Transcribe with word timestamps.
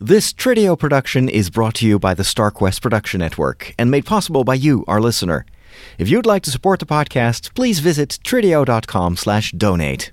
This 0.00 0.32
Trideo 0.32 0.78
production 0.78 1.28
is 1.28 1.50
brought 1.50 1.74
to 1.76 1.86
you 1.86 1.98
by 1.98 2.14
the 2.14 2.22
StarQuest 2.22 2.80
Production 2.80 3.18
Network 3.18 3.74
and 3.76 3.90
made 3.90 4.06
possible 4.06 4.44
by 4.44 4.54
you, 4.54 4.84
our 4.86 5.00
listener. 5.00 5.44
If 5.98 6.08
you'd 6.08 6.24
like 6.24 6.44
to 6.44 6.52
support 6.52 6.78
the 6.78 6.86
podcast, 6.86 7.52
please 7.56 7.80
visit 7.80 8.20
trideo.com 8.22 9.16
slash 9.16 9.50
donate. 9.50 10.12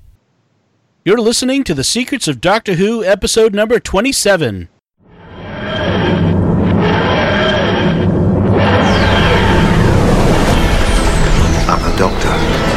You're 1.04 1.22
listening 1.22 1.64
to 1.66 1.76
The 1.76 1.84
Secrets 1.84 2.28
of 2.28 2.42
Doctor 2.42 2.74
Who, 2.74 3.04
episode 3.04 3.54
number 3.54 3.80
27. 3.80 4.70
I'm 11.68 11.94
a 11.94 11.98
doctor. 11.98 12.30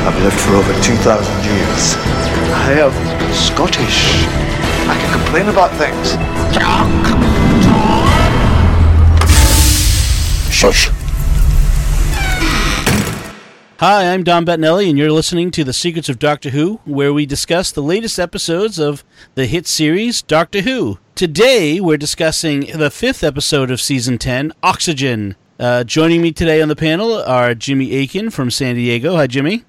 I've 0.07 0.23
lived 0.23 0.39
for 0.41 0.57
over 0.57 0.75
2,000 0.83 1.45
years. 1.45 1.95
I 2.53 2.73
am 2.81 3.33
Scottish. 3.33 4.58
I 4.89 4.97
can 4.99 5.13
complain 5.13 5.49
about 5.49 5.71
things. 5.77 6.17
Shush. 10.51 10.89
Hi, 13.81 14.13
I'm 14.13 14.25
Dom 14.25 14.47
Bettinelli, 14.47 14.89
and 14.89 14.97
you're 14.99 15.13
listening 15.13 15.51
to 15.53 15.63
The 15.63 15.75
Secrets 15.75 16.09
of 16.09 16.19
Doctor 16.19 16.51
Who, 16.51 16.81
where 16.85 17.13
we 17.13 17.27
discuss 17.27 17.71
the 17.71 17.83
latest 17.83 18.19
episodes 18.19 18.79
of 18.79 19.05
the 19.35 19.47
hit 19.47 19.67
series 19.67 20.23
Doctor 20.23 20.63
Who. 20.63 20.99
Today, 21.15 21.81
we're 21.81 21.97
discussing 21.99 22.61
the 22.77 22.91
fifth 22.91 23.23
episode 23.23 23.71
of 23.71 23.81
season 23.81 24.17
10, 24.17 24.53
Oxygen. 24.63 25.37
Uh, 25.61 25.85
joining 25.85 26.23
me 26.23 26.33
today 26.33 26.63
on 26.63 26.69
the 26.69 26.75
panel 26.75 27.23
are 27.23 27.55
Jimmy 27.55 27.95
Akin 28.03 28.31
from 28.31 28.51
San 28.51 28.75
Diego. 28.75 29.17
Hi, 29.17 29.27
Jimmy. 29.27 29.65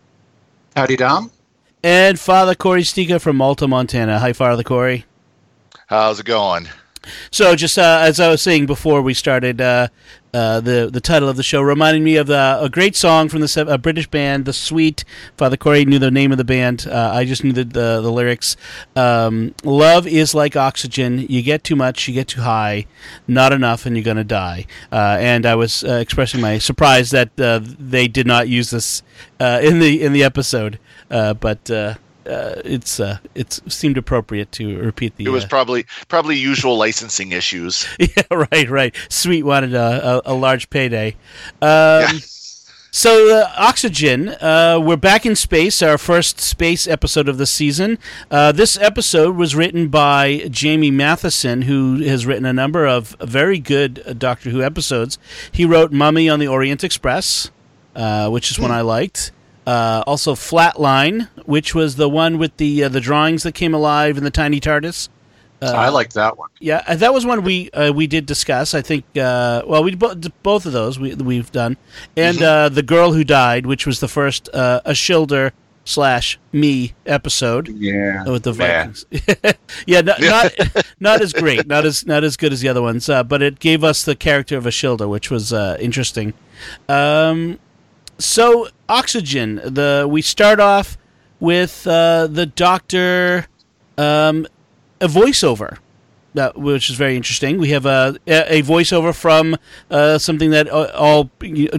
Howdy, 0.75 0.95
Dom. 0.95 1.29
And 1.83 2.19
Father 2.19 2.55
Corey 2.55 2.83
Sticha 2.83 3.21
from 3.21 3.35
Malta, 3.35 3.67
Montana. 3.67 4.19
Hi, 4.19 4.33
Father 4.33 4.63
Corey. 4.63 5.05
How's 5.89 6.19
it 6.19 6.27
going? 6.27 6.69
So, 7.31 7.55
just 7.55 7.79
uh, 7.79 7.97
as 8.03 8.19
I 8.19 8.29
was 8.29 8.43
saying 8.43 8.67
before 8.67 9.01
we 9.01 9.15
started, 9.15 9.59
uh, 9.59 9.87
uh, 10.31 10.59
the 10.59 10.87
the 10.93 11.01
title 11.01 11.27
of 11.27 11.35
the 11.35 11.41
show 11.41 11.63
reminded 11.63 12.03
me 12.03 12.15
of 12.17 12.27
the, 12.27 12.59
a 12.61 12.69
great 12.69 12.95
song 12.95 13.27
from 13.27 13.41
the 13.41 13.65
a 13.67 13.79
British 13.79 14.05
band, 14.05 14.45
The 14.45 14.53
Sweet. 14.53 15.03
Father 15.35 15.57
Corey 15.57 15.85
knew 15.85 15.97
the 15.97 16.11
name 16.11 16.31
of 16.31 16.37
the 16.37 16.43
band. 16.43 16.85
Uh, 16.87 17.09
I 17.11 17.25
just 17.25 17.43
knew 17.43 17.51
the 17.51 17.63
the, 17.63 18.01
the 18.01 18.11
lyrics. 18.11 18.55
Um, 18.95 19.55
Love 19.63 20.05
is 20.05 20.35
like 20.35 20.55
oxygen. 20.55 21.25
You 21.27 21.41
get 21.41 21.63
too 21.63 21.75
much, 21.75 22.07
you 22.07 22.13
get 22.13 22.27
too 22.27 22.41
high. 22.41 22.85
Not 23.27 23.51
enough, 23.51 23.87
and 23.87 23.97
you're 23.97 24.05
gonna 24.05 24.23
die. 24.23 24.67
Uh, 24.91 25.17
and 25.19 25.43
I 25.43 25.55
was 25.55 25.83
uh, 25.83 25.93
expressing 25.93 26.39
my 26.39 26.59
surprise 26.59 27.09
that 27.09 27.35
they 27.35 28.07
did 28.07 28.27
not 28.27 28.47
use 28.47 28.69
this 28.69 29.01
in 29.39 29.79
the 29.79 30.03
in 30.03 30.13
the 30.13 30.23
episode, 30.23 30.77
but. 31.09 31.97
Uh, 32.29 32.61
it's 32.63 32.99
uh, 32.99 33.17
it 33.35 33.59
seemed 33.67 33.97
appropriate 33.97 34.51
to 34.53 34.77
repeat 34.79 35.15
the. 35.15 35.25
It 35.25 35.29
was 35.29 35.45
uh, 35.45 35.47
probably 35.47 35.85
probably 36.07 36.37
usual 36.37 36.77
licensing 36.77 37.31
issues. 37.31 37.87
yeah, 37.99 38.23
right, 38.29 38.69
right. 38.69 38.95
Sweet 39.09 39.43
wanted 39.43 39.73
a, 39.73 40.21
a, 40.27 40.33
a 40.33 40.35
large 40.35 40.69
payday. 40.69 41.15
Um, 41.61 41.69
Yeah. 42.01 42.19
So, 42.91 43.37
uh, 43.37 43.51
Oxygen, 43.55 44.29
uh, 44.29 44.79
we're 44.81 44.97
back 44.97 45.23
in 45.23 45.35
space, 45.35 45.83
our 45.83 45.99
first 45.99 46.39
space 46.41 46.87
episode 46.87 47.29
of 47.29 47.37
the 47.37 47.45
season. 47.45 47.99
Uh, 48.31 48.51
this 48.51 48.79
episode 48.79 49.35
was 49.35 49.55
written 49.55 49.89
by 49.89 50.47
Jamie 50.49 50.89
Mathieson, 50.89 51.63
who 51.65 52.01
has 52.01 52.25
written 52.25 52.45
a 52.45 52.53
number 52.53 52.87
of 52.87 53.15
very 53.21 53.59
good 53.59 54.17
Doctor 54.17 54.49
Who 54.49 54.63
episodes. 54.63 55.19
He 55.51 55.65
wrote 55.65 55.91
Mummy 55.91 56.27
on 56.27 56.39
the 56.39 56.47
Orient 56.47 56.83
Express, 56.83 57.51
uh, 57.95 58.27
which 58.29 58.49
is 58.49 58.59
one 58.59 58.71
I 58.71 58.81
liked. 58.81 59.31
Uh, 59.69 60.03
also, 60.07 60.33
Flatline, 60.33 61.27
which 61.45 61.75
was 61.75 61.95
the 61.95 62.09
one 62.09 62.37
with 62.39 62.57
the 62.57 62.83
uh, 62.85 62.89
the 62.89 62.99
drawings 63.01 63.43
that 63.43 63.53
came 63.53 63.73
alive 63.75 64.17
in 64.17 64.23
the 64.23 64.31
tiny 64.31 64.59
TARDIS. 64.59 65.09
I 65.61 65.89
like 65.89 66.13
that 66.13 66.37
one. 66.37 66.49
Yeah, 66.59 66.81
uh, 66.87 66.95
that 66.95 67.13
was 67.13 67.25
one 67.25 67.43
we 67.43 67.69
uh, 67.71 67.91
we 67.91 68.07
did 68.07 68.25
discuss. 68.25 68.73
I 68.73 68.81
think. 68.81 69.03
Uh, 69.15 69.61
well, 69.67 69.83
we 69.83 69.93
bo- 69.93 70.15
both 70.41 70.65
of 70.65 70.71
those 70.71 70.97
we 70.97 71.13
we've 71.15 71.51
done, 71.51 71.77
and 72.17 72.41
uh, 72.41 72.69
the 72.69 72.81
girl 72.81 73.11
who 73.11 73.23
died, 73.23 73.65
which 73.65 73.85
was 73.85 73.99
the 73.99 74.07
first 74.07 74.49
uh, 74.53 74.81
Ashildr 74.85 75.51
slash 75.83 76.39
me 76.51 76.93
episode 77.05 77.67
Yeah. 77.67 78.23
with 78.25 78.43
the 78.43 78.53
Vikings. 78.53 79.05
yeah, 79.85 80.01
not, 80.01 80.21
not 80.21 80.53
not 80.99 81.21
as 81.21 81.33
great, 81.33 81.67
not 81.67 81.85
as 81.85 82.05
not 82.07 82.23
as 82.23 82.37
good 82.37 82.53
as 82.53 82.61
the 82.61 82.69
other 82.69 82.81
ones, 82.81 83.09
uh, 83.09 83.23
but 83.23 83.41
it 83.41 83.59
gave 83.59 83.83
us 83.83 84.03
the 84.03 84.15
character 84.15 84.57
of 84.57 84.63
Ashildr, 84.63 85.09
which 85.09 85.29
was 85.29 85.51
uh, 85.51 85.77
interesting. 85.79 86.33
Um, 86.87 87.59
so 88.19 88.67
oxygen. 88.87 89.55
The 89.63 90.05
we 90.09 90.21
start 90.21 90.59
off 90.59 90.97
with 91.39 91.87
uh, 91.87 92.27
the 92.27 92.45
doctor, 92.45 93.47
um, 93.97 94.45
a 95.01 95.07
voiceover. 95.07 95.77
That, 96.35 96.55
which 96.59 96.91
is 96.91 96.95
very 96.95 97.15
interesting. 97.15 97.57
We 97.57 97.69
have 97.69 97.87
a 97.87 98.15
a 98.27 98.61
voiceover 98.61 99.15
from 99.15 99.57
uh, 99.89 100.19
something 100.19 100.51
that 100.51 100.69
uh, 100.69 100.91
all 100.93 101.31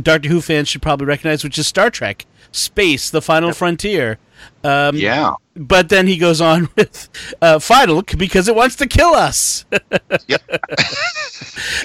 Doctor 0.02 0.28
Who 0.28 0.40
fans 0.40 0.68
should 0.68 0.82
probably 0.82 1.06
recognize, 1.06 1.44
which 1.44 1.56
is 1.56 1.68
Star 1.68 1.88
Trek: 1.88 2.26
Space, 2.50 3.10
the 3.10 3.22
Final 3.22 3.52
Frontier. 3.52 4.18
Um, 4.64 4.96
Yeah. 4.96 5.34
but 5.54 5.88
then 5.90 6.06
he 6.08 6.16
goes 6.16 6.40
on 6.40 6.68
with 6.76 7.08
uh, 7.42 7.58
final 7.60 8.02
because 8.02 8.48
it 8.48 8.56
wants 8.56 8.74
to 8.76 8.86
kill 8.88 9.14
us. 9.14 9.64
Yep. 10.26 10.42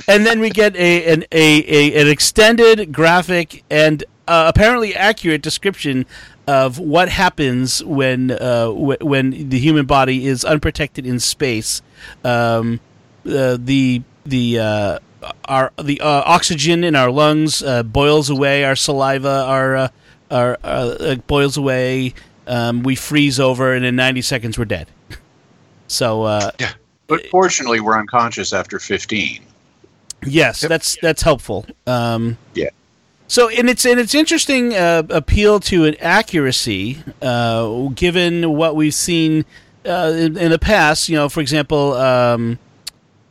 and 0.08 0.26
then 0.26 0.40
we 0.40 0.50
get 0.50 0.76
a 0.76 1.06
an 1.14 1.24
a, 1.32 1.64
a 1.68 2.02
an 2.02 2.08
extended 2.08 2.92
graphic 2.92 3.64
and 3.70 4.04
uh, 4.28 4.46
apparently 4.54 4.96
accurate 4.96 5.42
description 5.42 6.06
of 6.48 6.78
what 6.80 7.10
happens 7.10 7.84
when 7.84 8.32
uh, 8.32 8.66
w- 8.68 8.98
when 9.02 9.50
the 9.50 9.60
human 9.60 9.86
body 9.86 10.26
is 10.28 10.46
unprotected 10.46 11.06
in 11.06 11.20
space. 11.20 11.82
Um, 12.24 12.80
uh, 13.28 13.58
the 13.60 14.04
the 14.26 14.60
uh, 14.60 15.00
our 15.46 15.72
the 15.82 16.00
uh, 16.02 16.24
oxygen 16.26 16.84
in 16.84 16.96
our 16.96 17.12
lungs 17.12 17.64
uh, 17.64 17.84
boils 17.84 18.30
away. 18.30 18.64
Our 18.64 18.76
saliva 18.76 19.44
our 19.46 19.76
uh, 19.76 19.88
our 20.32 20.58
uh, 20.64 20.68
uh, 20.68 21.16
boils 21.28 21.58
away. 21.58 22.14
Um, 22.48 22.84
we 22.84 22.96
freeze 22.96 23.40
over, 23.40 23.74
and 23.74 23.84
in 23.86 23.96
ninety 23.96 24.22
seconds 24.22 24.58
we're 24.58 24.66
dead. 24.66 24.88
So 25.88 26.24
uh, 26.24 26.50
But 27.06 27.28
fortunately, 27.28 27.80
we're 27.80 27.98
unconscious 27.98 28.54
after 28.54 28.80
15. 28.80 29.44
Yes, 30.26 30.62
that's 30.62 30.98
that's 31.00 31.22
helpful. 31.22 31.68
Um, 31.86 32.40
Yeah. 32.56 32.70
So, 33.28 33.50
and 33.50 33.70
it's 33.70 33.86
and 33.86 34.00
it's 34.00 34.14
interesting 34.14 34.74
uh, 34.76 35.04
appeal 35.10 35.60
to 35.62 35.86
an 35.86 35.96
accuracy, 36.00 37.00
uh, 37.22 37.88
given 37.96 38.56
what 38.56 38.76
we've 38.76 38.94
seen 38.94 39.46
uh, 39.86 40.14
in, 40.16 40.38
in 40.38 40.52
the 40.52 40.60
past. 40.60 41.10
You 41.10 41.16
know, 41.16 41.30
for 41.30 41.42
example, 41.42 41.94
um, 41.94 42.60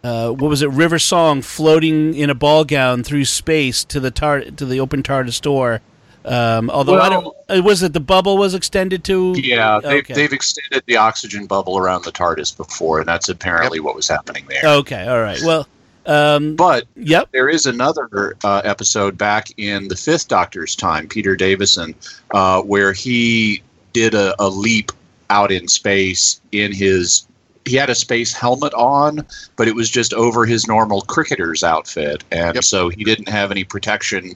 uh, 0.03 0.31
what 0.31 0.49
was 0.49 0.63
it? 0.63 0.71
River 0.71 0.99
Song 0.99 1.43
floating 1.43 2.15
in 2.15 2.29
a 2.29 2.35
ball 2.35 2.65
gown 2.65 3.05
through 3.05 3.25
space 3.27 3.85
to 3.85 4.01
the 4.01 4.11
tar- 4.11 4.41
to 4.43 4.67
the 4.67 4.81
open 4.81 5.03
TARDIS 5.03 5.41
door. 5.41 5.81
Um, 6.25 6.71
although 6.71 6.99
I 6.99 7.11
don't, 7.11 7.65
was 7.65 7.83
it 7.83 7.93
the 7.93 8.01
bubble 8.01 8.39
was 8.39 8.55
extended 8.55 9.05
to? 9.05 9.35
Yeah, 9.37 9.79
they've, 9.81 9.99
Okay. 9.99 10.15
they've 10.15 10.33
extended 10.33 10.83
the 10.87 10.97
oxygen 10.97 11.45
bubble 11.47 11.77
around 11.77 12.03
the 12.05 12.13
TARDIS 12.13 12.57
before, 12.57 13.01
and 13.01 13.07
that's 13.07 13.29
apparently 13.29 13.79
what 13.79 13.95
was 13.95 14.09
happening 14.09 14.47
there. 14.49 14.63
Okay, 14.65 15.07
all 15.07 15.21
right. 15.21 15.39
Well, 15.45 15.69
um, 16.07 16.57
But 16.57 16.87
yep. 16.97 17.29
there 17.33 17.49
is 17.49 17.67
another 17.67 18.37
uh, 18.45 18.61
episode 18.65 19.17
back 19.19 19.49
in 19.57 19.89
the 19.89 19.97
fifth 19.97 20.29
Doctor's 20.29 20.77
time, 20.77 21.09
Peter 21.09 21.37
Davison, 21.37 21.95
uh, 22.33 22.61
where 22.63 22.93
he 22.93 23.63
did 23.93 24.15
a, 24.15 24.35
a 24.43 24.49
leap 24.49 24.93
out 25.31 25.51
in 25.53 25.69
space 25.69 26.41
in 26.53 26.73
his. 26.73 27.27
He 27.67 27.77
had 27.77 27.89
a 27.89 27.95
space 27.95 28.35
helmet 28.35 28.75
on, 28.75 29.27
but 29.57 29.69
it 29.69 29.75
was 29.75 29.89
just 29.91 30.13
over 30.13 30.45
his 30.45 30.67
normal 30.67 31.01
cricketer's 31.03 31.65
outfit, 31.65 32.23
and 32.31 32.57
Yep. 32.57 32.65
so 32.65 32.89
he 32.91 33.05
didn't 33.05 33.29
have 33.31 33.51
any 33.51 33.65
protection 33.65 34.33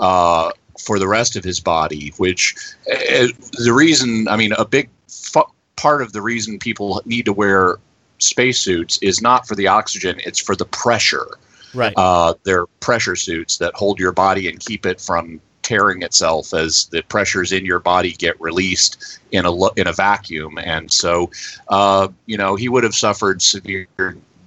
uh, 0.00 0.50
for 0.84 0.98
the 0.98 1.06
rest 1.06 1.36
of 1.36 1.44
his 1.44 1.60
body. 1.60 2.12
Which 2.16 2.56
uh, 2.90 3.28
the 3.58 3.72
reason, 3.72 4.26
I 4.26 4.36
mean, 4.36 4.52
a 4.58 4.64
big 4.64 4.88
fu- 5.08 5.44
part 5.76 6.02
of 6.02 6.12
the 6.12 6.20
reason 6.22 6.58
people 6.58 7.00
need 7.04 7.24
to 7.26 7.32
wear 7.32 7.76
spacesuits 8.22 8.98
is 9.02 9.20
not 9.20 9.46
for 9.46 9.54
the 9.54 9.66
oxygen; 9.66 10.20
it's 10.24 10.40
for 10.40 10.56
the 10.56 10.64
pressure 10.66 11.26
Right. 11.74 11.94
uh, 11.96 12.34
they're 12.44 12.66
pressure 12.80 13.16
suits 13.16 13.56
that 13.58 13.74
hold 13.74 13.98
your 13.98 14.12
body 14.12 14.48
and 14.48 14.60
keep 14.60 14.84
it 14.84 15.00
from 15.00 15.40
tearing 15.62 16.02
itself 16.02 16.52
as 16.52 16.86
the 16.86 17.02
pressures 17.02 17.52
in 17.52 17.64
your 17.64 17.78
body 17.78 18.12
get 18.12 18.38
released 18.40 19.20
in 19.30 19.46
a 19.46 19.72
in 19.74 19.86
a 19.86 19.92
vacuum. 19.92 20.58
And 20.58 20.92
so, 20.92 21.30
uh, 21.68 22.08
you 22.26 22.36
know, 22.36 22.56
he 22.56 22.68
would 22.68 22.84
have 22.84 22.94
suffered 22.94 23.40
severe 23.40 23.86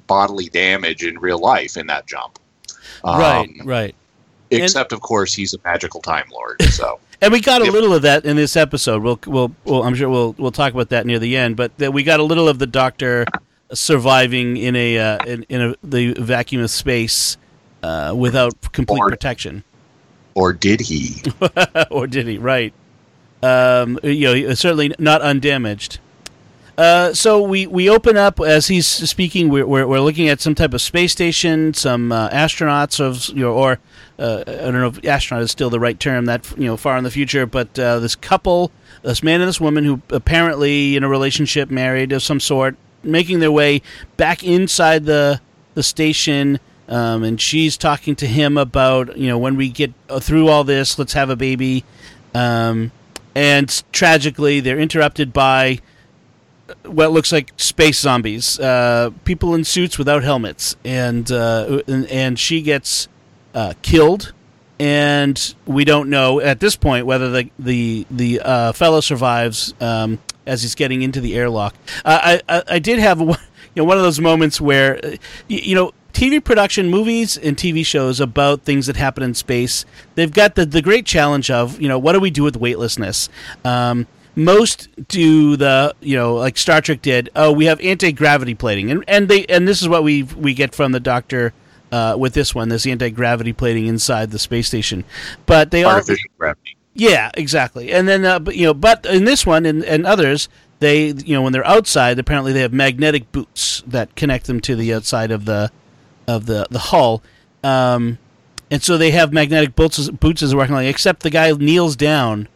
bodily 0.08 0.50
damage 0.50 1.04
in 1.04 1.18
real 1.18 1.40
life 1.40 1.78
in 1.78 1.88
that 1.88 2.06
jump. 2.06 2.38
Um, 3.04 3.20
right. 3.20 3.50
Right. 3.64 3.96
Except, 4.52 4.92
of 4.92 5.02
course, 5.02 5.34
he's 5.34 5.54
a 5.56 5.58
magical 5.64 6.02
time 6.02 6.26
lord. 6.32 6.62
So, 6.64 7.00
And 7.22 7.32
we 7.34 7.40
got 7.42 7.62
a 7.62 7.66
Yep. 7.66 7.74
little 7.74 7.94
of 7.94 8.02
that 8.04 8.26
in 8.26 8.36
this 8.36 8.56
episode. 8.56 9.02
We'll, 9.02 9.20
we'll, 9.26 9.52
well, 9.64 9.84
I'm 9.84 9.96
sure 9.96 10.10
we'll, 10.10 10.36
we'll 10.38 10.52
talk 10.52 10.74
about 10.74 10.90
that 10.90 11.06
near 11.08 11.18
the 11.18 11.36
end. 11.38 11.56
But 11.56 11.76
that 11.80 11.92
we 11.94 12.04
got 12.04 12.20
a 12.20 12.24
little 12.24 12.48
of 12.48 12.60
the 12.60 12.68
Doctor 12.68 13.26
surviving 13.74 14.58
in 14.58 14.76
a, 14.76 14.98
uh, 14.98 15.18
in, 15.26 15.44
in 15.50 15.62
a 15.62 15.76
the 15.84 16.14
vacuum 16.14 16.62
of 16.64 16.70
space 16.70 17.38
uh, 17.84 18.14
without 18.16 18.72
complete 18.72 19.00
Or- 19.00 19.10
protection, 19.10 19.64
or 20.34 20.54
did 20.54 20.82
he? 20.82 21.22
or 21.92 22.08
did 22.08 22.28
he? 22.28 22.38
Right. 22.38 22.74
Um, 23.44 24.00
you 24.04 24.34
know, 24.34 24.54
certainly 24.56 24.94
not 24.98 25.22
undamaged. 25.22 26.00
Uh, 26.78 27.14
so 27.14 27.42
we, 27.42 27.68
we 27.68 27.90
open 27.90 28.18
up 28.18 28.42
as 28.42 28.68
he's 28.68 28.86
speaking. 28.86 29.48
We're, 29.50 29.66
we're, 29.66 29.88
we're 29.88 30.02
looking 30.02 30.28
at 30.28 30.42
some 30.42 30.56
type 30.56 30.74
of 30.74 30.82
space 30.82 31.14
station, 31.14 31.74
some 31.74 32.12
uh, 32.12 32.30
astronauts 32.30 33.00
of 33.00 33.30
you 33.30 33.44
know, 33.44 33.54
or 33.54 33.80
uh, 34.20 34.44
I 34.46 34.52
don't 34.52 34.74
know 34.74 34.88
if 34.88 35.06
astronaut 35.06 35.44
is 35.44 35.52
still 35.52 35.70
the 35.70 35.80
right 35.80 35.98
term 35.98 36.26
that 36.26 36.50
you 36.58 36.66
know 36.66 36.76
far 36.76 36.98
in 36.98 37.06
the 37.06 37.12
future, 37.12 37.46
but 37.46 37.78
uh, 37.80 38.00
this 38.00 38.16
couple, 38.16 38.72
this 39.04 39.24
man 39.24 39.40
and 39.40 39.48
this 39.48 39.62
woman 39.62 39.86
who 39.86 40.02
apparently 40.10 40.98
in 40.98 41.04
a 41.06 41.08
relationship, 41.08 41.70
married 41.70 42.12
of 42.12 42.22
some 42.22 42.42
sort, 42.42 42.76
making 43.06 43.40
their 43.40 43.52
way 43.52 43.82
back 44.18 44.44
inside 44.44 45.06
the 45.06 45.42
the 45.74 45.84
station. 45.84 46.60
Um, 46.88 47.24
and 47.24 47.42
she's 47.42 47.78
talking 47.78 48.16
to 48.18 48.28
him 48.28 48.58
about 48.58 49.18
you 49.18 49.28
know 49.28 49.38
when 49.38 49.56
we 49.56 49.70
get 49.70 49.94
through 50.22 50.48
all 50.50 50.64
this, 50.64 51.00
let's 51.00 51.14
have 51.14 51.30
a 51.30 51.36
baby. 51.36 51.84
Um, 52.34 52.92
and 53.34 53.84
tragically, 53.92 54.60
they're 54.60 54.80
interrupted 54.80 55.34
by 55.34 55.80
what 56.84 57.12
looks 57.12 57.32
like 57.32 57.52
space 57.58 58.00
zombies, 58.00 58.60
uh, 58.60 59.12
people 59.24 59.54
in 59.54 59.64
suits 59.64 59.98
without 59.98 60.24
helmets, 60.24 60.76
and 60.84 61.32
uh, 61.32 61.82
and, 61.88 62.08
and, 62.08 62.40
she 62.40 62.62
gets 62.62 63.08
uh, 63.54 63.74
killed. 63.82 64.34
And 64.80 65.56
we 65.66 65.86
don't 65.86 66.10
know 66.10 66.42
at 66.42 66.60
this 66.60 66.76
point 66.76 67.06
whether 67.06 67.30
the 67.30 67.50
the 67.58 68.06
the 68.12 68.42
uh, 68.42 68.72
fellow 68.74 69.00
survives 69.00 69.74
um, 69.80 70.20
as 70.46 70.62
he's 70.62 70.76
getting 70.76 71.02
into 71.02 71.22
the 71.22 71.36
airlock. 71.36 71.76
Uh, 72.04 72.40
I, 72.50 72.58
I, 72.58 72.64
I 72.72 72.80
did 72.80 73.00
have 73.00 73.20
you 73.22 73.36
know 73.76 73.86
one 73.86 73.98
of 73.98 74.04
those 74.04 74.20
moments 74.20 74.60
where 74.60 75.00
uh, 75.04 75.16
you 75.48 75.76
know 75.76 75.94
TV 76.16 76.42
production, 76.42 76.90
movies 76.90 77.38
and 77.38 77.58
TV 77.58 77.86
shows 77.86 78.22
about 78.22 78.62
things 78.62 78.88
that 78.88 78.96
happen 78.96 79.22
in 79.22 79.34
space, 79.34 79.84
they've 80.16 80.32
got 80.32 80.56
the, 80.56 80.66
the 80.66 80.82
great 80.82 81.06
challenge 81.06 81.52
of, 81.52 81.82
you 81.82 81.90
know, 81.90 82.00
what 82.00 82.14
do 82.14 82.22
we 82.22 82.32
do 82.32 82.42
with 82.42 82.56
weightlessness? 82.56 83.28
Um, 83.66 84.08
most 84.34 84.88
do 85.08 85.56
the 85.56 85.96
you 86.02 86.16
know 86.16 86.36
like 86.36 86.58
Star 86.58 86.82
Trek 86.82 87.02
did. 87.02 87.30
Oh, 87.36 87.52
we 87.52 87.66
have 87.66 87.80
anti 87.82 88.12
gravity 88.12 88.54
plating, 88.54 88.92
and 88.92 89.04
and 89.08 89.30
they 89.30 89.46
and 89.46 89.68
this 89.68 89.82
is 89.82 89.88
what 89.88 90.04
we 90.04 90.24
we 90.24 90.54
get 90.54 90.76
from 90.76 90.92
the 90.92 91.00
Doctor 91.00 91.54
uh, 91.92 92.16
with 92.18 92.34
this 92.34 92.54
one. 92.56 92.70
This 92.70 92.86
anti 92.86 93.10
gravity 93.10 93.54
plating 93.54 93.88
inside 93.88 94.32
the 94.32 94.40
space 94.40 94.68
station, 94.68 95.04
but 95.46 95.72
they 95.72 95.84
artificial 95.84 96.30
all, 96.32 96.38
gravity. 96.38 96.78
Yeah, 96.94 97.32
exactly. 97.34 97.92
And 97.92 98.08
then 98.08 98.26
uh, 98.26 98.40
but, 98.40 98.56
you 98.56 98.66
know, 98.66 98.74
but 98.74 99.06
in 99.06 99.26
this 99.26 99.46
one 99.46 99.66
and, 99.66 99.84
and 99.84 100.06
others, 100.06 100.50
they 100.80 101.08
you 101.08 101.36
know 101.36 101.42
when 101.42 101.54
they're 101.54 101.68
outside, 101.68 102.20
apparently 102.20 102.54
they 102.54 102.62
have 102.62 102.74
magnetic 102.74 103.32
boots 103.32 103.84
that 103.88 104.16
connect 104.16 104.48
them 104.48 104.60
to 104.62 104.76
the 104.76 104.94
outside 104.94 105.32
of 105.32 105.46
the 105.46 105.72
of 106.28 106.46
the 106.46 106.68
the 106.70 106.80
hull. 106.80 107.22
Um, 107.64 108.20
and 108.72 108.82
so 108.82 108.98
they 108.98 109.12
have 109.12 109.32
magnetic 109.32 109.76
boots, 109.76 110.10
boots 110.10 110.42
as 110.42 110.56
working 110.56 110.76
like, 110.76 110.88
except 110.88 111.24
the 111.24 111.30
guy 111.30 111.52
kneels 111.52 111.96
down 111.96 112.48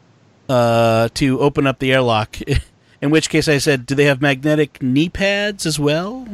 uh, 0.47 1.09
to 1.13 1.39
open 1.39 1.67
up 1.67 1.79
the 1.79 1.91
airlock. 1.91 2.37
In 3.01 3.11
which 3.11 3.29
case, 3.29 3.47
I 3.47 3.59
said, 3.59 3.85
"Do 3.85 3.95
they 3.95 4.05
have 4.05 4.21
magnetic 4.21 4.81
knee 4.81 5.07
pads 5.07 5.65
as 5.65 5.79
well?" 5.79 6.27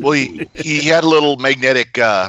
Well, 0.00 0.12
he, 0.12 0.48
he 0.54 0.86
had 0.86 1.04
a 1.04 1.08
little 1.08 1.36
magnetic 1.36 1.98
uh, 1.98 2.28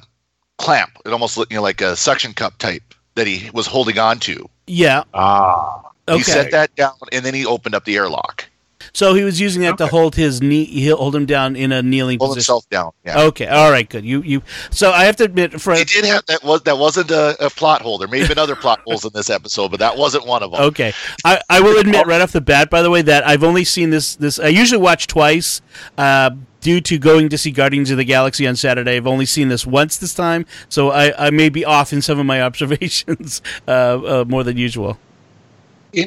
clamp. 0.58 0.92
It 1.06 1.12
almost 1.12 1.38
looked 1.38 1.52
you 1.52 1.58
know, 1.58 1.64
like 1.64 1.82
a 1.82 1.96
suction 1.96 2.34
cup 2.34 2.58
type 2.58 2.84
that 3.16 3.28
he 3.28 3.50
was 3.52 3.68
holding 3.68 4.00
on 4.00 4.20
to. 4.20 4.50
Yeah. 4.68 5.04
Ah. 5.14 5.92
Okay. 6.08 6.18
He 6.18 6.24
set 6.24 6.52
that 6.52 6.76
down, 6.76 6.94
and 7.12 7.24
then 7.24 7.34
he 7.34 7.46
opened 7.46 7.76
up 7.76 7.86
the 7.86 7.96
airlock. 7.96 8.48
So 8.94 9.14
he 9.14 9.24
was 9.24 9.40
using 9.40 9.62
that 9.62 9.74
okay. 9.74 9.86
to 9.86 9.88
hold 9.88 10.16
his 10.16 10.42
knee, 10.42 10.66
he'll 10.66 10.98
hold 10.98 11.16
him 11.16 11.26
down 11.26 11.56
in 11.56 11.72
a 11.72 11.82
kneeling 11.82 12.20
hold 12.20 12.36
position. 12.36 12.54
himself 12.54 12.70
down. 12.70 12.92
Yeah. 13.06 13.22
Okay. 13.22 13.48
All 13.48 13.72
right. 13.72 13.88
Good. 13.88 14.04
You 14.04 14.22
you. 14.22 14.42
So 14.70 14.92
I 14.92 15.06
have 15.06 15.16
to 15.18 15.24
admit, 15.24 15.62
for 15.62 15.74
he 15.74 15.86
did 15.86 16.06
have 16.06 16.26
that 16.26 16.44
was 16.44 16.62
that 16.64 16.78
wasn't 16.78 17.12
a, 17.12 17.46
a 17.46 17.50
plot 17.50 17.82
hole. 17.82 17.98
There 17.98 18.08
may 18.08 18.20
have 18.20 18.28
been 18.28 18.40
other 18.40 18.56
plot 18.56 18.82
holes 18.86 19.06
in 19.06 19.12
this 19.14 19.30
episode, 19.30 19.72
but 19.72 19.80
that 19.80 19.96
wasn't 19.96 20.26
one 20.26 20.44
of 20.44 20.52
them. 20.52 20.62
Okay. 20.62 20.94
I, 21.24 21.42
I 21.50 21.62
will 21.62 21.78
admit 21.80 22.06
right 22.08 22.22
off 22.22 22.32
the 22.32 22.42
bat, 22.42 22.70
by 22.70 22.82
the 22.82 22.90
way, 22.90 23.02
that 23.04 23.26
I've 23.26 23.44
only 23.44 23.64
seen 23.64 23.92
this 23.92 24.16
this. 24.16 24.40
I 24.40 24.48
usually 24.48 24.82
watch 24.82 25.08
twice. 25.08 25.62
Uh, 25.98 26.32
due 26.62 26.82
to 26.82 26.98
going 26.98 27.30
to 27.30 27.38
see 27.38 27.52
Guardians 27.52 27.92
of 27.92 27.98
the 27.98 28.06
Galaxy 28.06 28.48
on 28.48 28.56
Saturday, 28.56 28.96
I've 28.96 29.08
only 29.08 29.26
seen 29.26 29.50
this 29.50 29.66
once 29.66 29.98
this 29.98 30.14
time, 30.14 30.46
so 30.70 30.92
I, 30.92 31.28
I 31.28 31.30
may 31.32 31.50
be 31.50 31.66
off 31.66 31.92
in 31.92 32.02
some 32.02 32.20
of 32.20 32.26
my 32.26 32.42
observations 32.52 33.42
uh, 33.68 34.22
uh, 34.22 34.26
more 34.28 34.44
than 34.44 34.58
usual 34.58 34.98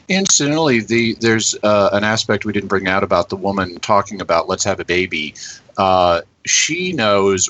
incidentally, 0.08 0.80
the 0.80 1.14
there's 1.20 1.54
uh, 1.62 1.90
an 1.92 2.04
aspect 2.04 2.44
we 2.44 2.52
didn't 2.52 2.68
bring 2.68 2.88
out 2.88 3.04
about 3.04 3.28
the 3.28 3.36
woman 3.36 3.78
talking 3.80 4.20
about 4.20 4.48
let's 4.48 4.64
have 4.64 4.80
a 4.80 4.84
baby. 4.84 5.34
Uh, 5.76 6.22
she 6.46 6.92
knows 6.92 7.48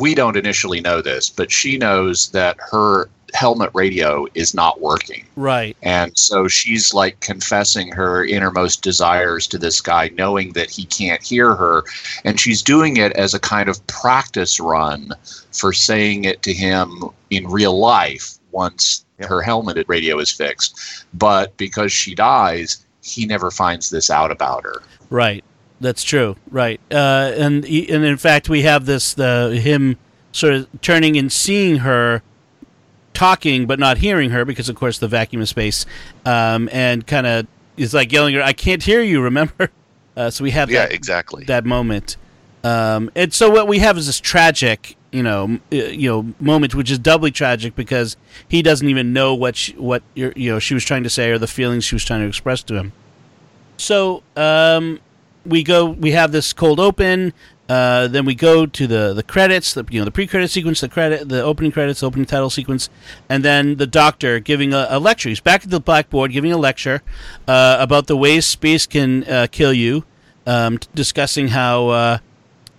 we 0.00 0.14
don't 0.14 0.36
initially 0.36 0.80
know 0.80 1.00
this, 1.02 1.28
but 1.28 1.50
she 1.50 1.76
knows 1.76 2.30
that 2.30 2.56
her 2.70 3.08
helmet 3.34 3.70
radio 3.74 4.26
is 4.34 4.54
not 4.54 4.80
working. 4.80 5.24
Right. 5.36 5.76
And 5.82 6.16
so 6.18 6.48
she's 6.48 6.92
like 6.92 7.20
confessing 7.20 7.92
her 7.92 8.24
innermost 8.24 8.82
desires 8.82 9.46
to 9.48 9.58
this 9.58 9.80
guy, 9.80 10.10
knowing 10.16 10.52
that 10.54 10.70
he 10.70 10.84
can't 10.84 11.22
hear 11.22 11.54
her. 11.54 11.84
And 12.24 12.40
she's 12.40 12.62
doing 12.62 12.96
it 12.96 13.12
as 13.12 13.34
a 13.34 13.38
kind 13.38 13.68
of 13.68 13.86
practice 13.86 14.58
run 14.58 15.12
for 15.52 15.72
saying 15.72 16.24
it 16.24 16.42
to 16.42 16.52
him 16.52 17.04
in 17.30 17.46
real 17.46 17.78
life 17.78 18.38
once 18.52 19.04
her 19.20 19.42
helmeted 19.42 19.88
radio 19.88 20.18
is 20.18 20.30
fixed. 20.30 21.04
But 21.14 21.56
because 21.56 21.92
she 21.92 22.14
dies, 22.14 22.84
he 23.02 23.26
never 23.26 23.50
finds 23.50 23.90
this 23.90 24.10
out 24.10 24.30
about 24.30 24.64
her. 24.64 24.82
Right. 25.08 25.44
That's 25.80 26.02
true. 26.02 26.36
Right. 26.50 26.80
Uh, 26.90 27.32
and 27.36 27.64
and 27.64 28.04
in 28.04 28.16
fact, 28.16 28.48
we 28.48 28.62
have 28.62 28.86
this 28.86 29.14
the 29.14 29.58
him 29.62 29.96
sort 30.32 30.54
of 30.54 30.68
turning 30.82 31.16
and 31.16 31.32
seeing 31.32 31.78
her 31.78 32.22
talking 33.12 33.66
but 33.66 33.78
not 33.78 33.98
hearing 33.98 34.30
her 34.30 34.44
because 34.44 34.68
of 34.68 34.76
course 34.76 34.98
the 34.98 35.08
vacuum 35.08 35.42
of 35.42 35.48
space 35.48 35.84
um, 36.24 36.68
and 36.72 37.06
kind 37.06 37.26
of 37.26 37.46
is 37.76 37.92
like 37.92 38.12
yelling 38.12 38.34
her 38.34 38.42
i 38.42 38.52
can't 38.52 38.84
hear 38.84 39.02
you 39.02 39.20
remember 39.20 39.68
uh, 40.16 40.30
so 40.30 40.44
we 40.44 40.52
have 40.52 40.70
yeah 40.70 40.86
that, 40.86 40.92
exactly 40.92 41.44
that 41.44 41.64
moment 41.64 42.16
um, 42.62 43.10
and 43.16 43.34
so 43.34 43.50
what 43.50 43.66
we 43.66 43.80
have 43.80 43.98
is 43.98 44.06
this 44.06 44.20
tragic 44.20 44.96
you 45.12 45.22
know, 45.22 45.58
uh, 45.72 45.76
you 45.76 46.08
know, 46.08 46.34
moment, 46.38 46.74
which 46.74 46.90
is 46.90 46.98
doubly 46.98 47.30
tragic 47.30 47.74
because 47.74 48.16
he 48.48 48.62
doesn't 48.62 48.88
even 48.88 49.12
know 49.12 49.34
what 49.34 49.56
she, 49.56 49.72
what 49.72 50.02
you 50.14 50.52
know 50.52 50.58
she 50.58 50.74
was 50.74 50.84
trying 50.84 51.02
to 51.02 51.10
say 51.10 51.30
or 51.30 51.38
the 51.38 51.46
feelings 51.46 51.84
she 51.84 51.94
was 51.94 52.04
trying 52.04 52.20
to 52.20 52.28
express 52.28 52.62
to 52.64 52.74
him. 52.74 52.92
So 53.76 54.22
um, 54.36 55.00
we 55.44 55.62
go, 55.62 55.86
we 55.86 56.12
have 56.12 56.32
this 56.32 56.52
cold 56.52 56.80
open. 56.80 57.32
Uh, 57.68 58.08
then 58.08 58.24
we 58.24 58.34
go 58.34 58.66
to 58.66 58.86
the 58.88 59.14
the 59.14 59.22
credits, 59.22 59.74
the 59.74 59.84
you 59.90 60.00
know 60.00 60.04
the 60.04 60.10
pre 60.10 60.26
credit 60.26 60.50
sequence, 60.50 60.80
the 60.80 60.88
credit, 60.88 61.28
the 61.28 61.40
opening 61.40 61.70
credits, 61.70 62.02
opening 62.02 62.26
title 62.26 62.50
sequence, 62.50 62.90
and 63.28 63.44
then 63.44 63.76
the 63.76 63.86
doctor 63.86 64.40
giving 64.40 64.72
a, 64.74 64.88
a 64.90 64.98
lecture. 64.98 65.28
He's 65.28 65.38
back 65.38 65.62
at 65.62 65.70
the 65.70 65.78
blackboard 65.78 66.32
giving 66.32 66.50
a 66.50 66.58
lecture 66.58 67.00
uh, 67.46 67.76
about 67.78 68.08
the 68.08 68.16
ways 68.16 68.44
space 68.44 68.86
can 68.86 69.22
uh, 69.22 69.46
kill 69.52 69.72
you, 69.72 70.04
um, 70.46 70.80
discussing 70.96 71.48
how 71.48 71.88
uh, 71.88 72.18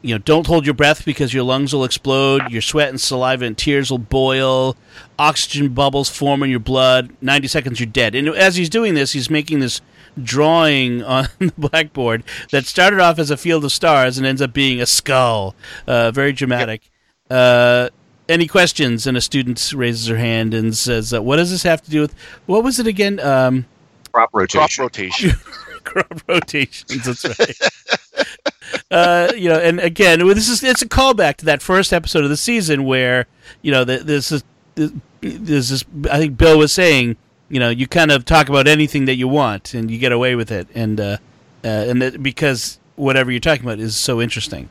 you 0.02 0.16
know, 0.16 0.20
don't 0.20 0.48
hold 0.48 0.66
your 0.66 0.74
breath 0.74 1.06
because 1.06 1.34
your 1.34 1.44
lungs 1.44 1.74
will 1.74 1.84
explode, 1.84 2.52
your 2.52 2.62
sweat 2.62 2.90
and 2.90 3.00
saliva 3.00 3.46
and 3.46 3.58
tears 3.58 3.92
will 3.92 4.00
boil, 4.00 4.76
oxygen 5.20 5.70
bubbles 5.70 6.10
form 6.10 6.42
in 6.44 6.50
your 6.50 6.60
blood. 6.60 7.12
90 7.22 7.48
seconds, 7.48 7.80
you're 7.80 7.88
dead. 7.88 8.16
And 8.16 8.30
as 8.30 8.56
he's 8.56 8.70
doing 8.70 8.96
this, 8.96 9.14
he's 9.14 9.30
making 9.30 9.60
this 9.60 9.82
drawing 10.22 11.04
on 11.04 11.28
the 11.40 11.54
blackboard 11.58 12.24
that 12.52 12.66
started 12.66 13.00
off 13.00 13.20
as 13.20 13.32
a 13.32 13.38
field 13.38 13.64
of 13.66 13.72
stars 13.72 14.18
and 14.18 14.26
ends 14.26 14.42
up 14.42 14.54
being 14.54 14.82
a 14.82 14.86
skull. 14.86 15.56
Uh, 15.88 16.12
very 16.12 16.34
dramatic. 16.34 16.90
Uh, 17.30 17.90
any 18.30 18.48
questions? 18.48 19.08
And 19.08 19.18
a 19.18 19.22
student 19.22 19.74
raises 19.76 20.08
her 20.08 20.18
hand 20.18 20.54
and 20.54 20.76
says, 20.76 21.14
uh, 21.14 21.22
What 21.22 21.38
does 21.38 21.52
this 21.52 21.64
have 21.64 21.82
to 21.84 21.92
do 21.92 22.02
with. 22.02 22.16
What 22.46 22.64
was 22.64 22.80
it 22.80 22.88
again? 22.88 23.20
Um, 23.20 23.66
crop 24.12 24.30
rotation. 24.34 24.60
Crop 24.60 24.80
rotation. 24.80 25.32
crop 25.84 26.22
rotations, 26.28 27.06
that's 27.06 27.26
right. 27.26 28.38
uh, 28.92 29.32
you 29.36 29.50
know, 29.50 29.60
and 29.60 29.80
again, 29.80 30.26
this 30.28 30.50
is 30.50 30.64
it's 30.64 30.82
a 30.82 30.88
callback 30.88 31.38
to 31.38 31.46
that 31.46 31.62
first 31.62 31.94
episode 31.94 32.24
of 32.24 32.30
the 32.30 32.38
season 32.38 32.86
where 32.86 33.28
you 33.62 33.72
know 33.72 33.84
this 33.84 34.32
is 34.32 34.44
this 34.76 35.72
is 35.72 35.86
I 36.10 36.18
think 36.18 36.38
Bill 36.38 36.58
was 36.58 36.72
saying 36.72 37.18
you 37.52 37.60
know 37.60 37.70
you 37.70 37.88
kind 37.88 38.12
of 38.12 38.26
talk 38.26 38.50
about 38.50 38.68
anything 38.68 39.06
that 39.06 39.16
you 39.16 39.28
want 39.28 39.74
and 39.74 39.92
you 39.92 39.98
get 39.98 40.12
away 40.12 40.36
with 40.36 40.52
it 40.52 40.68
and 40.74 41.00
uh, 41.00 41.18
uh, 41.64 41.68
and 41.68 42.02
that 42.02 42.24
because 42.24 42.80
whatever 42.96 43.30
you're 43.30 43.40
talking 43.40 43.66
about 43.66 43.80
is 43.80 43.96
so 43.96 44.22
interesting. 44.22 44.70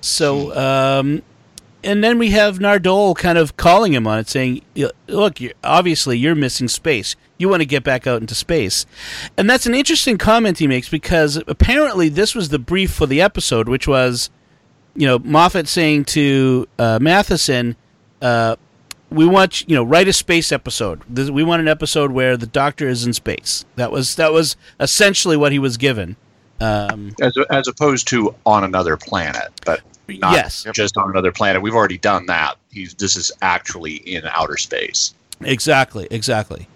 So 0.00 0.54
um, 0.56 1.22
and 1.84 2.02
then 2.02 2.18
we 2.18 2.30
have 2.30 2.58
Nardole 2.58 3.14
kind 3.14 3.38
of 3.38 3.56
calling 3.56 3.92
him 3.92 4.06
on 4.06 4.18
it, 4.18 4.28
saying, 4.28 4.62
"Look, 5.06 5.40
you're, 5.40 5.52
obviously 5.62 6.18
you're 6.18 6.34
missing 6.34 6.66
space. 6.66 7.14
You 7.38 7.48
want 7.48 7.60
to 7.60 7.66
get 7.66 7.84
back 7.84 8.06
out 8.06 8.20
into 8.20 8.34
space," 8.34 8.86
and 9.36 9.48
that's 9.48 9.66
an 9.66 9.74
interesting 9.74 10.18
comment 10.18 10.58
he 10.58 10.66
makes 10.66 10.88
because 10.88 11.42
apparently 11.46 12.08
this 12.08 12.34
was 12.34 12.48
the 12.48 12.58
brief 12.58 12.92
for 12.92 13.06
the 13.06 13.20
episode, 13.20 13.68
which 13.68 13.86
was, 13.86 14.30
you 14.96 15.06
know, 15.06 15.18
Moffat 15.18 15.68
saying 15.68 16.06
to 16.06 16.66
uh, 16.78 16.98
Mathieson, 16.98 17.76
uh, 18.22 18.56
"We 19.14 19.26
want 19.26 19.68
you 19.68 19.76
know 19.76 19.84
write 19.84 20.08
a 20.08 20.12
space 20.12 20.52
episode. 20.52 21.04
We 21.04 21.42
want 21.42 21.60
an 21.60 21.68
episode 21.68 22.12
where 22.12 22.36
the 22.36 22.46
Doctor 22.46 22.88
is 22.88 23.04
in 23.06 23.12
space." 23.12 23.64
That 23.76 23.90
was 23.90 24.16
that 24.16 24.32
was 24.32 24.56
essentially 24.80 25.36
what 25.36 25.52
he 25.52 25.58
was 25.58 25.76
given. 25.76 26.16
Um, 26.60 27.14
as, 27.20 27.36
as 27.50 27.68
opposed 27.68 28.08
to 28.08 28.34
on 28.46 28.64
another 28.64 28.96
planet, 28.96 29.50
but 29.66 29.80
not 30.08 30.34
yes. 30.34 30.66
just 30.72 30.96
on 30.96 31.10
another 31.10 31.32
planet. 31.32 31.62
We've 31.62 31.74
already 31.74 31.98
done 31.98 32.26
that. 32.26 32.56
He's 32.70 32.94
this 32.94 33.16
is 33.16 33.32
actually 33.42 33.96
in 33.96 34.24
outer 34.26 34.56
space. 34.56 35.14
Exactly, 35.40 36.06
exactly. 36.10 36.68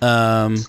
Um, 0.00 0.64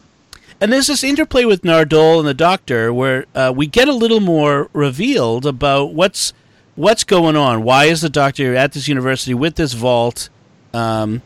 and 0.59 0.71
there's 0.71 0.88
this 0.88 1.03
interplay 1.03 1.45
with 1.45 1.62
Nardole 1.62 2.19
and 2.19 2.27
the 2.27 2.33
Doctor 2.33 2.91
where 2.93 3.25
uh, 3.36 3.53
we 3.55 3.67
get 3.67 3.88
a 3.88 3.93
little 3.93 4.19
more 4.19 4.69
revealed 4.74 5.45
about 5.45 5.93
what's 5.93 6.33
what's 6.75 7.03
going 7.03 7.36
on. 7.36 7.63
Why 7.63 7.86
is 7.86 8.01
the 8.01 8.09
Doctor 8.09 8.55
at 8.55 8.74
this 8.74 8.88
university 8.88 9.33
with 9.33 9.55
this 9.55 9.74
vault? 9.74 10.29
Um, 10.77 11.22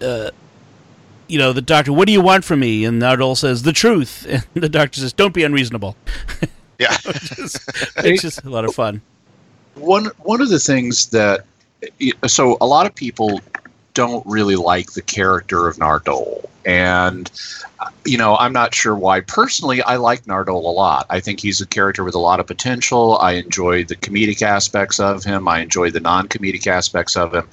uh, 0.00 0.30
you 1.28 1.38
know, 1.38 1.52
the 1.52 1.60
Doctor, 1.62 1.92
what 1.92 2.06
do 2.06 2.12
you 2.12 2.20
want 2.20 2.44
from 2.44 2.60
me? 2.60 2.84
And 2.84 3.02
Nardole 3.02 3.36
says 3.36 3.62
the 3.62 3.72
truth, 3.72 4.26
and 4.28 4.44
the 4.54 4.68
Doctor 4.68 5.00
says, 5.00 5.12
"Don't 5.12 5.34
be 5.34 5.44
unreasonable." 5.44 5.96
Yeah. 6.78 6.94
it's 7.06 8.20
just 8.20 8.44
a 8.44 8.50
lot 8.50 8.66
of 8.66 8.74
fun. 8.74 9.00
one 9.76 10.10
one 10.18 10.42
of 10.42 10.50
the 10.50 10.58
things 10.58 11.06
that 11.06 11.46
so 12.26 12.58
a 12.60 12.66
lot 12.66 12.84
of 12.84 12.94
people 12.94 13.40
don't 13.96 14.26
really 14.26 14.56
like 14.56 14.92
the 14.92 15.00
character 15.00 15.66
of 15.66 15.78
Nardole. 15.78 16.44
And 16.66 17.30
you 18.04 18.18
know 18.18 18.36
I'm 18.36 18.52
not 18.52 18.74
sure 18.74 18.94
why. 18.94 19.20
Personally 19.20 19.80
I 19.80 19.96
like 19.96 20.24
Nardole 20.24 20.64
a 20.64 20.68
lot. 20.68 21.06
I 21.08 21.18
think 21.18 21.40
he's 21.40 21.62
a 21.62 21.66
character 21.66 22.04
with 22.04 22.14
a 22.14 22.18
lot 22.18 22.38
of 22.38 22.46
potential. 22.46 23.18
I 23.18 23.32
enjoy 23.32 23.84
the 23.84 23.96
comedic 23.96 24.42
aspects 24.42 25.00
of 25.00 25.24
him. 25.24 25.48
I 25.48 25.60
enjoy 25.60 25.90
the 25.90 26.00
non-comedic 26.00 26.66
aspects 26.66 27.16
of 27.16 27.34
him. 27.34 27.48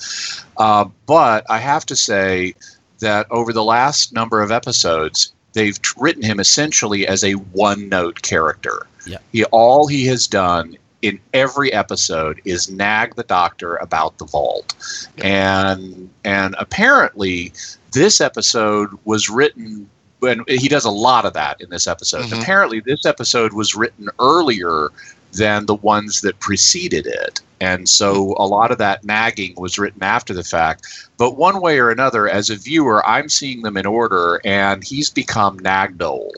Uh, 0.58 0.86
but 1.06 1.50
I 1.50 1.60
have 1.60 1.86
to 1.86 1.96
say 1.96 2.56
that 3.00 3.26
over 3.32 3.54
the 3.54 3.64
last 3.64 4.12
number 4.12 4.42
of 4.42 4.52
episodes 4.52 5.32
they've 5.54 5.80
written 5.98 6.24
him 6.24 6.42
essentially 6.42 7.08
as 7.08 7.24
a 7.24 7.34
one-note 7.34 8.22
character. 8.22 8.86
Yeah. 9.06 9.20
he 9.32 9.46
all 9.46 9.88
he 9.88 10.06
has 10.08 10.28
done 10.28 10.78
in 11.04 11.20
every 11.34 11.72
episode 11.74 12.42
is 12.46 12.72
nag 12.72 13.16
the 13.16 13.24
doctor 13.24 13.76
about 13.76 14.18
the 14.18 14.26
vault. 14.26 14.74
And 15.22 16.10
and 16.24 16.56
apparently 16.58 17.54
this 17.92 18.20
episode 18.22 18.90
was 19.04 19.30
written 19.30 19.88
and 20.24 20.42
he 20.48 20.70
does 20.70 20.86
a 20.86 20.90
lot 20.90 21.26
of 21.26 21.34
that 21.34 21.60
in 21.60 21.70
this 21.70 21.86
episode. 21.86 22.24
Mhm. 22.26 22.42
apparently 22.42 22.80
this 22.80 23.06
episode 23.06 23.52
was 23.52 23.76
written 23.76 24.08
earlier 24.20 24.90
than 25.34 25.66
the 25.66 25.76
ones 25.76 26.22
that 26.22 26.40
preceded 26.40 27.06
it. 27.06 27.42
And 27.60 27.90
so 27.90 28.34
a 28.38 28.46
lot 28.46 28.72
of 28.72 28.78
that 28.78 29.04
nagging 29.04 29.56
was 29.58 29.78
written 29.78 30.04
after 30.04 30.34
the 30.34 30.44
fact. 30.44 30.88
But 31.18 31.38
one 31.38 31.60
way 31.60 31.80
or 31.80 31.90
another 31.90 32.30
as 32.30 32.50
a 32.50 32.56
viewer 32.56 33.08
i'm 33.08 33.28
seeing 33.28 33.62
them 33.64 33.76
in 33.76 33.86
order 33.86 34.40
and 34.46 34.84
he's 34.84 35.10
become 35.10 35.60
nagdole 35.60 36.32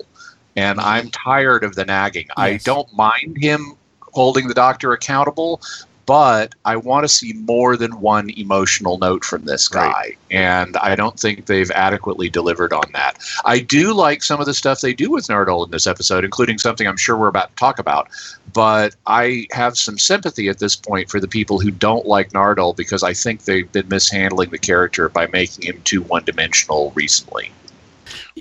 and 0.55 0.79
i'm 0.79 1.11
tired 1.11 1.63
of 1.63 1.75
the 1.75 1.85
nagging. 1.85 2.27
I 2.35 2.57
don't 2.57 2.91
mind 2.95 3.37
him 3.39 3.75
holding 4.15 4.47
the 4.47 4.53
doctor 4.53 4.93
accountable 4.93 5.61
but 6.05 6.53
I 6.65 6.75
want 6.75 7.03
to 7.03 7.07
see 7.07 7.33
more 7.33 7.77
than 7.77 7.99
one 7.99 8.29
emotional 8.31 8.97
note 8.97 9.23
from 9.23 9.45
this 9.45 9.67
guy. 9.67 9.91
Right. 9.91 10.17
And 10.29 10.77
I 10.77 10.95
don't 10.95 11.19
think 11.19 11.45
they've 11.45 11.71
adequately 11.71 12.29
delivered 12.29 12.73
on 12.73 12.91
that. 12.93 13.17
I 13.43 13.59
do 13.59 13.93
like 13.93 14.23
some 14.23 14.39
of 14.39 14.45
the 14.45 14.53
stuff 14.53 14.81
they 14.81 14.93
do 14.93 15.09
with 15.09 15.27
Nardole 15.27 15.65
in 15.65 15.71
this 15.71 15.87
episode, 15.87 16.23
including 16.23 16.57
something 16.57 16.87
I'm 16.87 16.97
sure 16.97 17.17
we're 17.17 17.27
about 17.27 17.49
to 17.49 17.55
talk 17.55 17.79
about. 17.79 18.09
But 18.53 18.95
I 19.07 19.47
have 19.51 19.77
some 19.77 19.97
sympathy 19.97 20.47
at 20.47 20.59
this 20.59 20.75
point 20.75 21.09
for 21.09 21.19
the 21.19 21.27
people 21.27 21.59
who 21.59 21.71
don't 21.71 22.05
like 22.05 22.31
Nardole 22.31 22.75
because 22.75 23.03
I 23.03 23.13
think 23.13 23.43
they've 23.43 23.71
been 23.71 23.87
mishandling 23.89 24.51
the 24.51 24.59
character 24.59 25.09
by 25.09 25.27
making 25.27 25.65
him 25.65 25.81
too 25.83 26.03
one 26.03 26.23
dimensional 26.23 26.91
recently. 26.95 27.51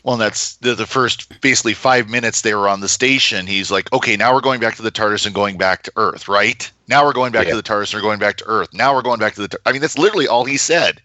Well, 0.02 0.16
that's 0.16 0.56
the, 0.56 0.74
the 0.74 0.86
first 0.86 1.40
basically 1.40 1.74
five 1.74 2.08
minutes 2.08 2.42
they 2.42 2.54
were 2.54 2.68
on 2.68 2.80
the 2.80 2.88
station. 2.88 3.46
He's 3.46 3.70
like, 3.70 3.92
okay, 3.92 4.16
now 4.16 4.34
we're 4.34 4.40
going 4.40 4.60
back 4.60 4.76
to 4.76 4.82
the 4.82 4.90
TARDIS 4.90 5.26
and 5.26 5.34
going 5.34 5.56
back 5.56 5.82
to 5.84 5.92
Earth, 5.96 6.28
right? 6.28 6.70
Now 6.88 7.04
we're 7.04 7.12
going 7.12 7.32
back 7.32 7.46
Yeah. 7.46 7.52
to 7.52 7.56
the 7.56 7.62
TARDIS 7.62 7.92
and 7.92 8.02
we're 8.02 8.08
going 8.08 8.18
back 8.18 8.36
to 8.38 8.44
Earth. 8.46 8.72
Now 8.74 8.94
we're 8.94 9.02
going 9.02 9.20
back 9.20 9.34
to 9.34 9.42
the. 9.42 9.48
Tar- 9.48 9.60
I 9.66 9.72
mean, 9.72 9.80
that's 9.80 9.96
literally 9.98 10.28
all 10.28 10.44
he 10.44 10.56
said. 10.56 11.00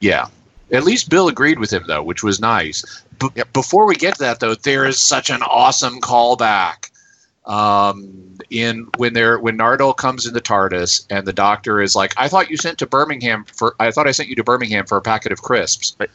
Yeah. 0.00 0.26
At 0.72 0.84
least 0.84 1.10
Bill 1.10 1.28
agreed 1.28 1.58
with 1.58 1.70
him, 1.72 1.84
though, 1.86 2.02
which 2.02 2.22
was 2.22 2.40
nice. 2.40 2.84
B- 3.20 3.28
Yep. 3.36 3.52
Before 3.52 3.86
we 3.86 3.94
get 3.94 4.14
to 4.14 4.20
that, 4.20 4.40
though, 4.40 4.54
there 4.54 4.86
is 4.86 4.98
such 4.98 5.28
an 5.30 5.42
awesome 5.42 6.00
callback. 6.00 6.88
Um, 7.44 8.08
in 8.50 8.86
when 8.98 9.14
they're 9.14 9.38
when 9.38 9.58
Nardole 9.58 9.96
comes 9.96 10.26
in 10.26 10.32
the 10.34 10.40
TARDIS 10.40 11.06
and 11.10 11.26
the 11.26 11.32
Doctor 11.32 11.80
is 11.82 11.96
like, 11.96 12.14
"I 12.16 12.28
thought 12.28 12.48
you 12.50 12.56
sent 12.56 12.78
to 12.78 12.86
Birmingham 12.86 13.44
for 13.52 13.74
I 13.80 13.90
thought 13.90 14.06
I 14.06 14.12
sent 14.12 14.28
you 14.28 14.36
to 14.36 14.44
Birmingham 14.44 14.86
for 14.86 14.96
a 14.96 15.02
packet 15.02 15.32
of 15.32 15.42
crisps," 15.42 15.96
Right. 15.98 16.08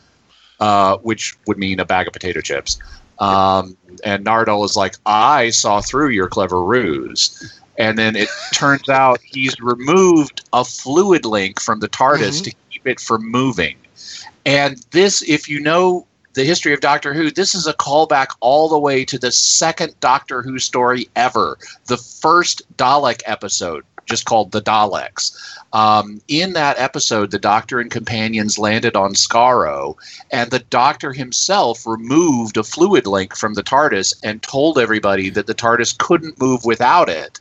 Uh, 0.60 0.98
which 0.98 1.38
would 1.48 1.58
mean 1.58 1.80
a 1.80 1.86
bag 1.86 2.08
of 2.08 2.14
potato 2.14 2.42
chips. 2.42 2.78
Um, 3.20 3.76
and 4.04 4.26
Nardole 4.26 4.64
is 4.66 4.76
like, 4.76 4.96
"I 5.06 5.50
saw 5.50 5.82
through 5.82 6.10
your 6.10 6.28
clever 6.28 6.64
ruse." 6.64 7.60
And 7.80 7.98
then 7.98 8.16
it 8.16 8.30
turns 8.54 8.90
out 8.90 9.20
he's 9.24 9.60
removed 9.60 10.42
a 10.54 10.64
fluid 10.66 11.26
link 11.26 11.60
from 11.60 11.80
the 11.80 11.88
TARDIS 11.90 12.42
Mhm. 12.42 12.44
to 12.46 12.52
keep 12.72 12.88
it 12.88 13.00
from 13.00 13.30
moving. 13.30 13.76
And 14.46 14.84
this, 14.92 15.22
if 15.24 15.50
you 15.50 15.60
know 15.60 16.06
the 16.34 16.44
history 16.44 16.74
of 16.74 16.80
Doctor 16.80 17.14
Who, 17.14 17.32
this 17.32 17.54
is 17.56 17.66
a 17.68 17.74
callback 17.74 18.28
all 18.40 18.70
the 18.70 18.78
way 18.80 19.04
to 19.06 19.18
the 19.18 19.32
second 19.32 20.00
Doctor 20.00 20.42
Who 20.44 20.60
story 20.60 21.10
ever, 21.16 21.58
the 21.88 21.98
first 21.98 22.62
Dalek 22.78 23.22
episode, 23.26 23.84
just 24.06 24.26
called 24.26 24.52
The 24.52 24.62
Daleks. 24.62 25.36
Um, 25.74 26.22
in 26.28 26.54
that 26.54 26.80
episode, 26.80 27.32
the 27.32 27.40
Doctor 27.40 27.80
and 27.80 27.92
companions 27.92 28.58
landed 28.58 28.96
on 28.96 29.14
Skaro, 29.14 29.96
and 30.32 30.50
the 30.50 30.60
Doctor 30.60 31.12
himself 31.12 31.86
removed 31.86 32.58
a 32.58 32.64
fluid 32.64 33.06
link 33.06 33.36
from 33.36 33.54
the 33.54 33.64
TARDIS 33.64 34.14
and 34.24 34.42
told 34.42 34.80
everybody 34.80 35.30
that 35.32 35.48
the 35.48 35.56
TARDIS 35.56 35.98
couldn't 35.98 36.40
move 36.40 36.64
without 36.64 37.10
it. 37.10 37.40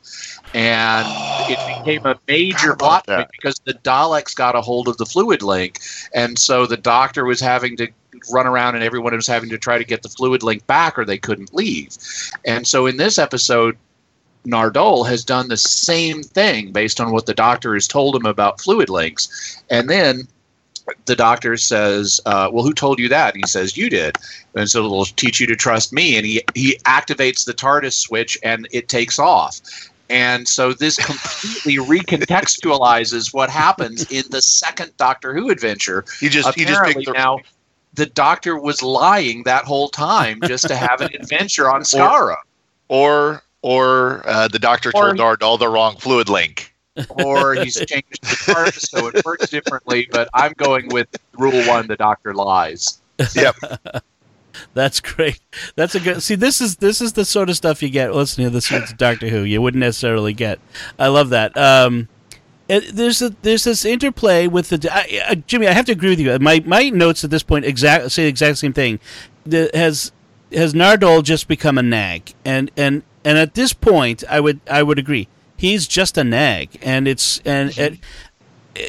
And 0.54 1.06
it 1.50 1.84
became 1.84 2.06
a 2.06 2.18
major 2.26 2.74
plot 2.74 3.06
point 3.06 3.28
because 3.30 3.60
the 3.64 3.74
Daleks 3.74 4.34
got 4.34 4.56
a 4.56 4.60
hold 4.60 4.88
of 4.88 4.96
the 4.96 5.06
fluid 5.06 5.42
link, 5.42 5.78
and 6.14 6.38
so 6.38 6.66
the 6.66 6.76
Doctor 6.76 7.24
was 7.24 7.40
having 7.40 7.76
to 7.76 7.88
run 8.32 8.46
around, 8.46 8.74
and 8.74 8.82
everyone 8.82 9.14
was 9.14 9.26
having 9.26 9.50
to 9.50 9.58
try 9.58 9.78
to 9.78 9.84
get 9.84 10.02
the 10.02 10.08
fluid 10.08 10.42
link 10.42 10.66
back, 10.66 10.98
or 10.98 11.04
they 11.04 11.18
couldn't 11.18 11.54
leave. 11.54 11.96
And 12.44 12.66
so 12.66 12.86
in 12.86 12.96
this 12.96 13.18
episode, 13.18 13.76
Nardole 14.46 15.06
has 15.08 15.24
done 15.24 15.48
the 15.48 15.56
same 15.56 16.22
thing 16.22 16.72
based 16.72 17.00
on 17.00 17.12
what 17.12 17.26
the 17.26 17.34
doctor 17.34 17.74
has 17.74 17.88
told 17.88 18.14
him 18.14 18.26
about 18.26 18.60
fluid 18.60 18.88
links. 18.88 19.62
And 19.70 19.90
then 19.90 20.28
the 21.06 21.16
doctor 21.16 21.56
says, 21.56 22.20
uh, 22.26 22.48
Well, 22.52 22.64
who 22.64 22.72
told 22.72 22.98
you 22.98 23.08
that? 23.08 23.34
And 23.34 23.44
he 23.44 23.48
says, 23.48 23.76
You 23.76 23.90
did. 23.90 24.16
And 24.54 24.70
so 24.70 24.84
it'll 24.84 25.04
teach 25.04 25.40
you 25.40 25.46
to 25.48 25.56
trust 25.56 25.92
me. 25.92 26.16
And 26.16 26.24
he, 26.24 26.42
he 26.54 26.78
activates 26.84 27.44
the 27.44 27.54
TARDIS 27.54 27.94
switch 27.94 28.38
and 28.42 28.68
it 28.70 28.88
takes 28.88 29.18
off. 29.18 29.60
And 30.08 30.46
so 30.46 30.72
this 30.72 30.96
completely 30.96 31.84
recontextualizes 32.00 33.34
what 33.34 33.50
happens 33.50 34.10
in 34.10 34.24
the 34.30 34.40
second 34.40 34.96
Doctor 34.96 35.34
Who 35.34 35.50
adventure. 35.50 36.04
He 36.20 36.28
just 36.28 36.54
he 36.54 36.64
just 36.64 36.78
Apparently 36.80 37.04
picked 37.04 37.06
the, 37.06 37.18
now 37.18 37.40
the 37.94 38.06
doctor 38.06 38.58
was 38.60 38.82
lying 38.82 39.42
that 39.44 39.64
whole 39.64 39.88
time 39.88 40.38
just 40.44 40.68
to 40.68 40.76
have 40.76 41.00
an 41.00 41.14
adventure 41.20 41.70
on 41.70 41.82
Skaro. 41.82 42.36
or 42.36 42.38
or 42.88 43.42
uh, 43.70 44.48
the 44.48 44.58
doctor 44.58 44.90
Or 44.94 45.14
told 45.14 45.16
he- 45.16 45.22
Nardole 45.22 45.58
the 45.58 45.68
wrong 45.68 45.96
fluid 45.96 46.28
link. 46.28 46.72
or 47.10 47.54
he's 47.54 47.74
changed 47.84 48.22
the 48.22 48.52
part 48.54 48.72
so 48.74 49.08
it 49.08 49.22
works 49.24 49.50
differently. 49.50 50.08
But 50.10 50.30
I'm 50.32 50.52
going 50.56 50.88
with 50.88 51.08
rule 51.36 51.62
one: 51.66 51.86
the 51.88 51.96
doctor 51.96 52.32
lies. 52.32 53.02
Yep. 53.34 53.56
That's 54.74 55.00
great. 55.00 55.40
That's 55.74 55.94
a 55.94 56.00
good. 56.00 56.22
See, 56.22 56.34
this 56.36 56.60
is 56.62 56.76
this 56.76 57.02
is 57.02 57.12
the 57.12 57.26
sort 57.26 57.50
of 57.50 57.56
stuff 57.56 57.82
you 57.82 57.90
get 57.90 58.14
listening 58.14 58.46
to 58.46 58.50
this 58.50 58.70
week's 58.70 58.92
Doctor 58.94 59.28
Who. 59.28 59.42
You 59.42 59.60
wouldn't 59.60 59.80
necessarily 59.80 60.32
get. 60.32 60.58
I 60.98 61.08
love 61.08 61.28
that. 61.30 61.54
Um, 61.58 62.08
it, 62.68 62.94
there's 62.96 63.20
a, 63.20 63.30
there's 63.42 63.64
this 63.64 63.84
interplay 63.84 64.46
with 64.46 64.70
the 64.70 64.88
I, 64.90 65.22
I, 65.28 65.34
Jimmy. 65.34 65.68
I 65.68 65.72
have 65.72 65.84
to 65.86 65.92
agree 65.92 66.10
with 66.10 66.20
you. 66.20 66.38
My 66.38 66.62
my 66.64 66.88
notes 66.88 67.22
at 67.24 67.30
this 67.30 67.42
point 67.42 67.66
exact 67.66 68.10
say 68.12 68.22
the 68.22 68.28
exact 68.28 68.56
same 68.58 68.72
thing. 68.72 68.98
The, 69.44 69.70
has 69.74 70.12
has 70.52 70.72
Nardole 70.72 71.22
just 71.22 71.48
become 71.48 71.76
a 71.76 71.82
nag? 71.82 72.32
And 72.44 72.70
and 72.76 73.02
and 73.26 73.38
at 73.38 73.54
this 73.54 73.72
point, 73.72 74.22
I 74.30 74.38
would 74.38 74.60
I 74.70 74.84
would 74.84 75.00
agree. 75.00 75.26
He's 75.56 75.88
just 75.88 76.16
a 76.16 76.22
nag, 76.22 76.78
and 76.80 77.08
it's 77.08 77.40
and 77.44 77.76
it, 77.76 77.98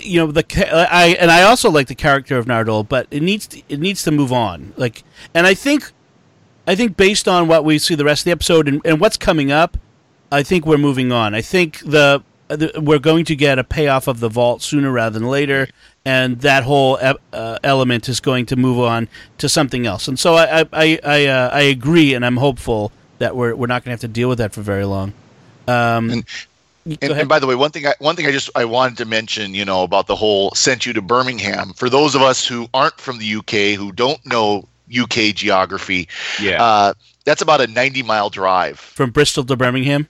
you 0.03 0.19
know 0.19 0.31
the 0.31 0.45
I 0.71 1.17
and 1.19 1.31
I 1.31 1.41
also 1.41 1.71
like 1.71 1.87
the 1.87 1.95
character 1.95 2.37
of 2.37 2.45
Nardole, 2.45 2.87
but 2.87 3.07
it 3.09 3.23
needs 3.23 3.47
to, 3.47 3.63
it 3.67 3.79
needs 3.79 4.03
to 4.03 4.11
move 4.11 4.31
on. 4.31 4.73
Like, 4.77 5.03
and 5.33 5.47
I 5.47 5.55
think 5.55 5.91
I 6.67 6.75
think 6.75 6.95
based 6.95 7.27
on 7.27 7.47
what 7.47 7.65
we 7.65 7.79
see 7.79 7.95
the 7.95 8.05
rest 8.05 8.21
of 8.21 8.25
the 8.25 8.31
episode 8.31 8.67
and, 8.67 8.79
and 8.85 8.99
what's 8.99 9.17
coming 9.17 9.51
up, 9.51 9.75
I 10.31 10.43
think 10.43 10.67
we're 10.67 10.77
moving 10.77 11.11
on. 11.11 11.33
I 11.33 11.41
think 11.41 11.79
the, 11.79 12.21
the 12.47 12.79
we're 12.79 12.99
going 12.99 13.25
to 13.25 13.35
get 13.35 13.57
a 13.57 13.63
payoff 13.63 14.07
of 14.07 14.19
the 14.19 14.29
vault 14.29 14.61
sooner 14.61 14.91
rather 14.91 15.17
than 15.17 15.27
later, 15.27 15.67
and 16.05 16.41
that 16.41 16.63
whole 16.63 16.99
e- 17.03 17.17
uh, 17.33 17.57
element 17.63 18.07
is 18.07 18.19
going 18.19 18.45
to 18.45 18.55
move 18.55 18.77
on 18.77 19.07
to 19.39 19.49
something 19.49 19.87
else. 19.87 20.07
And 20.07 20.19
so 20.19 20.35
I 20.35 20.59
I 20.59 20.67
I 20.73 20.99
I, 21.03 21.25
uh, 21.25 21.49
I 21.53 21.61
agree, 21.61 22.13
and 22.13 22.23
I'm 22.23 22.37
hopeful 22.37 22.91
that 23.19 23.35
we're 23.35 23.55
we're 23.55 23.67
not 23.67 23.83
going 23.83 23.89
to 23.97 24.01
have 24.01 24.01
to 24.01 24.07
deal 24.07 24.29
with 24.29 24.37
that 24.39 24.53
for 24.53 24.61
very 24.61 24.85
long. 24.85 25.13
Um, 25.67 26.09
And- 26.11 26.25
And, 27.01 27.11
and 27.11 27.27
by 27.27 27.39
the 27.39 27.47
way, 27.47 27.55
one 27.55 27.71
thing 27.71 27.85
I, 27.85 27.95
one 27.99 28.15
thing 28.15 28.25
I 28.27 28.31
just 28.31 28.49
I 28.55 28.63
wanted 28.63 28.97
to 28.99 29.05
mention, 29.05 29.53
you 29.53 29.65
know, 29.65 29.83
about 29.83 30.07
the 30.07 30.15
whole 30.15 30.51
sent 30.55 30.85
you 30.85 30.93
to 30.93 31.01
Birmingham. 31.01 31.73
For 31.73 31.89
those 31.89 32.15
of 32.15 32.21
us 32.21 32.47
who 32.47 32.69
aren't 32.73 32.97
from 33.01 33.17
the 33.17 33.35
UK, 33.35 33.77
who 33.77 33.91
don't 33.91 34.25
know 34.25 34.65
UK 34.89 35.35
geography, 35.35 36.07
Yeah. 36.39 36.63
uh, 36.63 36.93
that's 37.25 37.41
about 37.41 37.59
a 37.59 37.67
90 37.67 38.03
mile 38.03 38.29
drive 38.29 38.79
from 38.79 39.09
Bristol 39.09 39.43
to 39.43 39.57
Birmingham. 39.57 40.07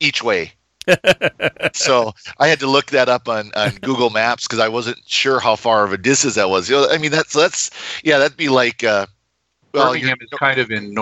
each 0.00 0.20
way. 0.20 0.52
so 1.74 2.12
I 2.38 2.48
had 2.48 2.58
to 2.60 2.66
look 2.66 2.86
that 2.86 3.08
up 3.08 3.28
on, 3.28 3.52
on 3.54 3.76
Google 3.76 4.10
Maps 4.10 4.46
because 4.48 4.58
I 4.58 4.68
wasn't 4.68 4.98
sure 5.06 5.38
how 5.38 5.54
far 5.56 5.84
of 5.84 5.92
a 5.92 5.96
distance 5.98 6.34
that 6.34 6.48
was. 6.50 6.68
You 6.68 6.74
know, 6.76 6.88
I 6.90 6.98
mean, 6.98 7.12
that's 7.12 7.32
that's 7.34 7.70
yeah, 8.02 8.18
that'd 8.18 8.36
be 8.36 8.48
like 8.48 8.82
uh, 8.82 9.06
well, 9.72 9.92
Birmingham 9.92 10.18
is 10.20 10.30
kind 10.38 10.58
of 10.58 10.70
in 10.72 10.92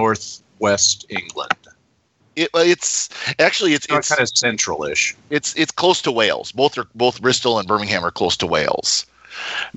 northwest 0.64 1.02
southwest 1.02 1.06
England. 1.10 1.50
It, 2.36 2.50
it's 2.54 3.08
actually 3.38 3.74
it's 3.74 3.86
it's 3.88 4.08
kind 4.08 4.20
of 4.20 4.28
central-ish. 4.28 5.14
it's 5.30 5.54
it's 5.56 5.70
close 5.70 6.02
to 6.02 6.10
Wales. 6.10 6.50
Both 6.50 6.76
are 6.78 6.86
both 6.94 7.22
Bristol 7.22 7.58
and 7.58 7.68
Birmingham 7.68 8.04
are 8.04 8.10
close 8.10 8.36
to 8.38 8.46
Wales. 8.46 9.06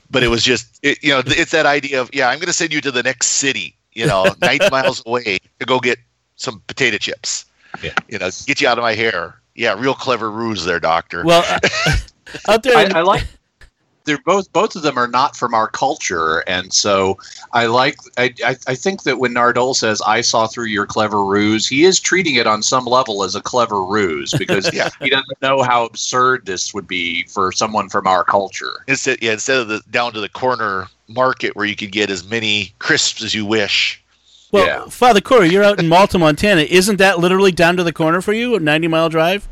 But 0.10 0.24
it 0.24 0.27
was 0.27 0.44
just 0.44 0.79
it, 0.82 1.03
you 1.03 1.12
know 1.12 1.22
it's 1.25 1.51
that 1.51 1.65
idea 1.65 2.01
of 2.01 2.10
yeah 2.13 2.29
I'm 2.29 2.39
going 2.39 2.48
to 2.48 2.53
send 2.53 2.74
you 2.74 2.82
to 2.82 2.91
the 2.91 3.03
next 3.03 3.27
city 3.27 3.75
you 3.94 4.08
know 4.08 4.25
90 4.41 4.70
miles 4.72 5.03
away 5.06 5.39
to 5.60 5.65
go 5.65 5.79
get 5.79 6.00
some 6.36 6.62
potato 6.67 6.98
chips. 6.98 7.46
Yeah. 7.84 7.94
You 8.08 8.17
know 8.17 8.29
get 8.48 8.60
you 8.60 8.67
out 8.67 8.79
of 8.79 8.82
my 8.82 8.96
hair. 8.96 9.39
Yeah, 9.53 9.74
real 9.79 9.96
clever 9.96 10.32
ruse 10.32 10.65
there, 10.65 10.79
doctor. 10.79 11.24
Well, 11.24 11.44
uh, 11.86 11.98
out 12.48 12.63
there, 12.63 12.86
in- 12.86 12.96
I, 12.96 13.00
I 13.00 13.01
like. 13.03 13.25
They're 14.07 14.17
both. 14.25 14.51
Both 14.53 14.75
of 14.75 14.81
them 14.81 14.97
are 14.97 15.07
not 15.07 15.35
from 15.35 15.53
our 15.53 15.67
culture, 15.67 16.39
and 16.47 16.73
so 16.73 17.19
I 17.53 17.67
like. 17.67 17.97
I, 18.17 18.33
I, 18.43 18.55
I 18.65 18.73
think 18.73 19.03
that 19.03 19.19
when 19.19 19.33
Nardole 19.33 19.75
says, 19.75 20.01
"I 20.01 20.21
saw 20.21 20.47
through 20.47 20.65
your 20.65 20.85
clever 20.87 21.23
ruse," 21.23 21.67
he 21.67 21.83
is 21.83 21.99
treating 21.99 22.35
it 22.35 22.47
on 22.47 22.63
some 22.63 22.85
level 22.85 23.23
as 23.23 23.35
a 23.35 23.41
clever 23.41 23.83
ruse 23.83 24.33
because 24.33 24.67
Yeah. 24.73 24.89
he 25.01 25.09
doesn't 25.11 25.41
know 25.41 25.61
how 25.61 25.85
absurd 25.85 26.45
this 26.45 26.73
would 26.73 26.87
be 26.87 27.23
for 27.25 27.51
someone 27.51 27.89
from 27.89 28.07
our 28.07 28.23
culture. 28.23 28.83
instead 28.87 29.19
yeah 29.21 29.33
instead 29.33 29.59
of 29.59 29.67
the 29.67 29.81
down 29.91 30.13
to 30.13 30.19
the 30.21 30.29
corner 30.29 30.87
market 31.09 31.55
where 31.55 31.65
you 31.65 31.75
could 31.75 31.91
get 31.91 32.09
as 32.09 32.27
many 32.27 32.73
crisps 32.79 33.21
as 33.23 33.33
you 33.35 33.45
wish. 33.45 34.01
well, 34.51 34.65
yeah. 34.65 34.85
Father 34.89 35.19
Corey, 35.21 35.49
you're 35.49 35.63
out 35.63 35.79
in 35.79 35.87
Malta, 35.89 36.17
Montana. 36.17 36.61
Isn't 36.61 36.97
that 36.97 37.19
literally 37.19 37.51
down 37.51 37.75
to 37.77 37.83
the 37.83 37.93
corner 37.93 38.21
for 38.21 38.31
you? 38.33 38.55
A 38.55 38.59
90 38.59 38.87
mile 38.87 39.09
drive? 39.09 39.47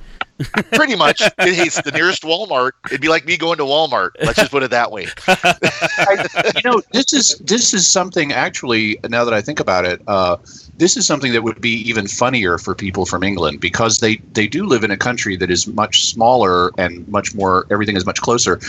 Pretty 0.73 0.95
much, 0.95 1.21
it- 1.21 1.33
it's 1.39 1.81
the 1.81 1.91
nearest 1.91 2.23
Walmart. 2.23 2.71
It'd 2.87 3.01
be 3.01 3.07
like 3.07 3.25
me 3.25 3.37
going 3.37 3.57
to 3.57 3.63
Walmart. 3.63 4.11
Let's 4.21 4.37
just 4.37 4.51
put 4.51 4.63
it 4.63 4.71
that 4.71 4.91
way. 4.91 5.07
you 6.55 6.61
know, 6.63 6.81
this 6.91 7.13
is 7.13 7.37
this 7.39 7.73
is 7.73 7.87
something 7.87 8.31
actually. 8.33 8.99
Now 9.09 9.23
that 9.25 9.33
I 9.33 9.41
think 9.41 9.59
about 9.59 9.85
it, 9.85 10.01
uh, 10.07 10.37
this 10.77 10.97
is 10.97 11.07
something 11.07 11.31
that 11.33 11.43
would 11.43 11.61
be 11.61 11.75
even 11.89 12.07
funnier 12.07 12.57
for 12.57 12.75
people 12.75 13.05
from 13.05 13.23
England 13.23 13.61
because 13.61 13.99
they 13.99 14.17
they 14.33 14.47
do 14.47 14.65
live 14.65 14.83
in 14.83 14.91
a 14.91 14.97
country 14.97 15.35
that 15.37 15.49
is 15.49 15.67
much 15.67 16.05
smaller 16.05 16.71
and 16.77 17.07
much 17.07 17.33
more. 17.33 17.65
Everything 17.71 17.95
is 17.95 18.05
much 18.05 18.21
closer 18.21 18.59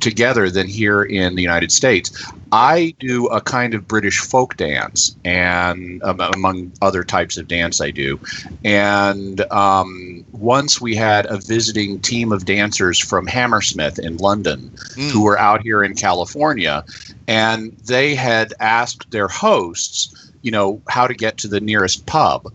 together 0.00 0.50
than 0.50 0.66
here 0.68 1.02
in 1.02 1.34
the 1.34 1.42
United 1.42 1.72
States. 1.72 2.30
I 2.52 2.94
do 3.00 3.26
a 3.28 3.40
kind 3.40 3.74
of 3.74 3.88
British 3.88 4.20
folk 4.20 4.56
dance, 4.56 5.16
and 5.24 6.02
um, 6.04 6.20
among 6.20 6.72
other 6.82 7.02
types 7.02 7.36
of 7.38 7.48
dance, 7.48 7.80
I 7.80 7.90
do. 7.90 8.20
And 8.64 9.40
um, 9.50 10.24
once 10.32 10.80
we 10.80 10.94
had 10.94 11.05
a 11.06 11.38
visiting 11.38 12.00
team 12.00 12.32
of 12.32 12.44
dancers 12.44 12.98
from 12.98 13.26
Hammersmith 13.26 13.98
in 13.98 14.16
London 14.16 14.70
Mm. 14.96 15.10
who 15.10 15.22
were 15.22 15.38
out 15.38 15.62
here 15.62 15.82
in 15.84 15.94
California, 15.94 16.84
and 17.28 17.72
they 17.86 18.14
had 18.14 18.52
asked 18.60 19.10
their 19.10 19.28
hosts, 19.28 20.32
you 20.42 20.50
know, 20.50 20.80
how 20.88 21.06
to 21.06 21.14
get 21.14 21.36
to 21.38 21.48
the 21.48 21.60
nearest 21.60 22.06
pub. 22.06 22.52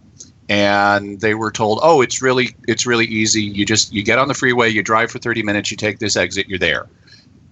And 0.50 1.22
they 1.22 1.34
were 1.34 1.51
told, 1.51 1.79
"Oh, 1.81 2.01
it's 2.01 2.22
really, 2.22 2.53
it's 2.67 2.86
really 2.86 3.05
easy. 3.05 3.41
You 3.41 3.65
just 3.65 3.93
you 3.93 4.03
get 4.03 4.20
on 4.20 4.27
the 4.27 4.34
freeway, 4.34 4.70
you 4.70 4.84
drive 4.84 5.10
for 5.10 5.20
thirty 5.20 5.43
minutes, 5.43 5.72
you 5.72 5.77
take 5.77 6.00
this 6.00 6.17
exit, 6.17 6.50
you're 6.50 6.60
there." 6.60 6.86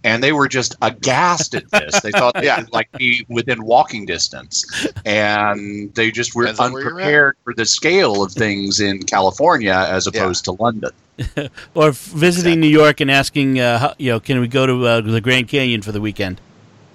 And 0.03 0.23
they 0.23 0.31
were 0.31 0.47
just 0.47 0.75
aghast 0.81 1.55
at 1.55 1.69
this. 1.71 1.99
They 2.01 2.11
thought 2.11 2.33
they 2.35 2.43
Yeah. 2.45 2.61
could 2.61 2.71
like 2.71 2.89
be 2.93 3.25
within 3.27 3.63
walking 3.63 4.05
distance, 4.05 4.65
and 5.05 5.93
they 5.95 6.09
just 6.11 6.35
were 6.35 6.43
Depends 6.43 6.59
on 6.59 6.71
where 6.73 6.81
you're 6.83 6.89
at. 6.91 6.95
unprepared 6.95 7.35
for 7.43 7.53
the 7.53 7.65
scale 7.65 8.23
of 8.23 8.31
things 8.31 8.79
in 8.79 9.03
California 9.03 9.73
as 9.89 10.07
opposed 10.07 10.45
to 10.45 10.53
London. 10.53 10.91
Or 11.75 11.89
f- 11.89 11.97
visiting 11.97 12.61
New 12.61 12.69
York 12.69 13.01
and 13.01 13.11
asking, 13.11 13.59
uh, 13.59 13.77
how, 13.79 13.93
you 13.97 14.09
know, 14.11 14.21
can 14.21 14.39
we 14.39 14.47
go 14.47 14.65
to 14.65 14.85
uh, 14.87 15.01
the 15.01 15.19
Grand 15.19 15.49
Canyon 15.49 15.81
for 15.81 15.91
the 15.91 15.99
weekend? 15.99 16.39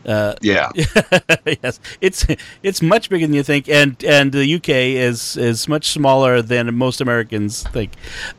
Uh, 0.06 0.34
Yeah. 0.40 0.70
yes, 1.62 1.78
it's 2.00 2.26
it's 2.62 2.80
much 2.82 3.10
bigger 3.10 3.26
than 3.26 3.34
you 3.34 3.42
think, 3.42 3.68
and 3.68 4.02
and 4.04 4.32
the 4.32 4.54
UK 4.54 4.68
is 4.68 5.36
is 5.36 5.68
much 5.68 5.90
smaller 5.90 6.40
than 6.42 6.74
most 6.74 7.00
Americans 7.02 7.64
think. 7.64 7.92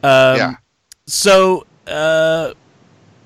Um, 0.03 0.37
Yeah. 0.37 0.53
So 1.07 1.65
uh, 1.87 2.53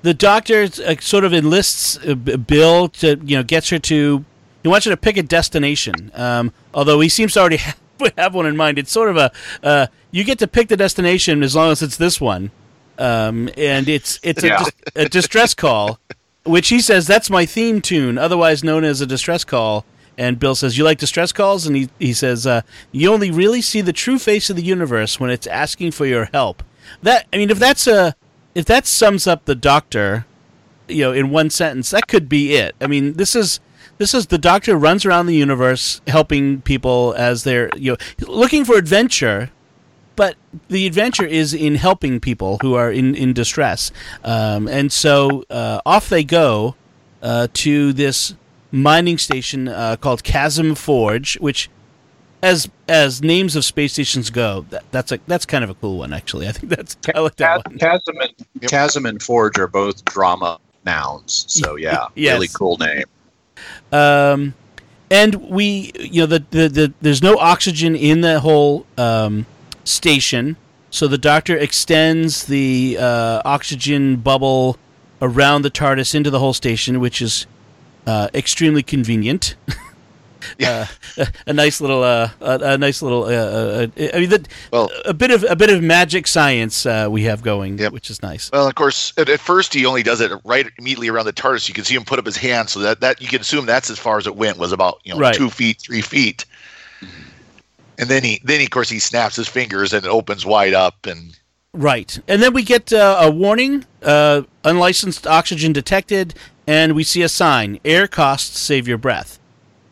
the 0.02 0.14
doctor 0.14 0.62
uh, 0.64 0.94
sort 1.00 1.24
of 1.24 1.32
enlists 1.34 1.98
uh, 1.98 2.14
Bill 2.14 2.88
to 2.88 3.18
you 3.24 3.36
know 3.36 3.42
gets 3.42 3.68
her 3.70 3.78
to 3.78 4.24
he 4.62 4.68
wants 4.68 4.84
her 4.84 4.90
to 4.90 4.96
pick 4.96 5.16
a 5.16 5.22
destination. 5.22 6.10
Um, 6.14 6.52
although 6.74 7.00
he 7.00 7.08
seems 7.08 7.34
to 7.34 7.40
already 7.40 7.56
have, 7.58 7.78
have 8.16 8.34
one 8.34 8.46
in 8.46 8.56
mind. 8.56 8.78
It's 8.78 8.92
sort 8.92 9.10
of 9.10 9.16
a 9.16 9.32
uh, 9.62 9.86
you 10.10 10.24
get 10.24 10.38
to 10.40 10.46
pick 10.46 10.68
the 10.68 10.76
destination 10.76 11.42
as 11.42 11.54
long 11.54 11.70
as 11.70 11.82
it's 11.82 11.96
this 11.96 12.20
one, 12.20 12.50
um, 12.98 13.48
and 13.56 13.88
it's 13.88 14.18
it's 14.22 14.42
Yeah. 14.44 14.64
a, 14.96 15.02
a 15.02 15.08
distress 15.08 15.54
call, 15.54 15.98
which 16.44 16.68
he 16.68 16.80
says 16.80 17.06
that's 17.06 17.30
my 17.30 17.46
theme 17.46 17.80
tune, 17.80 18.18
otherwise 18.18 18.64
known 18.64 18.84
as 18.84 19.00
a 19.00 19.06
distress 19.06 19.44
call. 19.44 19.84
And 20.18 20.38
Bill 20.38 20.54
says, 20.54 20.76
"You 20.76 20.84
like 20.84 20.98
distress 20.98 21.32
calls?" 21.32 21.66
And 21.66 21.74
he 21.76 21.88
he 21.98 22.12
says, 22.12 22.46
uh, 22.46 22.60
"You 22.92 23.10
only 23.12 23.30
really 23.30 23.62
see 23.62 23.80
the 23.80 23.92
true 23.92 24.18
face 24.18 24.50
of 24.50 24.56
the 24.56 24.62
universe 24.62 25.18
when 25.18 25.30
it's 25.30 25.46
asking 25.46 25.92
for 25.92 26.04
your 26.04 26.26
help." 26.32 26.62
That 27.02 27.26
I 27.32 27.38
mean, 27.38 27.48
if 27.50 27.58
that's 27.58 27.86
a 27.86 28.14
if 28.54 28.64
that 28.66 28.86
sums 28.86 29.26
up 29.26 29.44
the 29.44 29.54
Doctor, 29.54 30.26
you 30.88 31.04
know, 31.04 31.12
in 31.12 31.30
one 31.30 31.50
sentence, 31.50 31.90
that 31.90 32.08
could 32.08 32.28
be 32.28 32.54
it. 32.54 32.74
I 32.80 32.86
mean, 32.86 33.14
this 33.14 33.34
is 33.34 33.60
this 33.98 34.14
is 34.14 34.26
the 34.28 34.38
Doctor 34.38 34.76
runs 34.76 35.04
around 35.04 35.26
the 35.26 35.34
universe 35.34 36.00
helping 36.06 36.62
people 36.62 37.14
as 37.16 37.44
they're 37.44 37.70
you 37.76 37.92
know 37.92 38.26
looking 38.26 38.64
for 38.64 38.76
adventure, 38.76 39.50
but 40.16 40.36
the 40.68 40.86
adventure 40.86 41.26
is 41.26 41.54
in 41.54 41.76
helping 41.76 42.20
people 42.20 42.58
who 42.62 42.74
are 42.74 42.90
in 42.90 43.14
in 43.14 43.32
distress, 43.32 43.92
um, 44.24 44.66
and 44.68 44.90
so 44.92 45.44
uh, 45.50 45.80
off 45.86 46.08
they 46.08 46.24
go 46.24 46.74
uh, 47.22 47.48
to 47.52 47.92
this 47.92 48.34
mining 48.72 49.18
station 49.18 49.68
uh, 49.68 49.96
called 49.96 50.22
Chasm 50.24 50.74
Forge, 50.74 51.38
which 51.40 51.68
as 52.42 52.68
as 52.88 53.22
names 53.22 53.56
of 53.56 53.64
space 53.64 53.92
stations 53.92 54.30
go, 54.30 54.66
that, 54.70 54.84
that's 54.90 55.12
a 55.12 55.20
that's 55.26 55.44
kind 55.46 55.62
of 55.64 55.70
a 55.70 55.74
cool 55.74 55.98
one 55.98 56.12
actually. 56.12 56.48
I 56.48 56.52
think 56.52 56.70
that's 56.70 56.96
I 57.14 57.20
like 57.20 57.36
that 57.36 57.66
one. 57.66 57.78
Chasm 57.78 58.16
and, 58.18 58.68
Chasm 58.70 59.06
and 59.06 59.22
Forge 59.22 59.58
are 59.58 59.66
both 59.68 60.04
drama 60.04 60.58
nouns. 60.84 61.44
So 61.48 61.76
yeah, 61.76 62.06
Yes. 62.14 62.34
really 62.34 62.48
cool 62.48 62.78
name. 62.78 63.04
Um, 63.92 64.54
and 65.10 65.34
we, 65.50 65.92
you 65.98 66.22
know, 66.22 66.26
the, 66.26 66.44
the, 66.50 66.68
the 66.68 66.94
there's 67.00 67.22
no 67.22 67.36
oxygen 67.38 67.94
in 67.96 68.20
the 68.20 68.40
whole 68.40 68.86
um, 68.96 69.44
station, 69.84 70.56
so 70.90 71.08
the 71.08 71.18
doctor 71.18 71.56
extends 71.56 72.46
the 72.46 72.96
uh, 72.98 73.42
oxygen 73.44 74.16
bubble 74.16 74.78
around 75.20 75.62
the 75.62 75.70
TARDIS 75.70 76.14
into 76.14 76.30
the 76.30 76.38
whole 76.38 76.54
station, 76.54 77.00
which 77.00 77.20
is 77.20 77.46
uh, 78.06 78.28
extremely 78.32 78.82
convenient. 78.82 79.56
Yeah. 80.58 80.86
Uh, 81.18 81.24
a, 81.46 81.50
a 81.50 81.52
nice 81.52 81.80
little, 81.80 82.02
uh, 82.02 82.30
a, 82.40 82.58
a 82.74 82.78
nice 82.78 83.02
little. 83.02 83.24
Uh, 83.24 83.28
uh, 83.28 83.86
I 84.14 84.18
mean, 84.20 84.30
the, 84.30 84.46
Well- 84.72 84.90
a 85.04 85.14
bit 85.14 85.30
of 85.30 85.44
a 85.48 85.56
bit 85.56 85.70
of 85.70 85.82
magic 85.82 86.26
science 86.26 86.86
uh, 86.86 87.08
we 87.10 87.22
have 87.24 87.42
going, 87.42 87.78
Yep. 87.78 87.92
which 87.92 88.10
is 88.10 88.22
nice. 88.22 88.50
Well, 88.52 88.66
of 88.68 88.74
course, 88.74 89.12
at, 89.16 89.28
at 89.28 89.40
first 89.40 89.74
he 89.74 89.86
only 89.86 90.02
does 90.02 90.20
it 90.20 90.32
right 90.44 90.66
immediately 90.78 91.08
around 91.08 91.26
the 91.26 91.32
TARDIS. 91.32 91.68
You 91.68 91.74
can 91.74 91.84
see 91.84 91.94
him 91.94 92.04
put 92.04 92.18
up 92.18 92.26
his 92.26 92.36
hand, 92.36 92.68
so 92.70 92.80
that, 92.80 93.00
that 93.00 93.20
you 93.20 93.28
can 93.28 93.40
assume 93.40 93.66
that's 93.66 93.90
as 93.90 93.98
far 93.98 94.18
as 94.18 94.26
it 94.26 94.36
went 94.36 94.58
was 94.58 94.72
about 94.72 95.00
you 95.04 95.12
know 95.14 95.20
Right. 95.20 95.34
two 95.34 95.50
feet, 95.50 95.80
three 95.80 96.02
feet. 96.02 96.44
And 97.98 98.08
then 98.08 98.22
he 98.24 98.40
then 98.44 98.60
he, 98.60 98.64
of 98.66 98.70
course 98.70 98.88
he 98.88 98.98
snaps 98.98 99.36
his 99.36 99.48
fingers 99.48 99.92
and 99.92 100.04
it 100.04 100.08
opens 100.08 100.46
wide 100.46 100.74
up 100.74 101.06
and 101.06 101.36
Right. 101.72 102.18
And 102.26 102.42
then 102.42 102.52
we 102.52 102.62
get 102.64 102.92
uh, 102.92 103.18
a 103.20 103.30
warning 103.30 103.84
uh, 104.02 104.42
unlicensed 104.64 105.24
oxygen 105.26 105.72
detected, 105.72 106.34
and 106.66 106.94
we 106.96 107.04
see 107.04 107.22
a 107.22 107.28
sign 107.28 107.78
air 107.84 108.08
costs, 108.08 108.58
save 108.58 108.88
your 108.88 108.98
breath. 108.98 109.38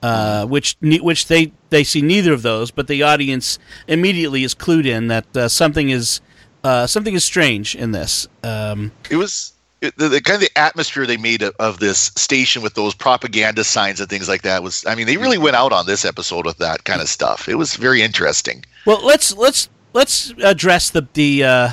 Uh, 0.01 0.47
which 0.47 0.77
ne- 0.81 1.01
which 1.01 1.27
they, 1.27 1.51
they 1.71 1.83
see 1.83 2.01
neither 2.01 2.33
of 2.33 2.43
those, 2.43 2.71
but 2.71 2.87
the 2.87 3.03
audience 3.03 3.59
immediately 3.89 4.45
is 4.45 4.55
clued 4.55 4.87
in 4.87 5.09
that 5.09 5.37
uh, 5.37 5.49
something 5.49 5.91
is 5.91 6.21
uh, 6.63 6.87
something 6.87 7.15
is 7.15 7.25
strange 7.25 7.75
in 7.75 7.91
this. 7.91 8.29
Um, 8.45 8.93
it 9.11 9.17
was 9.17 9.55
it, 9.81 9.97
the, 9.97 10.09
the 10.09 10.21
kind 10.21 10.37
of 10.37 10.41
the 10.41 10.59
atmosphere 10.59 11.07
they 11.07 11.17
made 11.17 11.43
of, 11.43 11.55
of 11.59 11.81
this 11.81 12.13
station 12.17 12.63
with 12.63 12.75
those 12.75 12.95
propaganda 12.95 13.65
signs 13.65 14.01
and 14.01 14.09
things 14.09 14.29
like 14.29 14.43
that 14.43 14.63
was 14.63 14.85
I 14.87 14.95
mean 14.95 15.07
they 15.07 15.17
really 15.17 15.39
went 15.39 15.57
out 15.57 15.73
on 15.73 15.87
this 15.87 16.05
episode 16.05 16.47
with 16.47 16.59
that 16.59 16.85
kind 16.85 17.01
of 17.01 17.09
stuff. 17.09 17.49
It 17.49 17.57
was 17.57 17.75
very 17.75 18.03
interesting. 18.03 18.65
well, 18.87 19.05
let's 19.05 19.35
let's 19.37 19.69
let's 19.93 20.33
address 20.43 20.91
the 20.91 21.07
the, 21.15 21.45
uh, 21.45 21.73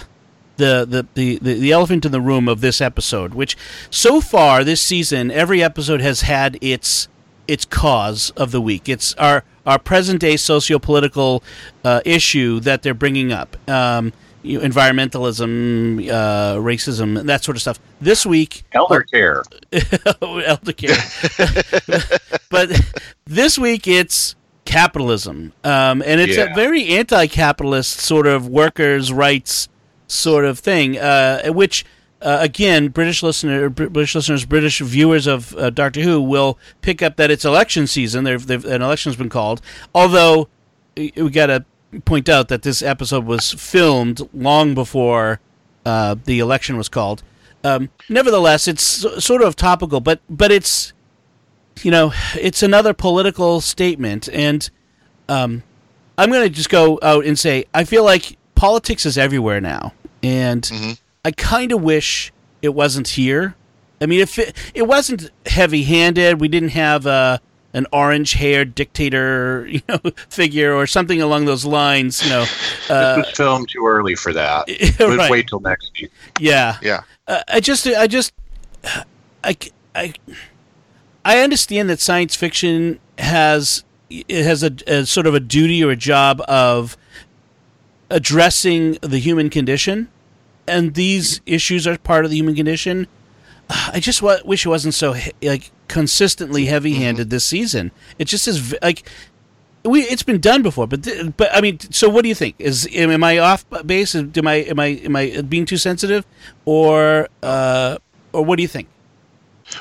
the 0.57 0.85
the 0.85 1.07
the 1.13 1.39
the 1.39 1.59
the 1.59 1.71
elephant 1.71 2.05
in 2.05 2.11
the 2.11 2.21
room 2.21 2.47
of 2.47 2.61
this 2.61 2.81
episode, 2.81 3.33
which 3.33 3.57
so 3.89 4.21
far 4.21 4.63
this 4.63 4.81
season 4.81 5.31
every 5.31 5.61
episode 5.63 6.01
has 6.01 6.21
had 6.21 6.57
its 6.61 7.07
its 7.47 7.65
cause 7.65 8.31
of 8.31 8.51
the 8.51 8.61
week. 8.61 8.89
It's 8.89 9.13
our 9.15 9.43
our 9.65 9.79
present 9.79 10.19
day 10.21 10.37
socio-political 10.37 11.43
uh, 11.83 12.01
issue 12.05 12.59
that 12.61 12.83
they're 12.83 12.93
bringing 12.93 13.31
up. 13.31 13.57
Um, 13.69 14.13
you 14.43 14.59
know, 14.59 14.65
environmentalism, 14.65 16.07
uh, 16.07 16.55
racism, 16.57 17.23
that 17.23 17.43
sort 17.43 17.57
of 17.57 17.61
stuff. 17.61 17.79
This 17.99 18.25
week, 18.25 18.63
Elder 18.73 19.01
care. 19.01 19.43
elder 20.21 20.73
care. 20.73 20.97
but 22.51 22.79
this 23.25 23.57
week 23.57 23.87
it's 23.87 24.35
capitalism, 24.65 25.53
um, 25.63 26.03
and 26.03 26.21
it's 26.21 26.37
a 26.37 26.53
very 26.53 26.89
anti-capitalist 26.89 27.99
sort 27.99 28.27
of 28.27 28.47
workers' 28.47 29.11
rights 29.11 29.67
sort 30.07 30.45
of 30.45 30.59
thing, 30.59 30.97
uh, 30.97 31.47
which. 31.47 31.85
Uh, 32.25 32.39
again, 32.41 32.87
British 32.87 33.21
listener, 33.21 33.69
British 33.69 34.15
listeners, 34.15 34.45
British 34.45 34.79
viewers 34.79 35.27
of 35.27 35.55
uh, 35.57 35.69
Doctor 35.69 36.01
Who 36.01 36.19
will 36.19 36.57
pick 36.81 37.03
up 37.03 37.17
that 37.17 37.29
it's 37.29 37.45
election 37.45 37.85
season. 37.85 38.23
There, 38.23 38.37
an 38.37 38.81
election's 38.81 39.15
been 39.15 39.29
called. 39.29 39.61
Although 39.93 40.49
we 40.97 41.11
got 41.29 41.45
to 41.47 41.63
point 42.05 42.27
out 42.27 42.47
that 42.47 42.63
this 42.63 42.81
episode 42.81 43.25
was 43.25 43.51
filmed 43.53 44.27
long 44.33 44.73
before 44.73 45.39
uh, 45.85 46.15
the 46.25 46.39
election 46.39 46.77
was 46.77 46.89
called. 46.89 47.21
Um, 47.63 47.89
nevertheless, 48.09 48.67
it's 48.67 48.83
sort 49.23 49.41
of 49.43 49.55
topical, 49.55 49.99
but 49.99 50.19
but 50.29 50.51
it's 50.51 50.93
you 51.83 51.91
know 51.91 52.11
it's 52.35 52.63
another 52.63 52.93
political 52.93 53.61
statement, 53.61 54.27
and 54.33 54.67
um, 55.29 55.61
I'm 56.17 56.31
going 56.31 56.43
to 56.43 56.49
just 56.49 56.69
go 56.69 56.97
out 57.03 57.25
and 57.25 57.37
say 57.37 57.65
I 57.73 57.83
feel 57.83 58.03
like 58.03 58.37
politics 58.55 59.05
is 59.05 59.15
everywhere 59.17 59.61
now, 59.61 59.93
and 60.23 60.63
Mhm. 60.63 60.99
I 61.25 61.31
kind 61.31 61.71
of 61.71 61.81
wish 61.81 62.31
it 62.61 62.69
wasn't 62.69 63.09
here. 63.09 63.55
I 63.99 64.05
mean, 64.05 64.19
if 64.19 64.37
it, 64.37 64.55
it 64.73 64.83
wasn't 64.83 65.31
heavy-handed, 65.47 66.39
we 66.39 66.47
didn't 66.47 66.69
have 66.69 67.05
a 67.05 67.41
an 67.73 67.85
orange-haired 67.91 68.73
dictator, 68.73 69.67
you 69.69 69.81
know, 69.89 69.99
figure 70.29 70.73
or 70.73 70.87
something 70.87 71.21
along 71.21 71.43
those 71.43 71.65
lines. 71.65 72.23
You 72.23 72.29
know, 72.29 72.41
uh, 72.89 73.15
it 73.17 73.25
was 73.25 73.31
filmed 73.35 73.69
too 73.69 73.85
early 73.85 74.15
for 74.15 74.31
that. 74.31 74.67
But 74.97 75.17
right. 75.17 75.31
Wait 75.31 75.47
till 75.47 75.59
next 75.59 75.91
week. 75.99 76.11
yeah, 76.39 76.77
Yeah. 76.81 77.01
uh, 77.27 77.41
I 77.49 77.59
just, 77.59 77.85
I 77.87 78.07
just, 78.07 78.31
I, 79.43 79.57
I, 79.93 80.13
I 81.25 81.39
understand 81.39 81.89
that 81.89 81.99
science 81.99 82.35
fiction 82.35 82.99
has 83.17 83.83
it 84.09 84.45
has 84.45 84.61
a, 84.63 84.71
a 84.87 85.05
sort 85.05 85.25
of 85.25 85.33
a 85.33 85.39
duty 85.39 85.83
or 85.83 85.89
a 85.89 85.95
job 85.95 86.41
of 86.47 86.95
addressing 88.09 88.93
the 89.01 89.17
human 89.17 89.49
condition, 89.49 90.09
and 90.67 90.93
these 90.93 91.41
issues 91.45 91.87
are 91.87 91.97
part 91.97 92.25
of 92.25 92.31
the 92.31 92.37
human 92.37 92.55
condition. 92.55 93.07
I 93.69 93.99
just 93.99 94.21
wish 94.21 94.65
it 94.65 94.69
wasn't 94.69 94.93
so 94.93 95.15
like 95.41 95.71
consistently 95.87 96.65
heavy-handed 96.65 97.29
this 97.29 97.45
season. 97.45 97.91
It 98.19 98.25
just 98.25 98.47
is 98.47 98.75
like 98.81 99.09
we 99.83 100.01
it's 100.01 100.23
been 100.23 100.39
done 100.39 100.61
before, 100.61 100.87
but 100.87 101.03
th- 101.03 101.35
but 101.37 101.49
I 101.53 101.61
mean, 101.61 101.79
so 101.91 102.09
what 102.09 102.23
do 102.23 102.29
you 102.29 102.35
think? 102.35 102.55
Is 102.59 102.87
am, 102.93 103.11
am 103.11 103.23
I 103.23 103.39
off 103.39 103.65
base? 103.85 104.15
Am 104.15 104.47
I 104.47 104.55
am 104.55 104.79
I 104.79 104.85
am 104.85 105.15
I 105.15 105.41
being 105.41 105.65
too 105.65 105.77
sensitive, 105.77 106.25
or 106.65 107.27
uh, 107.43 107.97
or 108.33 108.43
what 108.43 108.57
do 108.57 108.61
you 108.61 108.67
think? 108.67 108.87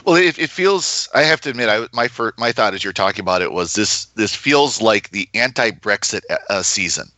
Well, 0.07 0.16
it, 0.16 0.38
it 0.38 0.49
feels. 0.51 1.09
I 1.14 1.23
have 1.23 1.40
to 1.42 1.51
admit, 1.51 1.68
I 1.68 1.87
my 1.92 2.09
first, 2.09 2.38
my 2.38 2.53
thought 2.53 2.75
as 2.75 2.83
you're 2.83 2.92
talking 2.92 3.20
about 3.20 3.42
it 3.42 3.53
was 3.53 3.75
this. 3.75 4.07
This 4.07 4.35
feels 4.35 4.81
like 4.81 5.11
the 5.11 5.29
anti-Brexit 5.35 6.23
uh, 6.49 6.62
season, 6.62 7.11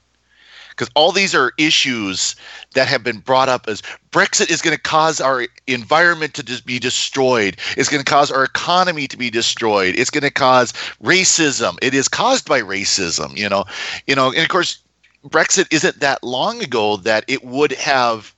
because 0.76 0.90
all 0.94 1.10
these 1.10 1.34
are 1.34 1.52
issues 1.56 2.36
that 2.74 2.86
have 2.86 3.02
been 3.02 3.18
brought 3.18 3.48
up 3.48 3.66
as 3.66 3.82
Brexit 4.10 4.50
is 4.50 4.60
going 4.60 4.76
to 4.76 4.82
cause 4.82 5.20
our 5.20 5.46
environment 5.66 6.34
to 6.34 6.42
just 6.42 6.66
be 6.66 6.78
destroyed. 6.78 7.56
It's 7.78 7.88
going 7.88 8.02
to 8.04 8.10
cause 8.10 8.30
our 8.30 8.44
economy 8.44 9.08
to 9.08 9.16
be 9.16 9.30
destroyed. 9.30 9.94
It's 9.96 10.10
going 10.10 10.22
to 10.22 10.30
cause 10.30 10.72
racism. 11.02 11.78
It 11.80 11.94
is 11.94 12.08
caused 12.08 12.46
by 12.46 12.60
racism. 12.60 13.36
You 13.36 13.48
know, 13.48 13.64
you 14.06 14.14
know, 14.14 14.28
and 14.28 14.42
of 14.42 14.48
course, 14.48 14.78
Brexit 15.26 15.72
isn't 15.72 16.00
that 16.00 16.22
long 16.22 16.62
ago 16.62 16.98
that 16.98 17.24
it 17.26 17.42
would 17.42 17.72
have 17.72 18.34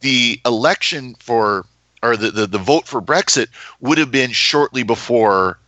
the 0.00 0.40
election 0.46 1.16
for 1.18 1.66
or 2.02 2.16
the, 2.16 2.30
the, 2.30 2.46
the 2.46 2.58
vote 2.58 2.86
for 2.86 3.00
Brexit 3.00 3.48
would 3.80 3.98
have 3.98 4.10
been 4.10 4.30
shortly 4.32 4.82
before 4.82 5.58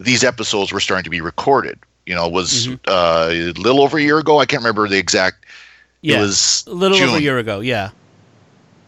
these 0.00 0.24
episodes 0.24 0.72
were 0.72 0.80
starting 0.80 1.04
to 1.04 1.10
be 1.10 1.20
recorded. 1.20 1.78
You 2.06 2.14
know, 2.14 2.26
it 2.26 2.32
was 2.32 2.68
Mhm. 2.68 2.78
uh, 2.86 3.28
a 3.30 3.52
little 3.60 3.82
over 3.82 3.98
a 3.98 4.02
year 4.02 4.18
ago. 4.18 4.38
I 4.38 4.46
can't 4.46 4.62
remember 4.62 4.88
the 4.88 4.96
exact. 4.98 5.45
Yeah, 6.06 6.18
It 6.18 6.20
was 6.20 6.64
a 6.68 6.70
little 6.70 6.96
over 7.02 7.16
a 7.16 7.20
year 7.20 7.38
ago. 7.38 7.58
Yeah, 7.58 7.90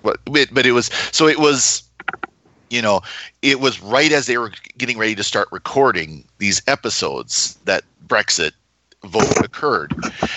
but 0.02 0.20
but 0.24 0.48
but 0.52 0.66
it 0.66 0.72
was 0.72 0.86
so 1.10 1.26
it 1.26 1.38
was 1.38 1.82
you 2.70 2.80
know 2.80 3.00
it 3.42 3.58
was 3.58 3.80
right 3.82 4.12
as 4.12 4.26
they 4.26 4.38
were 4.38 4.52
getting 4.76 4.98
ready 4.98 5.16
to 5.16 5.24
start 5.24 5.48
recording 5.50 6.24
these 6.38 6.62
episodes 6.68 7.58
that 7.64 7.82
brexit 8.06 8.52
vote 9.04 9.44
occurred. 9.44 9.94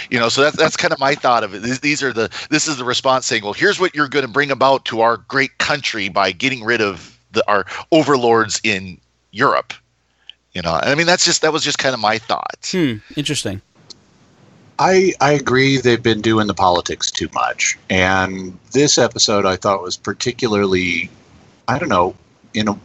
You 0.09 0.19
know 0.19 0.29
so 0.29 0.41
that's 0.41 0.57
that's 0.57 0.75
kind 0.75 0.91
of 0.91 0.99
my 0.99 1.13
thought 1.13 1.43
of 1.43 1.53
it. 1.53 1.61
These, 1.61 1.81
these 1.81 2.01
are 2.03 2.13
the 2.13 2.29
this 2.49 2.67
is 2.67 2.77
the 2.77 2.83
response 2.85 3.27
saying 3.27 3.43
well 3.43 3.53
here's 3.53 3.79
what 3.79 3.93
you're 3.93 4.07
going 4.07 4.25
to 4.25 4.31
bring 4.31 4.49
about 4.49 4.85
to 4.85 5.01
our 5.01 5.17
great 5.17 5.57
country 5.59 6.09
by 6.09 6.31
getting 6.31 6.63
rid 6.63 6.81
of 6.81 7.19
the 7.31 7.47
our 7.47 7.65
overlords 7.91 8.59
in 8.63 8.99
europe. 9.31 9.73
You 10.53 10.63
know 10.63 10.79
i 10.81 10.95
mean 10.95 11.05
that's 11.05 11.25
just 11.25 11.43
that 11.43 11.53
was 11.53 11.63
just 11.63 11.77
kind 11.77 11.93
of 11.93 11.99
my 11.99 12.17
thought 12.17 12.69
hmm, 12.71 12.95
interesting. 13.15 13.61
I 14.81 15.13
I 15.21 15.33
agree 15.33 15.77
they've 15.77 16.01
been 16.01 16.21
doing 16.21 16.47
the 16.47 16.55
politics 16.55 17.11
too 17.11 17.29
much. 17.35 17.77
And 17.89 18.57
this 18.73 18.97
episode 18.97 19.45
I 19.45 19.55
thought 19.55 19.83
was 19.83 19.95
particularly 19.95 21.09
I 21.67 21.77
don't 21.77 21.89
know, 21.89 22.15
in 22.53 22.67
a 22.67 22.77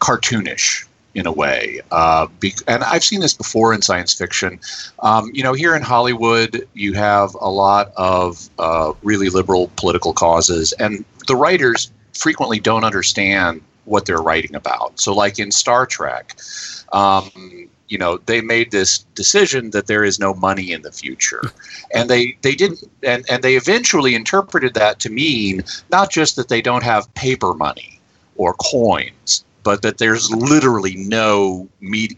cartoonish 0.00 0.86
in 1.14 1.26
a 1.26 1.32
way. 1.32 1.80
Uh, 1.90 2.26
be, 2.40 2.54
and 2.66 2.82
I've 2.82 3.04
seen 3.04 3.20
this 3.20 3.34
before 3.34 3.74
in 3.74 3.82
science 3.82 4.14
fiction. 4.14 4.58
Um, 5.00 5.30
you 5.34 5.42
know, 5.42 5.52
here 5.52 5.74
in 5.76 5.82
Hollywood, 5.82 6.66
you 6.74 6.94
have 6.94 7.34
a 7.40 7.50
lot 7.50 7.92
of 7.96 8.48
uh, 8.58 8.92
really 9.02 9.28
liberal 9.28 9.70
political 9.76 10.12
causes, 10.12 10.72
and 10.72 11.04
the 11.26 11.36
writers 11.36 11.92
frequently 12.14 12.58
don't 12.58 12.84
understand 12.84 13.60
what 13.84 14.06
they're 14.06 14.22
writing 14.22 14.54
about. 14.54 14.98
So, 14.98 15.14
like 15.14 15.38
in 15.38 15.50
Star 15.52 15.86
Trek, 15.86 16.36
um, 16.92 17.68
you 17.88 17.98
know, 17.98 18.18
they 18.26 18.40
made 18.40 18.70
this 18.70 18.98
decision 19.14 19.70
that 19.70 19.86
there 19.86 20.04
is 20.04 20.18
no 20.18 20.34
money 20.34 20.72
in 20.72 20.82
the 20.82 20.92
future, 20.92 21.42
and 21.94 22.08
they 22.08 22.36
they 22.42 22.54
didn't, 22.54 22.84
and 23.02 23.24
and 23.30 23.42
they 23.42 23.56
eventually 23.56 24.14
interpreted 24.14 24.74
that 24.74 25.00
to 25.00 25.10
mean 25.10 25.64
not 25.90 26.10
just 26.10 26.36
that 26.36 26.48
they 26.48 26.60
don't 26.60 26.82
have 26.82 27.12
paper 27.14 27.54
money 27.54 28.00
or 28.36 28.54
coins, 28.54 29.44
but 29.62 29.82
that 29.82 29.98
there's 29.98 30.30
literally 30.30 30.96
no 30.96 31.68
med- 31.80 32.16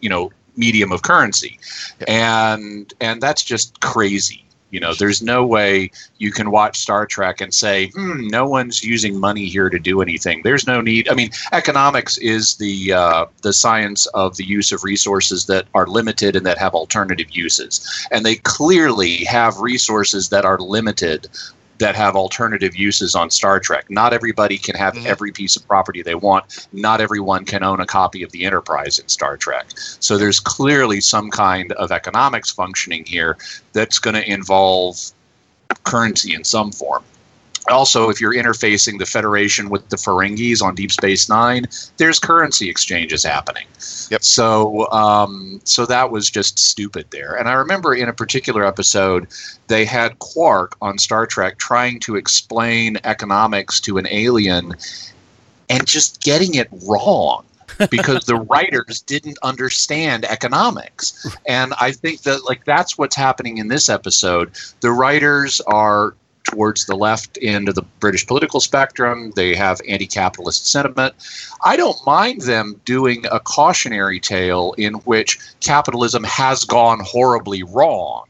you 0.00 0.08
know 0.08 0.32
medium 0.56 0.92
of 0.92 1.02
currency, 1.02 1.58
and 2.08 2.92
and 3.00 3.20
that's 3.20 3.42
just 3.42 3.80
crazy. 3.80 4.44
You 4.70 4.80
know, 4.80 4.94
there's 4.94 5.22
no 5.22 5.44
way 5.44 5.90
you 6.18 6.30
can 6.32 6.50
watch 6.50 6.78
Star 6.78 7.06
Trek 7.06 7.40
and 7.40 7.52
say, 7.52 7.88
hmm, 7.88 8.26
no 8.28 8.48
one's 8.48 8.84
using 8.84 9.18
money 9.18 9.46
here 9.46 9.68
to 9.68 9.78
do 9.78 10.00
anything. 10.00 10.42
There's 10.42 10.66
no 10.66 10.80
need. 10.80 11.08
I 11.08 11.14
mean, 11.14 11.30
economics 11.52 12.18
is 12.18 12.56
the 12.56 12.92
uh, 12.92 13.26
the 13.42 13.52
science 13.52 14.06
of 14.06 14.36
the 14.36 14.44
use 14.44 14.72
of 14.72 14.84
resources 14.84 15.46
that 15.46 15.66
are 15.74 15.86
limited 15.86 16.36
and 16.36 16.46
that 16.46 16.58
have 16.58 16.74
alternative 16.74 17.30
uses, 17.30 18.06
and 18.10 18.24
they 18.24 18.36
clearly 18.36 19.24
have 19.24 19.58
resources 19.58 20.28
that 20.28 20.44
are 20.44 20.58
limited 20.58 21.28
that 21.80 21.96
have 21.96 22.14
alternative 22.14 22.76
uses 22.76 23.14
on 23.14 23.30
Star 23.30 23.58
Trek. 23.58 23.86
Not 23.90 24.12
everybody 24.12 24.58
can 24.58 24.76
have 24.76 24.94
Mhm. 24.94 25.06
every 25.06 25.32
piece 25.32 25.56
of 25.56 25.66
property 25.66 26.02
they 26.02 26.14
want. 26.14 26.68
Not 26.72 27.00
everyone 27.00 27.44
can 27.44 27.64
own 27.64 27.80
a 27.80 27.86
copy 27.86 28.22
of 28.22 28.30
the 28.30 28.44
Enterprise 28.44 28.98
in 28.98 29.08
Star 29.08 29.36
Trek. 29.36 29.66
So 29.98 30.16
there's 30.16 30.38
clearly 30.38 31.00
some 31.00 31.30
kind 31.30 31.72
of 31.72 31.90
economics 31.90 32.50
functioning 32.50 33.04
here 33.06 33.36
that's 33.72 33.98
going 33.98 34.14
to 34.14 34.30
involve 34.30 34.98
currency 35.84 36.34
in 36.34 36.44
some 36.44 36.70
form. 36.70 37.02
Also, 37.70 38.10
if 38.10 38.20
you're 38.20 38.34
interfacing 38.34 38.98
the 38.98 39.06
Federation 39.06 39.70
with 39.70 39.88
the 39.88 39.96
Ferengis 39.96 40.62
on 40.62 40.74
Deep 40.74 40.92
Space 40.92 41.28
Nine, 41.28 41.66
there's 41.96 42.18
currency 42.18 42.68
exchanges 42.68 43.24
happening. 43.24 43.66
Yep. 44.10 44.22
So, 44.22 44.90
um, 44.90 45.60
so 45.64 45.86
that 45.86 46.10
was 46.10 46.30
just 46.30 46.58
stupid 46.58 47.06
there. 47.10 47.34
And 47.34 47.48
I 47.48 47.52
remember 47.52 47.94
in 47.94 48.08
a 48.08 48.12
particular 48.12 48.64
episode, 48.64 49.28
they 49.68 49.84
had 49.84 50.18
Quark 50.18 50.76
on 50.82 50.98
Star 50.98 51.26
Trek 51.26 51.58
trying 51.58 52.00
to 52.00 52.16
explain 52.16 52.98
economics 53.04 53.80
to 53.80 53.98
an 53.98 54.06
alien, 54.10 54.74
and 55.68 55.86
just 55.86 56.22
getting 56.22 56.56
it 56.56 56.68
wrong 56.86 57.44
because 57.90 58.24
the 58.24 58.36
writers 58.36 59.00
didn't 59.00 59.38
understand 59.42 60.24
economics. 60.24 61.34
And 61.46 61.72
I 61.80 61.92
think 61.92 62.22
that 62.22 62.44
like 62.44 62.64
that's 62.64 62.98
what's 62.98 63.16
happening 63.16 63.58
in 63.58 63.68
this 63.68 63.88
episode. 63.88 64.52
The 64.80 64.90
writers 64.90 65.60
are 65.62 66.14
towards 66.50 66.86
the 66.86 66.96
left 66.96 67.38
end 67.40 67.68
of 67.68 67.74
the 67.76 67.82
British 68.00 68.26
political 68.26 68.60
spectrum. 68.60 69.32
They 69.36 69.54
have 69.54 69.80
anti-capitalist 69.88 70.66
sentiment. 70.66 71.14
I 71.64 71.76
don't 71.76 71.98
mind 72.04 72.42
them 72.42 72.80
doing 72.84 73.24
a 73.30 73.38
cautionary 73.38 74.18
tale 74.18 74.74
in 74.76 74.94
which 74.94 75.38
capitalism 75.60 76.24
has 76.24 76.64
gone 76.64 77.00
horribly 77.04 77.62
wrong 77.62 78.24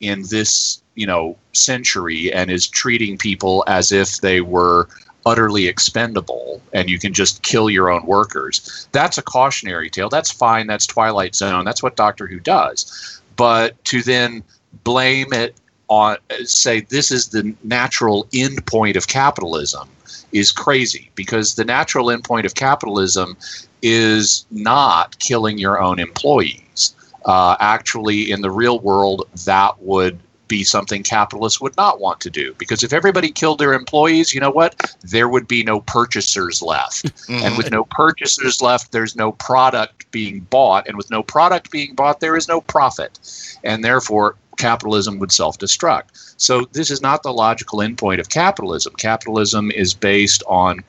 in 0.00 0.24
this, 0.30 0.82
you 0.94 1.06
know, 1.06 1.36
century 1.52 2.32
and 2.32 2.50
is 2.50 2.66
treating 2.66 3.18
people 3.18 3.62
as 3.66 3.92
if 3.92 4.20
they 4.20 4.40
were 4.40 4.88
utterly 5.26 5.66
expendable 5.66 6.62
and 6.72 6.88
you 6.88 6.98
can 6.98 7.12
just 7.12 7.42
kill 7.42 7.68
your 7.68 7.90
own 7.90 8.06
workers. 8.06 8.88
That's 8.92 9.18
a 9.18 9.22
cautionary 9.22 9.90
tale. 9.90 10.08
That's 10.08 10.30
fine. 10.30 10.66
That's 10.66 10.86
Twilight 10.86 11.34
Zone. 11.34 11.66
That's 11.66 11.82
what 11.82 11.96
Doctor 11.96 12.26
Who 12.26 12.40
does. 12.40 13.20
But 13.36 13.82
to 13.84 14.02
then 14.02 14.42
blame 14.84 15.32
it 15.34 15.54
on, 15.90 16.16
say, 16.44 16.80
this 16.82 17.10
is 17.10 17.28
the 17.28 17.54
natural 17.64 18.26
end 18.32 18.64
point 18.66 18.96
of 18.96 19.08
capitalism 19.08 19.88
is 20.32 20.52
crazy 20.52 21.10
because 21.16 21.56
the 21.56 21.64
natural 21.64 22.10
end 22.10 22.24
point 22.24 22.46
of 22.46 22.54
capitalism 22.54 23.36
is 23.82 24.46
not 24.50 25.18
killing 25.18 25.58
your 25.58 25.80
own 25.80 25.98
employees. 25.98 26.94
Uh, 27.24 27.56
actually, 27.60 28.30
in 28.30 28.40
the 28.40 28.50
real 28.50 28.78
world, 28.78 29.28
that 29.44 29.82
would 29.82 30.18
be 30.46 30.64
something 30.64 31.02
capitalists 31.02 31.60
would 31.60 31.76
not 31.76 32.00
want 32.00 32.20
to 32.20 32.28
do 32.28 32.52
because 32.58 32.82
if 32.82 32.92
everybody 32.92 33.30
killed 33.30 33.58
their 33.60 33.72
employees, 33.72 34.34
you 34.34 34.40
know 34.40 34.50
what? 34.50 34.96
There 35.02 35.28
would 35.28 35.46
be 35.46 35.62
no 35.62 35.80
purchasers 35.80 36.60
left. 36.60 37.12
And 37.28 37.56
with 37.56 37.70
no 37.70 37.84
purchasers 37.84 38.60
left, 38.60 38.90
there's 38.92 39.14
no 39.14 39.32
product 39.32 40.10
being 40.10 40.40
bought. 40.40 40.88
And 40.88 40.96
with 40.96 41.10
no 41.10 41.22
product 41.22 41.70
being 41.70 41.94
bought, 41.94 42.18
there 42.20 42.36
is 42.36 42.48
no 42.48 42.60
profit. 42.60 43.18
And 43.62 43.84
therefore, 43.84 44.36
capitalism 44.60 45.18
would 45.18 45.32
self-destruct. 45.32 46.34
So 46.36 46.66
this 46.72 46.90
is 46.90 47.00
not 47.00 47.22
the 47.22 47.32
logical 47.32 47.78
endpoint 47.80 48.20
of 48.20 48.28
capitalism. 48.28 48.92
Capitalism 48.94 49.70
is 49.70 49.94
based 49.94 50.42
on 50.46 50.84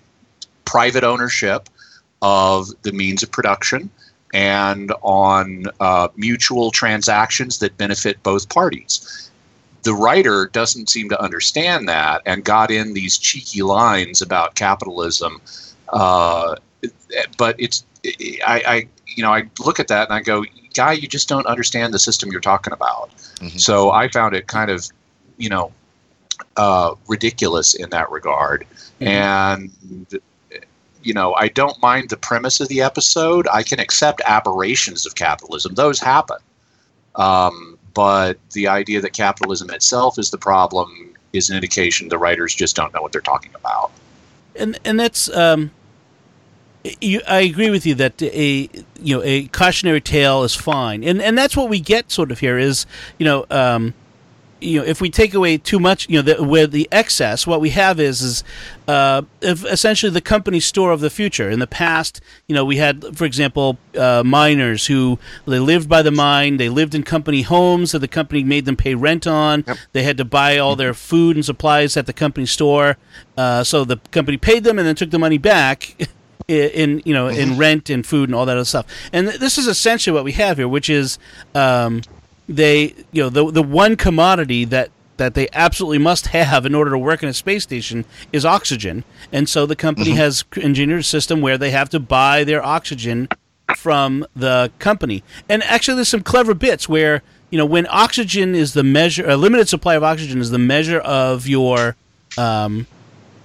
private 0.66 1.04
ownership 1.04 1.70
of 2.22 2.70
the 2.84 2.92
means 2.92 3.24
of 3.24 3.32
production 3.32 3.90
and 4.34 4.94
on 5.02 5.66
uh, 5.80 6.08
mutual 6.16 6.72
transactions 6.72 7.60
that 7.60 7.78
benefit 7.78 8.22
both 8.24 8.50
parties. 8.50 9.30
The 9.84 9.94
writer 9.94 10.50
doesn't 10.54 10.90
seem 10.90 11.10
to 11.10 11.22
understand 11.22 11.90
that 11.90 12.22
and 12.26 12.46
got 12.46 12.70
in 12.70 12.94
these 12.94 13.18
cheeky 13.18 13.64
lines 13.64 14.22
about 14.22 14.56
capitalism. 14.56 15.42
Uh, 15.90 16.56
but 17.38 17.56
it's 17.58 17.84
I, 18.46 18.64
I, 18.74 18.88
you 19.16 19.24
know 19.24 19.34
I 19.34 19.50
look 19.66 19.80
at 19.80 19.88
that 19.88 20.08
and 20.08 20.14
I 20.14 20.22
go, 20.22 20.46
guy, 20.74 20.94
you 20.94 21.08
just 21.08 21.28
don't 21.28 21.46
understand 21.46 21.94
the 21.94 22.00
system 22.00 22.32
you're 22.32 22.42
talking 22.42 22.74
about. 22.74 23.10
Mm-hmm. 23.42 23.58
So 23.58 23.92
I 23.92 24.08
found 24.08 24.36
it 24.36 24.48
kind 24.48 24.70
of, 24.70 24.88
you 25.38 25.50
know, 25.50 25.74
uh, 26.58 26.96
ridiculous 27.08 27.74
in 27.74 27.90
that 27.90 28.10
regard. 28.12 28.66
Mm-hmm. 29.00 29.08
And 29.08 30.22
you 31.04 31.14
know, 31.14 31.34
I 31.34 31.48
don't 31.48 31.82
mind 31.82 32.10
the 32.10 32.18
premise 32.18 32.60
of 32.60 32.68
the 32.68 32.82
episode. 32.82 33.48
I 33.52 33.64
can 33.64 33.80
accept 33.80 34.22
aberrations 34.26 35.06
of 35.06 35.16
capitalism; 35.16 35.74
those 35.74 36.00
happen. 36.00 36.38
Um, 37.16 37.78
but 37.94 38.38
the 38.54 38.68
idea 38.68 39.02
that 39.02 39.14
capitalism 39.14 39.70
itself 39.72 40.18
is 40.18 40.30
the 40.30 40.38
problem 40.38 41.14
is 41.34 41.50
an 41.50 41.56
indication 41.56 42.10
the 42.10 42.18
writers 42.18 42.54
just 42.54 42.76
don't 42.76 42.94
know 42.94 43.02
what 43.02 43.12
they're 43.12 43.22
talking 43.22 43.52
about. 43.56 43.92
And 44.56 44.80
and 44.86 45.00
that's 45.00 45.30
um, 45.36 45.72
you, 47.00 47.22
I 47.28 47.42
agree 47.42 47.70
with 47.70 47.86
you 47.86 47.96
that 47.96 48.22
a 48.22 48.70
you 49.00 49.16
know 49.16 49.22
a 49.24 49.48
cautionary 49.48 50.02
tale 50.02 50.44
is 50.44 50.56
fine, 50.56 51.04
and 51.04 51.22
and 51.22 51.38
that's 51.38 51.56
what 51.56 51.70
we 51.70 51.80
get 51.80 52.12
sort 52.12 52.32
of 52.32 52.40
here 52.40 52.58
is 52.58 52.86
you 53.18 53.26
know 53.26 53.46
um, 53.50 53.94
you 54.62 54.80
know, 54.80 54.86
if 54.86 55.02
we 55.02 55.10
take 55.10 55.34
away 55.34 55.58
too 55.58 55.80
much, 55.80 56.08
you 56.08 56.18
know, 56.18 56.22
the, 56.22 56.44
where 56.44 56.68
the 56.68 56.88
excess, 56.92 57.46
what 57.48 57.60
we 57.60 57.72
have 57.72 58.00
is 58.00 58.22
is 58.22 58.44
uh, 58.88 59.24
essentially 59.42 60.12
the 60.12 60.22
company 60.22 60.60
store 60.60 60.92
of 60.92 61.02
the 61.02 61.10
future. 61.10 61.50
In 61.50 61.60
the 61.60 61.68
past, 61.68 62.22
you 62.48 62.56
know, 62.56 62.64
we 62.64 62.78
had, 62.78 63.18
for 63.18 63.26
example, 63.26 63.78
uh, 63.98 64.24
miners 64.24 64.86
who 64.88 65.18
they 65.46 65.60
lived 65.60 65.90
by 65.90 66.02
the 66.02 66.12
mine, 66.12 66.58
they 66.58 66.70
lived 66.70 66.94
in 66.94 67.04
company 67.04 67.42
homes 67.42 67.92
that 67.92 68.00
the 68.00 68.08
company 68.08 68.44
made 68.44 68.66
them 68.66 68.76
pay 68.76 68.94
rent 68.94 69.26
on. 69.26 69.64
Yep. 69.68 69.78
They 69.94 70.04
had 70.04 70.18
to 70.18 70.26
buy 70.26 70.58
all 70.60 70.76
their 70.76 70.94
food 70.94 71.36
and 71.36 71.44
supplies 71.44 71.98
at 71.98 72.06
the 72.06 72.14
company 72.14 72.46
store, 72.46 72.98
uh, 73.36 73.64
so 73.64 73.84
the 73.84 73.98
company 74.12 74.38
paid 74.38 74.64
them 74.64 74.78
and 74.78 74.88
then 74.88 74.96
took 74.96 75.10
the 75.10 75.20
money 75.20 75.40
back. 75.40 75.96
In, 76.52 77.02
you 77.06 77.14
know 77.14 77.28
in 77.28 77.52
mm-hmm. 77.52 77.60
rent 77.60 77.90
and 77.90 78.06
food 78.06 78.28
and 78.28 78.36
all 78.36 78.46
that 78.46 78.58
other 78.58 78.66
stuff, 78.66 78.86
and 79.14 79.28
this 79.28 79.58
is 79.58 79.68
essentially 79.68 80.14
what 80.14 80.24
we 80.24 80.34
have 80.34 80.58
here, 80.58 80.68
which 80.68 80.90
is 80.90 81.18
um, 81.56 82.02
they 82.48 82.94
you 83.12 83.24
know 83.24 83.30
the 83.30 83.52
the 83.52 83.64
one 83.64 83.96
commodity 83.96 84.66
that 84.66 84.92
that 85.18 85.36
they 85.36 85.48
absolutely 85.54 86.00
must 86.00 86.28
have 86.28 86.66
in 86.66 86.74
order 86.74 86.90
to 86.90 86.98
work 86.98 87.22
in 87.22 87.30
a 87.30 87.34
space 87.34 87.62
station 87.62 88.06
is 88.34 88.44
oxygen. 88.44 89.04
And 89.32 89.48
so 89.48 89.68
the 89.68 89.76
company 89.76 90.10
mm-hmm. 90.10 90.18
has 90.18 90.44
engineered 90.58 91.02
a 91.02 91.04
system 91.04 91.42
where 91.42 91.60
they 91.60 91.70
have 91.70 91.90
to 91.90 92.00
buy 92.00 92.44
their 92.44 92.64
oxygen 92.66 93.30
from 93.78 94.26
the 94.36 94.72
company. 94.80 95.24
And 95.48 95.64
actually, 95.64 95.96
there's 95.96 96.10
some 96.10 96.24
clever 96.24 96.54
bits 96.54 96.90
where 96.90 97.22
you 97.50 97.58
know 97.58 97.66
when 97.66 97.88
oxygen 97.90 98.56
is 98.56 98.74
the 98.74 98.84
measure, 98.84 99.30
a 99.30 99.38
limited 99.38 99.70
supply 99.70 99.96
of 99.96 100.04
oxygen 100.04 100.40
is 100.40 100.50
the 100.50 100.60
measure 100.60 101.00
of 101.00 101.48
your, 101.48 101.96
um, 102.38 102.88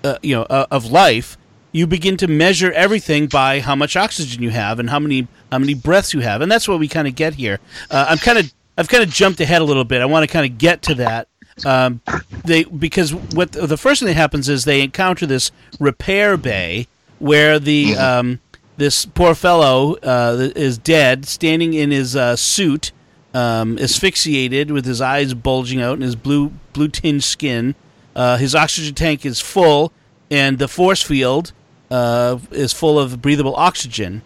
uh, 0.03 0.19
you 0.23 0.35
know, 0.35 0.42
uh, 0.45 0.66
of 0.71 0.87
life. 0.87 1.37
You 1.77 1.87
begin 1.87 2.17
to 2.17 2.27
measure 2.27 2.73
everything 2.73 3.27
by 3.27 3.61
how 3.61 3.75
much 3.77 3.97
oxygen 3.97 4.43
you 4.43 4.49
have 4.49 4.79
and 4.79 4.89
how 4.89 4.99
many 4.99 5.29
how 5.53 5.59
many 5.59 5.75
breaths 5.75 6.15
you 6.15 6.21
have, 6.21 6.41
and 6.41 6.51
that's 6.51 6.67
what 6.67 6.79
we 6.79 6.89
kind 6.89 7.07
of 7.07 7.15
get 7.15 7.35
here. 7.35 7.59
Uh, 7.91 8.07
I'm 8.09 8.17
kind 8.17 8.39
of 8.39 8.51
I've 8.79 8.89
kind 8.89 9.03
of 9.03 9.11
jumped 9.11 9.41
ahead 9.41 9.61
a 9.61 9.65
little 9.65 9.85
bit. 9.85 10.01
I 10.01 10.07
want 10.07 10.23
to 10.23 10.33
kind 10.33 10.51
of 10.51 10.57
get 10.57 10.81
to 10.83 10.95
that. 10.95 11.29
Um, 11.67 12.01
they 12.45 12.65
because 12.65 13.15
what 13.15 13.53
the 13.53 13.77
first 13.77 14.01
thing 14.01 14.07
that 14.07 14.15
happens 14.15 14.49
is 14.49 14.65
they 14.65 14.81
encounter 14.81 15.27
this 15.27 15.53
repair 15.79 16.39
bay 16.39 16.89
where 17.19 17.59
the 17.59 17.95
um, 17.97 18.41
this 18.79 19.05
poor 19.05 19.35
fellow 19.35 19.97
uh, 19.97 20.51
is 20.57 20.79
dead, 20.79 21.27
standing 21.27 21.75
in 21.75 21.91
his 21.91 22.17
uh, 22.17 22.37
suit, 22.37 22.93
um, 23.35 23.79
asphyxiated 23.79 24.71
with 24.71 24.87
his 24.87 25.03
eyes 25.03 25.35
bulging 25.35 25.83
out 25.83 25.95
and 25.95 26.03
his 26.03 26.17
blue 26.17 26.53
blue 26.73 26.89
tinged 26.89 27.23
skin. 27.23 27.75
Uh, 28.15 28.39
his 28.39 28.55
oxygen 28.55 28.95
tank 28.95 29.27
is 29.27 29.41
full, 29.41 29.93
and 30.31 30.59
the 30.59 30.69
force 30.69 31.03
field 31.03 31.53
uh, 31.90 32.38
is 32.51 32.72
full 32.72 32.99
of 32.99 33.20
breathable 33.22 33.57
oxygen. 33.57 34.22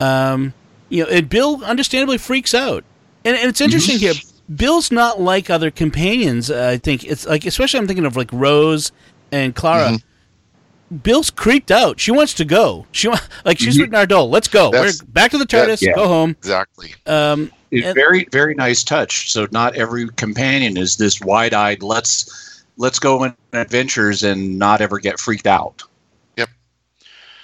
Um, 0.00 0.54
you 0.88 1.04
know, 1.04 1.10
and 1.10 1.28
Bill 1.28 1.64
understandably 1.64 2.18
freaks 2.18 2.54
out 2.54 2.84
and, 3.24 3.36
and 3.36 3.48
it's 3.48 3.60
interesting 3.60 3.98
here. 3.98 4.14
Bill's 4.54 4.92
not 4.92 5.20
like 5.20 5.48
other 5.48 5.70
companions. 5.70 6.50
Uh, 6.50 6.68
I 6.68 6.76
think 6.76 7.04
it's 7.04 7.26
like, 7.26 7.46
especially 7.46 7.80
I'm 7.80 7.86
thinking 7.86 8.04
of 8.04 8.16
like 8.16 8.30
Rose 8.32 8.92
and 9.32 9.54
Clara. 9.54 9.92
Mm-hmm. 9.92 10.96
Bill's 10.98 11.30
creeped 11.30 11.70
out. 11.70 11.98
She 11.98 12.10
wants 12.10 12.34
to 12.34 12.44
go. 12.44 12.86
She 12.92 13.08
like 13.44 13.58
she's 13.58 13.78
mm-hmm. 13.78 13.92
with 13.92 14.08
Nardole. 14.08 14.30
Let's 14.30 14.48
go. 14.48 14.70
That's, 14.70 15.02
We're 15.02 15.08
back 15.08 15.30
to 15.30 15.38
the 15.38 15.46
TARDIS. 15.46 15.80
Yeah. 15.80 15.94
Go 15.94 16.06
home. 16.06 16.30
Exactly. 16.30 16.94
Um, 17.06 17.50
and, 17.72 17.94
very 17.94 18.28
very 18.30 18.54
nice 18.54 18.84
touch. 18.84 19.32
So 19.32 19.48
not 19.50 19.74
every 19.76 20.08
companion 20.10 20.76
is 20.76 20.96
this 20.96 21.20
wide 21.20 21.54
eyed. 21.54 21.82
Let's 21.82 22.64
let's 22.76 22.98
go 22.98 23.24
on 23.24 23.34
adventures 23.54 24.22
and 24.22 24.58
not 24.58 24.82
ever 24.82 24.98
get 24.98 25.18
freaked 25.18 25.46
out. 25.46 25.82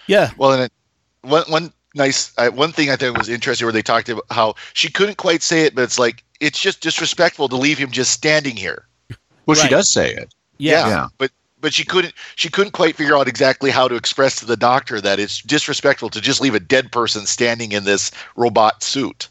Yep. 0.07 0.31
Yeah. 0.31 0.35
Well, 0.37 0.53
and 0.53 0.63
it, 0.65 0.73
one 1.23 1.45
one 1.49 1.73
nice. 1.95 2.33
Uh, 2.39 2.51
one 2.51 2.73
thing 2.73 2.91
I 2.91 2.97
thought 2.97 3.17
was 3.17 3.29
interesting 3.29 3.67
where 3.67 3.73
they 3.73 3.83
talked 3.83 4.09
about 4.09 4.25
how 4.31 4.55
she 4.73 4.91
couldn't 4.91 5.17
quite 5.17 5.43
say 5.43 5.65
it, 5.65 5.75
but 5.75 5.83
it's 5.83 5.99
like 5.99 6.23
it's 6.41 6.61
just 6.61 6.81
disrespectful 6.81 7.49
to 7.49 7.57
leave 7.57 7.79
him 7.79 7.91
just 7.91 8.13
standing 8.13 8.57
here. 8.57 8.87
Well, 9.47 9.57
right. 9.57 9.59
she 9.59 9.69
does 9.69 9.91
say 9.91 10.13
it. 10.13 10.35
Yeah. 10.59 10.89
yeah, 10.89 11.07
but 11.19 11.31
but 11.61 11.75
she 11.75 11.85
couldn't 11.85 12.15
she 12.37 12.49
couldn't 12.49 12.73
quite 12.73 12.97
figure 12.97 13.17
out 13.17 13.29
exactly 13.29 13.71
how 13.71 13.89
to 13.89 13.95
express 13.95 14.37
to 14.37 14.47
the 14.47 14.57
doctor 14.57 15.01
that 15.01 15.19
it's 15.19 15.43
disrespectful 15.43 16.11
to 16.11 16.21
just 16.21 16.41
leave 16.41 16.55
a 16.55 16.61
dead 16.61 16.93
person 16.93 17.27
standing 17.27 17.73
in 17.73 17.85
this 17.85 18.11
robot 18.37 18.83
suit. 18.83 19.29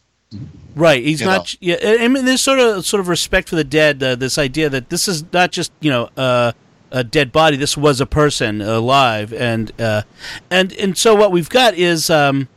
Right, 0.76 1.04
he's 1.04 1.22
you 1.22 1.28
not. 1.28 1.58
Know? 1.62 1.74
Yeah, 1.74 1.98
I 2.02 2.08
mean, 2.08 2.26
there's 2.26 2.42
sort 2.42 2.60
of 2.60 2.86
sort 2.86 3.00
of 3.00 3.08
respect 3.08 3.50
for 3.50 3.56
the 3.56 3.64
dead. 3.64 4.02
Uh, 4.02 4.16
this 4.16 4.38
idea 4.38 4.70
that 4.70 4.90
this 4.90 5.08
is 5.08 5.24
not 5.34 5.52
just 5.52 5.72
you 5.80 5.90
know 5.90 6.10
uh, 6.16 6.52
a 6.92 7.04
dead 7.04 7.32
body. 7.32 7.58
This 7.58 7.78
was 7.78 8.02
a 8.02 8.06
person 8.06 8.62
alive, 8.62 9.34
and 9.34 9.72
uh, 9.80 10.04
and 10.50 10.74
and 10.74 10.98
so 10.98 11.16
what 11.16 11.32
we've 11.32 11.50
got 11.50 11.76
is 11.76 12.10
um, 12.10 12.48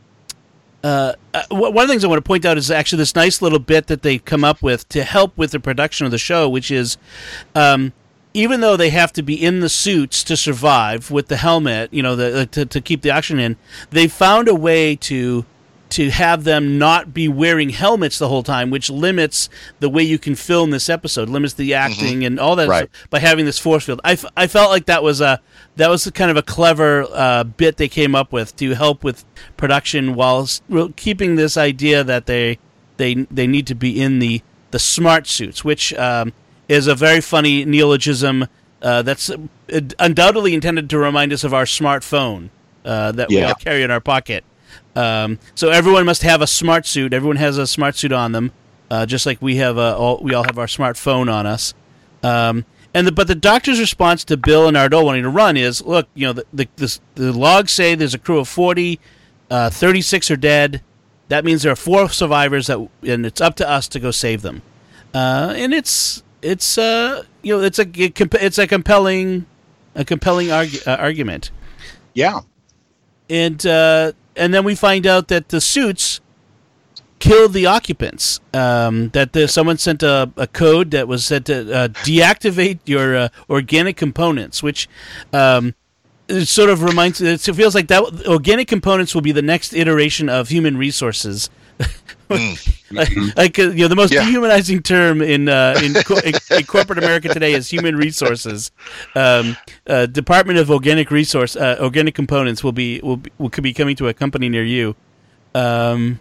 uh, 0.83 1.13
uh 1.33 1.43
one 1.49 1.75
of 1.77 1.87
the 1.87 1.87
things 1.87 2.03
I 2.03 2.07
want 2.07 2.23
to 2.23 2.27
point 2.27 2.45
out 2.45 2.57
is 2.57 2.71
actually 2.71 2.97
this 2.97 3.15
nice 3.15 3.41
little 3.41 3.59
bit 3.59 3.87
that 3.87 4.01
they've 4.01 4.23
come 4.23 4.43
up 4.43 4.61
with 4.61 4.87
to 4.89 5.03
help 5.03 5.37
with 5.37 5.51
the 5.51 5.59
production 5.59 6.05
of 6.05 6.11
the 6.11 6.17
show, 6.17 6.47
which 6.49 6.71
is. 6.71 6.97
Um, 7.55 7.93
even 8.35 8.61
though 8.61 8.75
they 8.75 8.89
have 8.89 9.13
to 9.13 9.21
be 9.21 9.35
in 9.35 9.59
the 9.59 9.69
suits 9.69 10.23
to 10.23 10.35
survive 10.35 11.11
with 11.11 11.27
the 11.27 11.37
helmet, 11.37 11.93
you 11.93 12.01
know, 12.01 12.15
the, 12.15 12.47
to, 12.47 12.65
to 12.65 12.81
keep 12.81 13.03
the 13.03 13.11
oxygen 13.11 13.39
in, 13.39 13.55
they 13.91 14.07
found 14.07 14.47
a 14.47 14.55
way 14.55 14.95
to 14.95 15.45
to 15.93 16.09
have 16.09 16.43
them 16.43 16.79
not 16.79 17.13
be 17.13 17.27
wearing 17.27 17.69
helmets 17.69 18.17
the 18.17 18.27
whole 18.27 18.41
time, 18.41 18.71
which 18.71 18.89
limits 18.89 19.47
the 19.79 19.89
way 19.89 20.01
you 20.01 20.17
can 20.17 20.33
film 20.33 20.71
this 20.71 20.89
episode, 20.89 21.29
limits 21.29 21.53
the 21.53 21.69
mm-hmm. 21.69 21.91
acting 21.91 22.17
mm-hmm. 22.17 22.25
and 22.25 22.39
all 22.39 22.55
that 22.55 22.67
right. 22.67 22.89
by 23.11 23.19
having 23.19 23.45
this 23.45 23.59
force 23.59 23.85
field. 23.85 24.01
I, 24.03 24.13
f- 24.13 24.25
I 24.35 24.47
felt 24.47 24.71
like 24.71 24.87
that 24.87 25.03
was 25.03 25.21
a 25.21 25.39
that 25.75 25.89
was 25.89 26.09
kind 26.11 26.31
of 26.31 26.37
a 26.37 26.41
clever 26.41 27.05
uh, 27.11 27.43
bit 27.43 27.77
they 27.77 27.87
came 27.87 28.15
up 28.15 28.31
with 28.31 28.55
to 28.55 28.73
help 28.73 29.03
with 29.03 29.23
production 29.55 30.15
while 30.15 30.47
keeping 30.95 31.35
this 31.35 31.57
idea 31.57 32.03
that 32.03 32.25
they 32.25 32.57
they 32.97 33.13
they 33.29 33.45
need 33.45 33.67
to 33.67 33.75
be 33.75 34.01
in 34.01 34.17
the 34.17 34.41
the 34.71 34.79
smart 34.79 35.27
suits, 35.27 35.63
which 35.63 35.93
um, 35.93 36.33
is 36.67 36.87
a 36.87 36.95
very 36.95 37.21
funny 37.21 37.65
neologism 37.65 38.47
uh, 38.81 39.03
that's 39.03 39.29
uh, 39.29 39.37
undoubtedly 39.99 40.55
intended 40.55 40.89
to 40.89 40.97
remind 40.97 41.31
us 41.31 41.43
of 41.43 41.53
our 41.53 41.65
smartphone 41.65 42.49
uh, 42.83 43.11
that 43.11 43.29
yeah. 43.29 43.39
we 43.39 43.45
all 43.45 43.55
carry 43.55 43.83
in 43.83 43.91
our 43.91 44.01
pocket. 44.01 44.43
Um, 44.95 45.39
so 45.55 45.69
everyone 45.69 46.05
must 46.05 46.21
have 46.23 46.41
a 46.41 46.47
smart 46.47 46.85
suit. 46.85 47.13
Everyone 47.13 47.37
has 47.37 47.57
a 47.57 47.65
smart 47.65 47.95
suit 47.95 48.11
on 48.11 48.31
them, 48.31 48.51
uh, 48.89 49.05
just 49.05 49.25
like 49.25 49.41
we 49.41 49.57
have. 49.57 49.77
A, 49.77 49.95
all, 49.95 50.19
we 50.21 50.33
all 50.33 50.43
have 50.43 50.59
our 50.59 50.67
smartphone 50.67 51.31
on 51.31 51.45
us. 51.45 51.73
Um, 52.21 52.65
and 52.93 53.07
the, 53.07 53.11
but 53.11 53.27
the 53.27 53.35
doctor's 53.35 53.79
response 53.79 54.23
to 54.25 54.37
Bill 54.37 54.67
and 54.67 54.77
Nardole 54.77 55.05
wanting 55.05 55.23
to 55.23 55.29
run 55.29 55.57
is, 55.57 55.81
look, 55.81 56.07
you 56.13 56.27
know, 56.27 56.33
the 56.33 56.45
the, 56.53 56.67
the, 56.75 56.99
the 57.15 57.33
logs 57.33 57.73
say 57.73 57.95
there's 57.95 58.13
a 58.13 58.19
crew 58.19 58.39
of 58.39 58.47
40, 58.47 58.99
uh, 59.49 59.69
36 59.69 60.29
are 60.31 60.35
dead. 60.35 60.81
That 61.29 61.43
means 61.43 61.63
there 61.63 61.71
are 61.71 61.75
four 61.75 62.09
survivors 62.09 62.67
that, 62.67 62.87
and 63.01 63.25
it's 63.25 63.41
up 63.41 63.55
to 63.55 63.69
us 63.69 63.87
to 63.89 63.99
go 63.99 64.11
save 64.11 64.41
them. 64.43 64.61
Uh, 65.13 65.53
and 65.55 65.73
it's 65.73 66.23
it's 66.41 66.77
uh, 66.77 67.23
you 67.41 67.55
know 67.55 67.63
it's 67.63 67.79
a 67.79 67.85
it's 67.95 68.57
a 68.57 68.67
compelling 68.67 69.45
a 69.95 70.03
compelling 70.03 70.47
argu- 70.47 70.85
uh, 70.87 70.97
argument. 70.97 71.51
Yeah. 72.13 72.41
And 73.29 73.65
uh, 73.65 74.13
and 74.35 74.53
then 74.53 74.63
we 74.63 74.75
find 74.75 75.05
out 75.05 75.27
that 75.27 75.49
the 75.49 75.61
suits 75.61 76.21
killed 77.19 77.53
the 77.53 77.65
occupants. 77.65 78.41
Um, 78.53 79.09
that 79.09 79.33
the, 79.33 79.47
someone 79.47 79.77
sent 79.77 80.03
a, 80.03 80.31
a, 80.35 80.47
code 80.47 80.91
that 80.91 81.07
was 81.07 81.25
said 81.25 81.45
to 81.45 81.73
uh, 81.73 81.87
deactivate 81.87 82.79
your 82.85 83.15
uh, 83.15 83.29
organic 83.49 83.95
components, 83.95 84.61
which 84.61 84.89
um, 85.31 85.73
it 86.27 86.47
sort 86.47 86.69
of 86.69 86.83
reminds 86.83 87.21
it 87.21 87.39
feels 87.41 87.75
like 87.75 87.87
that 87.87 88.27
organic 88.27 88.67
components 88.67 89.13
will 89.13 89.21
be 89.21 89.31
the 89.31 89.41
next 89.41 89.73
iteration 89.73 90.29
of 90.29 90.49
human 90.49 90.77
resources 90.77 91.49
like, 92.29 93.09
like, 93.35 93.59
uh, 93.59 93.63
you 93.63 93.83
know 93.83 93.87
the 93.87 93.95
most 93.95 94.13
Yeah. 94.13 94.25
dehumanizing 94.25 94.81
term 94.83 95.21
in 95.21 95.49
uh, 95.49 95.79
in, 95.83 95.93
co- 95.93 96.17
in, 96.17 96.33
in 96.57 96.65
corporate 96.65 96.99
America 96.99 97.29
today 97.29 97.53
is 97.53 97.69
human 97.69 97.95
resources. 97.95 98.71
Um, 99.15 99.57
uh, 99.87 100.05
Department 100.07 100.59
of 100.59 100.71
Organic 100.71 101.11
Resource 101.11 101.55
uh, 101.55 101.77
Organic 101.79 102.15
Components 102.15 102.63
will 102.63 102.71
be 102.71 102.99
will, 103.03 103.17
be, 103.17 103.31
will 103.37 103.49
could 103.49 103.63
be 103.63 103.73
coming 103.73 103.95
to 103.97 104.07
a 104.07 104.13
company 104.13 104.49
near 104.49 104.63
you. 104.63 104.95
Um, 105.55 106.19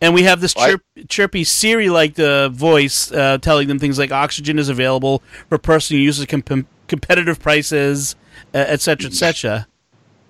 and 0.00 0.14
we 0.14 0.22
have 0.22 0.40
this 0.40 0.54
chirp, 0.54 0.82
chirpy 1.08 1.44
Siri 1.44 1.90
like 1.90 2.14
the 2.14 2.48
voice 2.52 3.12
uh, 3.12 3.36
telling 3.38 3.68
them 3.68 3.78
things 3.78 3.98
like 3.98 4.10
oxygen 4.10 4.58
is 4.58 4.70
available 4.70 5.22
for 5.50 5.58
person 5.58 5.96
who 5.98 6.02
uses 6.02 6.24
com- 6.24 6.66
competitive 6.88 7.38
prices, 7.38 8.16
uh, 8.54 8.64
et 8.66 8.80
cetera, 8.80 9.10
et 9.10 9.14
cetera. 9.14 9.66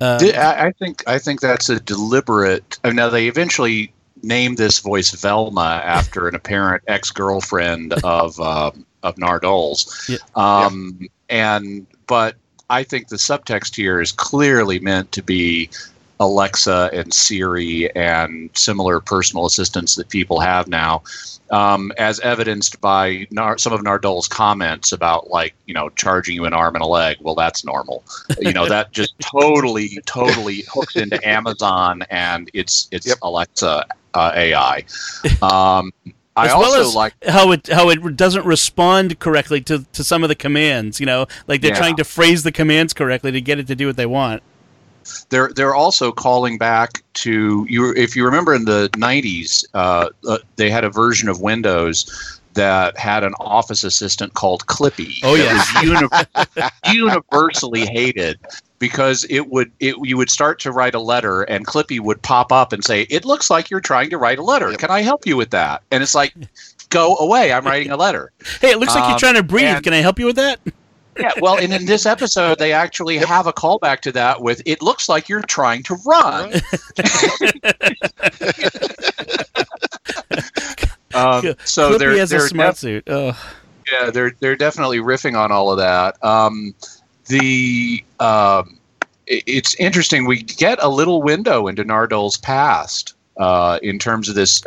Uh, 0.01 0.19
I 0.21 0.67
I 0.69 0.73
think 0.73 1.05
I 1.07 1.19
think 1.19 1.41
that's 1.41 1.69
a 1.69 1.79
deliberate. 1.79 2.79
Now 2.85 3.11
they 3.11 3.29
eventually 3.29 3.93
named 4.23 4.59
this 4.59 4.79
voice 4.81 5.11
Velma 5.13 5.83
after 5.85 6.29
an 6.29 6.35
apparent 6.35 6.83
ex-girlfriend 6.89 7.93
of 8.05 8.39
um, 8.41 8.85
of 9.03 9.17
Nardole's, 9.17 10.09
Yeah. 10.09 10.19
um, 10.37 11.09
and 11.29 11.87
but 12.07 12.37
I 12.69 12.83
think 12.85 13.09
the 13.09 13.17
subtext 13.17 13.75
here 13.75 14.01
is 14.01 14.13
clearly 14.13 14.79
meant 14.79 15.11
to 15.13 15.23
be 15.23 15.71
Alexa 16.21 16.91
and 16.93 17.13
Siri 17.15 17.95
and 17.97 18.51
similar 18.55 19.01
personal 19.01 19.47
assistants 19.47 19.95
that 19.95 20.11
people 20.11 20.39
have 20.39 20.69
now, 20.69 21.03
um, 21.51 21.93
as 21.97 22.21
evidenced 22.21 22.79
by 22.83 23.27
Nar- 23.31 23.57
some 23.57 23.73
of 23.73 23.81
Nardole's 23.81 24.29
comments 24.29 24.93
about 24.93 25.31
like 25.31 25.55
you 25.65 25.73
know 25.73 25.89
charging 25.91 26.35
you 26.35 26.45
an 26.45 26.53
arm 26.53 26.75
and 26.75 26.85
a 26.85 26.87
leg. 26.87 27.17
Well, 27.23 27.35
that's 27.35 27.65
normal. 27.65 28.05
You 28.39 28.53
know 28.53 28.69
that 28.69 28.93
just 28.93 29.19
totally, 29.21 29.99
totally 30.05 30.65
hooks 30.71 30.95
into 30.95 31.27
Amazon 31.27 32.05
and 32.11 32.51
it's 32.53 32.87
it's 32.93 33.07
Yep. 33.07 33.19
Alexa 33.23 33.87
uh, 34.15 34.33
AI. 34.35 34.85
Um, 35.43 35.93
I 36.37 36.47
as 36.47 36.53
also 36.53 36.71
well 36.81 36.95
like 36.95 37.15
how 37.27 37.51
it 37.53 37.67
how 37.67 37.91
it 37.91 38.17
doesn't 38.17 38.47
respond 38.47 39.19
correctly 39.19 39.61
to, 39.63 39.85
to 39.93 40.05
some 40.05 40.23
of 40.23 40.29
the 40.29 40.35
commands. 40.37 41.01
You 41.01 41.07
know, 41.07 41.27
like 41.49 41.61
they're 41.61 41.73
Yeah. 41.73 41.79
trying 41.79 41.97
to 41.97 42.05
phrase 42.05 42.45
the 42.45 42.53
commands 42.53 42.93
correctly 42.93 43.33
to 43.33 43.41
get 43.41 43.59
it 43.59 43.67
to 43.67 43.75
do 43.75 43.87
what 43.89 43.97
they 43.97 44.07
want. 44.07 44.43
they're 45.31 45.51
they're 45.57 45.75
also 45.75 46.13
calling 46.13 46.57
back 46.57 47.03
to 47.15 47.67
you. 47.69 47.93
If 47.97 48.15
you 48.15 48.25
remember 48.25 48.55
in 48.55 48.65
the 48.65 48.89
'90s, 48.93 49.65
uh, 49.75 50.09
uh, 50.29 50.39
they 50.57 50.71
had 50.71 50.85
a 50.85 50.91
version 50.91 51.29
of 51.29 51.41
Windows 51.41 52.41
that 52.55 52.97
had 52.99 53.25
an 53.25 53.35
office 53.41 53.83
assistant 53.85 54.35
called 54.35 54.65
Clippy. 54.67 55.15
Oh, 55.23 55.35
yeah. 55.35 55.55
was 55.55 55.83
uni- 55.83 56.69
universally 57.01 57.87
hated 57.87 58.39
because 58.81 59.25
it 59.31 59.49
would 59.51 59.71
it 59.79 59.95
you 60.03 60.17
would 60.17 60.31
start 60.31 60.59
to 60.61 60.73
write 60.73 60.97
a 60.97 61.01
letter 61.01 61.43
and 61.43 61.65
Clippy 61.65 62.01
would 62.01 62.21
pop 62.23 62.51
up 62.51 62.73
and 62.73 62.83
say, 62.85 63.03
"It 63.11 63.25
looks 63.25 63.49
like 63.51 63.71
you're 63.71 63.81
trying 63.81 64.11
to 64.11 64.19
write 64.19 64.41
a 64.41 64.43
letter. 64.43 64.73
Can 64.73 64.91
I 64.91 65.03
help 65.03 65.25
you 65.27 65.37
with 65.37 65.51
that?" 65.51 65.83
And 65.93 66.03
it's 66.03 66.15
like, 66.17 66.35
"Go 66.91 67.17
away! 67.19 67.53
I'm 67.53 67.65
writing 67.65 67.93
a 67.93 67.97
letter." 67.97 68.33
Hey, 68.61 68.71
it 68.73 68.79
looks 68.81 68.95
like 68.97 69.05
you're 69.05 69.13
Um, 69.13 69.19
trying 69.21 69.35
to 69.37 69.45
breathe. 69.45 69.67
and- 69.67 69.85
Can 69.85 69.93
I 69.95 69.99
help 69.99 70.19
you 70.19 70.27
with 70.27 70.37
that? 70.37 70.59
Yeah, 71.19 71.33
well, 71.41 71.59
and 71.59 71.73
in 71.75 71.85
this 71.87 72.07
episode, 72.07 72.59
they 72.59 72.73
actually 72.73 73.19
have 73.19 73.47
a 73.49 73.53
callback 73.53 74.01
to 74.03 74.13
that 74.13 74.41
with 74.41 74.63
"It 74.65 74.81
looks 74.81 75.07
like 75.09 75.29
you're 75.29 75.43
trying 75.43 75.83
to 75.83 75.97
run." 76.07 76.53
um, 81.15 81.55
so 81.65 81.91
Clippy 81.93 81.99
they're 81.99 82.17
has 82.17 82.33
a 82.33 82.37
they're 82.39 82.49
smart 82.49 82.71
def- 82.71 82.79
suit. 82.79 83.05
Oh. 83.09 83.37
yeah 83.93 84.11
they're 84.11 84.33
they're 84.41 84.57
definitely 84.57 84.99
riffing 84.99 85.37
on 85.39 85.51
all 85.53 85.71
of 85.73 85.79
that. 85.79 86.23
Um, 86.25 86.75
the 87.31 88.05
um, 88.19 88.79
it's 89.27 89.75
interesting. 89.77 90.27
We 90.27 90.43
get 90.43 90.83
a 90.83 90.89
little 90.89 91.23
window 91.23 91.69
into 91.69 91.85
Nardole's 91.85 92.37
past 92.37 93.15
uh, 93.39 93.79
in 93.83 93.99
terms 93.99 94.29
of 94.29 94.35
this 94.35 94.63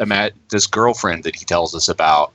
this 0.50 0.68
girlfriend 0.68 1.24
that 1.26 1.36
he 1.36 1.46
tells 1.46 1.76
us 1.76 1.90
about. 1.90 2.34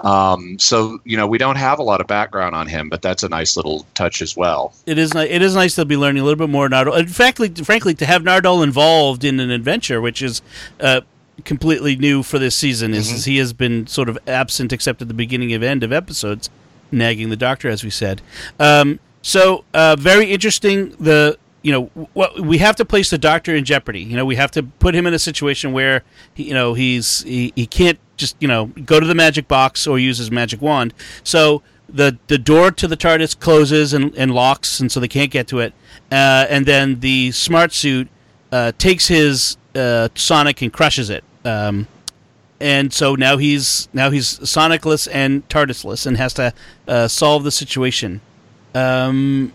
Um, 0.00 0.58
so 0.58 0.98
you 1.04 1.16
know 1.16 1.26
we 1.26 1.38
don't 1.38 1.56
have 1.56 1.78
a 1.78 1.82
lot 1.82 2.00
of 2.00 2.06
background 2.06 2.54
on 2.54 2.66
him, 2.66 2.88
but 2.88 3.02
that's 3.02 3.22
a 3.22 3.28
nice 3.28 3.56
little 3.56 3.86
touch 3.94 4.22
as 4.22 4.36
well. 4.36 4.72
It 4.86 4.98
is 4.98 5.14
ni- 5.14 5.28
it 5.28 5.42
is 5.42 5.54
nice 5.54 5.74
to 5.76 5.84
be 5.84 5.96
learning 5.96 6.22
a 6.22 6.24
little 6.24 6.38
bit 6.38 6.50
more 6.50 6.68
Nardole. 6.68 6.98
In 6.98 7.08
fact, 7.08 7.64
frankly, 7.64 7.94
to 7.94 8.06
have 8.06 8.22
Nardole 8.22 8.62
involved 8.62 9.24
in 9.24 9.38
an 9.38 9.50
adventure, 9.50 10.00
which 10.00 10.22
is 10.22 10.42
uh, 10.80 11.02
completely 11.44 11.96
new 11.96 12.22
for 12.22 12.38
this 12.38 12.56
season, 12.56 12.94
is, 12.94 13.10
is 13.10 13.24
he 13.24 13.38
has 13.38 13.52
been 13.52 13.86
sort 13.86 14.08
of 14.08 14.18
absent 14.26 14.72
except 14.72 15.02
at 15.02 15.08
the 15.08 15.14
beginning 15.14 15.52
and 15.52 15.62
end 15.62 15.82
of 15.82 15.92
episodes, 15.92 16.50
nagging 16.90 17.30
the 17.30 17.36
Doctor, 17.36 17.68
as 17.68 17.84
we 17.84 17.90
said. 17.90 18.20
Um, 18.58 18.98
so 19.24 19.64
uh, 19.72 19.96
very 19.98 20.30
interesting. 20.30 20.90
The 21.00 21.38
you 21.62 21.72
know 21.72 21.86
what 22.12 22.38
we 22.40 22.58
have 22.58 22.76
to 22.76 22.84
place 22.84 23.08
the 23.08 23.16
Doctor 23.16 23.56
in 23.56 23.64
jeopardy. 23.64 24.02
You 24.02 24.16
know 24.16 24.26
we 24.26 24.36
have 24.36 24.50
to 24.50 24.62
put 24.62 24.94
him 24.94 25.06
in 25.06 25.14
a 25.14 25.18
situation 25.18 25.72
where 25.72 26.04
he, 26.34 26.44
you 26.44 26.54
know 26.54 26.74
he's 26.74 27.22
he, 27.22 27.50
he 27.56 27.66
can't 27.66 27.98
just 28.18 28.36
you 28.38 28.46
know 28.46 28.66
go 28.66 29.00
to 29.00 29.06
the 29.06 29.14
magic 29.14 29.48
box 29.48 29.86
or 29.86 29.98
use 29.98 30.18
his 30.18 30.30
magic 30.30 30.60
wand. 30.60 30.92
So 31.22 31.62
the 31.88 32.18
the 32.26 32.36
door 32.36 32.70
to 32.72 32.86
the 32.86 32.98
TARDIS 32.98 33.38
closes 33.40 33.94
and, 33.94 34.14
and 34.14 34.34
locks, 34.34 34.78
and 34.78 34.92
so 34.92 35.00
they 35.00 35.08
can't 35.08 35.30
get 35.30 35.48
to 35.48 35.60
it. 35.60 35.72
Uh, 36.12 36.44
and 36.50 36.66
then 36.66 37.00
the 37.00 37.32
smart 37.32 37.72
suit 37.72 38.08
uh, 38.52 38.72
takes 38.76 39.08
his 39.08 39.56
uh, 39.74 40.10
Sonic 40.14 40.60
and 40.60 40.70
crushes 40.70 41.08
it. 41.08 41.24
Um, 41.46 41.88
and 42.60 42.92
so 42.92 43.14
now 43.14 43.38
he's 43.38 43.88
now 43.94 44.10
he's 44.10 44.38
Sonicless 44.40 45.08
and 45.10 45.48
TARDISless, 45.48 46.06
and 46.06 46.18
has 46.18 46.34
to 46.34 46.52
uh, 46.86 47.08
solve 47.08 47.42
the 47.42 47.50
situation. 47.50 48.20
Um, 48.74 49.52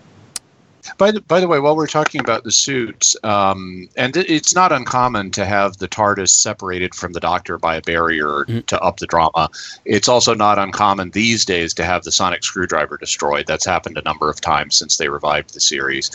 By 0.98 1.12
the, 1.12 1.22
by 1.22 1.40
the 1.40 1.48
way, 1.48 1.60
while 1.60 1.76
we're 1.76 1.88
talking 1.88 2.20
about 2.20 2.44
the 2.44 2.52
suits, 2.52 3.16
um, 3.24 3.88
and 3.96 4.16
it, 4.18 4.30
it's 4.30 4.56
not 4.56 4.72
uncommon 4.72 5.30
to 5.32 5.46
have 5.46 5.78
the 5.78 5.88
TARDIS 5.88 6.30
separated 6.30 6.96
from 6.96 7.14
the 7.14 7.20
Doctor 7.20 7.58
by 7.58 7.76
a 7.76 7.82
barrier 7.82 8.46
Mhm. 8.48 8.66
to 8.68 8.80
up 8.82 8.98
the 8.98 9.06
drama. 9.06 9.50
It's 9.86 10.08
also 10.08 10.34
not 10.34 10.58
uncommon 10.58 11.12
these 11.12 11.46
days 11.46 11.74
to 11.76 11.86
have 11.86 12.04
the 12.06 12.12
sonic 12.12 12.44
screwdriver 12.44 12.98
destroyed. 12.98 13.46
That's 13.46 13.66
happened 13.66 13.98
a 13.98 14.02
number 14.02 14.30
of 14.30 14.42
times 14.42 14.78
since 14.78 14.98
they 14.98 15.10
revived 15.10 15.54
the 15.54 15.60
series. 15.60 16.10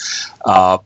Uh, 0.44 0.78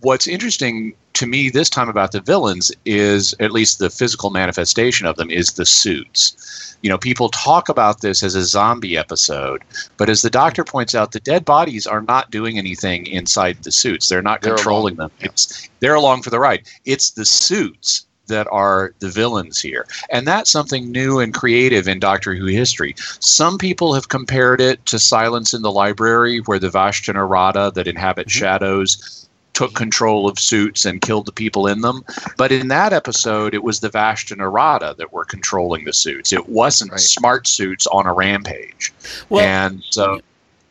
what's 0.00 0.26
interesting 0.26 0.94
to 1.14 1.26
me 1.26 1.50
this 1.50 1.68
time 1.68 1.88
about 1.88 2.12
the 2.12 2.20
villains 2.20 2.72
is, 2.86 3.34
at 3.40 3.52
least 3.52 3.78
the 3.78 3.90
physical 3.90 4.30
manifestation 4.30 5.06
of 5.06 5.16
them, 5.16 5.30
is 5.30 5.52
the 5.52 5.66
suits. 5.66 6.71
You 6.82 6.90
know, 6.90 6.98
people 6.98 7.28
talk 7.28 7.68
about 7.68 8.00
this 8.00 8.22
as 8.22 8.34
a 8.34 8.44
zombie 8.44 8.96
episode, 8.96 9.62
but 9.96 10.10
as 10.10 10.22
the 10.22 10.30
doctor 10.30 10.64
points 10.64 10.94
out, 10.94 11.12
the 11.12 11.20
dead 11.20 11.44
bodies 11.44 11.86
are 11.86 12.02
not 12.02 12.30
doing 12.30 12.58
anything 12.58 13.06
inside 13.06 13.62
the 13.62 13.72
suits. 13.72 14.08
They're 14.08 14.22
not 14.22 14.42
They're 14.42 14.56
controlling 14.56 14.98
along. 14.98 15.10
them. 15.18 15.30
It's 15.30 15.68
they're 15.80 15.94
along 15.94 16.22
for 16.22 16.30
the 16.30 16.40
ride. 16.40 16.66
It's 16.84 17.10
the 17.10 17.24
suits 17.24 18.06
that 18.26 18.46
are 18.50 18.94
the 19.00 19.08
villains 19.08 19.60
here. 19.60 19.86
And 20.10 20.26
that's 20.26 20.50
something 20.50 20.90
new 20.90 21.18
and 21.18 21.34
creative 21.34 21.88
in 21.88 21.98
Doctor 21.98 22.34
Who 22.34 22.46
history. 22.46 22.94
Some 23.20 23.58
people 23.58 23.94
have 23.94 24.08
compared 24.08 24.60
it 24.60 24.84
to 24.86 24.98
Silence 24.98 25.54
in 25.54 25.62
the 25.62 25.72
Library, 25.72 26.38
where 26.40 26.58
the 26.58 26.68
Vashta 26.68 27.14
Nerada 27.14 27.72
that 27.74 27.86
inhabit 27.86 28.28
mm-hmm. 28.28 28.38
shadows 28.38 29.28
took 29.54 29.74
control 29.74 30.28
of 30.28 30.38
suits 30.38 30.84
and 30.84 31.00
killed 31.00 31.26
the 31.26 31.32
people 31.32 31.66
in 31.66 31.80
them. 31.82 32.04
But 32.36 32.52
in 32.52 32.68
that 32.68 32.92
episode, 32.92 33.54
it 33.54 33.62
was 33.62 33.80
the 33.80 33.90
Vashta 33.90 34.36
Nerada 34.36 34.96
that 34.96 35.12
were 35.12 35.24
controlling 35.24 35.84
the 35.84 35.92
suits. 35.92 36.32
It 36.32 36.48
wasn't 36.48 36.92
Right. 36.92 37.00
smart 37.00 37.46
suits 37.46 37.86
on 37.88 38.06
a 38.06 38.12
rampage. 38.12 38.92
well, 39.28 39.44
and 39.44 39.82
so 39.90 40.20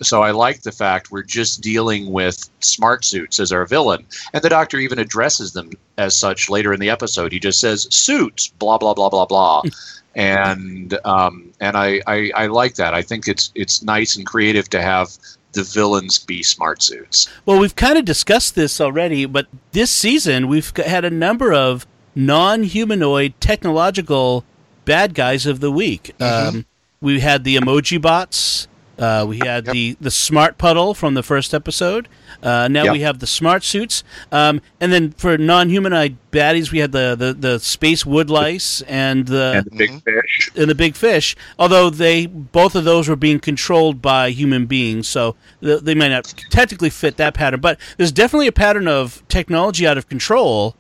so 0.02 0.24
I 0.24 0.32
like 0.32 0.64
the 0.64 0.72
fact 0.72 1.12
we're 1.12 1.22
just 1.22 1.62
dealing 1.62 2.12
with 2.12 2.50
smart 2.60 3.06
suits 3.06 3.40
as 3.40 3.52
our 3.52 3.68
villain. 3.68 4.04
And 4.34 4.42
the 4.44 4.50
doctor 4.50 4.80
even 4.80 4.98
addresses 4.98 5.54
them 5.54 5.70
as 6.00 6.16
such 6.16 6.50
later 6.50 6.74
in 6.74 6.80
the 6.80 6.90
episode. 6.90 7.32
He 7.32 7.40
just 7.40 7.60
says 7.60 7.88
suits, 7.92 8.48
blah 8.48 8.80
blah 8.80 8.96
blah 8.96 9.10
blah 9.10 9.28
blah. 9.28 9.62
and 10.16 10.98
um, 11.06 11.52
and 11.60 11.78
I, 11.78 12.02
I, 12.08 12.32
I 12.36 12.48
like 12.48 12.76
that. 12.76 12.94
I 12.96 13.02
think 13.04 13.28
it's 13.28 13.52
it's 13.54 13.84
nice 13.84 14.16
and 14.18 14.26
creative 14.26 14.70
to 14.72 14.82
have 14.82 15.18
the 15.54 15.64
villains 15.64 16.20
be 16.20 16.44
smart 16.44 16.82
suits. 16.82 17.30
Well, 17.46 17.60
we've 17.60 17.76
kind 17.76 17.98
of 17.98 18.06
discussed 18.06 18.56
this 18.56 18.80
already, 18.80 19.26
but 19.26 19.48
this 19.72 19.92
season 19.92 20.48
we've 20.48 20.76
had 20.78 21.06
a 21.06 21.10
number 21.10 21.54
of 21.54 21.86
non-humanoid 22.16 23.34
technological 23.40 24.44
bad 24.86 25.14
guys 25.14 25.46
of 25.46 25.60
the 25.60 25.72
week. 25.72 26.14
Um, 26.20 26.66
we 27.00 27.20
had 27.20 27.44
the 27.44 27.56
emoji 27.56 28.02
bots. 28.02 28.68
Uh, 29.02 29.26
we 29.28 29.40
had 29.40 29.66
Yep. 29.66 29.74
the 29.74 29.98
the 30.00 30.12
smart 30.12 30.58
puddle 30.60 30.94
from 30.94 31.16
the 31.16 31.24
first 31.24 31.54
episode. 31.56 32.08
Uh, 32.44 32.68
now 32.70 32.84
Yep. 32.84 32.94
we 32.94 33.00
have 33.02 33.20
the 33.20 33.26
smart 33.28 33.64
suits, 33.64 34.04
um, 34.32 34.62
and 34.80 34.94
then 34.94 35.12
for 35.18 35.38
non-humanoid 35.38 36.18
baddies, 36.32 36.72
we 36.72 36.80
had 36.80 36.92
the, 36.92 37.16
the, 37.18 37.34
the 37.34 37.60
space 37.60 38.06
wood 38.06 38.30
lice 38.30 38.82
and 38.88 39.26
the 39.28 39.54
and 39.58 39.66
the 39.66 39.76
big 39.76 40.04
fish. 40.04 40.50
and 40.56 40.70
the 40.70 40.76
big 40.76 40.96
fish. 40.96 41.36
Although 41.58 41.90
they 41.90 42.28
both 42.28 42.76
of 42.76 42.84
those 42.84 43.10
were 43.10 43.16
being 43.16 43.40
controlled 43.40 44.02
by 44.02 44.30
human 44.30 44.68
beings, 44.68 45.08
so 45.08 45.36
th- 45.62 45.82
they 45.82 45.96
might 45.96 46.10
not 46.10 46.32
technically 46.52 46.90
fit 46.92 47.18
that 47.18 47.34
pattern. 47.34 47.60
But 47.60 47.80
there's 47.98 48.12
definitely 48.12 48.48
a 48.48 48.52
pattern 48.54 48.88
of 48.88 49.24
technology 49.28 49.88
out 49.88 49.98
of 49.98 50.08
control, 50.08 50.76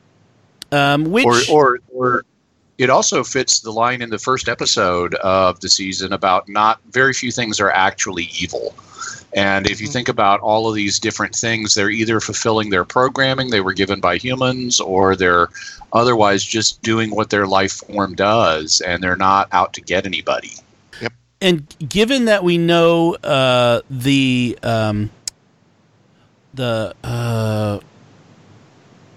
um, 0.71 1.05
which 1.05 1.25
Or 1.25 1.39
or 1.51 1.79
or 1.93 2.25
it 2.77 2.89
also 2.89 3.23
fits 3.23 3.59
the 3.59 3.71
line 3.71 4.01
in 4.01 4.09
the 4.09 4.17
first 4.17 4.49
episode 4.49 5.15
of 5.15 5.59
the 5.59 5.69
season 5.69 6.13
about 6.13 6.49
not 6.49 6.79
very 6.91 7.13
few 7.13 7.31
things 7.31 7.59
are 7.59 7.71
actually 7.71 8.29
evil. 8.39 8.73
And 9.33 9.69
if 9.69 9.79
you 9.79 9.87
think 9.87 10.09
about 10.09 10.41
all 10.41 10.67
of 10.67 10.75
these 10.75 10.99
different 10.99 11.35
things, 11.35 11.73
they're 11.73 11.89
either 11.89 12.19
fulfilling 12.19 12.69
their 12.69 12.83
programming 12.83 13.49
they 13.49 13.61
were 13.61 13.73
given 13.73 14.01
by 14.01 14.17
humans 14.17 14.79
or 14.79 15.15
they're 15.15 15.47
otherwise 15.93 16.43
just 16.43 16.81
doing 16.81 17.11
what 17.11 17.29
their 17.29 17.47
life 17.47 17.73
form 17.73 18.13
does 18.15 18.81
and 18.81 19.01
they're 19.01 19.15
not 19.15 19.47
out 19.51 19.73
to 19.73 19.81
get 19.81 20.05
anybody. 20.05 20.51
Yep. 21.01 21.13
And 21.39 21.75
given 21.87 22.25
that 22.25 22.43
we 22.43 22.57
know 22.57 23.15
uh, 23.15 23.81
the 23.89 24.59
um, 24.63 25.09
the 26.53 26.93
uh, 27.03 27.79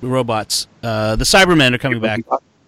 robots, 0.01 0.69
uh, 0.83 1.17
the 1.17 1.25
Cybermen 1.25 1.75
are 1.75 1.79
coming 1.79 2.01
back. 2.01 2.21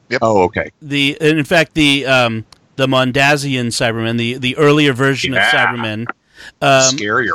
Yep. 0.09 0.19
Oh, 0.23 0.43
okay. 0.45 0.71
The 0.83 1.17
and 1.21 1.39
in 1.39 1.45
fact 1.45 1.75
the 1.75 2.07
um, 2.07 2.45
the 2.77 2.87
Mondasian 2.87 3.67
Cybermen, 3.69 4.19
the 4.19 4.35
the 4.39 4.57
earlier 4.57 4.93
version 4.93 5.33
Yeah. 5.33 5.47
of 5.49 5.53
Cybermen. 5.79 6.07
Um, 6.61 6.97
Scarier. 6.97 7.33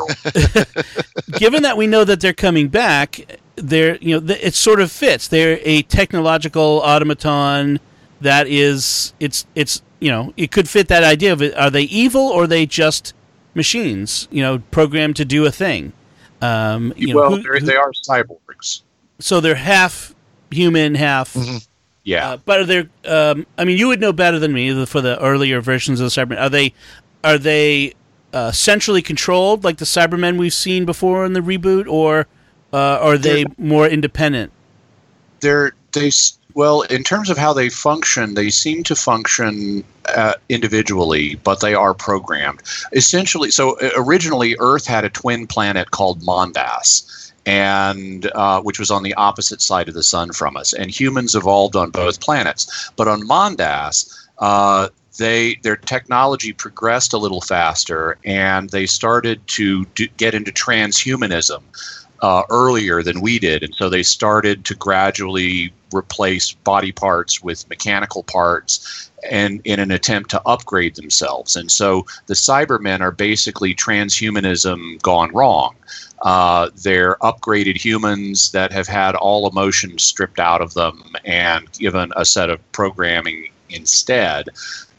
given 1.39 1.63
that 1.63 1.75
we 1.77 1.87
know 1.87 2.03
that 2.03 2.21
they're 2.21 2.33
coming 2.33 2.67
back, 2.67 3.39
they're 3.55 3.97
you 3.97 4.19
know 4.19 4.25
th- 4.27 4.39
it 4.43 4.53
sort 4.53 4.79
of 4.79 4.91
fits. 4.91 5.27
They're 5.27 5.59
a 5.63 5.81
technological 5.83 6.81
automaton 6.81 7.79
that 8.21 8.47
is 8.47 9.13
it's 9.19 9.45
it's 9.55 9.81
you 9.99 10.11
know 10.11 10.33
it 10.37 10.51
could 10.51 10.69
fit 10.69 10.87
that 10.89 11.03
idea 11.03 11.33
of 11.33 11.41
it. 11.41 11.55
Are 11.57 11.69
they 11.71 11.83
evil 11.83 12.21
or 12.21 12.43
are 12.43 12.47
they 12.47 12.65
just 12.65 13.13
machines? 13.55 14.27
You 14.31 14.43
know, 14.43 14.59
programmed 14.71 15.15
to 15.17 15.25
do 15.25 15.45
a 15.45 15.51
thing. 15.51 15.93
Um, 16.41 16.93
you 16.95 17.13
know, 17.13 17.19
well, 17.19 17.35
who- 17.35 17.41
who- 17.41 17.59
they 17.59 17.75
are 17.75 17.91
cyborgs. 17.91 18.81
so 19.19 19.39
they're 19.41 19.55
half 19.55 20.13
human, 20.51 20.95
half. 20.95 21.35
Yeah. 22.03 22.31
Uh, 22.31 22.37
but 22.37 22.59
are 22.61 22.65
they? 22.65 22.79
Um, 23.05 23.45
I 23.57 23.65
mean, 23.65 23.77
you 23.77 23.87
would 23.87 23.99
know 24.01 24.13
better 24.13 24.39
than 24.39 24.53
me 24.53 24.85
for 24.85 25.01
the 25.01 25.19
earlier 25.21 25.61
versions 25.61 25.99
of 25.99 26.11
the 26.11 26.21
Cybermen. 26.21 26.39
Are 26.39 26.49
they? 26.49 26.73
Are 27.23 27.37
they 27.37 27.93
uh, 28.33 28.51
centrally 28.51 29.01
controlled 29.01 29.63
like 29.63 29.77
the 29.77 29.85
Cybermen 29.85 30.37
we've 30.37 30.53
seen 30.53 30.85
before 30.85 31.25
in 31.25 31.33
the 31.33 31.41
reboot, 31.41 31.87
or 31.87 32.27
uh, 32.73 32.77
are 33.01 33.17
they 33.17 33.45
more 33.57 33.87
independent? 33.87 34.51
they're 35.41 35.71
they 35.93 36.07
s- 36.07 36.37
well 36.53 36.81
in 36.83 37.03
terms 37.03 37.29
of 37.31 37.35
how 37.37 37.51
they 37.51 37.67
function 37.67 38.35
they 38.35 38.51
seem 38.51 38.83
to 38.83 38.95
function 38.95 39.83
uh, 40.15 40.33
individually 40.49 41.33
but 41.43 41.61
they 41.61 41.73
are 41.73 41.95
programmed 41.95 42.61
essentially 42.93 43.49
so 43.49 43.75
uh, 43.79 43.89
originally 43.95 44.55
earth 44.59 44.85
had 44.85 45.03
a 45.03 45.09
twin 45.09 45.47
planet 45.47 45.89
called 45.89 46.21
mondas 46.21 47.30
and 47.45 48.29
uh, 48.33 48.61
which 48.61 48.79
was 48.79 48.91
on 48.91 49.03
the 49.03 49.13
opposite 49.15 49.61
side 49.61 49.87
of 49.87 49.93
the 49.93 50.03
sun 50.03 50.31
from 50.31 50.55
us. 50.57 50.73
And 50.73 50.91
humans 50.91 51.35
evolved 51.35 51.75
on 51.75 51.91
both 51.91 52.21
planets. 52.21 52.91
But 52.95 53.07
on 53.07 53.21
mondas 53.21 54.13
uh, 54.39 54.89
they 55.17 55.55
their 55.63 55.75
technology 55.75 56.53
progressed 56.53 57.13
a 57.13 57.17
little 57.17 57.41
faster 57.41 58.17
and 58.23 58.69
they 58.69 58.85
started 58.85 59.45
to 59.47 59.85
do, 59.85 60.07
get 60.17 60.33
into 60.33 60.51
transhumanism 60.51 61.61
uh, 62.21 62.43
earlier 62.49 63.01
than 63.01 63.21
we 63.21 63.39
did, 63.39 63.63
and 63.63 63.73
so 63.75 63.89
they 63.89 64.03
started 64.03 64.65
to 64.65 64.75
gradually 64.75 65.73
replace 65.93 66.53
body 66.53 66.91
parts 66.91 67.41
with 67.43 67.67
mechanical 67.69 68.23
parts, 68.23 69.11
and 69.29 69.61
in 69.65 69.79
an 69.79 69.91
attempt 69.91 70.29
to 70.31 70.41
upgrade 70.45 70.95
themselves. 70.95 71.55
And 71.55 71.71
so 71.71 72.05
the 72.27 72.33
Cybermen 72.33 73.01
are 73.01 73.11
basically 73.11 73.75
transhumanism 73.75 75.01
gone 75.01 75.31
wrong. 75.31 75.75
Uh, 76.21 76.69
they're 76.75 77.15
upgraded 77.17 77.75
humans 77.75 78.51
that 78.51 78.71
have 78.71 78.87
had 78.87 79.15
all 79.15 79.49
emotion 79.49 79.97
stripped 79.97 80.39
out 80.39 80.61
of 80.61 80.73
them 80.73 81.15
and 81.25 81.71
given 81.73 82.11
a 82.15 82.25
set 82.25 82.49
of 82.49 82.71
programming 82.71 83.51
instead 83.69 84.49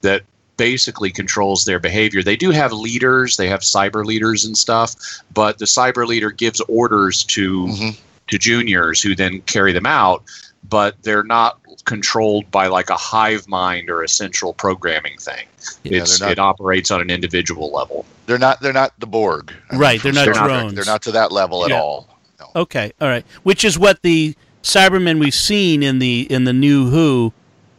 that 0.01 0.23
basically 0.63 1.11
controls 1.11 1.65
their 1.65 1.81
behavior. 1.81 2.23
They 2.23 2.37
do 2.37 2.51
have 2.53 2.73
leaders, 2.73 3.37
they 3.37 3.49
have 3.49 3.63
cyber 3.63 4.05
leaders 4.05 4.45
and 4.45 4.57
stuff, 4.57 4.95
but 5.35 5.59
the 5.59 5.65
cyber 5.65 6.07
leader 6.07 6.31
gives 6.31 6.61
orders 6.69 7.25
to 7.25 7.67
Mhm. 7.67 7.97
to 8.29 8.39
juniors 8.39 9.03
who 9.03 9.17
then 9.17 9.41
carry 9.47 9.73
them 9.73 9.87
out, 9.87 10.23
but 10.71 10.95
they're 11.03 11.25
not 11.25 11.59
controlled 11.85 12.49
by 12.53 12.69
like 12.69 12.91
a 12.91 12.97
hive 12.97 13.49
mind 13.49 13.91
or 13.91 14.05
a 14.05 14.09
central 14.09 14.53
programming 14.55 15.19
thing. 15.19 15.47
Yeah, 15.83 16.03
it's 16.03 16.21
not- 16.21 16.31
it 16.31 16.39
operates 16.39 16.93
on 16.93 17.01
an 17.01 17.11
individual 17.11 17.73
level. 17.73 18.07
They're 18.27 18.39
not. 18.39 18.61
They're 18.61 18.73
not 18.73 18.93
the 19.01 19.07
Borg. 19.07 19.53
I 19.73 19.77
Right, 19.77 20.01
from 20.01 20.13
they're 20.13 20.27
not 20.27 20.35
Star 20.37 20.47
Trek, 20.49 20.61
drones. 20.61 20.75
They're 20.77 20.85
not 20.95 21.03
to 21.03 21.13
that 21.13 21.33
level 21.33 21.65
at 21.65 21.71
Yeah. 21.71 21.81
all. 21.81 22.09
Okay, 22.55 22.93
all 23.01 23.09
right. 23.09 23.25
Which 23.43 23.65
is 23.65 23.77
what 23.77 24.03
the 24.03 24.37
Cybermen 24.63 25.19
we've 25.19 25.35
seen 25.35 25.83
in 25.83 25.99
the 25.99 26.29
in 26.31 26.45
the 26.45 26.53
new 26.53 26.89
Who 26.91 27.33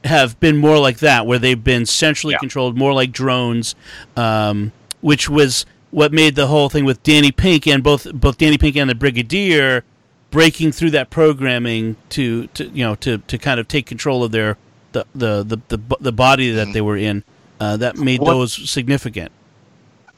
have 0.06 0.40
been 0.40 0.58
more 0.58 0.78
like 0.80 1.00
that, 1.00 1.26
where 1.26 1.40
they've 1.40 1.64
been 1.64 1.86
centrally 1.86 2.34
Yeah. 2.34 2.40
controlled, 2.40 2.78
more 2.78 2.94
like 2.94 3.12
drones, 3.12 3.76
um, 4.18 4.72
which 5.02 5.30
was 5.30 5.66
what 5.92 6.12
made 6.12 6.36
the 6.36 6.48
whole 6.48 6.70
thing 6.70 6.86
with 6.86 7.02
Danny 7.04 7.32
Pink 7.32 7.68
and 7.68 7.84
both 7.84 8.12
both 8.14 8.38
Danny 8.38 8.58
Pink 8.58 8.76
and 8.76 8.90
the 8.90 8.96
Brigadier 8.96 9.84
breaking 10.32 10.72
through 10.72 10.90
that 10.92 11.10
programming 11.12 11.96
to, 12.10 12.48
to 12.48 12.66
you 12.70 12.84
know 12.84 12.96
to, 12.96 13.20
to 13.20 13.38
kind 13.38 13.60
of 13.60 13.68
take 13.68 13.86
control 13.86 14.24
of 14.24 14.32
their 14.32 14.58
the 14.92 15.06
the 15.14 15.44
the, 15.44 15.58
the, 15.70 15.80
the 16.00 16.12
body 16.12 16.52
that 16.52 16.74
they 16.74 16.82
were 16.82 16.98
in. 16.98 17.24
Uh, 17.60 17.78
that 17.78 17.96
made 17.98 18.20
What- 18.20 18.32
those 18.34 18.70
significant. 18.70 19.32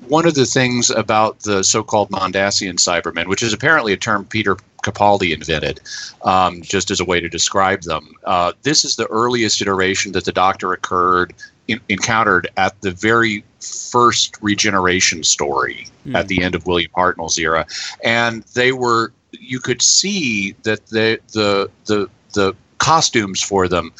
One 0.08 0.26
of 0.28 0.36
the 0.36 0.46
things 0.46 0.90
about 0.90 1.40
the 1.42 1.64
so-called 1.64 2.10
Mondasian 2.12 2.76
Cybermen, 2.76 3.28
which 3.28 3.44
is 3.44 3.54
apparently 3.54 3.94
a 3.94 3.98
term 3.98 4.26
Peter 4.26 4.56
Capaldi 4.84 5.34
invented, 5.34 5.80
um, 6.24 6.62
just 6.62 6.92
as 6.92 7.00
a 7.00 7.06
way 7.06 7.20
to 7.20 7.30
describe 7.30 7.82
them, 7.82 8.14
uh, 8.26 8.52
this 8.64 8.86
is 8.86 8.96
the 8.96 9.08
earliest 9.08 9.62
iteration 9.62 10.12
that 10.12 10.26
the 10.26 10.32
Doctor 10.32 10.74
occurred 10.74 11.34
in, 11.68 11.80
encountered 11.90 12.48
at 12.58 12.80
the 12.82 12.92
very 12.92 13.44
first 13.60 14.38
regeneration 14.42 15.24
story 15.24 15.88
Hmm. 16.04 16.16
at 16.16 16.28
the 16.28 16.44
end 16.44 16.54
of 16.54 16.68
William 16.68 16.92
Hartnell's 16.96 17.40
era, 17.40 17.66
and 18.04 18.44
they 18.54 18.72
were 18.72 19.12
you 19.32 19.60
could 19.60 19.82
see 19.82 20.56
that 20.64 20.86
the 20.88 21.20
the 21.34 21.70
the 21.86 22.08
the 22.34 22.54
costumes 22.78 23.42
for 23.42 23.68
them 23.68 23.92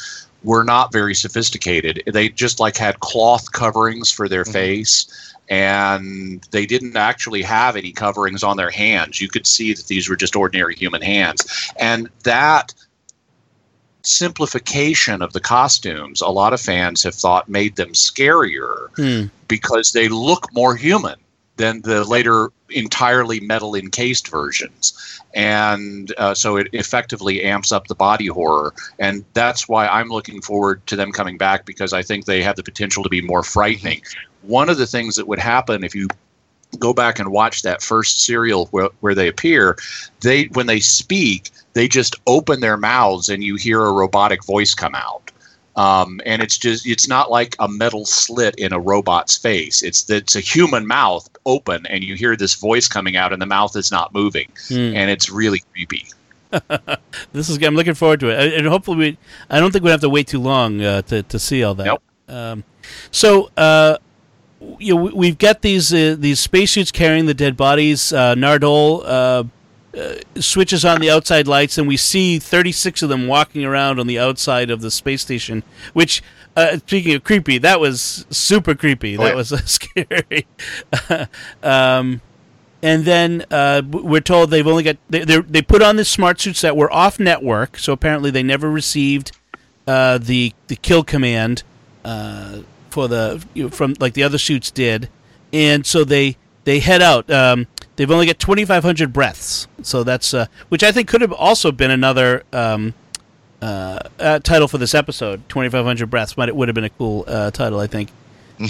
were 0.44 0.64
not 0.64 0.94
very 0.94 1.16
sophisticated. 1.16 2.04
They 2.06 2.30
just 2.30 2.60
like 2.60 2.78
had 2.78 3.00
cloth 3.00 3.52
coverings 3.52 4.12
for 4.12 4.30
their 4.30 4.44
Mhm. 4.46 4.54
face 4.54 5.08
and 5.50 6.44
they 6.52 6.66
didn't 6.66 6.96
actually 6.98 7.42
have 7.44 7.76
any 7.76 7.92
coverings 7.92 8.44
on 8.44 8.58
their 8.58 8.72
hands. 8.72 9.22
You 9.22 9.30
could 9.30 9.46
see 9.46 9.74
that 9.74 9.88
these 9.88 10.10
were 10.10 10.16
just 10.16 10.36
ordinary 10.36 10.76
human 10.76 11.02
hands. 11.02 11.46
And 11.80 12.10
that 12.24 12.74
simplification 14.04 15.22
of 15.22 15.34
the 15.34 15.40
costumes, 15.40 16.22
a 16.22 16.28
lot 16.28 16.54
of 16.54 16.62
fans 16.62 17.04
have 17.04 17.16
thought 17.16 17.50
made 17.50 17.76
them 17.76 17.94
scarier 17.94 18.90
Hmm. 18.96 19.28
because 19.48 19.92
they 19.92 20.08
look 20.08 20.54
more 20.54 20.76
human 20.76 21.16
than 21.58 21.82
the 21.82 22.04
later 22.04 22.52
entirely 22.70 23.40
metal 23.40 23.76
encased 23.76 24.28
versions. 24.30 25.22
And 25.34 26.14
uh, 26.18 26.34
so 26.34 26.58
it 26.58 26.68
effectively 26.74 27.44
amps 27.44 27.72
up 27.72 27.88
the 27.88 27.96
body 27.96 28.28
horror. 28.28 28.74
And 29.00 29.26
that's 29.34 29.68
why 29.68 29.88
I'm 29.88 30.10
looking 30.10 30.42
forward 30.42 30.86
to 30.88 30.96
them 30.96 31.12
coming 31.12 31.38
back 31.38 31.66
because 31.66 31.94
I 31.94 32.02
think 32.02 32.26
they 32.26 32.42
have 32.42 32.56
the 32.56 32.64
potential 32.64 33.04
to 33.04 33.10
be 33.10 33.22
more 33.22 33.44
frightening. 33.44 34.02
One 34.44 34.70
of 34.70 34.78
the 34.78 34.88
things 34.88 35.16
that 35.16 35.28
would 35.28 35.40
happen 35.40 35.84
if 35.84 35.94
you 35.94 36.08
go 36.80 36.94
back 36.94 37.20
and 37.20 37.32
watch 37.32 37.62
that 37.62 37.82
first 37.82 38.24
serial 38.24 38.68
where, 38.68 38.90
where 39.00 39.16
they 39.16 39.28
appear, 39.28 39.78
they 40.22 40.46
when 40.46 40.68
they 40.68 40.80
speak, 40.80 41.50
they 41.74 41.88
just 41.88 42.16
open 42.28 42.62
their 42.62 42.78
mouths 42.78 43.30
and 43.30 43.44
you 43.44 43.56
hear 43.56 43.84
a 43.84 43.92
robotic 43.92 44.44
voice 44.46 44.74
come 44.74 44.96
out. 44.96 45.32
Um, 45.76 46.22
and 46.26 46.42
it's 46.42 46.58
just 46.58 46.88
it's 46.88 47.08
not 47.08 47.30
like 47.30 47.56
a 47.60 47.68
metal 47.68 48.06
slit 48.06 48.56
in 48.56 48.72
a 48.72 48.80
robot's 48.80 49.38
face. 49.38 49.84
It's 49.84 50.10
it's 50.10 50.36
a 50.36 50.40
human 50.40 50.88
mouth 50.88 51.28
open 51.46 51.86
and 51.88 52.04
you 52.04 52.16
hear 52.16 52.36
this 52.38 52.56
voice 52.56 52.88
coming 52.88 53.18
out 53.18 53.34
and 53.34 53.42
the 53.42 53.46
mouth 53.46 53.76
is 53.76 53.92
not 53.92 54.14
moving. 54.14 54.50
Hmm. 54.70 54.96
And 54.96 55.10
it's 55.12 55.30
really 55.30 55.62
creepy. 55.74 56.08
This 57.34 57.50
is. 57.50 57.62
I'm 57.62 57.76
looking 57.76 57.96
forward 57.96 58.22
to 58.22 58.30
it, 58.30 58.54
and 58.54 58.66
hopefully, 58.68 58.98
we. 58.98 59.18
I 59.50 59.60
don't 59.60 59.72
think 59.72 59.84
we 59.84 59.92
have 59.92 60.00
to 60.02 60.10
wait 60.10 60.28
too 60.28 60.40
long 60.40 60.82
uh, 60.82 61.02
to 61.04 61.24
to 61.24 61.38
see 61.40 61.64
all 61.64 61.76
that. 61.76 61.86
Nope. 61.86 62.02
Um, 62.30 62.64
so, 63.12 63.50
uh, 63.58 63.98
you 64.80 64.96
know, 64.96 65.02
we- 65.02 65.12
we've 65.12 65.38
got 65.38 65.62
these 65.62 65.94
uh, 65.94 66.16
these 66.18 66.40
spacesuits 66.40 66.92
carrying 66.92 67.26
the 67.26 67.34
dead 67.34 67.58
bodies. 67.58 68.14
Uh, 68.14 68.36
Nardole 68.36 69.50
uh, 69.96 70.16
switches 70.42 70.84
on 70.84 71.00
the 71.02 71.10
outside 71.10 71.48
lights, 71.48 71.78
and 71.78 71.88
we 71.88 71.98
see 71.98 72.40
36 72.40 73.02
of 73.02 73.10
them 73.10 73.28
walking 73.28 73.64
around 73.64 74.00
on 74.00 74.08
the 74.08 74.20
outside 74.20 74.70
of 74.70 74.82
the 74.82 74.92
space 74.92 75.22
station. 75.22 75.64
Which, 75.94 76.22
uh, 76.56 76.78
speaking 76.78 77.16
of 77.16 77.24
creepy, 77.24 77.58
that 77.60 77.80
was 77.80 78.26
super 78.30 78.76
creepy. 78.76 79.18
Oh, 79.18 79.24
that 79.24 79.30
yeah. 79.30 79.36
was 79.36 79.54
uh, 79.54 79.58
scary. 79.66 80.48
um, 81.64 82.22
and 82.82 83.06
then 83.06 83.46
uh, 83.50 83.82
we're 83.90 84.22
told 84.22 84.52
they've 84.52 84.68
only 84.68 84.84
got 84.84 84.98
they 85.10 85.24
they're- 85.24 85.64
put 85.64 85.82
on 85.82 85.96
the 85.96 86.06
smart 86.06 86.40
suits 86.40 86.62
that 86.62 86.78
were 86.78 86.92
off 86.92 87.20
network, 87.20 87.78
so 87.78 87.94
apparently 87.94 88.30
they 88.32 88.44
never 88.44 88.70
received 88.70 89.32
uh, 89.88 90.18
the 90.18 90.54
the 90.68 90.76
kill 90.76 91.04
command 91.04 91.64
uh, 92.04 92.60
for 92.90 93.08
the 93.08 93.44
you 93.54 93.64
know, 93.64 93.70
from 93.70 93.96
like 94.00 94.14
the 94.14 94.24
other 94.24 94.38
suits 94.38 94.70
did, 94.72 95.10
and 95.52 95.86
so 95.86 96.04
they 96.04 96.38
they 96.66 96.80
head 96.80 97.02
out. 97.02 97.30
Um, 97.32 97.68
they've 97.96 98.12
only 98.12 98.26
got 98.26 98.40
twenty 98.40 98.66
five 98.66 98.84
hundred 98.84 99.14
breaths, 99.14 99.68
so 99.82 100.04
that's 100.04 100.34
uh, 100.34 100.48
which 100.70 100.84
I 100.84 100.92
think 100.92 101.08
could 101.08 101.22
have 101.22 101.34
also 101.34 101.72
been 101.72 101.92
another 101.92 102.44
um, 102.54 102.94
uh, 103.62 104.00
uh, 104.20 104.40
title 104.40 104.68
for 104.68 104.78
this 104.78 104.94
episode, 104.94 105.48
2,500 105.50 106.10
Breaths. 106.10 106.38
Might 106.38 106.50
it 106.50 106.56
would 106.56 106.68
have 106.68 106.76
been 106.76 106.84
a 106.84 106.90
cool 106.90 107.24
uh, 107.28 107.52
title, 107.52 107.80
I 107.80 107.88
think. 107.88 108.10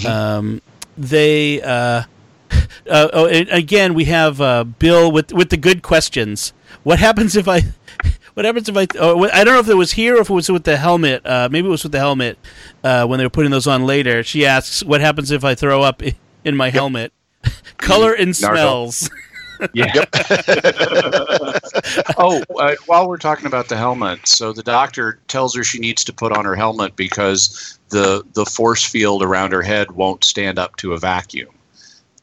Um, 0.06 0.62
they 0.96 1.60
uh, 1.60 2.02
uh, 2.50 3.08
oh, 3.12 3.26
and 3.26 3.48
again 3.50 3.94
we 3.94 4.06
have 4.06 4.40
uh, 4.40 4.64
Bill 4.64 5.10
with 5.12 5.32
with 5.32 5.50
the 5.50 5.56
good 5.56 5.82
questions. 5.82 6.52
What 6.82 6.98
happens 6.98 7.36
if 7.36 7.48
I? 7.48 7.62
What 8.34 8.44
happens 8.44 8.68
if 8.68 8.76
I? 8.76 8.86
Oh, 8.98 9.24
I 9.30 9.44
don't 9.44 9.54
know 9.54 9.60
if 9.60 9.68
it 9.70 9.76
was 9.76 9.92
here 9.92 10.18
or 10.18 10.20
if 10.20 10.28
it 10.28 10.34
was 10.34 10.50
with 10.50 10.64
the 10.64 10.76
helmet. 10.76 11.24
Uh, 11.24 11.48
maybe 11.50 11.68
it 11.68 11.70
was 11.70 11.84
with 11.84 11.92
the 11.92 11.98
helmet 11.98 12.38
uh, 12.84 13.06
when 13.06 13.16
they 13.16 13.24
were 13.24 13.30
putting 13.30 13.50
those 13.50 13.66
on 13.66 13.86
later. 13.86 14.22
She 14.22 14.44
asks, 14.44 14.84
"What 14.84 15.00
happens 15.00 15.30
if 15.30 15.42
I 15.42 15.54
throw 15.54 15.80
up 15.80 16.02
in 16.44 16.54
my 16.54 16.68
helmet?" 16.68 17.14
Color 17.78 18.14
and 18.14 18.40
Nardo. 18.40 18.56
smells. 18.90 19.10
Yeah. 19.72 20.04
oh, 22.18 22.42
uh, 22.58 22.74
while 22.86 23.08
we're 23.08 23.16
talking 23.16 23.46
about 23.46 23.68
the 23.68 23.76
helmet, 23.76 24.26
so 24.26 24.52
the 24.52 24.62
doctor 24.62 25.18
tells 25.28 25.54
her 25.54 25.64
she 25.64 25.78
needs 25.78 26.04
to 26.04 26.12
put 26.12 26.32
on 26.32 26.44
her 26.44 26.54
helmet 26.54 26.94
because 26.96 27.78
the 27.88 28.22
the 28.34 28.44
force 28.44 28.84
field 28.84 29.22
around 29.22 29.52
her 29.52 29.62
head 29.62 29.92
won't 29.92 30.24
stand 30.24 30.58
up 30.58 30.76
to 30.76 30.92
a 30.92 30.98
vacuum. 30.98 31.48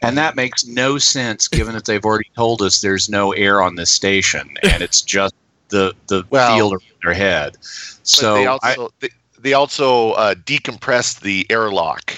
And 0.02 0.18
that 0.18 0.36
makes 0.36 0.66
no 0.66 0.98
sense 0.98 1.48
given 1.48 1.74
that 1.76 1.86
they've 1.86 2.04
already 2.04 2.30
told 2.36 2.62
us 2.62 2.82
there's 2.82 3.10
no 3.10 3.32
air 3.32 3.62
on 3.62 3.76
this 3.76 3.90
station 3.90 4.54
and 4.64 4.82
it's 4.84 5.02
just 5.02 5.34
the 5.70 5.94
the 6.08 6.24
Well- 6.30 6.56
field 6.56 6.74
around 6.74 6.84
her 7.04 7.14
head. 7.14 7.58
So 8.04 8.36
they 8.36 8.46
I- 8.48 8.52
also 8.52 8.94
they, 9.00 9.10
they 9.40 9.54
also 9.54 10.12
uh, 10.12 10.36
decompress 10.36 11.20
the 11.20 11.46
airlock, 11.50 12.14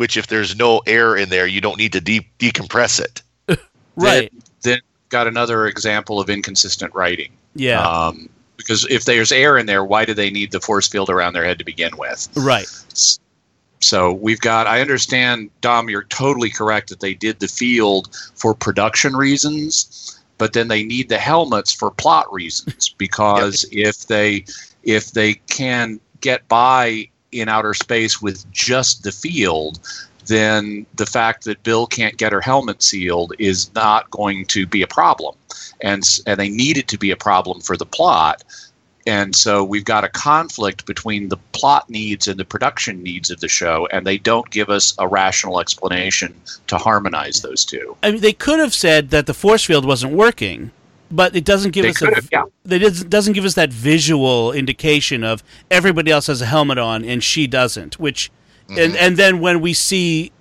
which 0.00 0.16
if 0.16 0.28
there's 0.28 0.56
no 0.56 0.78
air 0.86 1.14
in 1.14 1.28
there, 1.28 1.46
you 1.46 1.60
don't 1.60 1.76
need 1.76 1.92
to 1.92 2.00
de- 2.00 2.26
decompress 2.38 2.98
it. 2.98 3.22
Right. 3.96 4.32
then 4.62 4.80
got 5.10 5.26
another 5.26 5.66
example 5.66 6.18
of 6.18 6.30
inconsistent 6.30 6.94
writing. 6.94 7.32
Yeah. 7.54 7.86
Um, 7.86 8.30
because 8.56 8.86
if 8.88 9.04
there's 9.04 9.30
air 9.30 9.58
in 9.58 9.66
there, 9.66 9.84
why 9.84 10.06
do 10.06 10.14
they 10.14 10.30
need 10.30 10.52
the 10.52 10.60
force 10.60 10.88
field 10.88 11.10
around 11.10 11.34
their 11.34 11.44
head 11.44 11.58
to 11.58 11.66
begin 11.66 11.94
with? 11.98 12.30
right. 12.34 12.66
So 13.80 14.10
we've 14.14 14.40
got, 14.40 14.66
I 14.66 14.80
understand, 14.80 15.50
Dom, 15.60 15.90
you're 15.90 16.04
totally 16.04 16.48
correct 16.48 16.88
that 16.88 17.00
they 17.00 17.12
did 17.12 17.40
the 17.40 17.48
field 17.48 18.16
for 18.36 18.54
production 18.54 19.14
reasons, 19.14 20.18
but 20.38 20.54
then 20.54 20.68
they 20.68 20.82
need 20.82 21.10
the 21.10 21.18
helmets 21.18 21.74
for 21.74 21.90
plot 21.90 22.32
reasons 22.32 22.88
because 22.96 23.66
if 23.70 24.06
they 24.06 24.46
if 24.82 25.10
they 25.10 25.34
can 25.34 26.00
get 26.22 26.48
by 26.48 27.10
in 27.32 27.48
outer 27.48 27.74
space 27.74 28.20
with 28.20 28.50
just 28.52 29.02
the 29.02 29.12
field, 29.12 29.80
then 30.26 30.86
the 30.94 31.06
fact 31.06 31.44
that 31.44 31.62
Bill 31.62 31.86
can't 31.86 32.16
get 32.16 32.32
her 32.32 32.40
helmet 32.40 32.82
sealed 32.82 33.32
is 33.38 33.72
not 33.74 34.10
going 34.10 34.46
to 34.46 34.66
be 34.66 34.82
a 34.82 34.86
problem. 34.86 35.34
And, 35.80 36.02
and 36.26 36.38
they 36.38 36.48
need 36.48 36.76
it 36.76 36.88
to 36.88 36.98
be 36.98 37.10
a 37.10 37.16
problem 37.16 37.60
for 37.60 37.76
the 37.76 37.86
plot. 37.86 38.44
And 39.06 39.34
so 39.34 39.64
we've 39.64 39.84
got 39.84 40.04
a 40.04 40.08
conflict 40.08 40.84
between 40.86 41.30
the 41.30 41.38
plot 41.52 41.88
needs 41.88 42.28
and 42.28 42.38
the 42.38 42.44
production 42.44 43.02
needs 43.02 43.30
of 43.30 43.40
the 43.40 43.48
show, 43.48 43.88
and 43.90 44.06
they 44.06 44.18
don't 44.18 44.48
give 44.50 44.68
us 44.68 44.94
a 44.98 45.08
rational 45.08 45.58
explanation 45.58 46.34
to 46.66 46.76
harmonize 46.76 47.40
those 47.40 47.64
two. 47.64 47.96
I 48.02 48.12
mean, 48.12 48.20
they 48.20 48.34
could 48.34 48.60
have 48.60 48.74
said 48.74 49.10
that 49.10 49.26
the 49.26 49.34
force 49.34 49.64
field 49.64 49.86
wasn't 49.86 50.12
working, 50.12 50.70
but 51.10 51.34
it 51.34 51.44
doesn't 51.44 51.72
give 51.72 51.82
They 51.82 51.90
us 51.90 52.02
a, 52.02 52.14
have, 52.14 52.28
yeah. 52.30 52.44
It 52.64 52.78
doesn't 52.78 53.10
doesn't 53.10 53.32
give 53.32 53.44
us 53.44 53.54
that 53.54 53.72
visual 53.72 54.52
indication 54.52 55.24
of 55.24 55.42
everybody 55.70 56.10
else 56.10 56.28
has 56.28 56.40
a 56.40 56.46
helmet 56.46 56.78
on 56.78 57.04
and 57.04 57.22
she 57.22 57.46
doesn't. 57.46 57.98
Which, 57.98 58.30
and 58.68 58.96
and 58.96 59.16
then 59.16 59.40
when 59.40 59.60
we 59.60 59.74
see, 59.74 60.32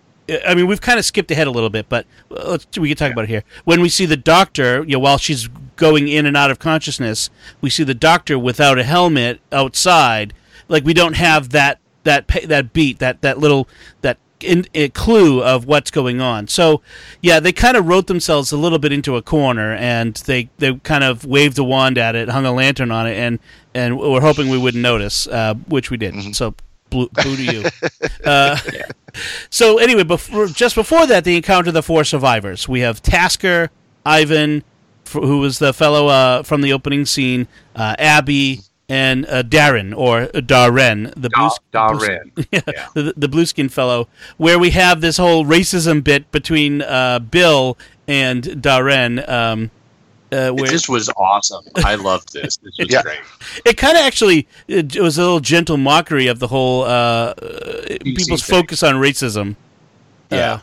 I 0.46 0.54
mean, 0.54 0.68
we've 0.68 0.82
kind 0.82 1.00
of 1.00 1.06
skipped 1.06 1.32
ahead 1.32 1.48
a 1.48 1.52
little 1.52 1.70
bit, 1.70 1.90
but 1.90 2.06
uh, 2.32 2.52
let's, 2.52 2.78
we 2.78 2.90
can 2.90 2.98
talk 2.98 3.12
about 3.12 3.24
it 3.24 3.30
here. 3.30 3.44
When 3.66 3.82
we 3.82 3.90
see 3.90 4.06
the 4.06 4.18
doctor, 4.18 4.84
you 4.84 4.94
know, 4.94 5.00
while 5.00 5.18
she's 5.18 5.48
going 5.76 6.08
in 6.08 6.26
and 6.26 6.38
out 6.38 6.52
of 6.52 6.60
consciousness, 6.60 7.30
we 7.62 7.70
see 7.70 7.84
the 7.84 7.96
doctor 7.96 8.38
without 8.38 8.78
a 8.78 8.84
helmet 8.84 9.42
outside. 9.52 10.34
Like 10.68 10.84
we 10.84 10.94
don't 10.94 11.16
have 11.16 11.50
that 11.50 11.80
that 12.04 12.28
that 12.46 12.74
beat 12.74 13.00
that 13.00 13.22
that 13.22 13.40
little 13.40 13.68
that 14.02 14.18
in, 14.44 14.66
a 14.74 14.90
clue 14.90 15.42
of 15.44 15.66
what's 15.66 15.92
going 15.92 16.22
on. 16.22 16.48
So, 16.48 16.82
yeah, 17.22 17.40
they 17.40 17.52
kind 17.52 17.76
of 17.78 17.88
wrote 17.88 18.08
themselves 18.08 18.52
a 18.52 18.58
little 18.58 18.80
bit 18.80 18.92
into 18.92 19.16
a 19.16 19.22
corner, 19.22 19.74
and 19.74 20.16
they, 20.16 20.50
they 20.58 20.76
kind 20.76 21.04
of 21.04 21.26
waved 21.26 21.58
a 21.60 21.64
wand 21.64 21.98
at 21.98 22.16
it, 22.16 22.30
hung 22.30 22.46
a 22.46 22.52
lantern 22.52 22.92
on 22.92 23.08
it, 23.08 23.16
and 23.18 23.40
and 23.74 24.00
we're 24.00 24.22
hoping 24.22 24.50
we 24.50 24.58
wouldn't 24.58 24.82
notice, 24.82 25.28
uh, 25.28 25.54
which 25.68 25.92
we 25.92 25.98
didn't. 25.98 26.34
So, 26.34 26.56
boo, 26.90 27.08
boo 27.14 27.36
to 27.36 27.44
you. 27.44 27.64
uh, 28.26 28.58
So 29.50 29.78
anyway, 29.78 30.04
before, 30.04 30.48
just 30.48 30.76
before 30.76 31.06
that, 31.08 31.24
they 31.24 31.36
encounter 31.36 31.72
the 31.72 31.84
four 31.84 32.04
survivors. 32.04 32.68
We 32.68 32.82
have 32.82 33.02
Tasker, 33.02 33.70
Ivan, 34.06 34.64
f- 35.06 35.14
who 35.14 35.40
was 35.40 35.60
the 35.60 35.74
fellow 35.74 36.08
uh, 36.08 36.44
from 36.44 36.62
the 36.62 36.74
opening 36.74 37.06
scene, 37.06 37.48
uh, 37.76 37.96
Abby, 38.00 38.62
and 38.90 39.26
uh, 39.28 39.44
Darren 39.44 39.96
or 39.96 40.26
Darren, 40.34 41.14
the 41.16 41.30
blue, 41.30 41.50
Da- 41.72 41.90
blue- 41.94 42.08
Darren. 42.08 42.48
yeah, 42.52 42.88
the, 42.96 43.14
the 43.16 43.28
blue 43.28 43.46
skin 43.46 43.70
fellow, 43.70 44.08
where 44.38 44.58
we 44.60 44.72
have 44.72 45.00
this 45.02 45.18
whole 45.18 45.46
racism 45.46 46.04
bit 46.04 46.32
between 46.32 46.82
uh, 46.82 47.20
Bill 47.20 47.78
and 48.08 48.44
Darren. 48.44 49.28
Um, 49.30 49.72
uh, 50.32 50.52
where 50.52 50.70
This 50.70 50.88
was 50.88 51.10
awesome. 51.18 51.66
I 51.78 51.96
loved 51.96 52.34
this. 52.34 52.58
This 52.58 52.78
was 52.78 52.88
Yeah. 52.92 53.02
great. 53.02 53.20
it 53.66 53.78
kind 53.78 53.98
of 53.98 54.04
actually 54.04 54.48
it, 54.68 54.96
it 54.96 55.02
was 55.02 55.18
a 55.18 55.22
little 55.22 55.40
gentle 55.40 55.78
mockery 55.78 56.28
of 56.28 56.38
the 56.40 56.48
whole 56.48 56.84
uh, 56.84 56.88
uh, 56.88 57.98
people's 58.04 58.44
thing. 58.44 58.56
focus 58.62 58.84
on 58.84 58.96
racism. 58.96 59.56
Yeah. 60.32 60.60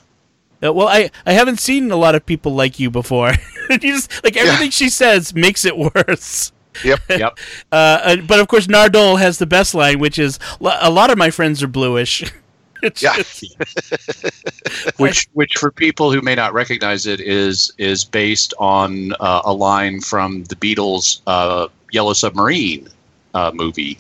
Uh, 0.65 0.73
well, 0.73 0.87
I, 0.89 1.11
I 1.27 1.33
haven't 1.33 1.59
seen 1.59 1.91
a 1.91 1.97
lot 1.97 2.15
of 2.15 2.25
people 2.25 2.55
like 2.55 2.79
you 2.79 2.91
before. 2.93 3.33
you 3.71 3.79
just 3.79 4.23
like 4.25 4.37
everything 4.37 4.71
she 4.71 4.89
says 4.89 5.35
makes 5.35 5.65
it 5.65 5.77
worse. 5.97 6.53
Yep. 6.85 7.01
Yep. 7.09 7.39
Uh, 7.73 8.17
but 8.27 8.41
of 8.41 8.49
course, 8.49 8.67
Nardole 8.67 9.19
has 9.19 9.39
the 9.39 9.47
best 9.47 9.75
line, 9.75 9.99
which 9.99 10.19
is 10.19 10.39
a 10.61 10.91
lot 10.91 11.11
of 11.11 11.19
my 11.19 11.31
friends 11.31 11.63
are 11.63 11.69
bluish. 11.69 12.25
It's 12.83 13.03
Yeah. 13.03 13.17
which 14.99 15.29
which 15.33 15.55
for 15.55 15.71
people 15.71 16.13
who 16.13 16.21
may 16.21 16.35
not 16.35 16.53
recognize 16.53 17.07
it 17.07 17.21
is 17.21 17.73
is 17.79 18.05
based 18.05 18.53
on 18.59 19.13
uh, 19.19 19.41
a 19.47 19.53
line 19.53 20.01
from 20.01 20.45
the 20.45 20.57
Beatles' 20.57 21.21
uh, 21.27 21.69
Yellow 21.91 22.13
Submarine 22.13 22.89
uh, 23.37 23.51
movie, 23.55 23.99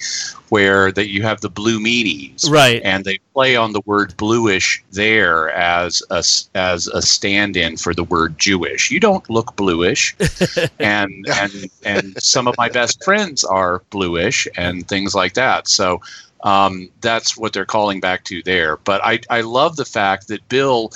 where 0.48 0.90
that 0.90 1.08
you 1.08 1.22
have 1.22 1.42
the 1.42 1.50
blue 1.50 1.78
meanies, 1.78 2.50
Right. 2.50 2.80
And 2.82 3.04
they 3.04 3.18
play 3.34 3.54
on 3.54 3.72
the 3.72 3.82
word 3.84 4.16
bluish 4.16 4.82
there 4.92 5.50
as 5.50 6.02
a 6.10 6.24
as 6.54 6.86
a 6.88 7.02
stand-in 7.02 7.76
for 7.76 7.92
the 7.92 8.04
word 8.04 8.38
Jewish. 8.38 8.90
You 8.90 8.98
don't 8.98 9.28
look 9.28 9.54
bluish, 9.56 10.16
and 10.78 11.26
and 11.40 11.70
and 11.84 12.22
some 12.22 12.48
of 12.48 12.54
my 12.56 12.70
best 12.70 13.04
friends 13.04 13.44
are 13.44 13.82
bluish 13.90 14.48
and 14.56 14.88
things 14.88 15.14
like 15.14 15.34
that. 15.34 15.68
So 15.68 16.00
um, 16.42 16.88
that's 17.02 17.36
what 17.36 17.52
they're 17.52 17.66
calling 17.66 18.00
back 18.00 18.24
to 18.24 18.42
there. 18.42 18.78
But 18.78 19.04
I, 19.04 19.20
I 19.28 19.42
love 19.42 19.76
the 19.76 19.84
fact 19.84 20.28
that 20.28 20.48
Bill, 20.48 20.92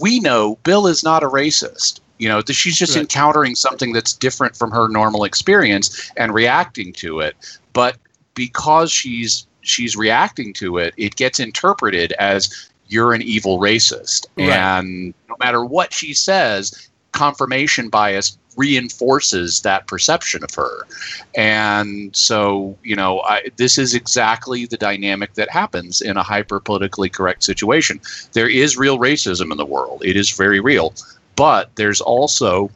we 0.00 0.20
know 0.20 0.56
Bill 0.62 0.86
is 0.86 1.02
not 1.02 1.22
a 1.22 1.28
racist. 1.28 2.00
You 2.18 2.28
know, 2.28 2.42
that 2.42 2.52
she's 2.54 2.76
just 2.78 2.94
Right. 2.94 3.02
encountering 3.02 3.54
something 3.54 3.92
that's 3.92 4.12
different 4.12 4.56
from 4.56 4.70
her 4.70 4.88
normal 4.88 5.24
experience 5.24 6.10
and 6.16 6.32
reacting 6.32 6.92
to 6.94 7.20
it. 7.20 7.36
But 7.72 7.96
because 8.34 8.90
she's 8.90 9.46
she's 9.60 9.96
reacting 9.96 10.52
to 10.54 10.78
it, 10.78 10.94
it 10.96 11.16
gets 11.16 11.40
interpreted 11.40 12.12
as 12.18 12.70
you're 12.88 13.12
an 13.12 13.22
evil 13.22 13.58
racist. 13.58 14.26
Right. 14.36 14.50
And 14.50 15.12
no 15.28 15.34
matter 15.40 15.64
what 15.64 15.92
she 15.92 16.14
says, 16.14 16.88
confirmation 17.12 17.88
bias 17.88 18.38
reinforces 18.56 19.60
that 19.62 19.86
perception 19.86 20.42
of 20.42 20.54
her. 20.54 20.86
And 21.34 22.14
so, 22.16 22.76
you 22.82 22.96
know, 22.96 23.20
I, 23.22 23.42
this 23.56 23.76
is 23.76 23.94
exactly 23.94 24.64
the 24.66 24.76
dynamic 24.78 25.34
that 25.34 25.50
happens 25.50 26.00
in 26.00 26.16
a 26.16 26.22
hyper 26.22 26.60
politically 26.60 27.10
correct 27.10 27.44
situation. 27.44 28.00
There 28.32 28.48
is 28.48 28.76
real 28.76 28.98
racism 28.98 29.50
in 29.50 29.58
the 29.58 29.66
world, 29.66 30.02
it 30.04 30.16
is 30.16 30.30
very 30.30 30.60
real. 30.60 30.94
But 31.36 31.70
there's 31.76 32.00
also 32.00 32.70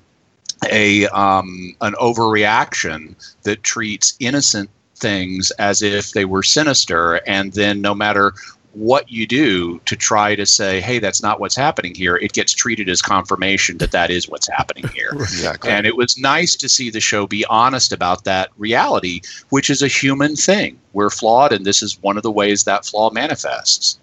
a 0.71 1.07
um, 1.09 1.75
an 1.81 1.95
overreaction 1.95 3.15
that 3.43 3.63
treats 3.63 4.15
innocent 4.21 4.71
things 4.97 5.51
as 5.53 5.83
if 5.83 6.13
they 6.13 6.25
were 6.25 6.43
sinister, 6.43 7.17
and 7.27 7.53
then 7.55 7.81
no 7.81 7.95
matter 7.95 8.35
what 8.73 9.11
you 9.11 9.27
do 9.27 9.81
to 9.81 9.97
try 9.97 10.37
to 10.37 10.47
say, 10.47 10.81
"Hey, 10.81 10.99
that's 10.99 11.23
not 11.23 11.41
what's 11.41 11.57
happening 11.57 11.95
here," 11.95 12.17
it 12.17 12.33
gets 12.33 12.53
treated 12.53 12.89
as 12.89 13.03
confirmation 13.03 13.79
that 13.79 13.93
that 13.93 14.11
is 14.11 14.29
what's 14.29 14.49
happening 14.49 14.87
here. 14.89 15.11
Exactly. 15.21 15.71
And 15.71 15.87
it 15.87 15.97
was 15.97 16.19
nice 16.19 16.55
to 16.57 16.69
see 16.69 16.91
the 16.91 17.01
show 17.01 17.27
be 17.27 17.45
honest 17.47 17.93
about 17.93 18.25
that 18.25 18.51
reality, 18.59 19.23
which 19.49 19.71
is 19.71 19.83
a 19.83 19.89
human 19.89 20.37
thing. 20.37 20.79
We're 20.93 21.11
flawed, 21.11 21.53
and 21.53 21.65
this 21.65 21.83
is 21.83 22.01
one 22.03 22.17
of 22.17 22.23
the 22.23 22.31
ways 22.31 22.65
that 22.65 22.85
flaw 22.85 23.11
manifests. 23.11 23.99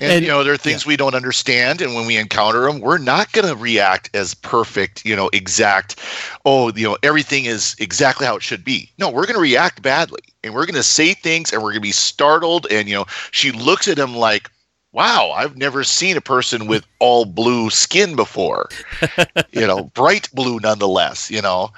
And, 0.00 0.12
And- 0.12 0.22
you 0.24 0.30
know, 0.30 0.42
there 0.42 0.52
are 0.52 0.58
things 0.58 0.86
we 0.86 0.96
don't 0.96 1.14
understand, 1.14 1.80
and 1.80 1.94
when 1.94 2.06
we 2.06 2.16
encounter 2.16 2.62
them, 2.62 2.80
we're 2.80 2.98
not 2.98 3.32
going 3.32 3.46
to 3.46 3.56
react 3.56 4.10
as 4.14 4.34
perfect, 4.34 5.04
you 5.04 5.14
know, 5.14 5.28
exact. 5.32 5.96
Oh, 6.44 6.72
you 6.72 6.84
know, 6.84 6.98
everything 7.02 7.44
is 7.44 7.76
exactly 7.78 8.26
how 8.26 8.36
it 8.36 8.42
should 8.42 8.64
be. 8.64 8.90
No, 8.98 9.08
we're 9.10 9.26
going 9.26 9.34
to 9.36 9.40
react 9.40 9.82
badly, 9.82 10.20
and 10.42 10.54
we're 10.54 10.66
going 10.66 10.74
to 10.74 10.82
say 10.82 11.14
things, 11.14 11.52
and 11.52 11.62
we're 11.62 11.70
going 11.70 11.80
to 11.82 11.88
be 11.88 11.92
startled. 11.92 12.66
And 12.70 12.88
you 12.88 12.94
know, 12.94 13.06
she 13.30 13.52
looks 13.52 13.86
at 13.88 13.98
him 13.98 14.14
like, 14.16 14.50
"Wow, 14.92 15.30
I've 15.30 15.56
never 15.56 15.84
seen 15.84 16.16
a 16.16 16.20
person 16.20 16.66
with 16.66 16.86
all 16.98 17.24
blue 17.24 17.70
skin 17.70 18.16
before." 18.16 18.68
you 19.52 19.66
know, 19.66 19.84
bright 19.94 20.28
blue 20.32 20.58
nonetheless. 20.60 21.30
You 21.30 21.42
know, 21.42 21.72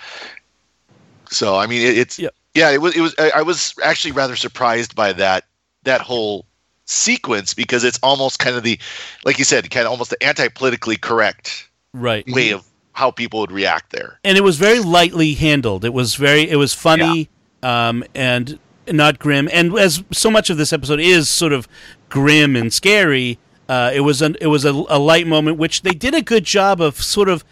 so 1.30 1.56
I 1.56 1.66
mean, 1.66 1.82
it, 1.82 1.98
it's 1.98 2.18
Yeah. 2.18 2.28
Yeah, 2.54 2.70
it 2.70 2.80
was. 2.80 2.96
It 2.96 3.02
was. 3.02 3.14
I, 3.18 3.30
I 3.36 3.42
was 3.42 3.74
actually 3.84 4.12
rather 4.12 4.36
surprised 4.36 4.94
by 4.94 5.12
that 5.12 5.44
that 5.82 6.00
whole 6.00 6.46
sequence 6.86 7.52
because 7.52 7.84
it's 7.84 7.98
almost 8.02 8.38
kind 8.38 8.56
of 8.56 8.62
the, 8.62 8.78
like 9.24 9.38
you 9.38 9.44
said, 9.44 9.68
kind 9.70 9.86
of 9.86 9.92
almost 9.92 10.10
the 10.10 10.22
anti-politically 10.22 10.96
correct 10.96 11.68
right 11.92 12.26
way 12.28 12.50
of 12.50 12.64
how 12.92 13.10
people 13.10 13.40
would 13.40 13.52
react 13.52 13.92
there. 13.92 14.18
and 14.24 14.38
it 14.38 14.40
was 14.42 14.56
very 14.56 14.78
lightly 14.78 15.34
handled. 15.34 15.84
It 15.84 15.92
was 15.92 16.14
very, 16.14 16.48
it 16.48 16.56
was 16.56 16.72
funny, 16.72 17.28
um, 17.62 18.04
and 18.14 18.58
not 18.90 19.18
grim. 19.18 19.48
And 19.52 19.76
as 19.78 20.02
so 20.12 20.30
much 20.30 20.48
of 20.48 20.56
this 20.56 20.72
episode 20.72 21.00
is 21.00 21.28
sort 21.28 21.52
of 21.52 21.68
grim 22.08 22.56
and 22.56 22.72
scary, 22.72 23.38
uh, 23.68 23.90
it 23.92 24.00
was 24.00 24.22
an, 24.22 24.36
it 24.40 24.46
was 24.46 24.64
a, 24.64 24.70
a 24.88 24.98
light 24.98 25.26
moment, 25.26 25.58
which 25.58 25.82
they 25.82 25.90
did 25.90 26.14
a 26.14 26.22
good 26.22 26.44
job 26.44 26.80
of 26.80 27.02
sort 27.02 27.28
of 27.28 27.44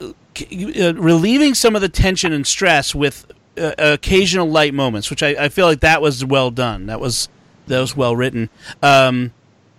uh, 0.00 0.94
relieving 0.94 1.54
some 1.54 1.76
of 1.76 1.82
the 1.82 1.88
tension 1.88 2.32
and 2.32 2.46
stress 2.46 2.94
with 2.94 3.30
uh, 3.56 3.72
occasional 3.78 4.50
light 4.50 4.74
moments, 4.74 5.08
which 5.08 5.22
I, 5.22 5.28
I 5.38 5.48
feel 5.48 5.66
like 5.66 5.80
that 5.80 6.02
was 6.02 6.24
well 6.24 6.50
done. 6.50 6.86
That 6.86 7.00
was 7.00 7.28
that 7.66 7.80
was 7.80 7.96
well 7.96 8.16
written. 8.16 8.50
Um, 8.82 9.32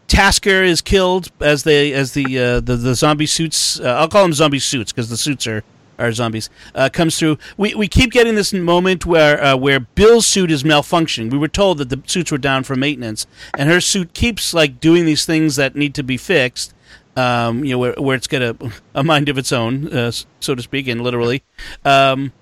Tasker 0.08 0.64
is 0.64 0.82
killed 0.82 1.32
as 1.40 1.64
they 1.64 1.94
as 1.94 2.14
the 2.14 2.26
uh, 2.38 2.60
the, 2.60 2.76
the 2.76 2.96
zombie 2.96 3.26
suits. 3.26 3.80
Uh, 3.80 3.96
I'll 4.00 4.08
call 4.08 4.24
them 4.24 4.34
zombie 4.34 4.60
suits 4.60 4.92
because 4.92 5.10
the 5.10 5.18
suits 5.18 5.48
are 5.48 5.64
are 5.98 6.12
zombies. 6.12 6.50
Uh, 6.76 6.90
comes 6.92 7.18
through. 7.18 7.38
We, 7.58 7.74
we 7.76 7.88
keep 7.88 8.12
getting 8.12 8.36
this 8.36 8.54
moment 8.54 9.06
where 9.06 9.44
uh, 9.44 9.56
where 9.56 9.80
Bill's 9.80 10.28
suit 10.28 10.52
is 10.52 10.64
malfunctioning. 10.64 11.32
We 11.32 11.38
were 11.38 11.48
told 11.48 11.78
that 11.80 11.90
the 11.90 12.02
suits 12.06 12.32
were 12.32 12.38
down 12.38 12.64
for 12.64 12.76
maintenance, 12.76 13.26
and 13.58 13.70
her 13.70 13.82
suit 13.82 14.14
keeps 14.14 14.54
like 14.54 14.80
doing 14.80 15.06
these 15.06 15.26
things 15.26 15.56
that 15.56 15.76
need 15.76 15.96
to 15.96 16.04
be 16.04 16.18
fixed. 16.18 16.74
Um, 17.16 17.64
you 17.64 17.72
know 17.72 17.80
where, 17.80 17.94
where 17.94 18.16
it's 18.16 18.28
got 18.28 18.42
a, 18.42 18.58
a 18.96 19.04
mind 19.04 19.30
of 19.30 19.38
its 19.38 19.52
own, 19.52 19.92
uh, 19.94 20.12
so 20.40 20.56
to 20.56 20.62
speak, 20.62 20.88
and 20.88 21.02
literally. 21.02 21.44
Um, 21.86 22.34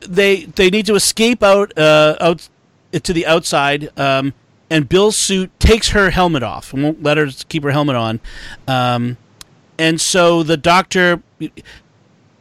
they 0.00 0.44
they 0.44 0.70
need 0.70 0.86
to 0.86 0.94
escape 0.94 1.42
out 1.42 1.76
uh, 1.76 2.16
out 2.20 2.48
to 2.92 3.12
the 3.12 3.26
outside. 3.26 3.90
Um, 3.98 4.34
and 4.70 4.88
Bill's 4.88 5.16
suit 5.16 5.50
takes 5.58 5.90
her 5.90 6.10
helmet 6.10 6.42
off 6.42 6.72
won't 6.72 7.02
let 7.02 7.16
her 7.16 7.28
keep 7.48 7.62
her 7.62 7.70
helmet 7.70 7.96
on. 7.96 8.20
Um, 8.66 9.16
and 9.78 10.00
so 10.00 10.42
the 10.42 10.56
doctor 10.56 11.22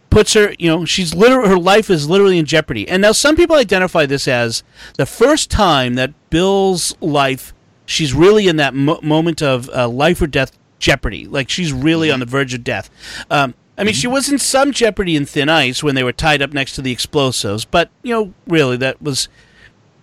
puts 0.09 0.33
her, 0.33 0.55
you 0.57 0.69
know, 0.69 0.85
she's 0.85 1.13
literally 1.13 1.49
her 1.49 1.59
life 1.59 1.89
is 1.89 2.09
literally 2.09 2.37
in 2.37 2.45
jeopardy. 2.45 2.87
And 2.87 3.01
now 3.01 3.11
some 3.11 3.35
people 3.35 3.55
identify 3.55 4.05
this 4.05 4.27
as 4.27 4.63
the 4.97 5.05
first 5.05 5.51
time 5.51 5.95
that 5.95 6.13
Bill's 6.29 6.95
life, 7.01 7.53
she's 7.85 8.13
really 8.13 8.47
in 8.47 8.55
that 8.57 8.73
mo- 8.73 8.99
moment 9.03 9.41
of 9.41 9.69
uh, 9.69 9.87
life 9.87 10.21
or 10.21 10.27
death 10.27 10.57
jeopardy. 10.79 11.25
Like 11.25 11.49
she's 11.49 11.71
really 11.71 12.09
on 12.11 12.19
the 12.19 12.25
verge 12.25 12.53
of 12.53 12.63
death. 12.63 12.89
Um, 13.29 13.53
I 13.77 13.83
mean, 13.83 13.93
she 13.93 14.07
was 14.07 14.27
in 14.27 14.39
some 14.39 14.71
jeopardy 14.71 15.15
in 15.15 15.27
thin 15.27 15.49
ice 15.49 15.83
when 15.83 15.93
they 15.93 16.03
were 16.03 16.11
tied 16.11 16.41
up 16.41 16.51
next 16.51 16.73
to 16.73 16.81
the 16.81 16.91
explosives, 16.91 17.63
but 17.63 17.91
you 18.01 18.11
know, 18.11 18.33
really, 18.47 18.75
that 18.77 18.99
was 18.99 19.29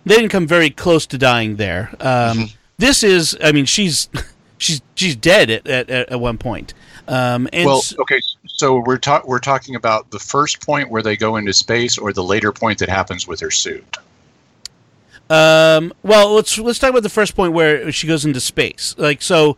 they 0.05 0.17
didn't 0.17 0.31
come 0.31 0.47
very 0.47 0.71
close 0.71 1.07
to 1.07 1.19
dying 1.19 1.57
there. 1.57 1.95
Um, 2.01 2.51
This 2.77 3.03
is, 3.03 3.37
I 3.43 3.53
mean, 3.53 3.67
she's 3.67 4.09
she's 4.59 4.83
she's 4.95 5.17
dead 5.17 5.51
at 5.51 5.67
at, 5.67 5.91
at 5.91 6.21
one 6.21 6.39
point. 6.39 6.75
Um, 7.07 7.49
and 7.53 7.67
well, 7.67 7.83
okay, 8.01 8.21
so 8.47 8.83
we're 8.85 8.99
ta- 8.99 9.23
we're 9.25 9.39
talking 9.39 9.77
about 9.77 10.11
the 10.11 10.19
first 10.19 10.65
point 10.65 10.91
where 10.91 11.03
they 11.03 11.17
go 11.17 11.37
into 11.37 11.53
space, 11.53 11.99
or 11.99 12.13
the 12.13 12.25
later 12.25 12.51
point 12.51 12.79
that 12.79 12.89
happens 12.89 13.27
with 13.29 13.41
her 13.41 13.51
suit. 13.51 13.85
Um, 15.31 15.93
well, 16.03 16.35
let's 16.35 16.59
let's 16.59 16.79
talk 16.79 16.91
about 16.91 17.03
the 17.03 17.09
first 17.09 17.35
point 17.37 17.53
where 17.53 17.91
she 17.93 18.07
goes 18.07 18.25
into 18.25 18.41
space. 18.41 18.95
Like 18.99 19.23
so, 19.23 19.57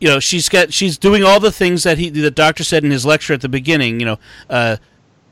you 0.00 0.08
know, 0.08 0.20
she's 0.20 0.48
got 0.48 0.72
she's 0.72 0.98
doing 0.98 1.22
all 1.22 1.40
the 1.40 1.52
things 1.52 1.82
that 1.84 1.98
he 1.98 2.10
the 2.10 2.30
doctor 2.30 2.64
said 2.64 2.84
in 2.84 2.90
his 2.90 3.04
lecture 3.06 3.34
at 3.34 3.40
the 3.42 3.48
beginning. 3.48 4.00
You 4.00 4.06
know, 4.06 4.18
uh, 4.48 4.76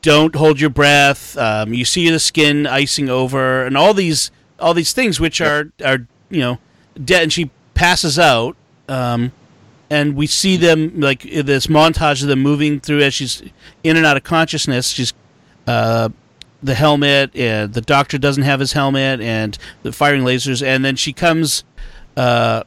don't 0.03 0.35
hold 0.35 0.61
your 0.61 0.71
breath. 0.71 1.37
Um, 1.39 1.73
you 1.73 1.85
see 1.85 2.11
the 2.11 2.19
skin 2.19 2.67
icing 2.67 3.09
over, 3.09 3.65
and 3.65 3.77
all 3.77 3.95
these 3.95 4.31
all 4.59 4.75
these 4.75 4.93
things 4.93 5.21
which 5.21 5.41
are 5.41 5.73
are 5.85 6.07
you 6.31 6.41
know 6.41 6.59
dead. 7.03 7.23
And 7.25 7.33
she 7.33 7.51
passes 7.75 8.19
out. 8.19 8.57
Um, 8.89 9.33
and 9.91 10.17
we 10.17 10.27
see 10.27 10.57
them 10.57 11.01
like 11.01 11.23
this 11.23 11.67
montage 11.67 12.23
of 12.23 12.29
them 12.29 12.41
moving 12.41 12.81
through 12.81 13.01
as 13.03 13.15
she's 13.15 13.43
in 13.83 13.97
and 13.97 14.05
out 14.05 14.17
of 14.17 14.25
consciousness. 14.25 14.89
She's 14.89 15.13
uh, 15.67 16.09
the 16.63 16.75
helmet, 16.75 17.37
and 17.37 17.75
the 17.75 17.81
doctor 17.81 18.19
doesn't 18.19 18.43
have 18.43 18.61
his 18.61 18.73
helmet, 18.73 19.21
and 19.21 19.57
the 19.83 19.93
firing 19.93 20.23
lasers, 20.23 20.67
and 20.67 20.85
then 20.85 20.97
she 20.97 21.13
comes, 21.13 21.63
uh, 22.17 22.65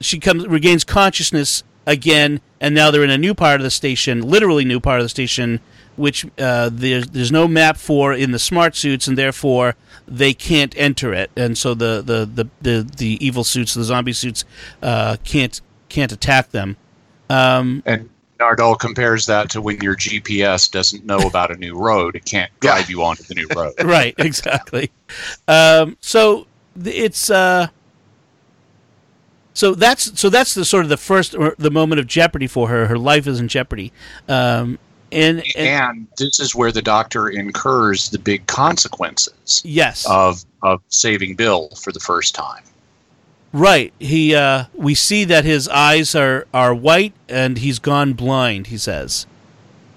she 0.00 0.18
comes 0.18 0.46
regains 0.46 0.84
consciousness 0.84 1.62
again, 1.86 2.40
and 2.60 2.74
now 2.74 2.90
they're 2.90 3.04
in 3.04 3.10
a 3.10 3.18
new 3.18 3.34
part 3.34 3.60
of 3.60 3.64
the 3.64 3.70
station, 3.70 4.22
literally 4.22 4.64
new 4.64 4.80
part 4.80 5.00
of 5.00 5.04
the 5.04 5.10
station, 5.10 5.60
which 5.98 6.26
uh, 6.38 6.70
there's 6.72 7.08
there's 7.08 7.32
no 7.32 7.48
map 7.48 7.76
for 7.76 8.12
in 8.12 8.30
the 8.30 8.38
smart 8.38 8.76
suits, 8.76 9.06
and 9.06 9.18
therefore 9.18 9.74
they 10.06 10.32
can't 10.32 10.74
enter 10.76 11.12
it, 11.12 11.30
and 11.36 11.58
so 11.58 11.74
the 11.74 12.02
the 12.02 12.24
the 12.24 12.48
the, 12.62 12.90
the 12.96 13.24
evil 13.24 13.44
suits, 13.44 13.74
the 13.74 13.84
zombie 13.84 14.12
suits, 14.12 14.44
uh, 14.82 15.16
can't 15.24 15.60
can't 15.88 16.12
attack 16.12 16.50
them. 16.50 16.76
Um, 17.28 17.82
And 17.84 18.08
Nardole 18.38 18.78
compares 18.78 19.26
that 19.26 19.50
to 19.50 19.60
when 19.60 19.80
your 19.80 19.96
GPS 19.96 20.70
doesn't 20.70 21.04
know 21.04 21.18
about 21.18 21.50
a 21.50 21.56
new 21.56 21.76
road; 21.76 22.16
it 22.16 22.24
can't 22.24 22.50
drive 22.60 22.88
you 22.88 23.02
onto 23.02 23.24
the 23.24 23.34
new 23.34 23.48
road. 23.54 23.74
right, 23.84 24.14
exactly. 24.18 24.90
Um, 25.46 25.96
so 26.00 26.46
it's 26.84 27.30
uh, 27.30 27.68
so 29.58 29.74
that's 29.74 30.20
so 30.20 30.30
that's 30.30 30.54
the 30.54 30.64
sort 30.64 30.84
of 30.84 30.88
the 30.88 30.96
first 30.96 31.34
or 31.34 31.56
the 31.58 31.70
moment 31.70 31.98
of 31.98 32.06
jeopardy 32.06 32.46
for 32.46 32.68
her. 32.68 32.86
Her 32.86 32.96
life 32.96 33.26
is 33.26 33.40
in 33.40 33.48
jeopardy, 33.48 33.92
um, 34.28 34.78
and, 35.12 35.42
and 35.56 35.66
And 35.68 36.06
this 36.16 36.40
is 36.40 36.54
where 36.54 36.72
the 36.72 36.82
Doctor 36.82 37.28
incurs 37.28 38.10
the 38.10 38.18
big 38.18 38.46
consequences 38.46 39.62
yes, 39.64 40.06
of 40.08 40.44
of 40.62 40.82
saving 40.88 41.36
Bill 41.36 41.70
for 41.70 41.92
the 41.92 42.00
first 42.00 42.34
time. 42.34 42.62
right. 43.52 43.92
He 43.98 44.34
uh, 44.34 44.64
we 44.74 44.94
see 44.94 45.24
that 45.24 45.44
his 45.44 45.68
eyes 45.68 46.14
are 46.14 46.46
are 46.52 46.74
white 46.74 47.14
and 47.28 47.58
he's 47.58 47.78
gone 47.78 48.12
blind. 48.12 48.68
He 48.68 48.78
says, 48.78 49.26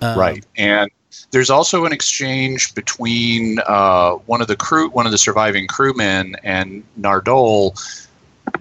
Um, 0.01 0.17
right 0.17 0.45
and 0.57 0.89
there's 1.31 1.49
also 1.49 1.85
an 1.85 1.93
exchange 1.93 2.73
between 2.75 3.59
uh, 3.67 4.13
one 4.25 4.41
of 4.41 4.47
the 4.47 4.55
crew 4.55 4.89
one 4.89 5.05
of 5.05 5.11
the 5.11 5.17
surviving 5.17 5.67
crewmen 5.67 6.35
and 6.43 6.83
nardole 6.99 7.79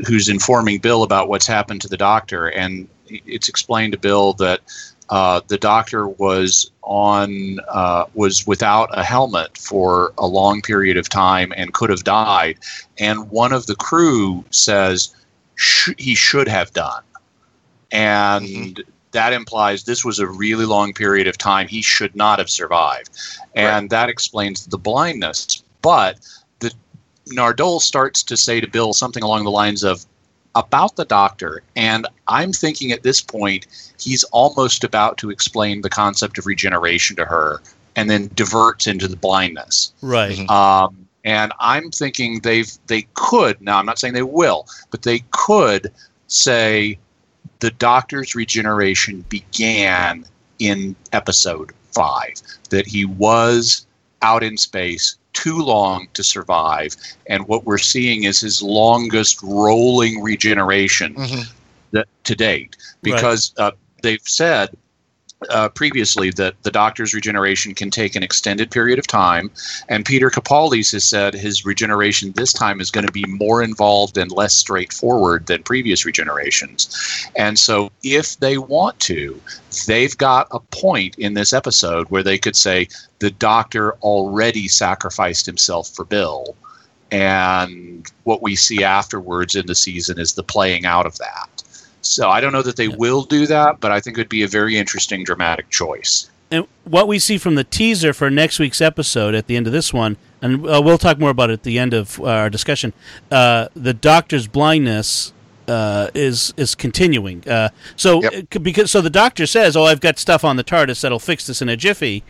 who's 0.06 0.28
informing 0.28 0.78
bill 0.78 1.02
about 1.02 1.28
what's 1.28 1.46
happened 1.46 1.80
to 1.80 1.88
the 1.88 1.96
doctor 1.96 2.48
and 2.48 2.88
it's 3.06 3.48
explained 3.48 3.92
to 3.92 3.98
bill 3.98 4.32
that 4.34 4.60
uh, 5.10 5.40
the 5.48 5.58
doctor 5.58 6.08
was 6.08 6.70
on 6.82 7.58
uh, 7.68 8.04
was 8.14 8.46
without 8.46 8.88
a 8.92 9.02
helmet 9.02 9.58
for 9.58 10.12
a 10.18 10.26
long 10.26 10.62
period 10.62 10.96
of 10.96 11.08
time 11.08 11.52
and 11.56 11.74
could 11.74 11.90
have 11.90 12.04
died. 12.04 12.58
And 12.98 13.28
one 13.30 13.52
of 13.52 13.66
the 13.66 13.74
crew 13.74 14.44
says 14.50 15.14
sh- 15.56 15.90
he 15.98 16.14
should 16.14 16.48
have 16.48 16.72
done. 16.72 17.02
And 17.90 18.82
that 19.10 19.32
implies 19.32 19.82
this 19.82 20.04
was 20.04 20.20
a 20.20 20.28
really 20.28 20.64
long 20.64 20.92
period 20.92 21.26
of 21.26 21.36
time. 21.36 21.66
He 21.66 21.82
should 21.82 22.14
not 22.14 22.38
have 22.38 22.48
survived. 22.48 23.10
And 23.54 23.90
that 23.90 24.08
explains 24.08 24.66
the 24.66 24.78
blindness. 24.78 25.64
But 25.82 26.20
the 26.60 26.72
nardole 27.30 27.80
starts 27.80 28.22
to 28.24 28.36
say 28.36 28.60
to 28.60 28.68
bill 28.68 28.92
something 28.92 29.24
along 29.24 29.42
the 29.42 29.50
lines 29.50 29.82
of 29.82 30.06
about 30.54 30.96
the 30.96 31.04
doctor 31.04 31.62
and 31.76 32.06
i'm 32.28 32.52
thinking 32.52 32.90
at 32.92 33.02
this 33.02 33.20
point 33.20 33.66
he's 34.00 34.24
almost 34.24 34.82
about 34.84 35.16
to 35.18 35.30
explain 35.30 35.80
the 35.82 35.90
concept 35.90 36.38
of 36.38 36.46
regeneration 36.46 37.14
to 37.16 37.24
her 37.24 37.60
and 37.96 38.10
then 38.10 38.28
diverts 38.34 38.86
into 38.86 39.06
the 39.08 39.16
blindness 39.16 39.92
right, 40.02 40.36
Mhm. 40.38 40.50
um, 40.50 41.06
and 41.24 41.52
I'm 41.60 41.90
thinking 41.90 42.40
they've 42.40 42.70
they 42.86 43.06
could 43.12 43.60
now. 43.60 43.78
I'm 43.78 43.84
not 43.84 43.98
saying 43.98 44.14
they 44.14 44.22
will, 44.22 44.66
but 44.90 45.02
they 45.02 45.22
could 45.32 45.92
say 46.28 46.98
the 47.58 47.70
Doctor's 47.72 48.34
regeneration 48.34 49.22
began 49.28 50.24
in 50.60 50.96
episode 51.12 51.72
five. 51.92 52.32
That 52.70 52.86
he 52.86 53.04
was 53.04 53.86
out 54.22 54.42
in 54.42 54.56
space 54.56 55.16
too 55.32 55.58
long 55.58 56.08
to 56.14 56.22
survive, 56.24 56.96
and 57.26 57.46
what 57.46 57.64
we're 57.64 57.78
seeing 57.78 58.24
is 58.24 58.40
his 58.40 58.62
longest 58.62 59.40
rolling 59.42 60.22
regeneration 60.22 61.14
Mhm. 61.14 61.46
that, 61.92 62.08
to 62.24 62.34
date, 62.34 62.76
because 63.02 63.52
uh, 63.56 63.70
they've 64.02 64.22
said 64.24 64.70
uh, 65.48 65.68
previously 65.70 66.30
that 66.30 66.62
the 66.62 66.70
doctor's 66.70 67.14
regeneration 67.14 67.74
can 67.74 67.90
take 67.90 68.14
an 68.14 68.22
extended 68.22 68.70
period 68.70 68.98
of 68.98 69.06
time, 69.06 69.50
and 69.88 70.04
Peter 70.04 70.30
Capaldi 70.30 70.90
has 70.92 71.04
said 71.04 71.34
his 71.34 71.64
regeneration 71.64 72.32
this 72.32 72.52
time 72.52 72.80
is 72.80 72.90
going 72.90 73.06
to 73.06 73.12
be 73.12 73.24
more 73.26 73.62
involved 73.62 74.18
and 74.18 74.30
less 74.30 74.54
straightforward 74.54 75.46
than 75.46 75.62
previous 75.62 76.04
regenerations. 76.04 77.28
And 77.36 77.58
so, 77.58 77.90
if 78.02 78.38
they 78.38 78.58
want 78.58 78.98
to, 79.00 79.40
they've 79.86 80.16
got 80.16 80.48
a 80.50 80.60
point 80.60 81.18
in 81.18 81.34
this 81.34 81.52
episode 81.52 82.10
where 82.10 82.22
they 82.22 82.38
could 82.38 82.56
say 82.56 82.88
the 83.18 83.30
doctor 83.30 83.94
already 84.02 84.68
sacrificed 84.68 85.46
himself 85.46 85.88
for 85.88 86.04
Bill. 86.04 86.54
And 87.10 88.06
what 88.24 88.40
we 88.40 88.54
see 88.54 88.84
afterwards 88.84 89.56
in 89.56 89.66
the 89.66 89.74
season 89.74 90.18
is 90.20 90.34
the 90.34 90.44
playing 90.44 90.84
out 90.86 91.06
of 91.06 91.18
that. 91.18 91.62
So 92.10 92.28
I 92.28 92.40
don't 92.40 92.52
know 92.52 92.62
that 92.62 92.76
they 92.76 92.86
Yeah. 92.86 92.96
will 92.96 93.22
do 93.22 93.46
that, 93.46 93.80
but 93.80 93.90
I 93.92 94.00
think 94.00 94.16
it 94.18 94.20
would 94.20 94.28
be 94.28 94.42
a 94.42 94.48
very 94.48 94.76
interesting 94.76 95.24
dramatic 95.24 95.70
choice. 95.70 96.28
and 96.52 96.66
what 96.82 97.06
we 97.06 97.16
see 97.20 97.38
from 97.38 97.54
the 97.54 97.62
teaser 97.62 98.12
for 98.12 98.28
next 98.28 98.58
week's 98.58 98.80
episode 98.80 99.36
at 99.36 99.46
the 99.46 99.54
end 99.56 99.68
of 99.68 99.72
this 99.72 99.92
one, 99.94 100.16
and 100.42 100.66
uh, 100.68 100.82
we'll 100.84 100.98
talk 100.98 101.16
more 101.16 101.30
about 101.30 101.48
it 101.48 101.52
at 101.52 101.62
the 101.62 101.78
end 101.78 101.94
of 101.94 102.20
our 102.20 102.50
discussion. 102.50 102.92
Uh, 103.30 103.68
the 103.76 103.94
doctor's 103.94 104.48
blindness 104.48 105.32
uh, 105.68 106.08
is 106.12 106.52
is 106.56 106.74
continuing. 106.74 107.48
Uh, 107.48 107.68
so 107.94 108.20
Yep. 108.24 108.62
because 108.62 108.90
so 108.90 109.00
the 109.00 109.10
doctor 109.10 109.46
says, 109.46 109.76
"Oh, 109.76 109.84
I've 109.84 110.00
got 110.00 110.18
stuff 110.18 110.42
on 110.42 110.56
the 110.56 110.64
TARDIS 110.64 111.00
that'll 111.02 111.20
fix 111.20 111.46
this 111.46 111.62
in 111.62 111.68
a 111.68 111.76
jiffy." 111.76 112.24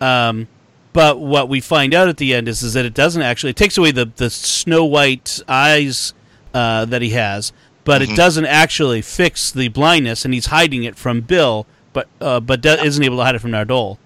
Um, 0.00 0.48
but 0.94 1.20
what 1.20 1.50
we 1.50 1.60
find 1.60 1.92
out 1.92 2.08
at 2.08 2.16
the 2.16 2.32
end 2.32 2.48
is 2.48 2.62
is 2.62 2.72
that 2.72 2.86
it 2.86 2.94
doesn't 2.94 3.20
actually. 3.20 3.50
It 3.50 3.56
takes 3.56 3.76
away 3.76 3.90
the 3.90 4.08
the 4.16 4.30
Snow 4.30 4.86
White 4.86 5.42
eyes 5.46 6.14
uh, 6.54 6.86
that 6.86 7.02
he 7.02 7.10
has, 7.10 7.52
but 7.86 8.02
it 8.02 8.14
doesn't 8.14 8.44
actually 8.46 9.00
fix 9.00 9.50
the 9.50 9.68
blindness, 9.68 10.24
and 10.26 10.34
he's 10.34 10.46
hiding 10.46 10.84
it 10.84 10.96
from 10.96 11.22
Bill, 11.22 11.66
but 11.94 12.08
uh, 12.20 12.40
but 12.40 12.60
do- 12.60 12.68
isn't 12.70 13.02
able 13.02 13.16
to 13.16 13.24
hide 13.24 13.34
it 13.34 13.38
from 13.38 13.52
Nardole. 13.52 13.96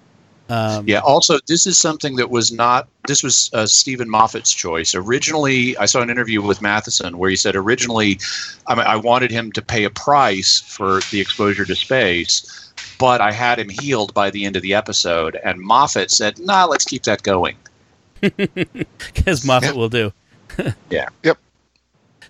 Um, 0.49 0.85
Yeah. 0.87 0.99
Also, 0.99 1.39
this 1.47 1.65
is 1.65 1.77
something 1.77 2.15
that 2.17 2.29
was 2.29 2.51
not. 2.51 2.87
This 3.07 3.23
was 3.23 3.49
uh, 3.53 3.65
Steven 3.65 4.09
Moffat's 4.09 4.53
choice. 4.53 4.93
Originally, 4.95 5.75
I 5.77 5.85
saw 5.85 6.01
an 6.01 6.09
interview 6.09 6.41
with 6.41 6.61
Mathieson 6.61 7.17
where 7.17 7.29
he 7.29 7.35
said 7.37 7.55
originally, 7.55 8.19
I, 8.67 8.75
mean, 8.75 8.85
I 8.85 8.95
wanted 8.97 9.31
him 9.31 9.51
to 9.53 9.61
pay 9.61 9.85
a 9.85 9.89
price 9.89 10.59
for 10.59 10.99
the 11.11 11.19
exposure 11.21 11.63
to 11.65 11.75
space, 11.75 12.71
but 12.99 13.21
I 13.21 13.31
had 13.31 13.59
him 13.59 13.69
healed 13.69 14.13
by 14.13 14.29
the 14.29 14.43
end 14.45 14.55
of 14.57 14.61
the 14.61 14.73
episode. 14.73 15.37
And 15.43 15.59
Moffat 15.59 16.11
said, 16.11 16.37
"Nah, 16.39 16.65
let's 16.65 16.85
keep 16.85 17.03
that 17.03 17.23
going." 17.23 17.55
because 18.21 19.45
Moffat 19.45 19.69
Yeah. 19.73 19.79
will 19.79 19.89
do. 19.89 20.13
Yeah. 20.89 21.07
Yep. 21.23 21.37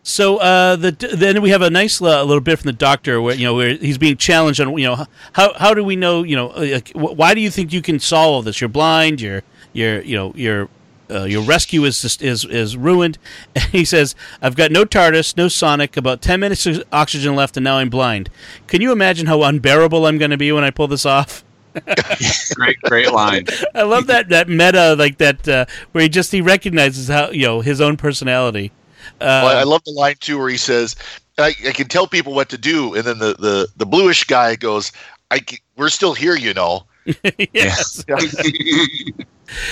So 0.04 0.38
uh, 0.38 0.76
the 0.78 0.91
then 1.14 1.41
we 1.41 1.52
have 1.52 1.62
a 1.62 1.70
nice 1.70 2.02
uh, 2.02 2.24
little 2.24 2.41
bit 2.41 2.60
from 2.60 2.68
the 2.68 2.74
doctor 2.74 3.22
where 3.22 3.36
you 3.36 3.45
know 3.45 3.54
where 3.54 3.76
he's 3.76 3.99
being 3.99 4.18
challenged 4.18 4.60
on 4.60 4.76
you 4.78 4.86
know 4.86 5.06
how 5.34 5.54
how 5.54 5.74
do 5.74 5.84
we 5.84 5.95
know 5.95 6.24
you 6.24 6.36
know 6.36 6.49
uh, 6.49 6.66
like, 6.74 6.91
why 6.93 7.36
do 7.36 7.41
you 7.41 7.52
think 7.52 7.72
you 7.72 7.82
can 7.82 7.99
solve 7.99 8.34
all 8.34 8.41
this? 8.41 8.60
You're 8.62 8.70
blind. 8.70 9.22
You're 9.22 9.43
you're 9.74 10.02
you 10.02 10.16
know 10.16 10.34
your 10.36 10.70
uh, 11.12 11.26
your 11.26 11.43
rescue 11.43 11.84
is 11.84 12.02
just 12.02 12.22
is 12.22 12.45
is 12.45 12.76
ruined. 12.76 13.18
And 13.56 13.66
he 13.66 13.86
says, 13.86 14.16
"I've 14.41 14.56
got 14.56 14.72
no 14.72 14.86
TARDIS, 14.86 15.38
no 15.38 15.47
Sonic, 15.47 15.97
about 15.97 16.22
ten 16.22 16.39
minutes 16.39 16.66
of 16.66 16.84
oxygen 16.91 17.36
left, 17.36 17.58
and 17.58 17.64
now 17.64 17.78
I'm 17.78 17.89
blind. 17.89 18.30
Can 18.68 18.82
you 18.82 18.91
imagine 18.91 19.28
how 19.28 19.43
unbearable 19.43 20.06
I'm 20.06 20.18
going 20.18 20.32
to 20.32 20.38
be 20.38 20.52
when 20.52 20.64
I 20.64 20.72
pull 20.72 20.88
this 20.88 21.06
off?" 21.06 21.43
great, 22.56 22.82
great 22.82 23.12
line. 23.14 23.45
I 23.74 23.84
love 23.84 24.08
that 24.08 24.30
that 24.30 24.49
meta 24.49 24.95
like 24.95 25.18
that 25.20 25.47
uh, 25.47 25.66
where 25.91 26.02
he 26.04 26.10
just 26.10 26.32
he 26.32 26.41
recognizes 26.41 27.08
how 27.08 27.30
you 27.30 27.45
know 27.45 27.62
his 27.62 27.80
own 27.80 27.97
personality. 27.97 28.72
Uh, 29.22 29.41
Well, 29.45 29.57
I 29.57 29.63
love 29.63 29.84
the 29.86 29.91
line 29.91 30.15
too 30.19 30.38
where 30.38 30.49
he 30.49 30.57
says, 30.57 30.95
I, 31.38 31.53
"I 31.67 31.72
can 31.72 31.88
tell 31.88 32.07
people 32.07 32.34
what 32.34 32.49
to 32.49 32.57
do," 32.57 32.95
and 32.95 33.03
then 33.03 33.19
the 33.19 33.34
the, 33.36 33.67
the 33.78 33.86
bluish 33.86 34.24
guy 34.26 34.55
goes, 34.55 34.91
"I 35.30 35.39
c- 35.47 35.59
we're 35.78 35.89
still 35.89 36.13
here, 36.13 36.36
you 36.36 36.53
know." 36.53 36.86
yes. 37.53 38.03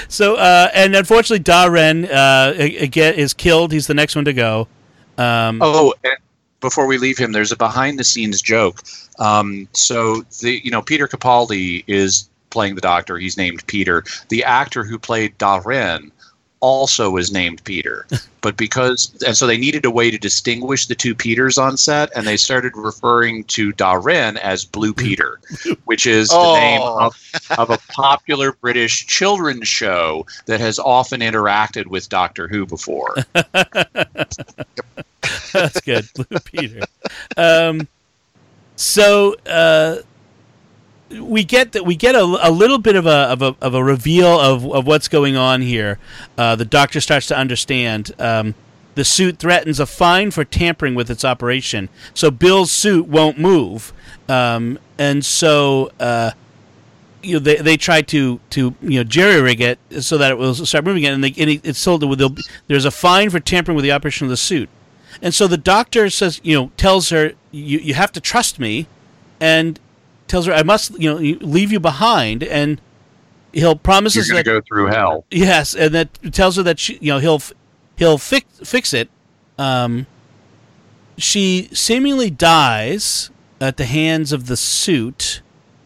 So, 0.10 0.36
uh, 0.36 0.70
and 0.74 0.94
unfortunately, 0.96 1.44
Darren 1.44 2.10
uh, 2.12 2.54
again 2.58 3.14
is 3.16 3.34
killed. 3.34 3.72
He's 3.72 3.88
the 3.88 3.94
next 3.94 4.16
one 4.16 4.26
to 4.26 4.34
go. 4.34 4.68
Um, 5.18 5.60
Oh, 5.62 5.94
and 6.04 6.18
before 6.60 6.86
we 6.86 6.98
leave 6.98 7.18
him, 7.18 7.32
there's 7.32 7.52
a 7.54 7.56
behind-the-scenes 7.56 8.42
joke. 8.42 8.82
Um, 9.20 9.68
so 9.74 10.22
the 10.42 10.60
you 10.64 10.72
know 10.72 10.82
Peter 10.82 11.08
Capaldi 11.08 11.84
is 11.88 12.30
playing 12.50 12.76
the 12.76 12.82
Doctor. 12.82 13.18
He's 13.18 13.38
named 13.38 13.66
Peter. 13.68 14.04
The 14.30 14.44
actor 14.44 14.84
who 14.84 15.00
played 15.00 15.38
Darren 15.38 16.12
also 16.62 17.18
is 17.18 17.32
named 17.32 17.64
Peter, 17.64 18.06
but 18.42 18.58
because 18.58 19.16
and 19.26 19.36
so 19.38 19.48
they 19.48 19.58
needed 19.58 19.86
a 19.86 19.92
way 19.92 20.12
to 20.12 20.18
distinguish 20.18 20.86
the 20.88 20.96
two 20.96 21.16
Peters 21.16 21.58
on 21.58 21.78
set, 21.78 22.10
and 22.16 22.26
they 22.28 22.38
started 22.38 22.74
referring 22.76 23.44
to 23.46 23.72
Darren 23.74 24.38
as 24.38 24.66
Blue 24.66 24.94
Peter, 24.94 25.40
which 25.86 26.06
is 26.06 26.28
the 26.30 26.36
Oh. 26.38 26.54
name 26.56 26.82
of, 26.82 27.16
of 27.58 27.70
a 27.70 27.78
popular 27.92 28.52
British 28.54 29.06
children's 29.08 29.68
show 29.68 30.26
that 30.46 30.60
has 30.60 30.80
often 30.80 31.22
interacted 31.22 31.88
with 31.88 32.10
Doctor 32.10 32.48
Who 32.48 32.66
before. 32.66 33.16
that's 35.54 35.82
good, 35.82 36.08
Blue 36.16 36.40
Peter. 36.40 36.82
Um, 37.38 37.88
so 38.76 39.36
uh, 39.46 39.98
we 41.10 41.44
get 41.44 41.72
that 41.72 41.86
we 41.86 41.96
get 41.96 42.16
a, 42.16 42.22
a 42.22 42.52
little 42.52 42.78
bit 42.78 42.96
of 42.96 43.06
a 43.06 43.10
of 43.10 43.42
a, 43.42 43.56
of 43.62 43.74
a 43.74 43.84
reveal 43.84 44.40
of, 44.40 44.66
of 44.72 44.86
what's 44.86 45.08
going 45.08 45.36
on 45.36 45.62
here. 45.62 46.00
Uh, 46.38 46.56
the 46.56 46.66
Doctor 46.66 47.02
starts 47.02 47.28
to 47.28 47.38
understand. 47.38 48.14
Um, 48.20 48.56
the 48.96 49.06
suit 49.06 49.40
threatens 49.40 49.80
a 49.80 49.86
fine 49.86 50.30
for 50.30 50.44
tampering 50.44 50.94
with 50.94 51.10
its 51.10 51.24
operation. 51.24 51.88
So 52.14 52.30
Bill's 52.30 52.72
suit 52.72 53.08
won't 53.08 53.40
move, 53.40 53.94
um, 54.28 54.80
and 54.98 55.26
so. 55.26 55.92
Uh, 56.00 56.32
you 57.22 57.34
know, 57.34 57.40
they 57.40 57.58
they 57.58 57.76
tried 57.76 58.08
to 58.10 58.40
to 58.52 58.76
you 58.82 59.00
know 59.00 59.04
jerry 59.04 59.42
rig 59.42 59.60
it 59.60 59.78
so 60.00 60.18
that 60.18 60.32
it 60.32 60.38
will 60.38 60.56
start 60.56 60.86
moving 60.86 61.04
again, 61.04 61.16
and, 61.16 61.22
they, 61.22 61.34
and 61.38 61.50
it's 61.66 61.84
told 61.84 62.00
that 62.00 62.44
there's 62.68 62.86
a 62.86 62.92
fine 62.92 63.30
for 63.30 63.42
tampering 63.42 63.76
with 63.76 63.84
the 63.84 63.92
operation 63.92 64.24
of 64.24 64.30
the 64.30 64.38
suit, 64.38 64.70
and 65.22 65.34
so 65.34 65.46
the 65.46 65.58
doctor 65.58 66.10
says 66.10 66.40
you 66.44 66.56
know 66.56 66.72
tells 66.78 67.10
her 67.10 67.34
you 67.52 67.80
you 67.80 67.94
have 67.94 68.14
to 68.14 68.22
trust 68.22 68.58
me, 68.58 68.88
and 69.42 69.82
tells 70.30 70.46
her 70.46 70.54
I 70.54 70.64
must 70.64 70.98
you 71.00 71.10
know 71.14 71.18
leave 71.18 71.72
you 71.72 71.80
behind, 71.80 72.44
and 72.44 72.80
he'll 73.52 73.70
You're 73.70 73.76
promises 73.76 74.30
going 74.32 74.44
to 74.44 74.50
go 74.50 74.62
through 74.62 74.88
hell. 74.88 75.26
Yes, 75.32 75.76
and 75.76 75.94
that 75.96 76.10
tells 76.32 76.56
her 76.56 76.64
that 76.64 76.80
she, 76.80 76.98
you 77.02 77.12
know, 77.12 77.20
he'll 77.20 77.42
he'll 77.98 78.18
fix 78.18 78.46
fix 78.64 78.94
it. 78.94 79.10
Um, 79.58 80.06
she 81.18 81.70
seemingly 81.74 82.30
dies 82.30 83.30
at 83.60 83.76
the 83.78 83.86
hands 83.86 84.32
of 84.32 84.48
the 84.48 84.56
suit 84.56 85.42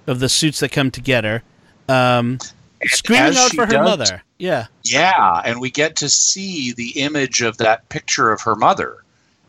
of 0.06 0.20
the 0.20 0.30
suits 0.30 0.60
that 0.60 0.72
come 0.72 0.92
together, 0.92 1.42
um, 1.90 2.38
screaming 2.84 3.36
out 3.38 3.52
for 3.52 3.66
her 3.66 3.72
does- 3.72 3.86
mother. 3.90 4.24
Yeah, 4.38 4.66
Yeah, 4.84 5.42
and 5.46 5.62
we 5.62 5.72
get 5.72 5.96
to 5.98 6.10
see 6.10 6.74
the 6.74 7.00
image 7.00 7.42
of 7.42 7.58
that 7.60 7.88
picture 7.88 8.32
of 8.32 8.42
her 8.42 8.56
mother. 8.56 9.03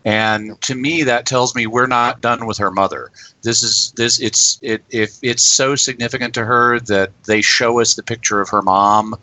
And 0.04 0.60
to 0.62 0.74
me 0.74 1.02
that 1.04 1.24
tells 1.24 1.54
me 1.54 1.66
we're 1.66 1.86
not 1.86 2.20
done 2.20 2.46
with 2.46 2.58
her 2.58 2.70
mother. 2.70 3.10
This 3.42 3.62
is 3.62 3.92
this 3.96 4.20
it's 4.20 4.58
it 4.60 4.84
if 4.90 5.18
it's 5.22 5.42
so 5.42 5.76
significant 5.76 6.34
to 6.34 6.44
her 6.44 6.78
that 6.80 7.10
they 7.24 7.40
show 7.40 7.80
us 7.80 7.94
the 7.94 8.02
picture 8.02 8.40
of 8.40 8.50
her 8.50 8.60
mom 8.60 9.14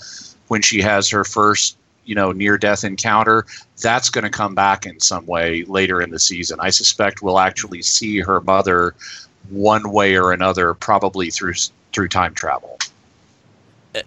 when 0.47 0.61
she 0.61 0.82
has 0.82 1.09
her 1.09 1.23
first, 1.23 1.77
you 2.05 2.15
know, 2.15 2.32
near 2.32 2.57
death 2.57 2.84
encounter, 2.84 3.45
that's 3.82 4.09
going 4.09 4.23
to 4.23 4.29
come 4.29 4.55
back 4.55 4.86
in 4.86 4.99
some 4.99 5.25
way 5.27 5.63
later 5.65 6.01
in 6.01 6.09
the 6.09 6.19
season. 6.19 6.59
I 6.59 6.71
suspect 6.71 7.21
we'll 7.21 7.39
actually 7.39 7.84
see 7.84 8.19
her 8.19 8.41
mother 8.41 8.95
one 9.49 9.91
way 9.91 10.15
or 10.15 10.32
another 10.32 10.73
probably 10.73 11.29
through 11.29 11.53
through 11.93 12.07
time 12.07 12.34
travel. 12.34 12.79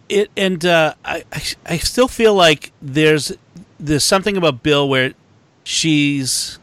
it 0.09 0.31
and 0.37 0.65
uh, 0.65 0.95
I, 1.05 1.25
I 1.33 1.43
I 1.67 1.79
still 1.79 2.09
feel 2.09 2.35
like 2.35 2.73
there's 2.83 3.33
there's 3.79 4.05
something 4.05 4.37
about 4.37 4.63
Bill 4.63 4.89
where 4.89 5.15
she's 5.63 6.59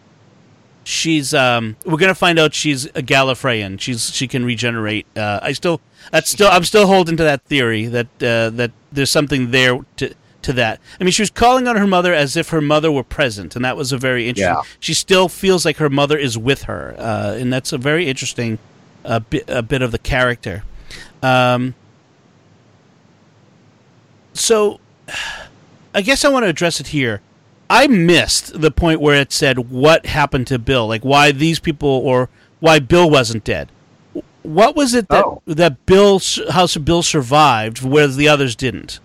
she's 0.84 1.34
um 1.34 1.76
we're 1.86 1.98
gonna 1.98 2.16
find 2.16 2.40
out 2.40 2.54
she's 2.54 2.86
a 2.88 3.02
Gallifreyan. 3.02 3.80
She's 3.80 4.14
she 4.14 4.28
can 4.28 4.46
regenerate. 4.46 5.06
Uh, 5.16 5.40
I 5.42 5.54
still 5.54 5.82
that's 6.12 6.30
still 6.30 6.50
I'm 6.50 6.64
still 6.64 6.88
holding 6.88 7.18
to 7.18 7.24
that 7.24 7.44
theory 7.44 7.86
that 7.88 8.08
uh, 8.22 8.50
that 8.52 8.72
there's 8.92 9.12
something 9.12 9.52
there 9.52 9.80
to 9.98 10.14
to 10.44 10.54
that. 10.54 10.80
I 11.00 11.04
mean, 11.04 11.12
she 11.12 11.22
was 11.22 11.30
calling 11.30 11.68
on 11.68 11.78
her 11.78 11.88
mother 11.88 12.14
as 12.14 12.36
if 12.36 12.50
her 12.50 12.62
mother 12.62 12.92
were 12.92 13.04
present, 13.04 13.56
and 13.56 13.64
that 13.64 13.78
was 13.78 13.92
a 13.92 13.98
very 13.98 14.28
interesting. 14.28 14.56
Yeah. 14.56 14.62
She 14.80 14.94
still 14.94 15.30
feels 15.30 15.66
like 15.66 15.78
her 15.78 15.90
mother 15.90 16.18
is 16.18 16.38
with 16.38 16.64
her, 16.64 16.96
uh, 16.98 17.36
and 17.38 17.52
that's 17.52 17.72
a 17.72 17.78
very 17.78 18.08
interesting 18.08 18.60
uh, 19.06 19.20
bit, 19.20 19.44
a 19.48 19.62
bit 19.62 19.82
of 19.82 19.92
the 19.92 20.00
character. 20.00 20.64
Um, 21.22 21.76
so, 24.34 24.80
I 25.94 26.02
guess 26.02 26.24
I 26.24 26.30
want 26.30 26.44
to 26.46 26.50
address 26.50 26.80
it 26.80 26.88
here. 26.88 27.22
I 27.72 27.88
missed 27.88 28.60
the 28.60 28.70
point 28.70 29.00
where 29.00 29.16
it 29.16 29.32
said 29.32 29.70
what 29.72 30.06
happened 30.06 30.46
to 30.48 30.60
Bill, 30.60 30.88
like 30.88 31.04
why 31.04 31.32
these 31.32 31.58
people 31.58 31.88
or 31.88 32.28
why 32.60 32.80
Bill 32.80 33.10
wasn't 33.10 33.46
dead. 33.46 33.70
What 34.44 34.76
was 34.76 34.94
it 34.94 35.08
that 35.08 35.24
Oh. 35.24 35.42
that 35.46 35.86
Bill 35.86 36.22
how 36.50 36.68
Bill 36.68 37.02
survived, 37.02 37.82
whereas 37.82 38.18
the 38.18 38.28
others 38.28 38.58
didn't? 38.58 39.00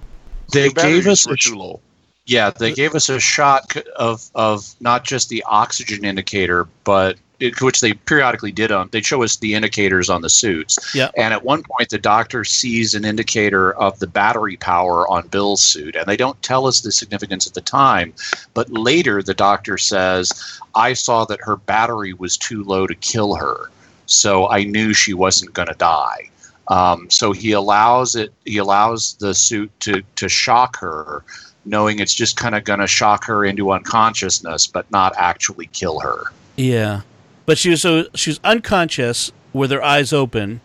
They 0.53 0.69
The 0.69 0.75
gave 0.75 1.07
us 1.07 1.27
were 1.29 1.35
a 1.35 1.37
too 1.37 1.55
low. 1.55 1.81
Yeah, 2.25 2.51
they 2.51 2.73
gave 2.73 2.97
us 2.97 3.09
a 3.09 3.21
shot 3.21 3.77
of 3.95 4.29
of 4.35 4.75
not 4.81 5.05
just 5.05 5.29
the 5.29 5.45
oxygen 5.47 6.05
indicator, 6.05 6.67
but 6.83 7.19
it, 7.41 7.61
which 7.61 7.81
they 7.81 7.93
periodically 7.93 8.53
did 8.53 8.73
on. 8.73 8.89
They 8.93 9.03
show 9.03 9.23
us 9.23 9.37
the 9.37 9.55
indicators 9.55 10.09
on 10.09 10.23
the 10.23 10.31
suits. 10.31 10.95
Yeah. 10.95 11.11
And 11.17 11.35
at 11.35 11.45
one 11.45 11.63
point, 11.63 11.91
the 11.91 11.99
doctor 11.99 12.45
sees 12.45 12.95
an 12.95 13.05
indicator 13.05 13.75
of 13.75 13.99
the 13.99 14.07
battery 14.07 14.57
power 14.57 15.09
on 15.09 15.29
Bill's 15.29 15.63
suit, 15.63 15.97
and 15.97 16.07
they 16.07 16.17
don't 16.17 16.41
tell 16.43 16.67
us 16.67 16.81
the 16.81 16.93
significance 16.93 17.47
at 17.47 17.55
the 17.55 17.61
time. 17.61 18.15
But 18.55 18.71
later, 18.71 19.23
the 19.23 19.35
doctor 19.35 19.79
says, 19.79 20.61
"I 20.75 20.95
saw 20.95 21.25
that 21.27 21.41
her 21.43 21.57
battery 21.57 22.13
was 22.13 22.37
too 22.37 22.65
low 22.65 22.87
to 22.87 22.95
kill 22.95 23.35
her, 23.35 23.71
so 24.07 24.49
I 24.49 24.65
knew 24.65 24.95
she 24.95 25.15
wasn't 25.15 25.53
going 25.53 25.69
to 25.69 25.75
die." 25.75 26.31
Um, 26.69 27.09
so 27.11 27.33
he 27.33 27.53
allows 27.53 28.17
it. 28.17 28.33
He 28.45 28.59
allows 28.59 29.15
the 29.15 29.35
suit 29.35 29.71
to 29.81 30.03
to 30.17 30.29
shock 30.29 30.79
her, 30.79 31.23
knowing 31.65 31.99
it's 32.01 32.15
just 32.15 32.37
kind 32.37 32.55
of 32.55 32.65
going 32.65 32.81
to 32.81 32.87
shock 32.87 33.25
her 33.25 33.45
into 33.45 33.73
unconsciousness, 33.73 34.67
but 34.67 34.91
not 34.91 35.13
actually 35.17 35.67
kill 35.67 36.01
her. 36.01 36.33
Yeah, 36.57 37.03
but 37.47 37.57
she 37.59 37.71
was 37.71 37.81
so 37.83 38.07
she 38.15 38.31
was 38.31 38.41
unconscious 38.45 39.33
with 39.53 39.71
her 39.71 39.83
eyes 39.83 40.13
open, 40.13 40.61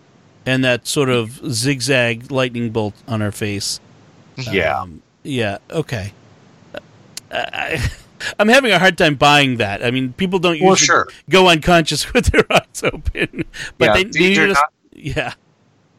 and 0.46 0.64
that 0.66 0.86
sort 0.88 1.10
of 1.10 1.40
zigzag 1.52 2.32
lightning 2.32 2.72
bolt 2.72 2.96
on 3.08 3.22
her 3.22 3.32
face. 3.32 3.80
Yeah. 4.38 4.80
Um, 4.80 5.02
yeah. 5.24 5.60
Okay. 5.70 6.14
I, 7.32 7.90
I'm 8.40 8.48
having 8.50 8.72
a 8.72 8.80
hard 8.80 8.98
time 8.98 9.16
buying 9.16 9.58
that. 9.58 9.84
I 9.84 9.90
mean, 9.92 10.14
people 10.14 10.40
don't 10.40 10.54
usually 10.56 10.68
Well, 10.68 10.76
sure. 10.76 11.08
go 11.30 11.48
unconscious 11.48 12.14
with 12.14 12.26
their 12.28 12.46
eyes 12.52 12.84
open, 12.84 13.46
but 13.78 13.86
Yeah, 13.86 13.94
they, 13.94 14.04
these 14.06 14.38
they 14.38 14.44
are 14.44 14.48
just, 14.48 14.62
not- 14.62 14.74
yeah. 14.94 15.34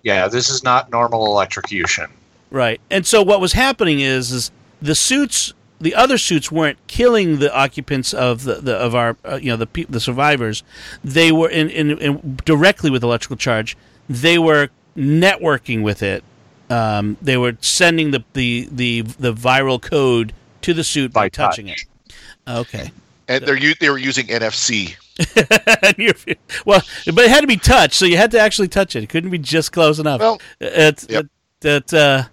Yeah, 0.05 0.29
this 0.29 0.49
is 0.51 0.63
not 0.65 0.91
normal 0.91 1.27
electrocution. 1.27 2.11
Right. 2.51 2.81
And 2.91 3.07
so 3.07 3.23
what 3.23 3.41
was 3.41 3.53
happening 3.55 4.01
is 4.01 4.31
is 4.33 4.51
the 4.81 4.95
suits 4.95 5.55
the 5.83 5.95
other 5.95 6.17
suits 6.17 6.51
weren't 6.51 6.79
killing 6.87 7.39
the 7.39 7.55
occupants 7.55 8.15
of 8.15 8.45
the, 8.45 8.55
the 8.55 8.75
of 8.75 8.95
our 8.95 9.17
uh, 9.25 9.37
you 9.37 9.51
know 9.51 9.57
the 9.57 9.67
pe- 9.67 9.85
the 9.85 10.01
survivors. 10.01 10.63
They 11.05 11.33
were 11.33 11.51
in, 11.51 11.69
in, 11.69 11.99
in 11.99 12.37
directly 12.45 12.91
with 12.91 13.03
electrical 13.03 13.37
charge. 13.37 13.77
They 14.09 14.39
were 14.39 14.71
networking 14.97 15.83
with 15.83 16.03
it. 16.03 16.25
Um, 16.71 17.17
they 17.21 17.37
were 17.37 17.57
sending 17.61 18.13
the, 18.13 18.25
the, 18.33 18.67
the, 18.71 19.03
the 19.03 19.35
viral 19.35 19.81
code 19.81 20.33
to 20.63 20.73
the 20.73 20.85
suit 20.85 21.13
by, 21.13 21.25
By 21.25 21.29
touching 21.29 21.67
touch. 21.67 21.87
it. 22.09 22.15
Okay. 22.49 22.91
And 23.29 23.45
they're 23.45 23.75
they 23.79 23.91
were 23.91 23.99
using 23.99 24.27
NFC. 24.27 24.97
Well, 26.65 26.81
but 27.07 27.25
it 27.25 27.31
had 27.31 27.43
to 27.43 27.47
be 27.47 27.57
touched, 27.57 27.95
so 27.95 28.05
you 28.07 28.17
had 28.17 28.31
to 28.33 28.41
actually 28.41 28.69
touch 28.69 28.97
it. 28.97 29.03
It 29.05 29.09
couldn't 29.09 29.31
be 29.31 29.39
just 29.39 29.73
close 29.73 29.99
enough. 29.99 30.21
Well, 30.21 30.41
it's 30.61 31.07
yep. 31.09 31.27
that 31.61 31.89
that 31.91 31.95
uh, 31.95 32.29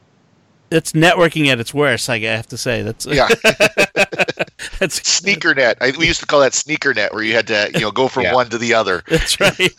it's 0.72 0.92
networking 0.94 1.48
at 1.48 1.60
its 1.60 1.74
worst. 1.74 2.10
I 2.10 2.20
have 2.20 2.48
to 2.48 2.58
say 2.58 2.82
that's 2.82 3.06
Yeah, 3.06 3.28
that's 4.80 5.08
sneaker 5.08 5.54
net. 5.56 5.78
I, 5.82 5.94
we 5.98 6.08
used 6.08 6.20
to 6.22 6.26
call 6.26 6.40
that 6.42 6.54
sneaker 6.54 6.94
net, 6.94 7.14
where 7.14 7.24
you 7.24 7.34
had 7.34 7.48
to 7.48 7.72
you 7.74 7.82
know 7.82 7.92
go 7.92 8.08
from 8.08 8.24
Yeah. 8.24 8.34
one 8.36 8.50
to 8.50 8.58
the 8.58 8.74
other. 8.74 9.04
that's 9.08 9.40
right. 9.40 9.72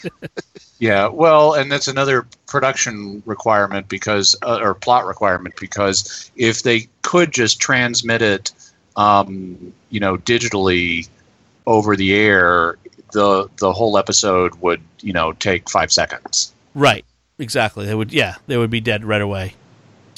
Yeah, 0.78 1.09
well, 1.09 1.55
and 1.55 1.70
that's 1.70 1.88
another 1.88 2.26
production 2.47 3.22
requirement 3.26 3.88
because, 3.88 4.34
uh, 4.43 4.59
or 4.62 4.74
plot 4.74 5.05
requirement 5.07 5.55
because 5.61 6.30
if 6.36 6.62
they 6.62 6.88
could 7.03 7.32
just 7.32 7.61
transmit 7.61 8.22
it, 8.22 8.51
um, 8.97 9.72
you 9.91 10.01
know, 10.01 10.16
digitally 10.16 11.07
over 11.66 11.97
the 11.97 12.14
air, 12.14 12.76
the 13.12 13.49
the 13.59 13.72
whole 13.72 13.99
episode 13.99 14.55
would, 14.57 14.80
you 15.01 15.12
know, 15.12 15.32
take 15.32 15.68
five 15.68 15.93
seconds. 15.93 16.53
right. 16.74 17.05
Exactly. 17.38 17.86
They 17.86 17.95
would. 17.95 18.12
Yeah, 18.12 18.34
they 18.49 18.59
would 18.59 18.68
be 18.68 18.82
dead 18.82 19.03
right 19.03 19.22
away. 19.22 19.55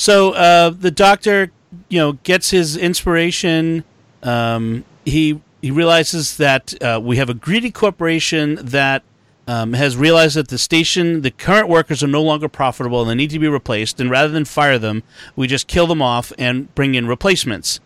So 0.03 0.33
uh, 0.33 0.71
the 0.71 0.91
doctor, 0.91 1.53
you 1.89 2.01
know, 2.01 2.15
gets 2.25 2.51
his 2.51 2.77
inspiration. 2.77 3.85
Um, 4.25 4.85
he 5.05 5.41
he 5.61 5.71
realizes 5.71 6.39
that 6.39 6.75
uh, 6.83 7.01
we 7.01 7.19
have 7.19 7.31
a 7.31 7.35
greedy 7.35 7.71
corporation 7.71 8.59
that 8.61 9.05
um, 9.47 9.75
has 9.75 9.97
realized 9.97 10.35
that 10.35 10.49
the 10.49 10.59
station, 10.59 11.21
the 11.21 11.31
current 11.31 11.69
workers 11.69 12.03
are 12.03 12.09
no 12.09 12.21
longer 12.21 12.49
profitable 12.49 13.01
and 13.01 13.11
they 13.11 13.15
need 13.15 13.31
to 13.31 13.39
be 13.39 13.47
replaced. 13.47 14.01
And 14.01 14.11
rather 14.11 14.33
than 14.33 14.45
fire 14.45 14.77
them, 14.77 15.05
we 15.37 15.47
just 15.47 15.69
kill 15.69 15.87
them 15.87 16.03
off 16.03 16.33
and 16.37 16.75
bring 16.75 16.97
in 16.97 17.07
replacements. 17.07 17.79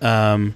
Um, 0.00 0.54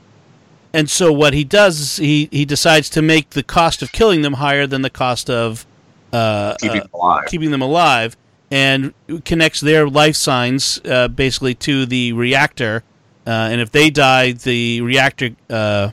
and 0.72 0.88
so 0.88 1.12
what 1.12 1.34
he 1.34 1.42
does 1.42 1.80
is 1.80 1.96
he, 1.96 2.28
he 2.30 2.44
decides 2.44 2.88
to 2.90 3.02
make 3.02 3.30
the 3.30 3.42
cost 3.42 3.82
of 3.82 3.90
killing 3.90 4.22
them 4.22 4.34
higher 4.34 4.68
than 4.68 4.82
the 4.82 4.90
cost 4.90 5.28
of 5.28 5.66
uh, 6.12 6.54
Keeping 6.60 6.82
uh, 6.94 7.16
them 7.16 7.24
keeping 7.26 7.50
them 7.50 7.60
alive 7.60 8.16
and 8.50 8.94
connects 9.24 9.60
their 9.60 9.88
life 9.88 10.16
signs 10.16 10.80
uh, 10.84 11.08
basically 11.08 11.54
to 11.54 11.86
the 11.86 12.12
reactor. 12.12 12.82
Uh, 13.26 13.48
and 13.50 13.60
if 13.60 13.70
they 13.70 13.90
die, 13.90 14.32
the 14.32 14.80
reactor 14.80 15.30
uh, 15.50 15.90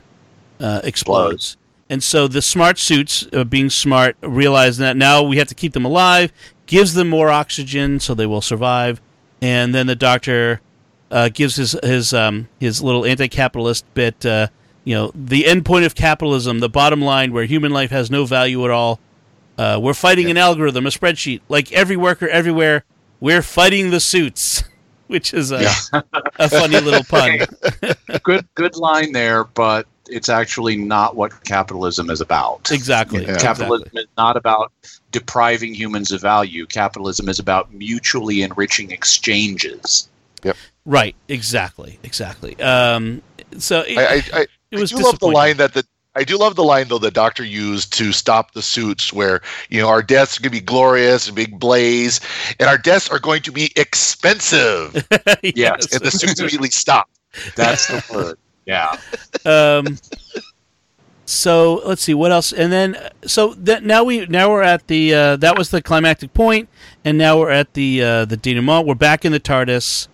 uh, 0.58 0.80
explodes. 0.84 1.56
And 1.88 2.02
so 2.02 2.26
the 2.26 2.42
smart 2.42 2.78
suits, 2.78 3.26
uh, 3.32 3.44
being 3.44 3.70
smart, 3.70 4.16
realize 4.22 4.78
that 4.78 4.96
now 4.96 5.22
we 5.22 5.36
have 5.36 5.48
to 5.48 5.54
keep 5.54 5.72
them 5.72 5.84
alive, 5.84 6.32
gives 6.66 6.94
them 6.94 7.08
more 7.08 7.30
oxygen 7.30 8.00
so 8.00 8.14
they 8.14 8.26
will 8.26 8.40
survive. 8.40 9.00
And 9.40 9.74
then 9.74 9.86
the 9.86 9.94
doctor 9.94 10.60
uh, 11.10 11.28
gives 11.28 11.56
his 11.56 11.76
his 11.82 12.12
um, 12.12 12.48
his 12.58 12.82
little 12.82 13.04
anti-capitalist 13.04 13.84
bit. 13.94 14.24
Uh, 14.26 14.48
you 14.82 14.94
know, 14.94 15.12
the 15.14 15.46
end 15.46 15.64
point 15.64 15.84
of 15.84 15.94
capitalism, 15.94 16.60
the 16.60 16.68
bottom 16.68 17.00
line, 17.02 17.32
where 17.32 17.44
human 17.44 17.72
life 17.72 17.90
has 17.90 18.10
no 18.10 18.24
value 18.24 18.64
at 18.64 18.70
all. 18.70 18.98
Uh, 19.58 19.78
we're 19.80 19.94
fighting 19.94 20.30
an 20.30 20.36
algorithm, 20.36 20.86
a 20.86 20.90
spreadsheet. 20.90 21.40
Like 21.48 21.72
every 21.72 21.96
worker 21.96 22.28
everywhere, 22.28 22.84
we're 23.20 23.42
fighting 23.42 23.90
the 23.90 24.00
suits, 24.00 24.64
which 25.06 25.32
is 25.32 25.52
a, 25.52 25.68
a 26.38 26.48
funny 26.48 26.80
little 26.80 27.04
pun. 27.08 27.40
good 28.22 28.46
good 28.54 28.76
line 28.76 29.12
there, 29.12 29.44
but 29.44 29.86
it's 30.08 30.28
actually 30.28 30.76
not 30.76 31.16
what 31.16 31.44
capitalism 31.44 32.10
is 32.10 32.20
about. 32.20 32.70
Exactly. 32.70 33.22
Yeah. 33.22 33.38
Capitalism 33.38 33.86
exactly. 33.86 34.02
is 34.02 34.08
not 34.16 34.36
about 34.36 34.72
depriving 35.10 35.74
humans 35.74 36.12
of 36.12 36.20
value. 36.20 36.66
Capitalism 36.66 37.28
is 37.28 37.38
about 37.38 37.72
mutually 37.72 38.42
enriching 38.42 38.90
exchanges. 38.90 40.08
Yep. 40.44 40.56
Right. 40.84 41.16
Exactly. 41.28 41.98
Exactly. 42.04 42.56
Um, 42.60 43.22
so 43.58 43.80
it, 43.80 43.98
I, 43.98 44.02
I, 44.02 44.40
I, 44.40 44.46
it 44.70 44.78
was 44.78 44.92
I 44.92 44.96
do 44.96 45.04
love 45.04 45.18
the 45.18 45.26
line 45.26 45.56
that 45.56 45.74
the 45.74 45.84
I 46.16 46.24
do 46.24 46.38
love 46.38 46.56
the 46.56 46.64
line 46.64 46.88
though 46.88 46.98
the 46.98 47.10
doctor 47.10 47.44
used 47.44 47.92
to 47.98 48.10
stop 48.10 48.52
the 48.52 48.62
suits 48.62 49.12
where 49.12 49.42
you 49.68 49.80
know 49.80 49.88
our 49.88 50.02
deaths 50.02 50.38
are 50.38 50.42
going 50.42 50.50
to 50.52 50.58
be 50.60 50.64
glorious 50.64 51.26
and 51.26 51.36
big 51.36 51.60
blaze 51.60 52.20
and 52.58 52.68
our 52.68 52.78
deaths 52.78 53.10
are 53.10 53.18
going 53.18 53.42
to 53.42 53.52
be 53.52 53.70
expensive 53.76 54.94
Yes. 55.42 55.92
and 55.92 56.02
the 56.02 56.10
suits 56.10 56.40
immediately 56.40 56.70
stop. 56.70 57.10
That's 57.54 57.86
the 57.86 58.02
word. 58.12 58.38
Yeah. 58.64 58.96
um, 59.44 59.98
so 61.26 61.82
let's 61.84 62.02
see 62.02 62.14
what 62.14 62.30
else, 62.30 62.52
and 62.52 62.72
then 62.72 62.96
so 63.26 63.54
that 63.54 63.84
now 63.84 64.04
we 64.04 64.26
now 64.26 64.50
we're 64.50 64.62
at 64.62 64.86
the 64.86 65.12
uh, 65.12 65.36
that 65.36 65.58
was 65.58 65.70
the 65.70 65.82
climactic 65.82 66.32
point, 66.32 66.68
and 67.04 67.18
now 67.18 67.38
we're 67.38 67.50
at 67.50 67.74
the 67.74 68.02
uh, 68.02 68.24
the 68.24 68.36
denouement. 68.36 68.86
We're 68.86 68.94
back 68.94 69.24
in 69.24 69.32
the 69.32 69.40
TARDIS. 69.40 70.06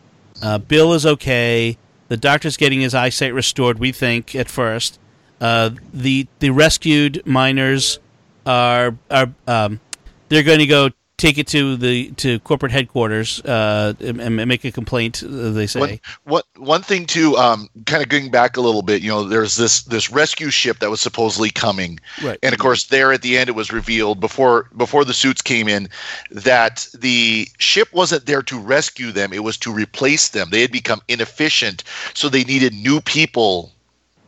Uh, 0.43 0.59
Bill 0.59 0.95
is 0.95 1.05
okay. 1.05 1.77
The 2.09 2.17
Doctor's 2.17 2.57
getting 2.57 2.81
his 2.81 2.95
eyesight 2.95 3.35
restored. 3.35 3.79
We 3.79 3.93
think 3.93 4.35
at 4.35 4.49
first. 4.49 4.99
Uh, 5.43 5.71
the 5.93 6.27
the 6.39 6.51
rescued 6.51 7.21
miners 7.27 7.99
are 8.47 8.97
are 9.11 9.29
um, 9.49 9.81
they're 10.29 10.45
going 10.45 10.61
to 10.61 10.67
go 10.67 10.89
take 11.19 11.39
it 11.39 11.47
to 11.47 11.77
the 11.77 12.11
to 12.13 12.39
corporate 12.41 12.73
headquarters 12.73 13.41
uh, 13.45 13.95
and, 14.01 14.21
and 14.21 14.37
make 14.49 14.65
a 14.65 14.73
complaint. 14.73 15.23
uh, 15.23 15.51
They 15.51 15.67
say. 15.67 15.81
One, 15.81 15.99
one, 16.25 16.43
one 16.57 16.83
thing 16.83 17.07
too, 17.07 17.37
um, 17.37 17.69
kind 17.87 18.03
of 18.03 18.09
going 18.09 18.31
back 18.31 18.57
a 18.57 18.61
little 18.61 18.83
bit, 18.83 19.03
you 19.03 19.09
know, 19.09 19.25
there's 19.25 19.57
this 19.57 19.83
this 19.83 20.11
rescue 20.11 20.51
ship 20.51 20.79
that 20.79 20.91
was 20.91 21.01
supposedly 21.01 21.51
coming, 21.51 21.99
Right. 22.23 22.39
and 22.43 22.53
of 22.53 22.59
course, 22.61 22.85
there 22.85 23.13
at 23.13 23.23
the 23.23 23.37
end, 23.37 23.49
it 23.49 23.53
was 23.57 23.73
revealed 23.73 24.21
before 24.21 24.69
before 24.77 25.05
the 25.05 25.15
suits 25.15 25.43
came 25.43 25.69
in 25.69 25.89
that 26.31 26.87
the 26.95 27.49
ship 27.59 27.89
wasn't 27.93 28.27
there 28.27 28.43
to 28.43 28.59
rescue 28.59 29.11
them; 29.13 29.33
it 29.33 29.43
was 29.43 29.57
to 29.59 29.73
replace 29.73 30.29
them. 30.29 30.51
They 30.51 30.61
had 30.61 30.73
become 30.73 31.01
inefficient, 31.09 31.83
so 32.15 32.29
they 32.29 32.45
needed 32.45 32.75
new 32.75 33.01
people 33.01 33.72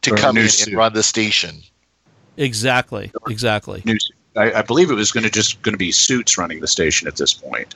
to 0.04 0.10
For 0.10 0.16
a 0.16 0.18
come 0.20 0.36
in 0.36 0.48
suit. 0.48 0.68
and 0.68 0.76
run 0.76 0.92
the 0.94 1.02
station. 1.02 1.56
Exactly. 2.36 3.12
Exactly. 3.28 3.82
News. 3.84 4.10
I, 4.36 4.52
I 4.52 4.62
believe 4.62 4.90
it 4.90 4.94
was 4.94 5.12
going 5.12 5.24
to 5.24 5.30
just 5.30 5.60
going 5.62 5.72
to 5.74 5.78
be 5.78 5.92
suits 5.92 6.36
running 6.36 6.60
the 6.60 6.66
station 6.66 7.06
at 7.06 7.16
this 7.16 7.32
point. 7.32 7.74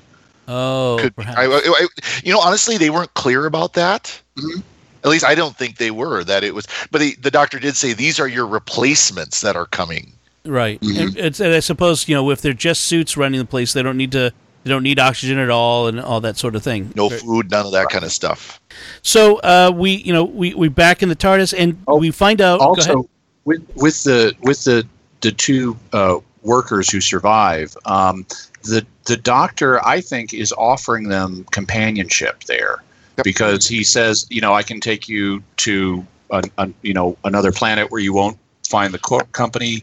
Oh, 0.48 0.98
Could. 1.00 1.14
I, 1.18 1.44
I, 1.44 1.60
I- 1.64 1.86
you 2.24 2.32
know, 2.32 2.40
honestly, 2.40 2.76
they 2.78 2.90
weren't 2.90 3.12
clear 3.14 3.46
about 3.46 3.74
that. 3.74 4.20
Mhm. 4.36 4.62
At 5.04 5.10
least 5.10 5.24
I 5.24 5.34
don't 5.36 5.56
think 5.56 5.76
they 5.76 5.92
were. 5.92 6.24
That 6.24 6.42
it 6.42 6.54
was, 6.54 6.66
but 6.90 7.00
the, 7.00 7.14
the 7.20 7.30
doctor 7.30 7.58
did 7.60 7.76
say 7.76 7.92
these 7.92 8.18
are 8.18 8.26
your 8.26 8.46
replacements 8.46 9.42
that 9.42 9.54
are 9.54 9.66
coming. 9.66 10.12
Right. 10.44 10.80
Mhm. 10.80 11.16
And, 11.16 11.40
and 11.40 11.54
I 11.54 11.60
suppose 11.60 12.08
you 12.08 12.16
know 12.16 12.30
if 12.30 12.40
they're 12.40 12.52
just 12.52 12.84
suits 12.84 13.16
running 13.16 13.38
the 13.38 13.46
place, 13.46 13.72
they 13.72 13.82
don't 13.82 13.96
need 13.96 14.12
to. 14.12 14.32
They 14.68 14.74
don't 14.74 14.82
need 14.82 14.98
oxygen 14.98 15.38
at 15.38 15.48
all, 15.48 15.86
and 15.86 15.98
all 15.98 16.20
that 16.20 16.36
sort 16.36 16.54
of 16.54 16.62
thing. 16.62 16.92
No 16.94 17.08
food, 17.08 17.50
none 17.50 17.64
of 17.64 17.72
that 17.72 17.88
kind 17.88 18.04
of 18.04 18.12
stuff. 18.12 18.60
So 19.00 19.36
uh, 19.36 19.72
we, 19.74 19.92
you 19.92 20.12
know, 20.12 20.24
we 20.24 20.52
we 20.52 20.68
back 20.68 21.02
in 21.02 21.08
the 21.08 21.16
TARDIS, 21.16 21.54
and 21.56 21.82
Oh, 21.88 21.96
we 21.96 22.10
find 22.10 22.42
out. 22.42 22.58
go 22.60 22.72
ahead. 22.74 22.94
also 22.96 23.08
with 23.46 23.66
with 23.76 24.04
the 24.04 24.34
with 24.42 24.62
the 24.64 24.86
the 25.22 25.32
two 25.32 25.74
uh, 25.94 26.18
workers 26.42 26.90
who 26.90 27.00
survive 27.00 27.74
um, 27.86 28.26
the 28.64 28.84
the 29.06 29.16
doctor 29.16 29.82
i 29.86 30.00
think 30.02 30.34
is 30.34 30.52
offering 30.58 31.08
them 31.08 31.44
companionship 31.50 32.44
there 32.44 32.82
Yep. 33.16 33.24
because 33.24 33.66
he 33.66 33.82
says 33.82 34.26
you 34.28 34.40
know 34.42 34.52
i 34.52 34.62
can 34.62 34.80
take 34.80 35.08
you 35.08 35.42
to 35.58 36.06
an, 36.30 36.42
an, 36.58 36.74
you 36.82 36.92
know 36.92 37.16
another 37.24 37.50
planet 37.52 37.90
where 37.90 38.00
you 38.02 38.12
won't 38.12 38.36
find 38.68 38.92
the 38.92 38.98
co- 38.98 39.20
company 39.32 39.82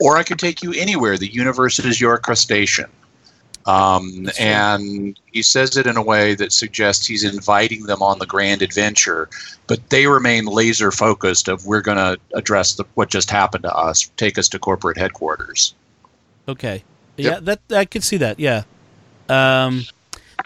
or 0.00 0.16
i 0.16 0.22
can 0.22 0.38
take 0.38 0.62
you 0.62 0.72
anywhere 0.72 1.16
the 1.18 1.28
universe 1.28 1.78
is 1.78 2.00
your 2.00 2.16
crustacean 2.18 2.90
um, 3.66 4.28
and 4.38 5.18
he 5.32 5.42
says 5.42 5.76
it 5.76 5.86
in 5.86 5.96
a 5.96 6.02
way 6.02 6.34
that 6.34 6.52
suggests 6.52 7.06
he's 7.06 7.24
inviting 7.24 7.84
them 7.84 8.02
on 8.02 8.18
the 8.18 8.26
grand 8.26 8.60
adventure 8.62 9.28
but 9.66 9.78
they 9.90 10.06
remain 10.06 10.44
laser 10.44 10.90
focused 10.90 11.48
of 11.48 11.64
we're 11.66 11.80
going 11.80 11.96
to 11.96 12.18
address 12.34 12.74
the, 12.74 12.84
what 12.94 13.08
just 13.08 13.30
happened 13.30 13.62
to 13.62 13.74
us 13.74 14.10
take 14.16 14.36
us 14.38 14.48
to 14.48 14.58
corporate 14.58 14.96
headquarters 14.98 15.74
Okay. 16.46 16.84
Yep. 17.16 17.32
Yeah, 17.32 17.40
that 17.40 17.60
I 17.78 17.84
could 17.86 18.04
see 18.04 18.18
that. 18.18 18.38
Yeah. 18.38 18.64
Um, 19.30 19.84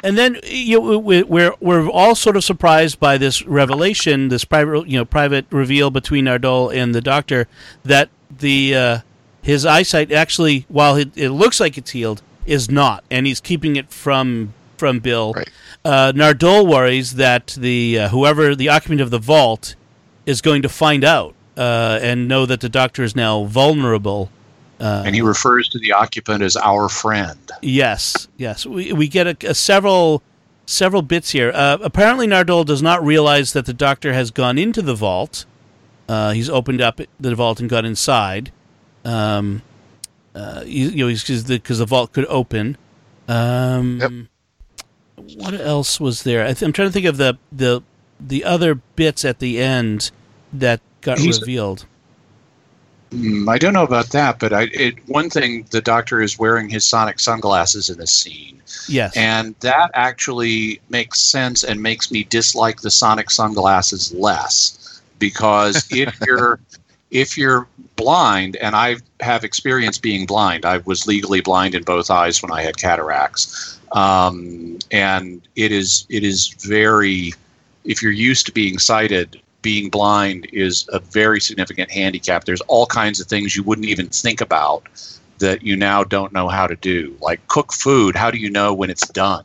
and 0.04 0.16
then 0.16 0.38
you 0.44 0.78
know, 0.80 0.98
we- 0.98 1.24
we're 1.24 1.54
we're 1.60 1.88
all 1.90 2.14
sort 2.14 2.36
of 2.36 2.44
surprised 2.44 3.00
by 3.00 3.18
this 3.18 3.44
revelation, 3.44 4.28
this 4.28 4.44
private 4.44 4.86
you 4.86 4.96
know 4.98 5.04
private 5.04 5.46
reveal 5.50 5.90
between 5.90 6.26
Nardole 6.26 6.72
and 6.72 6.94
the 6.94 7.00
Doctor 7.00 7.48
that 7.84 8.10
the 8.30 8.74
uh, 8.76 8.98
his 9.42 9.66
eyesight 9.66 10.12
actually, 10.12 10.66
while 10.68 10.94
it, 10.94 11.10
it 11.16 11.30
looks 11.30 11.58
like 11.58 11.76
it's 11.76 11.90
healed, 11.90 12.22
is 12.48 12.70
not, 12.70 13.04
and 13.10 13.26
he's 13.26 13.40
keeping 13.40 13.76
it 13.76 13.92
from 13.92 14.54
from 14.76 15.00
Bill. 15.00 15.34
Right. 15.34 15.50
Uh, 15.84 16.12
Nardole 16.12 16.66
worries 16.66 17.14
that 17.14 17.56
the 17.58 17.98
uh, 17.98 18.08
whoever 18.08 18.54
the 18.54 18.68
occupant 18.68 19.00
of 19.00 19.10
the 19.10 19.18
vault 19.18 19.74
is 20.26 20.40
going 20.40 20.62
to 20.62 20.68
find 20.68 21.04
out 21.04 21.34
uh, 21.56 21.98
and 22.00 22.28
know 22.28 22.46
that 22.46 22.60
the 22.60 22.68
Doctor 22.68 23.02
is 23.02 23.14
now 23.14 23.44
vulnerable. 23.44 24.30
Uh, 24.80 25.02
and 25.04 25.14
he 25.14 25.22
refers 25.22 25.68
to 25.70 25.78
the 25.78 25.92
occupant 25.92 26.42
as 26.42 26.56
our 26.56 26.88
friend. 26.88 27.38
Yes, 27.62 28.28
yes. 28.36 28.64
We 28.64 28.92
we 28.92 29.08
get 29.08 29.26
a, 29.26 29.50
a 29.50 29.54
several 29.54 30.22
several 30.66 31.02
bits 31.02 31.30
here. 31.30 31.50
Uh, 31.54 31.78
apparently, 31.82 32.26
Nardole 32.26 32.64
does 32.64 32.82
not 32.82 33.04
realize 33.04 33.52
that 33.54 33.66
the 33.66 33.74
Doctor 33.74 34.12
has 34.12 34.30
gone 34.30 34.58
into 34.58 34.82
the 34.82 34.94
vault. 34.94 35.46
Uh, 36.08 36.30
he's 36.30 36.48
opened 36.48 36.80
up 36.80 37.00
the 37.18 37.34
vault 37.34 37.60
and 37.60 37.68
got 37.68 37.84
inside. 37.84 38.52
Um, 39.04 39.62
uh, 40.38 40.62
you, 40.64 40.88
you 40.90 41.06
know, 41.06 41.12
because 41.12 41.44
the, 41.44 41.58
the, 41.58 41.86
vault 41.86 42.12
could 42.12 42.26
open. 42.26 42.76
Um, 43.26 43.98
yep. 44.00 45.36
What 45.36 45.54
else 45.54 45.98
was 45.98 46.22
there? 46.22 46.44
I 46.44 46.50
am 46.50 46.72
trying 46.72 46.88
to 46.88 46.92
think 46.92 47.06
of 47.06 47.16
the 47.16 47.38
the 47.50 47.82
the 48.20 48.44
other 48.44 48.76
bits 48.76 49.24
at 49.24 49.40
the 49.40 49.60
end 49.60 50.10
that 50.52 50.80
got 51.00 51.18
He's, 51.18 51.40
revealed. 51.40 51.86
Mm, 53.10 53.48
I 53.48 53.58
don't 53.58 53.72
know 53.72 53.82
about 53.82 54.10
that, 54.10 54.38
but 54.38 54.52
I, 54.52 54.68
it, 54.72 54.94
one 55.08 55.28
thing 55.28 55.66
the 55.70 55.80
doctor 55.80 56.20
is 56.22 56.38
wearing 56.38 56.68
his 56.68 56.84
sonic 56.84 57.18
sunglasses 57.18 57.90
in 57.90 57.98
this 57.98 58.12
scene. 58.12 58.62
Yes. 58.88 59.16
And 59.16 59.54
that 59.60 59.90
actually 59.94 60.80
makes 60.88 61.20
sense 61.20 61.64
and 61.64 61.82
makes 61.82 62.10
me 62.10 62.24
dislike 62.24 62.80
the 62.80 62.90
sonic 62.90 63.30
sunglasses 63.30 64.12
less 64.12 65.00
because 65.18 65.88
if 65.90 66.18
you're 66.26 66.60
if 67.10 67.38
you're 67.38 67.66
blind 67.98 68.56
and 68.56 68.74
I 68.74 68.96
have 69.20 69.44
experience 69.44 69.98
being 69.98 70.24
blind, 70.24 70.64
I 70.64 70.78
was 70.78 71.06
legally 71.06 71.42
blind 71.42 71.74
in 71.74 71.82
both 71.82 72.10
eyes 72.10 72.40
when 72.42 72.50
I 72.50 72.62
had 72.62 72.78
cataracts. 72.78 73.78
Um, 73.92 74.78
and 74.90 75.42
it 75.56 75.72
is 75.72 76.06
it 76.08 76.24
is 76.24 76.48
very 76.60 77.34
if 77.84 78.02
you're 78.02 78.12
used 78.12 78.46
to 78.46 78.52
being 78.52 78.78
sighted 78.78 79.40
being 79.60 79.90
blind 79.90 80.46
is 80.52 80.88
a 80.92 81.00
very 81.00 81.40
significant 81.40 81.90
handicap. 81.90 82.44
There's 82.44 82.60
all 82.62 82.86
kinds 82.86 83.20
of 83.20 83.26
things 83.26 83.56
you 83.56 83.62
wouldn't 83.64 83.88
even 83.88 84.08
think 84.08 84.40
about 84.40 84.84
that 85.38 85.62
you 85.62 85.76
now 85.76 86.04
don't 86.04 86.32
know 86.32 86.48
how 86.48 86.66
to 86.66 86.76
do. 86.76 87.16
Like 87.20 87.46
cook 87.48 87.72
food, 87.72 88.14
how 88.14 88.30
do 88.30 88.38
you 88.38 88.50
know 88.50 88.72
when 88.72 88.90
it's 88.90 89.08
done? 89.08 89.44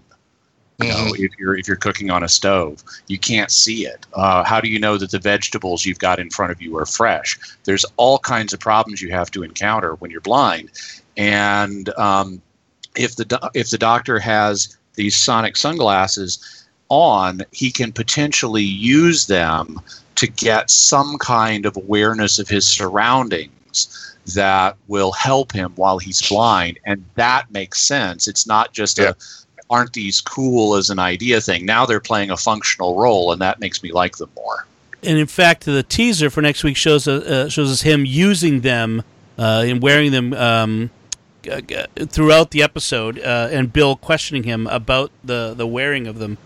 You 0.79 0.87
know, 0.89 0.95
mm-hmm. 0.95 1.23
if 1.23 1.31
you're 1.37 1.55
if 1.55 1.67
you're 1.67 1.77
cooking 1.77 2.09
on 2.09 2.23
a 2.23 2.27
stove, 2.27 2.83
you 3.07 3.19
can't 3.19 3.51
see 3.51 3.85
it. 3.85 4.05
Uh, 4.13 4.43
how 4.43 4.59
do 4.59 4.67
you 4.67 4.79
know 4.79 4.97
that 4.97 5.11
the 5.11 5.19
vegetables 5.19 5.85
you've 5.85 5.99
got 5.99 6.19
in 6.19 6.29
front 6.29 6.51
of 6.51 6.61
you 6.61 6.75
are 6.77 6.85
fresh? 6.85 7.37
There's 7.63 7.85
all 7.97 8.17
kinds 8.19 8.53
of 8.53 8.59
problems 8.59 9.01
you 9.01 9.11
have 9.11 9.29
to 9.31 9.43
encounter 9.43 9.95
when 9.95 10.09
you're 10.09 10.21
blind, 10.21 10.71
and 11.15 11.89
um, 11.97 12.41
if 12.95 13.15
the 13.15 13.25
do- 13.25 13.49
if 13.53 13.69
the 13.69 13.77
doctor 13.77 14.19
has 14.19 14.75
these 14.95 15.15
sonic 15.15 15.57
sunglasses 15.57 16.65
on, 16.89 17.41
he 17.51 17.71
can 17.71 17.91
potentially 17.91 18.63
use 18.63 19.27
them 19.27 19.79
to 20.15 20.27
get 20.27 20.69
some 20.69 21.17
kind 21.17 21.65
of 21.65 21.75
awareness 21.77 22.39
of 22.39 22.47
his 22.47 22.67
surroundings 22.67 24.15
that 24.35 24.77
will 24.87 25.11
help 25.11 25.51
him 25.51 25.73
while 25.75 25.99
he's 25.99 26.27
blind 26.29 26.79
and 26.85 27.03
that 27.15 27.51
makes 27.51 27.81
sense 27.81 28.25
it's 28.25 28.47
not 28.47 28.71
just 28.71 28.97
yeah. 28.97 29.09
a 29.09 29.15
aren't 29.73 29.93
these 29.93 30.21
cool 30.21 30.75
as 30.75 30.89
an 30.89 30.99
idea 30.99 31.41
thing 31.41 31.65
now 31.65 31.85
they're 31.85 31.99
playing 31.99 32.29
a 32.29 32.37
functional 32.37 32.95
role 32.95 33.31
and 33.31 33.41
that 33.41 33.59
makes 33.59 33.81
me 33.81 33.91
like 33.91 34.15
them 34.17 34.29
more 34.35 34.67
and 35.01 35.17
in 35.17 35.27
fact 35.27 35.65
the 35.65 35.83
teaser 35.83 36.29
for 36.29 36.41
next 36.41 36.63
week 36.63 36.77
shows 36.77 37.07
uh, 37.07 37.13
uh 37.13 37.49
shows 37.49 37.71
us 37.71 37.81
him 37.81 38.05
using 38.05 38.61
them 38.61 39.03
uh, 39.37 39.63
and 39.65 39.81
wearing 39.81 40.11
them 40.11 40.31
um, 40.33 40.91
throughout 42.07 42.51
the 42.51 42.61
episode 42.61 43.19
uh, 43.19 43.49
and 43.51 43.73
bill 43.73 43.95
questioning 43.95 44.43
him 44.43 44.67
about 44.67 45.11
the 45.23 45.53
the 45.55 45.65
wearing 45.65 46.05
of 46.07 46.19
them 46.19 46.37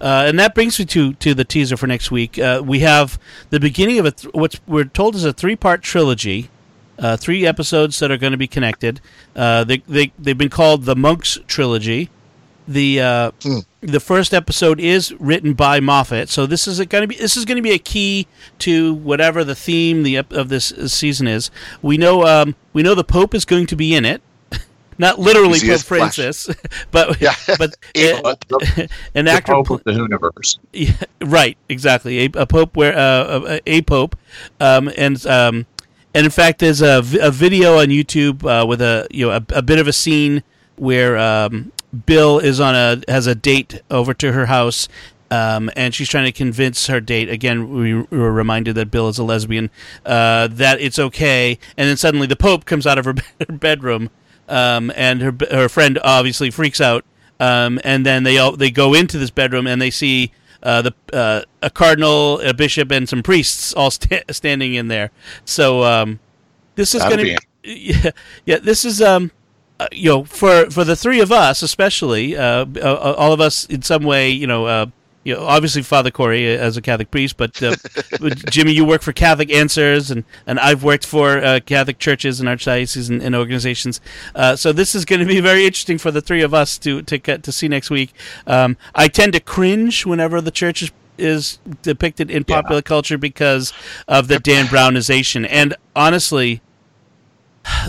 uh, 0.00 0.24
and 0.26 0.38
that 0.38 0.54
brings 0.54 0.78
me 0.78 0.84
to 0.84 1.14
to 1.14 1.34
the 1.34 1.44
teaser 1.44 1.76
for 1.76 1.86
next 1.86 2.10
week. 2.10 2.38
Uh, 2.38 2.62
we 2.64 2.80
have 2.80 3.18
the 3.50 3.60
beginning 3.60 3.98
of 3.98 4.06
a 4.06 4.12
th- 4.12 4.32
what 4.34 4.60
we're 4.66 4.84
told 4.84 5.14
is 5.14 5.24
a 5.24 5.32
three 5.32 5.56
part 5.56 5.82
trilogy, 5.82 6.48
uh, 6.98 7.16
three 7.16 7.46
episodes 7.46 7.98
that 7.98 8.10
are 8.10 8.16
going 8.16 8.32
to 8.32 8.38
be 8.38 8.46
connected. 8.46 9.00
Uh, 9.34 9.64
they 9.64 9.78
they 9.88 10.12
they've 10.18 10.38
been 10.38 10.48
called 10.48 10.84
the 10.84 10.96
Monks 10.96 11.38
trilogy. 11.46 12.10
The 12.66 12.96
mm. 12.96 13.64
the 13.82 14.00
first 14.00 14.32
episode 14.32 14.80
is 14.80 15.12
written 15.20 15.52
by 15.52 15.80
Moffat, 15.80 16.30
so 16.30 16.46
this 16.46 16.66
is 16.66 16.78
going 16.86 17.02
to 17.02 17.08
be 17.08 17.16
this 17.16 17.36
is 17.36 17.44
going 17.44 17.56
to 17.56 17.62
be 17.62 17.72
a 17.72 17.78
key 17.78 18.26
to 18.60 18.94
whatever 18.94 19.44
the 19.44 19.54
theme 19.54 20.02
the 20.02 20.16
of 20.16 20.48
this 20.48 20.72
season 20.86 21.26
is. 21.26 21.50
We 21.82 21.98
know 21.98 22.24
um, 22.24 22.54
we 22.72 22.82
know 22.82 22.94
the 22.94 23.04
Pope 23.04 23.34
is 23.34 23.44
going 23.44 23.66
to 23.66 23.76
be 23.76 23.94
in 23.94 24.04
it 24.04 24.22
not 24.98 25.18
literally 25.18 25.60
Pope 25.60 25.80
Francis, 25.80 26.48
but 26.90 27.20
yeah. 27.20 27.34
but 27.58 27.76
it, 27.94 28.90
an 29.14 29.28
actor 29.28 29.52
Pope 29.52 29.70
of 29.70 29.84
the 29.84 29.92
universe. 29.92 30.58
Yeah, 30.72 30.92
right, 31.20 31.56
exactly. 31.68 32.20
A, 32.20 32.30
a 32.34 32.46
pope 32.46 32.76
where 32.76 32.96
uh, 32.96 33.40
a, 33.44 33.60
a, 33.66 33.82
pope, 33.82 34.16
um, 34.60 34.90
and 34.96 35.24
um, 35.26 35.66
and 36.14 36.24
in 36.24 36.30
fact, 36.30 36.60
there's 36.60 36.82
a, 36.82 36.98
a 37.20 37.30
video 37.30 37.78
on 37.78 37.88
YouTube 37.88 38.44
uh, 38.44 38.66
with 38.66 38.80
a 38.80 39.06
you 39.10 39.26
know 39.26 39.32
a, 39.32 39.58
a, 39.58 39.62
bit 39.62 39.78
of 39.78 39.88
a 39.88 39.92
scene 39.92 40.42
where 40.76 41.16
um, 41.16 41.72
Bill 42.06 42.38
is 42.38 42.60
on 42.60 42.74
a 42.74 43.02
has 43.08 43.26
a 43.26 43.34
date 43.34 43.80
over 43.90 44.14
to 44.14 44.32
her 44.32 44.46
house. 44.46 44.88
Um, 45.30 45.68
and 45.74 45.92
she's 45.92 46.08
trying 46.08 46.26
to 46.26 46.32
convince 46.32 46.86
her 46.86 47.00
date 47.00 47.28
again. 47.28 47.70
We 47.70 47.94
were 47.94 48.30
reminded 48.30 48.76
that 48.76 48.90
Bill 48.90 49.08
is 49.08 49.18
a 49.18 49.24
lesbian. 49.24 49.70
Uh, 50.04 50.46
that 50.48 50.80
it's 50.80 50.98
okay, 50.98 51.58
and 51.76 51.88
then 51.88 51.96
suddenly 51.96 52.26
the 52.26 52.36
Pope 52.36 52.66
comes 52.66 52.86
out 52.86 52.98
of 52.98 53.06
her, 53.06 53.14
bedroom, 53.48 54.10
um, 54.48 54.92
and 54.94 55.22
her 55.22 55.34
her 55.50 55.68
friend 55.68 55.98
obviously 56.04 56.50
freaks 56.50 56.80
out. 56.80 57.04
Um, 57.40 57.80
and 57.82 58.06
then 58.06 58.22
they 58.22 58.38
all 58.38 58.52
they 58.56 58.70
go 58.70 58.94
into 58.94 59.18
this 59.18 59.30
bedroom 59.30 59.66
and 59.66 59.82
they 59.82 59.90
see 59.90 60.30
uh, 60.62 60.82
the 60.82 60.94
uh, 61.12 61.42
a 61.62 61.70
cardinal, 61.70 62.40
a 62.40 62.54
bishop, 62.54 62.90
and 62.90 63.08
some 63.08 63.22
priests 63.22 63.74
all 63.74 63.90
sta- 63.90 64.22
standing 64.30 64.74
in 64.74 64.88
there. 64.88 65.10
So 65.44 65.82
um, 65.82 66.20
this 66.74 66.94
is 66.94 67.02
going 67.02 67.18
to 67.18 67.24
be 67.24 67.38
yeah, 67.64 68.10
yeah. 68.44 68.58
This 68.58 68.84
is 68.84 69.02
um, 69.02 69.30
uh, 69.80 69.88
you 69.92 70.08
know 70.08 70.24
for 70.24 70.70
for 70.70 70.84
the 70.84 70.96
three 70.96 71.20
of 71.20 71.32
us 71.32 71.62
especially, 71.62 72.36
uh, 72.36 72.66
uh, 72.76 73.14
all 73.16 73.32
of 73.32 73.40
us 73.40 73.64
in 73.66 73.82
some 73.82 74.02
way, 74.02 74.30
you 74.30 74.46
know 74.46 74.66
uh, 74.66 74.86
you 75.24 75.34
know, 75.34 75.44
obviously 75.44 75.82
Father 75.82 76.10
Corey 76.10 76.54
uh, 76.54 76.58
as 76.58 76.76
a 76.76 76.82
Catholic 76.82 77.10
priest, 77.10 77.36
but 77.36 77.60
uh, 77.62 77.74
Jimmy, 78.50 78.72
you 78.72 78.84
work 78.84 79.02
for 79.02 79.12
Catholic 79.12 79.50
Answers, 79.50 80.10
and, 80.10 80.24
and 80.46 80.60
I've 80.60 80.84
worked 80.84 81.06
for 81.06 81.38
uh, 81.38 81.60
Catholic 81.64 81.98
churches 81.98 82.40
and 82.40 82.48
archdioceses 82.48 83.08
and, 83.08 83.22
and 83.22 83.34
organizations. 83.34 84.00
Uh, 84.34 84.54
so 84.54 84.70
this 84.70 84.94
is 84.94 85.04
going 85.04 85.20
to 85.20 85.26
be 85.26 85.40
very 85.40 85.64
interesting 85.64 85.98
for 85.98 86.10
the 86.10 86.20
three 86.20 86.42
of 86.42 86.54
us 86.54 86.78
to 86.78 87.02
to 87.02 87.18
to 87.18 87.52
see 87.52 87.68
next 87.68 87.90
week. 87.90 88.12
Um, 88.46 88.76
I 88.94 89.08
tend 89.08 89.32
to 89.32 89.40
cringe 89.40 90.06
whenever 90.06 90.40
the 90.40 90.50
church 90.50 90.82
is 90.82 90.92
is 91.16 91.58
depicted 91.82 92.28
in 92.30 92.42
popular 92.44 92.78
yeah. 92.78 92.82
culture 92.82 93.16
because 93.16 93.72
of 94.08 94.28
the 94.28 94.38
Dan 94.38 94.66
Brownization, 94.66 95.46
and 95.48 95.74
honestly, 95.96 96.60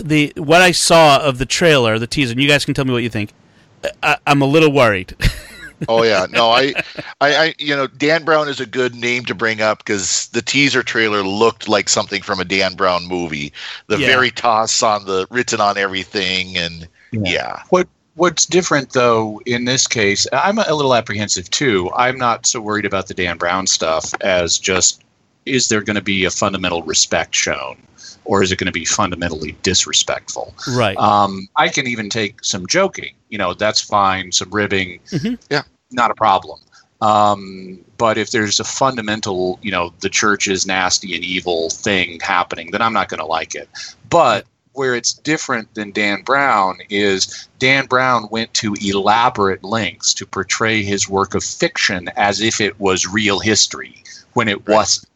the 0.02 0.32
what 0.36 0.62
I 0.62 0.72
saw 0.72 1.18
of 1.18 1.38
the 1.38 1.46
trailer, 1.46 1.98
the 1.98 2.06
teaser, 2.06 2.32
and 2.32 2.40
you 2.40 2.48
guys 2.48 2.64
can 2.64 2.74
tell 2.74 2.84
me 2.84 2.92
what 2.92 3.02
you 3.02 3.10
think. 3.10 3.32
I, 4.02 4.16
I'm 4.26 4.42
a 4.42 4.46
little 4.46 4.72
worried. 4.72 5.14
oh 5.88 6.02
yeah, 6.02 6.26
no, 6.30 6.50
I, 6.50 6.74
I, 7.20 7.36
I, 7.36 7.54
you 7.58 7.76
know, 7.76 7.86
Dan 7.86 8.24
Brown 8.24 8.48
is 8.48 8.60
a 8.60 8.66
good 8.66 8.94
name 8.94 9.24
to 9.26 9.34
bring 9.34 9.60
up 9.60 9.78
because 9.78 10.28
the 10.28 10.42
teaser 10.42 10.82
trailer 10.82 11.22
looked 11.22 11.68
like 11.68 11.88
something 11.88 12.22
from 12.22 12.40
a 12.40 12.44
Dan 12.44 12.74
Brown 12.74 13.06
movie. 13.06 13.52
The 13.86 13.98
yeah. 13.98 14.06
Veritas 14.08 14.82
on 14.82 15.04
the 15.04 15.26
written 15.30 15.60
on 15.60 15.76
everything, 15.78 16.56
and 16.56 16.88
yeah. 17.12 17.20
yeah. 17.24 17.62
What 17.70 17.88
What's 18.16 18.46
different 18.46 18.94
though 18.94 19.42
in 19.44 19.66
this 19.66 19.86
case, 19.86 20.26
I'm 20.32 20.58
a 20.58 20.74
little 20.74 20.94
apprehensive 20.94 21.50
too. 21.50 21.90
I'm 21.94 22.16
not 22.16 22.46
so 22.46 22.62
worried 22.62 22.86
about 22.86 23.08
the 23.08 23.14
Dan 23.14 23.36
Brown 23.36 23.66
stuff 23.66 24.14
as 24.22 24.58
just 24.58 25.04
is 25.44 25.68
there 25.68 25.82
going 25.82 25.96
to 25.96 26.02
be 26.02 26.24
a 26.24 26.30
fundamental 26.30 26.82
respect 26.82 27.34
shown? 27.34 27.76
Or 28.26 28.42
is 28.42 28.52
it 28.52 28.56
going 28.56 28.66
to 28.66 28.72
be 28.72 28.84
fundamentally 28.84 29.56
disrespectful? 29.62 30.54
Right. 30.74 30.96
Um, 30.96 31.48
I 31.56 31.68
can 31.68 31.86
even 31.86 32.10
take 32.10 32.44
some 32.44 32.66
joking. 32.66 33.14
You 33.28 33.38
know, 33.38 33.54
that's 33.54 33.80
fine. 33.80 34.32
Some 34.32 34.50
ribbing. 34.50 35.00
Mm-hmm. 35.10 35.34
Yeah, 35.50 35.62
not 35.90 36.10
a 36.10 36.14
problem. 36.14 36.60
Um, 37.00 37.84
but 37.98 38.18
if 38.18 38.30
there's 38.30 38.58
a 38.60 38.64
fundamental, 38.64 39.58
you 39.62 39.70
know, 39.70 39.92
the 40.00 40.08
church 40.08 40.48
is 40.48 40.66
nasty 40.66 41.14
and 41.14 41.24
evil 41.24 41.70
thing 41.70 42.20
happening, 42.20 42.70
then 42.70 42.82
I'm 42.82 42.92
not 42.92 43.08
going 43.08 43.20
to 43.20 43.26
like 43.26 43.54
it. 43.54 43.68
But 44.08 44.46
where 44.72 44.94
it's 44.94 45.14
different 45.14 45.74
than 45.74 45.90
Dan 45.90 46.22
Brown 46.22 46.78
is 46.90 47.48
Dan 47.58 47.86
Brown 47.86 48.28
went 48.30 48.52
to 48.54 48.74
elaborate 48.74 49.64
lengths 49.64 50.12
to 50.14 50.26
portray 50.26 50.82
his 50.82 51.08
work 51.08 51.34
of 51.34 51.42
fiction 51.42 52.10
as 52.16 52.40
if 52.40 52.60
it 52.60 52.78
was 52.78 53.06
real 53.06 53.40
history 53.40 54.02
when 54.34 54.48
it 54.48 54.56
right. 54.66 54.76
wasn't 54.76 55.08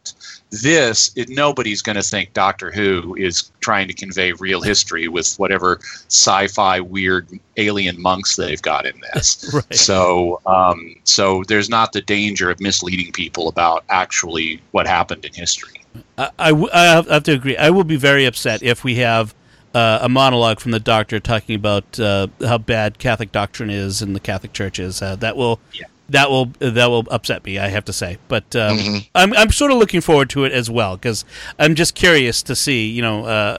this 0.51 1.11
it, 1.15 1.29
nobody's 1.29 1.81
going 1.81 1.95
to 1.95 2.03
think 2.03 2.33
doctor 2.33 2.71
who 2.71 3.15
is 3.15 3.51
trying 3.61 3.87
to 3.87 3.93
convey 3.93 4.33
real 4.33 4.61
history 4.61 5.07
with 5.07 5.33
whatever 5.35 5.79
sci-fi 6.07 6.79
weird 6.79 7.27
alien 7.57 7.99
monks 8.01 8.35
they've 8.35 8.61
got 8.61 8.85
in 8.85 8.99
this 9.13 9.49
right. 9.53 9.73
so 9.73 10.41
um, 10.45 10.95
so 11.05 11.43
there's 11.47 11.69
not 11.69 11.93
the 11.93 12.01
danger 12.01 12.49
of 12.49 12.59
misleading 12.59 13.11
people 13.13 13.47
about 13.47 13.83
actually 13.89 14.61
what 14.71 14.85
happened 14.85 15.23
in 15.23 15.33
history 15.33 15.81
I, 16.17 16.29
I, 16.37 16.49
w- 16.49 16.69
I 16.73 16.83
have 16.83 17.23
to 17.23 17.31
agree 17.31 17.55
i 17.57 17.69
will 17.69 17.85
be 17.85 17.97
very 17.97 18.25
upset 18.25 18.61
if 18.61 18.83
we 18.83 18.95
have 18.95 19.33
uh, 19.73 19.99
a 20.01 20.09
monologue 20.09 20.59
from 20.59 20.71
the 20.71 20.81
doctor 20.81 21.19
talking 21.21 21.55
about 21.55 21.97
uh, 21.97 22.27
how 22.41 22.57
bad 22.57 22.99
Catholic 22.99 23.31
doctrine 23.31 23.69
is 23.69 24.01
and 24.01 24.13
the 24.13 24.19
Catholic 24.19 24.51
Church 24.51 24.79
is. 24.79 25.01
Uh, 25.01 25.15
that 25.15 25.37
will 25.37 25.61
yeah 25.71 25.85
that 26.11 26.29
will 26.29 26.47
that 26.59 26.87
will 26.89 27.05
upset 27.11 27.43
me. 27.45 27.59
I 27.59 27.67
have 27.69 27.85
to 27.85 27.93
say, 27.93 28.17
but 28.27 28.55
um, 28.55 28.77
Mhm. 28.77 29.07
I'm 29.15 29.33
I'm 29.35 29.51
sort 29.51 29.71
of 29.71 29.77
looking 29.77 30.01
forward 30.01 30.29
to 30.31 30.43
it 30.45 30.51
as 30.51 30.69
well 30.69 30.95
because 30.97 31.25
I'm 31.59 31.75
just 31.75 31.95
curious 31.95 32.41
to 32.43 32.55
see 32.55 32.87
you 32.89 33.01
know 33.01 33.25
uh, 33.25 33.57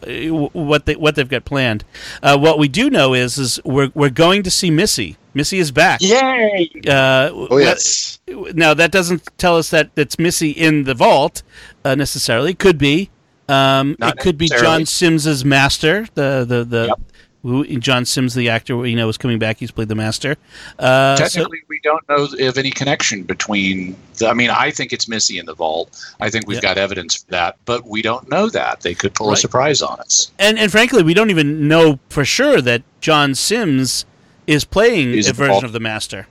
what 0.52 0.86
they 0.86 0.96
what 0.96 1.14
they've 1.16 1.28
got 1.28 1.44
planned. 1.44 1.84
Uh, 2.22 2.38
what 2.38 2.58
we 2.58 2.68
do 2.68 2.88
know 2.90 3.14
is 3.14 3.38
is 3.38 3.60
we're 3.64 3.90
we're 3.94 4.10
going 4.10 4.42
to 4.44 4.50
see 4.50 4.70
Missy. 4.70 5.16
Missy 5.34 5.58
is 5.58 5.70
back. 5.70 6.00
Yay! 6.02 6.70
Uh, 6.86 7.30
Oh 7.32 7.56
yes. 7.58 8.18
now 8.54 8.74
that 8.74 8.90
doesn't 8.92 9.22
tell 9.38 9.56
us 9.56 9.70
that 9.70 9.90
it's 9.96 10.18
Missy 10.18 10.50
in 10.50 10.84
the 10.84 10.94
vault 10.94 11.42
uh, 11.84 11.94
necessarily. 11.94 12.50
It 12.50 12.58
could 12.58 12.76
be. 12.78 13.08
Um, 13.48 13.96
it 14.00 14.18
could 14.18 14.36
be. 14.38 14.48
John 14.48 14.84
Sims's 14.86 15.44
master. 15.44 16.06
The 16.14 16.44
the 16.46 16.64
the 16.64 16.86
Yep. 16.88 17.00
Who 17.42 17.64
John 17.78 18.04
Sims, 18.04 18.34
the 18.34 18.48
actor, 18.48 18.76
we 18.76 18.94
know 18.94 19.08
is 19.08 19.16
coming 19.18 19.38
back. 19.38 19.58
He's 19.58 19.70
played 19.70 19.88
the 19.88 19.94
master. 19.94 20.36
Uh, 20.78 21.16
so- 21.16 21.24
Technically, 21.24 21.60
we 21.68 21.80
don't 21.82 22.08
know 22.08 22.28
of 22.48 22.56
any 22.58 22.70
connection 22.70 23.24
between. 23.24 23.96
The, 24.18 24.28
I 24.28 24.34
mean, 24.34 24.50
I 24.50 24.70
think 24.70 24.92
it's 24.92 25.08
Missy 25.08 25.38
in 25.38 25.46
the 25.46 25.54
vault. 25.54 25.90
I 26.20 26.30
think 26.30 26.46
we've 26.46 26.56
Yeah. 26.56 26.62
got 26.74 26.78
evidence 26.78 27.16
for 27.24 27.30
that, 27.32 27.56
but 27.64 27.86
we 27.86 28.00
don't 28.02 28.28
know 28.30 28.48
that. 28.50 28.82
They 28.82 28.94
could 28.94 29.14
pull 29.14 29.28
Right. 29.28 29.38
a 29.38 29.40
surprise 29.40 29.82
on 29.82 29.98
us. 30.00 30.30
and 30.38 30.58
and 30.58 30.70
frankly, 30.70 31.02
we 31.02 31.14
don't 31.14 31.30
even 31.30 31.66
know 31.68 31.98
for 32.08 32.24
sure 32.24 32.60
that 32.60 32.82
John 33.00 33.34
Sims 33.34 34.04
is 34.46 34.64
playing 34.64 35.10
a 35.12 35.22
version 35.22 35.42
involved. 35.44 35.64
of 35.64 35.72
the 35.72 35.80
master. 35.80 36.26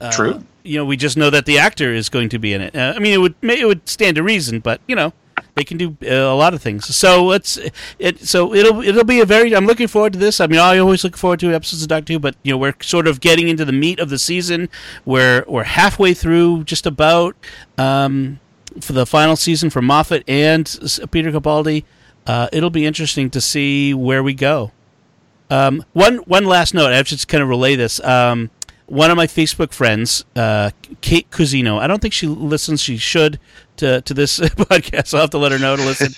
Uh, 0.00 0.10
True. 0.10 0.44
You 0.64 0.78
know, 0.78 0.84
we 0.84 0.96
just 0.96 1.16
know 1.16 1.30
that 1.30 1.46
the 1.46 1.58
actor 1.58 1.92
is 1.92 2.08
going 2.08 2.28
to 2.30 2.38
be 2.38 2.52
in 2.52 2.60
it. 2.60 2.74
Uh, 2.76 2.92
I 2.94 2.98
mean, 3.00 3.12
it 3.12 3.18
would 3.18 3.34
it 3.42 3.66
would 3.66 3.88
stand 3.88 4.16
to 4.16 4.22
reason, 4.22 4.60
but 4.60 4.80
you 4.86 4.94
know, 4.94 5.12
they 5.54 5.64
can 5.64 5.76
do 5.76 5.96
uh, 6.02 6.14
a 6.14 6.34
lot 6.34 6.54
of 6.54 6.62
things. 6.62 6.94
So 6.94 7.24
let's 7.24 7.58
it. 7.98 8.20
So 8.20 8.54
it'll 8.54 8.82
it'll 8.82 9.04
be 9.04 9.20
a 9.20 9.26
very. 9.26 9.54
I'm 9.54 9.66
looking 9.66 9.88
forward 9.88 10.14
to 10.14 10.18
this. 10.18 10.40
I 10.40 10.46
mean, 10.46 10.60
I 10.60 10.78
always 10.78 11.04
look 11.04 11.16
forward 11.16 11.40
to 11.40 11.54
episodes 11.54 11.82
of 11.82 11.88
Doctor 11.88 12.14
Who, 12.14 12.18
but 12.18 12.36
you 12.42 12.52
know, 12.52 12.58
we're 12.58 12.74
sort 12.80 13.06
of 13.06 13.20
getting 13.20 13.48
into 13.48 13.64
the 13.64 13.72
meat 13.72 13.98
of 13.98 14.08
the 14.08 14.18
season. 14.18 14.68
We're 15.04 15.44
we're 15.46 15.64
halfway 15.64 16.14
through, 16.14 16.64
just 16.64 16.86
about. 16.86 17.36
Um, 17.78 18.40
for 18.80 18.94
the 18.94 19.04
final 19.04 19.36
season 19.36 19.68
for 19.68 19.82
Moffat 19.82 20.24
and 20.26 20.66
Peter 21.10 21.30
Capaldi, 21.30 21.84
uh, 22.26 22.48
it'll 22.52 22.70
be 22.70 22.86
interesting 22.86 23.28
to 23.30 23.40
see 23.40 23.92
where 23.92 24.22
we 24.22 24.32
go. 24.32 24.72
Um, 25.50 25.84
one 25.92 26.18
one 26.18 26.44
last 26.46 26.72
note. 26.72 26.92
I 26.92 26.96
have 26.96 27.06
to 27.08 27.16
just 27.16 27.28
kind 27.28 27.42
of 27.42 27.48
relay 27.50 27.76
this. 27.76 28.00
Um, 28.00 28.50
one 28.86 29.10
of 29.10 29.16
my 29.16 29.26
Facebook 29.26 29.72
friends, 29.72 30.24
uh, 30.36 30.70
Kate 31.00 31.30
Cusino. 31.30 31.78
I 31.78 31.86
don't 31.86 32.00
think 32.00 32.14
she 32.14 32.26
listens. 32.26 32.80
She 32.80 32.96
should 32.96 33.38
to 33.82 34.00
to 34.00 34.14
this 34.14 34.38
podcast. 34.70 35.12
I'll 35.14 35.20
have 35.22 35.30
to 35.30 35.38
let 35.38 35.52
her 35.52 35.58
know 35.58 35.76
to 35.76 35.82
listen. 35.84 36.12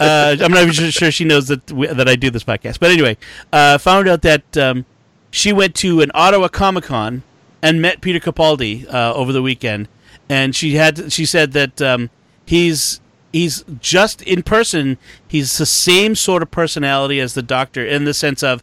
uh, 0.00 0.36
I'm 0.40 0.52
not 0.52 0.62
even 0.66 0.90
sure 0.90 1.10
she 1.10 1.24
knows 1.24 1.48
that 1.48 1.70
we, 1.70 1.86
that 1.86 2.08
I 2.08 2.16
do 2.16 2.30
this 2.30 2.44
podcast. 2.44 2.78
But 2.80 2.90
anyway, 2.90 3.16
uh, 3.52 3.78
found 3.78 4.08
out 4.08 4.22
that 4.22 4.56
um, 4.56 4.86
she 5.30 5.52
went 5.52 5.74
to 5.76 6.00
an 6.00 6.10
Ottawa 6.14 6.48
Comic 6.48 6.84
Con 6.84 7.22
and 7.62 7.82
met 7.82 8.00
Peter 8.00 8.20
Capaldi 8.20 8.86
uh, 8.92 9.12
over 9.14 9.32
the 9.32 9.42
weekend, 9.42 9.88
and 10.28 10.54
she 10.56 10.74
had 10.76 11.12
she 11.12 11.26
said 11.26 11.52
that 11.52 11.82
um, 11.82 12.10
he's 12.46 13.00
he's 13.32 13.64
just 13.80 14.22
in 14.22 14.42
person. 14.42 14.96
He's 15.26 15.58
the 15.58 15.66
same 15.66 16.14
sort 16.14 16.42
of 16.42 16.50
personality 16.50 17.20
as 17.20 17.34
the 17.34 17.42
Doctor 17.42 17.84
in 17.84 18.04
the 18.04 18.14
sense 18.14 18.42
of 18.42 18.62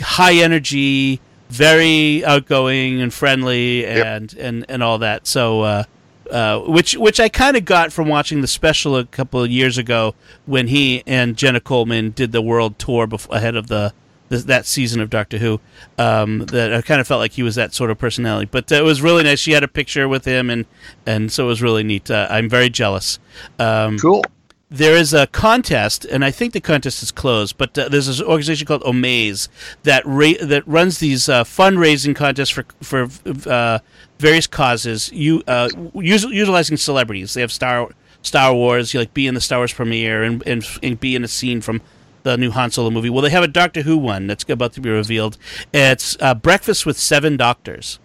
high 0.00 0.34
energy, 0.34 1.20
very 1.48 2.24
outgoing 2.24 3.00
and 3.00 3.12
friendly, 3.14 3.80
Yep. 3.82 4.06
and 4.06 4.34
and 4.34 4.66
and 4.68 4.82
all 4.82 4.98
that. 4.98 5.26
So. 5.26 5.84
Uh, 6.30 6.60
which 6.60 6.96
which 6.96 7.20
I 7.20 7.28
kind 7.28 7.56
of 7.56 7.64
got 7.64 7.92
from 7.92 8.08
watching 8.08 8.40
the 8.40 8.46
special 8.46 8.96
a 8.96 9.04
couple 9.04 9.42
of 9.42 9.50
years 9.50 9.76
ago 9.78 10.14
when 10.46 10.68
he 10.68 11.02
and 11.06 11.36
Jenna 11.36 11.60
Coleman 11.60 12.10
did 12.10 12.32
the 12.32 12.40
world 12.42 12.78
tour 12.78 13.06
bef- 13.06 13.28
ahead 13.30 13.56
of 13.56 13.66
the, 13.66 13.92
the 14.30 14.38
that 14.38 14.64
season 14.66 15.00
of 15.00 15.10
Doctor 15.10 15.38
Who. 15.38 15.60
Um, 15.98 16.46
that 16.46 16.72
I 16.72 16.80
kind 16.82 17.00
of 17.00 17.06
felt 17.06 17.20
like 17.20 17.32
he 17.32 17.42
was 17.42 17.56
that 17.56 17.74
sort 17.74 17.90
of 17.90 17.98
personality. 17.98 18.48
But 18.50 18.72
uh, 18.72 18.76
it 18.76 18.84
was 18.84 19.02
really 19.02 19.22
nice. 19.22 19.38
She 19.38 19.52
had 19.52 19.62
a 19.62 19.68
picture 19.68 20.08
with 20.08 20.24
him, 20.24 20.48
and 20.48 20.64
and 21.06 21.30
so 21.30 21.44
it 21.44 21.48
was 21.48 21.60
really 21.62 21.82
neat. 21.82 22.10
Uh, 22.10 22.26
I'm 22.30 22.48
very 22.48 22.70
jealous. 22.70 23.18
Um, 23.58 23.98
Cool. 23.98 24.24
There 24.70 24.96
is 24.96 25.12
a 25.14 25.26
contest, 25.28 26.04
and 26.04 26.24
I 26.24 26.30
think 26.30 26.52
the 26.52 26.60
contest 26.60 27.02
is 27.02 27.12
closed. 27.12 27.56
But 27.58 27.76
uh, 27.78 27.88
there's 27.88 28.06
this 28.06 28.20
organization 28.20 28.66
called 28.66 28.82
Omaze 28.82 29.48
that 29.82 30.04
ra- 30.06 30.40
that 30.42 30.66
runs 30.66 30.98
these 30.98 31.28
uh, 31.28 31.44
fundraising 31.44 32.16
contests 32.16 32.50
for 32.50 32.64
for 32.82 33.08
uh, 33.48 33.78
various 34.18 34.46
causes. 34.46 35.12
You 35.12 35.42
uh, 35.46 35.68
us- 35.94 36.24
utilizing 36.24 36.76
celebrities. 36.76 37.34
They 37.34 37.40
have 37.40 37.52
Star 37.52 37.90
Star 38.22 38.54
Wars. 38.54 38.94
You 38.94 39.00
like 39.00 39.14
be 39.14 39.26
in 39.26 39.34
the 39.34 39.40
Star 39.40 39.60
Wars 39.60 39.72
premiere 39.72 40.22
and, 40.22 40.42
and 40.46 40.64
and 40.82 40.98
be 40.98 41.14
in 41.14 41.24
a 41.24 41.28
scene 41.28 41.60
from 41.60 41.80
the 42.24 42.36
new 42.36 42.50
Han 42.50 42.70
Solo 42.70 42.90
movie. 42.90 43.10
Well, 43.10 43.22
they 43.22 43.30
have 43.30 43.44
a 43.44 43.48
Doctor 43.48 43.82
Who 43.82 43.98
one 43.98 44.26
that's 44.26 44.48
about 44.48 44.72
to 44.72 44.80
be 44.80 44.90
revealed. 44.90 45.36
It's 45.72 46.16
uh, 46.20 46.34
Breakfast 46.34 46.86
with 46.86 46.98
Seven 46.98 47.36
Doctors. 47.36 47.98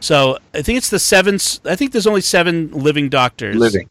So 0.00 0.38
I 0.54 0.62
think 0.62 0.78
it's 0.78 0.90
the 0.90 0.98
seven. 0.98 1.38
I 1.64 1.74
think 1.76 1.92
there's 1.92 2.06
only 2.06 2.20
seven 2.20 2.70
living 2.70 3.08
doctors. 3.08 3.56
Living. 3.56 3.88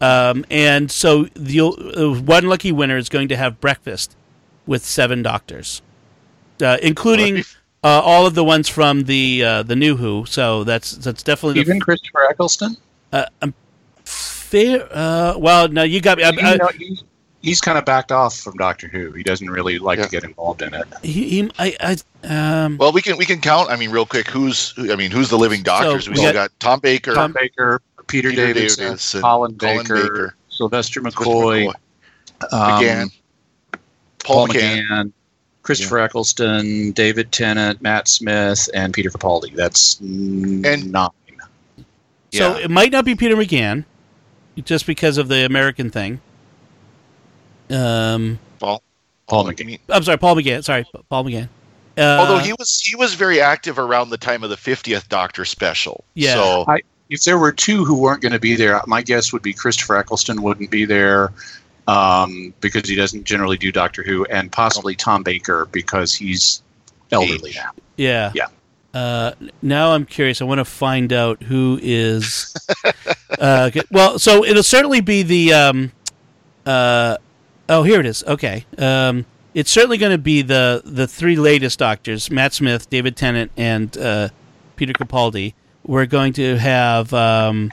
Um, 0.00 0.44
and 0.50 0.90
so 0.90 1.24
the 1.34 1.60
uh, 1.60 2.20
one 2.20 2.46
lucky 2.48 2.70
winner 2.72 2.96
is 2.96 3.08
going 3.08 3.28
to 3.28 3.36
have 3.36 3.60
breakfast 3.60 4.16
with 4.66 4.84
seven 4.84 5.22
doctors, 5.22 5.82
uh, 6.62 6.78
including 6.82 7.38
uh, 7.82 8.00
all 8.04 8.26
of 8.26 8.34
the 8.34 8.44
ones 8.44 8.68
from 8.68 9.04
the 9.04 9.42
uh, 9.44 9.62
the 9.64 9.74
new 9.76 9.96
Who. 9.96 10.24
So 10.26 10.62
that's 10.64 10.92
that's 10.92 11.22
definitely 11.22 11.60
Even 11.60 11.80
Christopher 11.80 12.28
Eccleston. 12.30 12.76
the 13.10 13.18
uh, 13.18 13.26
um, 13.42 13.54
fair. 14.04 14.88
Uh, 14.90 15.34
well, 15.38 15.68
no, 15.68 15.82
you 15.82 16.00
got 16.00 16.18
me. 16.18 16.24
I, 16.24 16.30
You 16.30 16.58
know, 16.58 16.68
he- 16.76 17.00
he's 17.40 17.60
kind 17.60 17.78
of 17.78 17.84
backed 17.84 18.12
off 18.12 18.36
from 18.38 18.54
Doctor 18.56 18.88
Who. 18.88 19.12
He 19.12 19.22
doesn't 19.22 19.48
really 19.50 19.78
like 19.78 19.98
Yeah. 19.98 20.04
to 20.04 20.10
get 20.10 20.24
involved 20.24 20.62
in 20.62 20.74
it. 20.74 20.86
he, 21.02 21.28
he, 21.42 21.50
I, 21.58 21.76
I, 22.24 22.64
um, 22.64 22.76
Well, 22.78 22.92
we 22.92 23.02
can 23.02 23.16
we 23.16 23.24
can 23.24 23.40
count. 23.40 23.70
I 23.70 23.76
mean, 23.76 23.90
real 23.90 24.06
quick, 24.06 24.28
who's 24.28 24.74
I 24.78 24.96
mean, 24.96 25.10
who's 25.10 25.28
the 25.28 25.38
living 25.38 25.62
doctors? 25.62 26.04
So 26.04 26.10
we 26.10 26.14
we 26.14 26.16
still 26.18 26.32
got- 26.32 26.50
got 26.50 26.60
Tom 26.60 26.80
Baker, 26.80 27.14
Tom 27.14 27.32
Baker, 27.32 27.80
Peter, 28.08 28.30
Peter 28.30 28.46
Davidson, 28.54 28.84
Davidson, 28.84 29.20
Colin, 29.20 29.56
Colin 29.56 29.78
Baker, 29.78 29.94
Baker, 30.02 30.34
Sylvester 30.48 31.00
Chris 31.00 31.14
McCoy, 31.14 31.66
um, 31.68 31.74
McGann, 32.50 33.12
Paul 34.24 34.46
Paul 34.46 34.48
McGann. 34.48 34.86
McGann, 34.88 35.12
Christopher 35.62 35.98
Eccleston, 35.98 36.92
David 36.92 37.30
Tennant, 37.30 37.80
Matt 37.82 38.08
Smith, 38.08 38.68
and 38.74 38.92
Peter 38.94 39.10
Capaldi. 39.10 39.54
That's 39.54 40.00
And- 40.00 40.90
nine. 40.90 41.10
so 42.32 42.56
Yeah. 42.56 42.64
it 42.64 42.70
might 42.70 42.90
not 42.90 43.04
be 43.04 43.14
Peter 43.14 43.36
McGann, 43.36 43.84
just 44.64 44.86
because 44.86 45.18
of 45.18 45.28
the 45.28 45.44
American 45.44 45.90
thing. 45.90 46.20
Um, 47.70 48.38
Paul. 48.58 48.82
Paul 49.26 49.44
McGann. 49.44 49.78
I'm 49.90 50.02
sorry, 50.02 50.16
Paul 50.18 50.36
McGann. 50.36 50.64
Sorry, 50.64 50.86
Paul 51.10 51.24
McGann. 51.24 51.48
Uh, 51.98 52.16
although 52.20 52.38
he 52.38 52.52
was 52.52 52.80
he 52.80 52.94
was 52.96 53.14
very 53.14 53.40
active 53.40 53.78
around 53.78 54.10
the 54.10 54.16
time 54.16 54.42
of 54.44 54.50
the 54.50 54.56
50th 54.56 55.08
Doctor 55.08 55.44
special. 55.44 56.04
Yeah. 56.14 56.34
So 56.34 56.64
I, 56.68 56.80
if 57.10 57.24
there 57.24 57.38
were 57.38 57.52
two 57.52 57.84
who 57.84 57.98
weren't 57.98 58.20
going 58.20 58.32
to 58.32 58.38
be 58.38 58.54
there, 58.54 58.80
my 58.86 59.02
guess 59.02 59.32
would 59.32 59.42
be 59.42 59.52
Christopher 59.52 59.96
Eccleston 59.96 60.42
wouldn't 60.42 60.70
be 60.70 60.84
there 60.84 61.32
um, 61.86 62.52
because 62.60 62.88
he 62.88 62.94
doesn't 62.94 63.24
generally 63.24 63.56
do 63.56 63.72
Doctor 63.72 64.02
Who, 64.02 64.24
and 64.26 64.52
possibly 64.52 64.94
Tom 64.94 65.22
Baker 65.22 65.66
because 65.72 66.14
he's 66.14 66.62
elderly 67.10 67.50
Age. 67.50 67.56
now. 67.56 67.70
Yeah. 67.96 68.32
Yeah. 68.34 68.46
Uh, 68.94 69.32
now 69.62 69.92
I'm 69.92 70.04
curious. 70.04 70.40
I 70.40 70.44
want 70.44 70.58
to 70.58 70.64
find 70.64 71.12
out 71.12 71.42
who 71.42 71.78
is. 71.82 72.54
uh, 73.38 73.70
well, 73.90 74.18
so 74.18 74.44
it'll 74.44 74.62
certainly 74.62 75.00
be 75.00 75.22
the. 75.22 75.52
Um, 75.52 75.92
uh, 76.66 77.16
oh, 77.68 77.82
here 77.82 78.00
it 78.00 78.06
is. 78.06 78.24
Okay. 78.24 78.64
Um, 78.76 79.26
it's 79.54 79.70
certainly 79.70 79.98
going 79.98 80.12
to 80.12 80.18
be 80.18 80.42
the 80.42 80.82
the 80.84 81.06
three 81.06 81.36
latest 81.36 81.78
Doctors: 81.78 82.30
Matt 82.30 82.54
Smith, 82.54 82.88
David 82.90 83.16
Tennant, 83.16 83.50
and 83.56 83.96
uh, 83.96 84.28
Peter 84.76 84.92
Capaldi. 84.92 85.54
We're 85.88 86.04
going 86.06 86.34
to 86.34 86.58
have 86.58 87.12
um, 87.14 87.72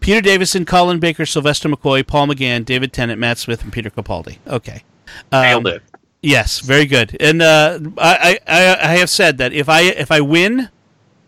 Peter 0.00 0.20
Davison, 0.20 0.64
Colin 0.64 0.98
Baker, 0.98 1.24
Sylvester 1.24 1.68
McCoy, 1.68 2.04
Paul 2.04 2.26
McGann, 2.26 2.64
David 2.64 2.92
Tennant, 2.92 3.20
Matt 3.20 3.38
Smith, 3.38 3.62
and 3.62 3.72
Peter 3.72 3.88
Capaldi. 3.88 4.38
Okay. 4.48 4.82
Um, 5.30 5.42
Nailed 5.42 5.66
it. 5.68 5.82
Yes, 6.22 6.58
very 6.58 6.86
good. 6.86 7.16
And 7.20 7.40
uh, 7.40 7.78
I, 7.96 8.38
I, 8.48 8.76
I 8.82 8.96
have 8.96 9.08
said 9.08 9.38
that 9.38 9.52
if 9.52 9.68
I 9.68 9.82
if 9.82 10.10
I 10.10 10.20
win, 10.20 10.68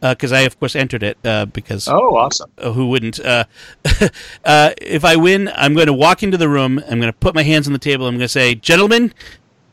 because 0.01 0.33
I 0.33 0.41
of 0.41 0.59
course 0.59 0.75
entered 0.75 1.05
it 1.05 1.19
uh, 1.25 1.47
because 1.47 1.87
Oh, 1.87 2.17
awesome. 2.17 2.51
uh, 2.59 2.73
who 2.73 2.89
wouldn't? 2.89 3.21
Uh, 3.21 3.45
uh, 4.45 4.71
if 4.83 5.05
I 5.05 5.15
win, 5.17 5.51
I'm 5.55 5.73
going 5.75 5.87
to 5.87 5.93
walk 5.93 6.23
into 6.25 6.37
the 6.37 6.49
room. 6.49 6.79
I'm 6.81 6.99
going 7.01 7.13
to 7.13 7.19
put 7.19 7.35
my 7.35 7.45
hands 7.45 7.69
on 7.69 7.73
the 7.73 7.79
table. 7.79 8.07
I'm 8.09 8.15
going 8.15 8.21
to 8.25 8.29
say, 8.29 8.55
"Gentlemen, 8.57 9.15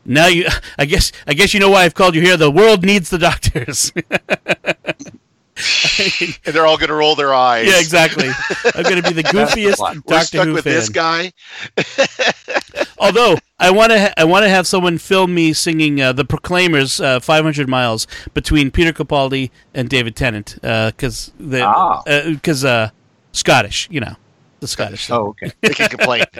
now 0.04 0.28
you. 0.28 0.46
I 0.78 0.84
guess 0.86 1.10
I 1.26 1.34
guess 1.34 1.52
you 1.52 1.58
know 1.60 1.70
why 1.70 1.82
I've 1.84 1.94
called 1.94 2.14
you 2.14 2.22
here. 2.22 2.36
The 2.36 2.50
world 2.52 2.84
needs 2.84 3.10
the 3.10 3.18
doctors." 3.18 3.92
and 6.46 6.54
they're 6.54 6.66
all 6.66 6.76
going 6.78 6.88
to 6.88 6.94
roll 6.94 7.14
their 7.14 7.34
eyes. 7.34 7.66
yeah, 7.68 7.78
exactly. 7.80 8.28
I'm 8.74 8.82
going 8.82 9.02
to 9.02 9.08
be 9.08 9.14
the 9.14 9.22
goofiest 9.36 9.78
We're 9.78 10.00
We're 10.06 10.22
stuck 10.22 10.46
Who 10.46 10.54
with 10.54 10.64
fan. 10.64 10.72
this 10.74 10.88
guy. 10.88 11.32
Although 12.98 13.36
I 13.58 13.70
want 13.70 13.92
to, 13.92 14.00
ha- 14.00 14.12
I 14.16 14.24
want 14.24 14.44
to 14.44 14.48
have 14.48 14.66
someone 14.66 14.98
film 14.98 15.34
me 15.34 15.52
singing 15.52 16.00
uh, 16.00 16.12
the 16.12 16.24
Proclaimers 16.24 17.00
uh, 17.00 17.20
"500 17.20 17.68
Miles" 17.68 18.06
between 18.34 18.70
Peter 18.70 18.92
Capaldi 18.92 19.50
and 19.74 19.88
David 19.88 20.16
Tennant, 20.16 20.56
because 20.60 21.32
the 21.38 21.62
Ah. 21.64 22.02
because 22.04 22.64
uh, 22.64 22.90
Scottish, 23.32 23.88
you 23.90 24.00
know. 24.00 24.16
The 24.60 24.68
Scottish. 24.68 25.10
Oh, 25.10 25.28
okay. 25.28 25.52
They 25.62 25.70
can 25.70 25.88
complain. 25.88 26.24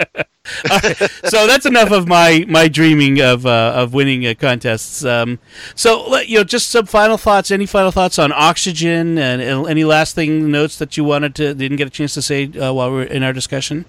so 1.24 1.47
that's 1.47 1.64
enough 1.64 1.90
of 1.90 2.06
my 2.06 2.44
my 2.48 2.68
dreaming 2.68 3.20
of 3.20 3.47
uh, 3.47 3.72
of 3.74 3.94
winning 3.94 4.26
uh, 4.26 4.34
contests. 4.38 5.05
Um, 5.05 5.38
so 5.74 6.06
let- 6.09 6.28
you 6.28 6.36
know, 6.38 6.44
just 6.44 6.68
some 6.68 6.86
final 6.86 7.16
thoughts. 7.16 7.51
Any 7.51 7.66
final 7.66 7.90
thoughts 7.90 8.18
on 8.18 8.30
oxygen 8.32 9.16
and, 9.18 9.40
and 9.40 9.66
any 9.68 9.84
last 9.84 10.14
thing 10.14 10.51
notes 10.51 10.78
that 10.78 10.97
you 10.97 11.05
wanted 11.05 11.34
to 11.36 11.55
didn't 11.55 11.78
get 11.78 11.86
a 11.86 11.90
chance 11.90 12.14
to 12.14 12.22
say 12.22 12.47
uh, 12.59 12.72
while 12.72 12.92
we 12.92 13.01
are 13.02 13.05
in 13.05 13.22
our 13.22 13.32
discussion? 13.32 13.86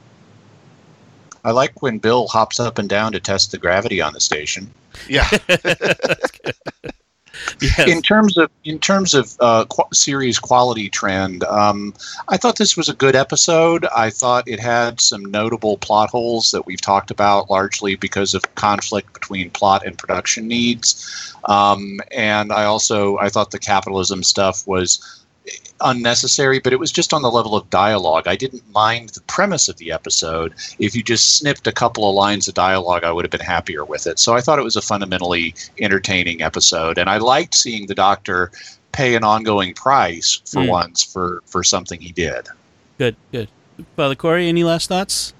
I 1.43 1.51
like 1.51 1.81
when 1.81 1.97
Bill 1.97 2.27
hops 2.27 2.59
up 2.59 2.77
and 2.77 2.87
down 2.87 3.11
to 3.13 3.19
test 3.19 3.51
the 3.51 3.57
gravity 3.57 3.99
on 3.99 4.13
the 4.13 4.19
station. 4.21 4.71
Yeah. 5.09 5.27
Yes. 7.61 7.87
In 7.87 8.01
terms 8.01 8.37
of 8.37 8.49
in 8.65 8.79
terms 8.79 9.13
of 9.13 9.35
uh, 9.39 9.65
qu- 9.65 9.83
series 9.93 10.39
quality 10.39 10.89
trend, 10.89 11.43
um, 11.45 11.93
I 12.27 12.37
thought 12.37 12.57
this 12.57 12.75
was 12.75 12.89
a 12.89 12.93
good 12.93 13.15
episode. 13.15 13.85
I 13.95 14.09
thought 14.09 14.47
it 14.47 14.59
had 14.59 14.99
some 14.99 15.23
notable 15.25 15.77
plot 15.77 16.09
holes 16.09 16.51
that 16.51 16.65
we've 16.65 16.81
talked 16.81 17.11
about, 17.11 17.49
largely 17.49 17.95
because 17.95 18.33
of 18.33 18.43
conflict 18.55 19.13
between 19.13 19.49
plot 19.51 19.85
and 19.85 19.97
production 19.97 20.47
needs. 20.47 21.33
Um, 21.45 21.99
and 22.11 22.51
I 22.51 22.65
also 22.65 23.17
I 23.17 23.29
thought 23.29 23.51
the 23.51 23.59
capitalism 23.59 24.23
stuff 24.23 24.67
was 24.67 25.20
unnecessary, 25.81 26.59
but 26.59 26.73
it 26.73 26.79
was 26.79 26.91
just 26.91 27.13
on 27.13 27.21
the 27.21 27.31
level 27.31 27.55
of 27.55 27.69
dialogue. 27.69 28.27
I 28.27 28.35
didn't 28.35 28.69
mind 28.71 29.09
the 29.09 29.21
premise 29.21 29.67
of 29.67 29.77
the 29.77 29.91
episode. 29.91 30.53
If 30.79 30.95
you 30.95 31.01
just 31.03 31.37
snipped 31.37 31.65
a 31.67 31.71
couple 31.71 32.07
of 32.07 32.15
lines 32.15 32.47
of 32.47 32.53
dialogue, 32.53 33.03
I 33.03 33.11
would 33.11 33.25
have 33.25 33.31
been 33.31 33.39
happier 33.41 33.83
with 33.83 34.05
it. 34.07 34.19
So 34.19 34.35
I 34.35 34.41
thought 34.41 34.59
it 34.59 34.63
was 34.63 34.75
a 34.75 34.81
fundamentally 34.81 35.55
entertaining 35.79 36.41
episode, 36.41 36.97
and 36.97 37.09
I 37.09 37.17
liked 37.17 37.55
seeing 37.55 37.87
the 37.87 37.95
Doctor 37.95 38.51
pay 38.91 39.15
an 39.15 39.23
ongoing 39.23 39.73
price 39.73 40.41
for 40.45 40.61
Mm. 40.61 40.67
once 40.69 41.03
for 41.03 41.41
for 41.45 41.63
something 41.63 41.99
he 42.01 42.11
did. 42.11 42.47
good, 42.97 43.15
good. 43.31 43.47
Father 43.95 44.13
Corey, 44.15 44.47
any 44.47 44.63
last 44.63 44.89
thoughts? 44.89 45.33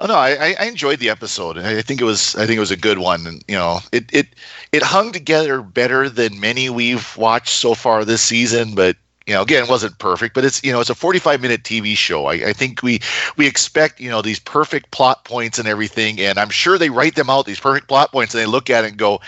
Oh 0.00 0.06
no, 0.06 0.14
I, 0.14 0.30
I- 0.30 0.56
I 0.60 0.64
enjoyed 0.64 0.98
the 0.98 1.10
episode. 1.10 1.58
I 1.58 1.78
I 1.78 1.82
think 1.82 2.00
it 2.00 2.04
was 2.04 2.34
I 2.36 2.46
think 2.46 2.56
it 2.56 2.60
was 2.60 2.70
a 2.70 2.76
good 2.76 2.98
one. 2.98 3.26
And 3.26 3.44
you 3.48 3.56
know, 3.56 3.80
it 3.92 4.04
it 4.12 4.28
it 4.72 4.82
hung 4.82 5.12
together 5.12 5.60
better 5.60 6.08
than 6.08 6.40
many 6.40 6.70
we've 6.70 7.14
watched 7.18 7.50
so 7.56 7.74
far 7.74 8.04
this 8.04 8.22
season. 8.22 8.74
But 8.74 8.96
you 9.30 9.36
know, 9.36 9.42
again, 9.42 9.62
it 9.62 9.70
wasn't 9.70 9.96
perfect. 10.00 10.34
But 10.34 10.44
it's 10.44 10.60
you 10.64 10.72
know, 10.72 10.80
it's 10.80 10.90
a 10.90 10.94
45 10.96 11.40
minute 11.40 11.62
TV 11.62 11.96
show. 11.96 12.26
I, 12.26 12.32
I 12.32 12.52
think 12.52 12.82
we 12.82 12.98
we 13.36 13.46
expect 13.46 14.00
you 14.00 14.10
know 14.10 14.22
these 14.22 14.40
perfect 14.40 14.90
plot 14.90 15.24
points 15.24 15.56
and 15.56 15.68
everything, 15.68 16.20
and 16.20 16.36
I'm 16.36 16.50
sure 16.50 16.78
they 16.78 16.90
write 16.90 17.14
them 17.14 17.30
out 17.30 17.46
these 17.46 17.60
perfect 17.60 17.86
plot 17.86 18.10
points, 18.10 18.34
and 18.34 18.42
they 18.42 18.46
look 18.46 18.70
at 18.70 18.84
it 18.84 18.88
and 18.88 18.96
go, 18.96 19.20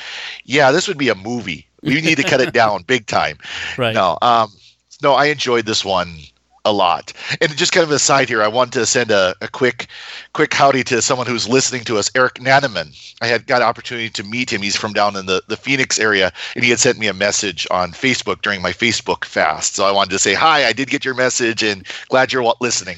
yeah, 0.45 0.73
this 0.73 0.89
would 0.89 0.99
be 0.99 1.09
a 1.09 1.15
movie. 1.15 1.69
We 1.85 2.01
need 2.01 2.17
to 2.17 2.25
cut 2.25 2.41
it 2.41 2.53
down 2.53 2.83
big 2.83 3.07
time. 3.07 3.39
Right. 3.79 3.95
No, 3.95 4.19
um, 4.23 4.51
no, 5.05 5.13
I 5.13 5.27
enjoyed 5.27 5.67
this 5.67 5.85
one 5.85 6.17
a 6.65 6.73
lot. 6.73 7.13
And 7.41 7.57
just 7.57 7.73
kind 7.73 7.85
of 7.85 7.91
aside 7.91 8.29
here, 8.29 8.43
I 8.43 8.49
wanted 8.49 8.73
to 8.75 8.87
send 8.87 9.11
a, 9.11 9.35
a 9.41 9.49
quick, 9.49 9.89
quick 10.33 10.55
howdy 10.55 10.85
to 10.85 11.03
someone 11.03 11.27
who's 11.27 11.49
listening 11.49 11.85
to 11.85 11.99
us, 11.99 12.11
Eric 12.15 12.35
Nanaman. 12.35 13.15
I 13.21 13.27
had 13.27 13.47
got 13.47 13.63
an 13.63 13.69
opportunity 13.69 14.11
to 14.11 14.23
meet 14.23 14.53
him. 14.53 14.63
He's 14.63 14.77
from 14.77 14.93
down 14.93 15.17
in 15.17 15.27
the, 15.27 15.43
the 15.49 15.57
Phoenix 15.57 15.99
area, 15.99 16.33
and 16.55 16.65
he 16.65 16.71
had 16.71 16.81
sent 16.81 16.99
me 16.99 17.09
a 17.09 17.15
message 17.15 17.67
on 17.71 17.93
Facebook 17.93 18.43
during 18.43 18.63
my 18.63 18.73
Facebook 18.73 19.25
fast. 19.25 19.75
So 19.75 19.85
I 19.85 19.93
wanted 19.93 20.11
to 20.11 20.19
say 20.19 20.35
hi. 20.35 20.67
I 20.67 20.73
did 20.73 20.91
get 20.91 21.05
your 21.05 21.15
message, 21.15 21.63
and 21.63 21.87
glad 22.09 22.33
you're 22.33 22.55
listening. 22.61 22.97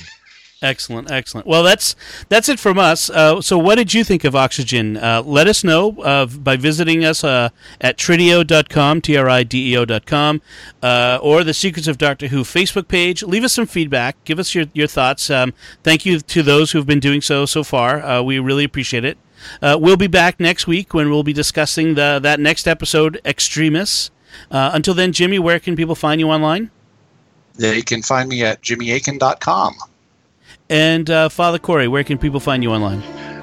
Excellent, 0.65 1.11
excellent. 1.11 1.47
Well, 1.47 1.63
that's 1.63 1.95
that's 2.31 2.49
it 2.49 2.59
from 2.59 2.79
us. 2.79 3.11
Uh, 3.11 3.43
so, 3.43 3.59
what 3.59 3.75
did 3.75 3.93
you 3.93 4.03
think 4.03 4.25
of 4.25 4.35
Oxygen? 4.35 4.97
Uh, 4.97 5.23
let 5.23 5.47
us 5.47 5.63
know 5.63 6.01
uh, 6.01 6.25
by 6.25 6.57
visiting 6.57 7.05
us 7.05 7.23
uh, 7.23 7.51
at 7.83 7.99
trideo.com, 7.99 9.03
T 9.03 9.15
R 9.15 9.29
I 9.29 9.43
D 9.43 9.75
E 9.75 9.77
O.com, 9.77 10.41
uh, 10.83 11.19
or 11.21 11.45
the 11.45 11.53
Secrets 11.53 11.87
of 11.87 11.99
Doctor 11.99 12.29
Who 12.29 12.45
Facebook 12.45 12.89
page. 12.89 13.23
Leave 13.23 13.45
us 13.45 13.53
some 13.53 13.67
feedback. 13.67 14.17
Give 14.25 14.39
us 14.39 14.55
your, 14.55 14.65
your 14.73 14.87
thoughts. 14.87 15.29
Um, 15.29 15.53
thank 15.83 16.07
you 16.07 16.19
to 16.19 16.43
those 16.43 16.73
who've 16.73 16.87
been 16.87 16.99
doing 16.99 17.21
so 17.21 17.45
so 17.45 17.63
far. 17.63 18.03
Uh, 18.03 18.23
we 18.23 18.39
really 18.39 18.65
appreciate 18.65 19.05
it. 19.05 19.19
Uh, 19.61 19.77
we'll 19.79 19.99
be 19.99 20.07
back 20.07 20.41
next 20.41 20.67
week 20.67 20.95
when 20.95 21.11
we'll 21.11 21.23
be 21.23 21.35
discussing 21.35 21.93
the 21.93 22.19
that 22.23 22.41
next 22.41 22.67
episode, 22.67 23.21
Extremis. 23.27 24.11
Until 24.51 24.95
then, 24.95 25.13
Jimmy, 25.13 25.39
where 25.39 25.61
can 25.61 25.77
people 25.77 25.95
find 25.95 26.23
you 26.23 26.31
online? 26.31 26.71
They 27.57 27.83
can 27.83 28.01
find 28.01 28.31
me 28.31 28.43
at 28.45 28.63
jimmyakin.com. 28.63 29.75
And 30.75 31.09
uh, 31.09 31.29
Father 31.29 31.61
Corey, 31.61 31.87
where 31.87 32.03
can 32.03 32.19
people 32.19 32.41
find 32.41 32.65
you 32.65 32.73
online? 32.73 33.01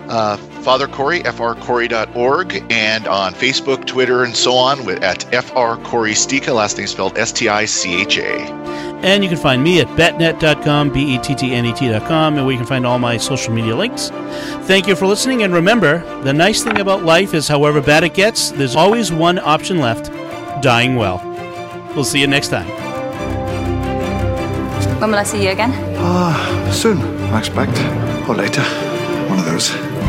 Uh, 0.09 0.35
Father 0.35 0.85
Corey, 0.85 1.21
frcorey.org, 1.21 2.65
and 2.69 3.07
on 3.07 3.33
Facebook, 3.33 3.85
Twitter, 3.85 4.25
and 4.25 4.35
so 4.35 4.51
on 4.51 4.85
with, 4.85 5.01
at 5.01 5.23
FR 5.33 5.81
Corey 5.81 6.11
Sticha, 6.11 6.53
last 6.53 6.77
name 6.77 6.87
spelled 6.87 7.17
S 7.17 7.31
T 7.31 7.47
I 7.47 7.63
C 7.63 8.01
H 8.01 8.17
A. 8.17 8.37
And 9.01 9.23
you 9.23 9.29
can 9.29 9.37
find 9.37 9.63
me 9.63 9.79
at 9.79 9.87
bettnet.com, 9.97 10.91
B 10.91 11.15
E 11.15 11.19
T 11.19 11.33
T 11.33 11.53
N 11.53 11.67
E 11.67 11.71
T.com, 11.71 12.35
and 12.35 12.45
where 12.45 12.51
you 12.51 12.57
can 12.57 12.67
find 12.67 12.85
all 12.85 12.99
my 12.99 13.15
social 13.15 13.53
media 13.53 13.77
links. 13.77 14.09
Thank 14.67 14.87
you 14.87 14.97
for 14.97 15.07
listening, 15.07 15.43
and 15.43 15.53
remember 15.53 15.99
the 16.23 16.33
nice 16.33 16.61
thing 16.61 16.81
about 16.81 17.05
life 17.05 17.33
is, 17.33 17.47
however 17.47 17.79
bad 17.79 18.03
it 18.03 18.13
gets, 18.13 18.51
there's 18.51 18.75
always 18.75 19.09
one 19.09 19.39
option 19.39 19.79
left 19.79 20.11
dying 20.61 20.97
well. 20.97 21.21
We'll 21.95 22.03
see 22.03 22.19
you 22.19 22.27
next 22.27 22.49
time. 22.49 22.67
When 24.99 25.09
will 25.09 25.17
I 25.17 25.23
see 25.23 25.43
you 25.43 25.49
again? 25.49 25.71
Ah, 25.97 26.69
soon, 26.71 26.99
I 27.33 27.39
expect. 27.39 27.77
Or 28.27 28.35
later. 28.35 28.61
One 29.29 29.39
of 29.39 29.45
those. 29.45 30.00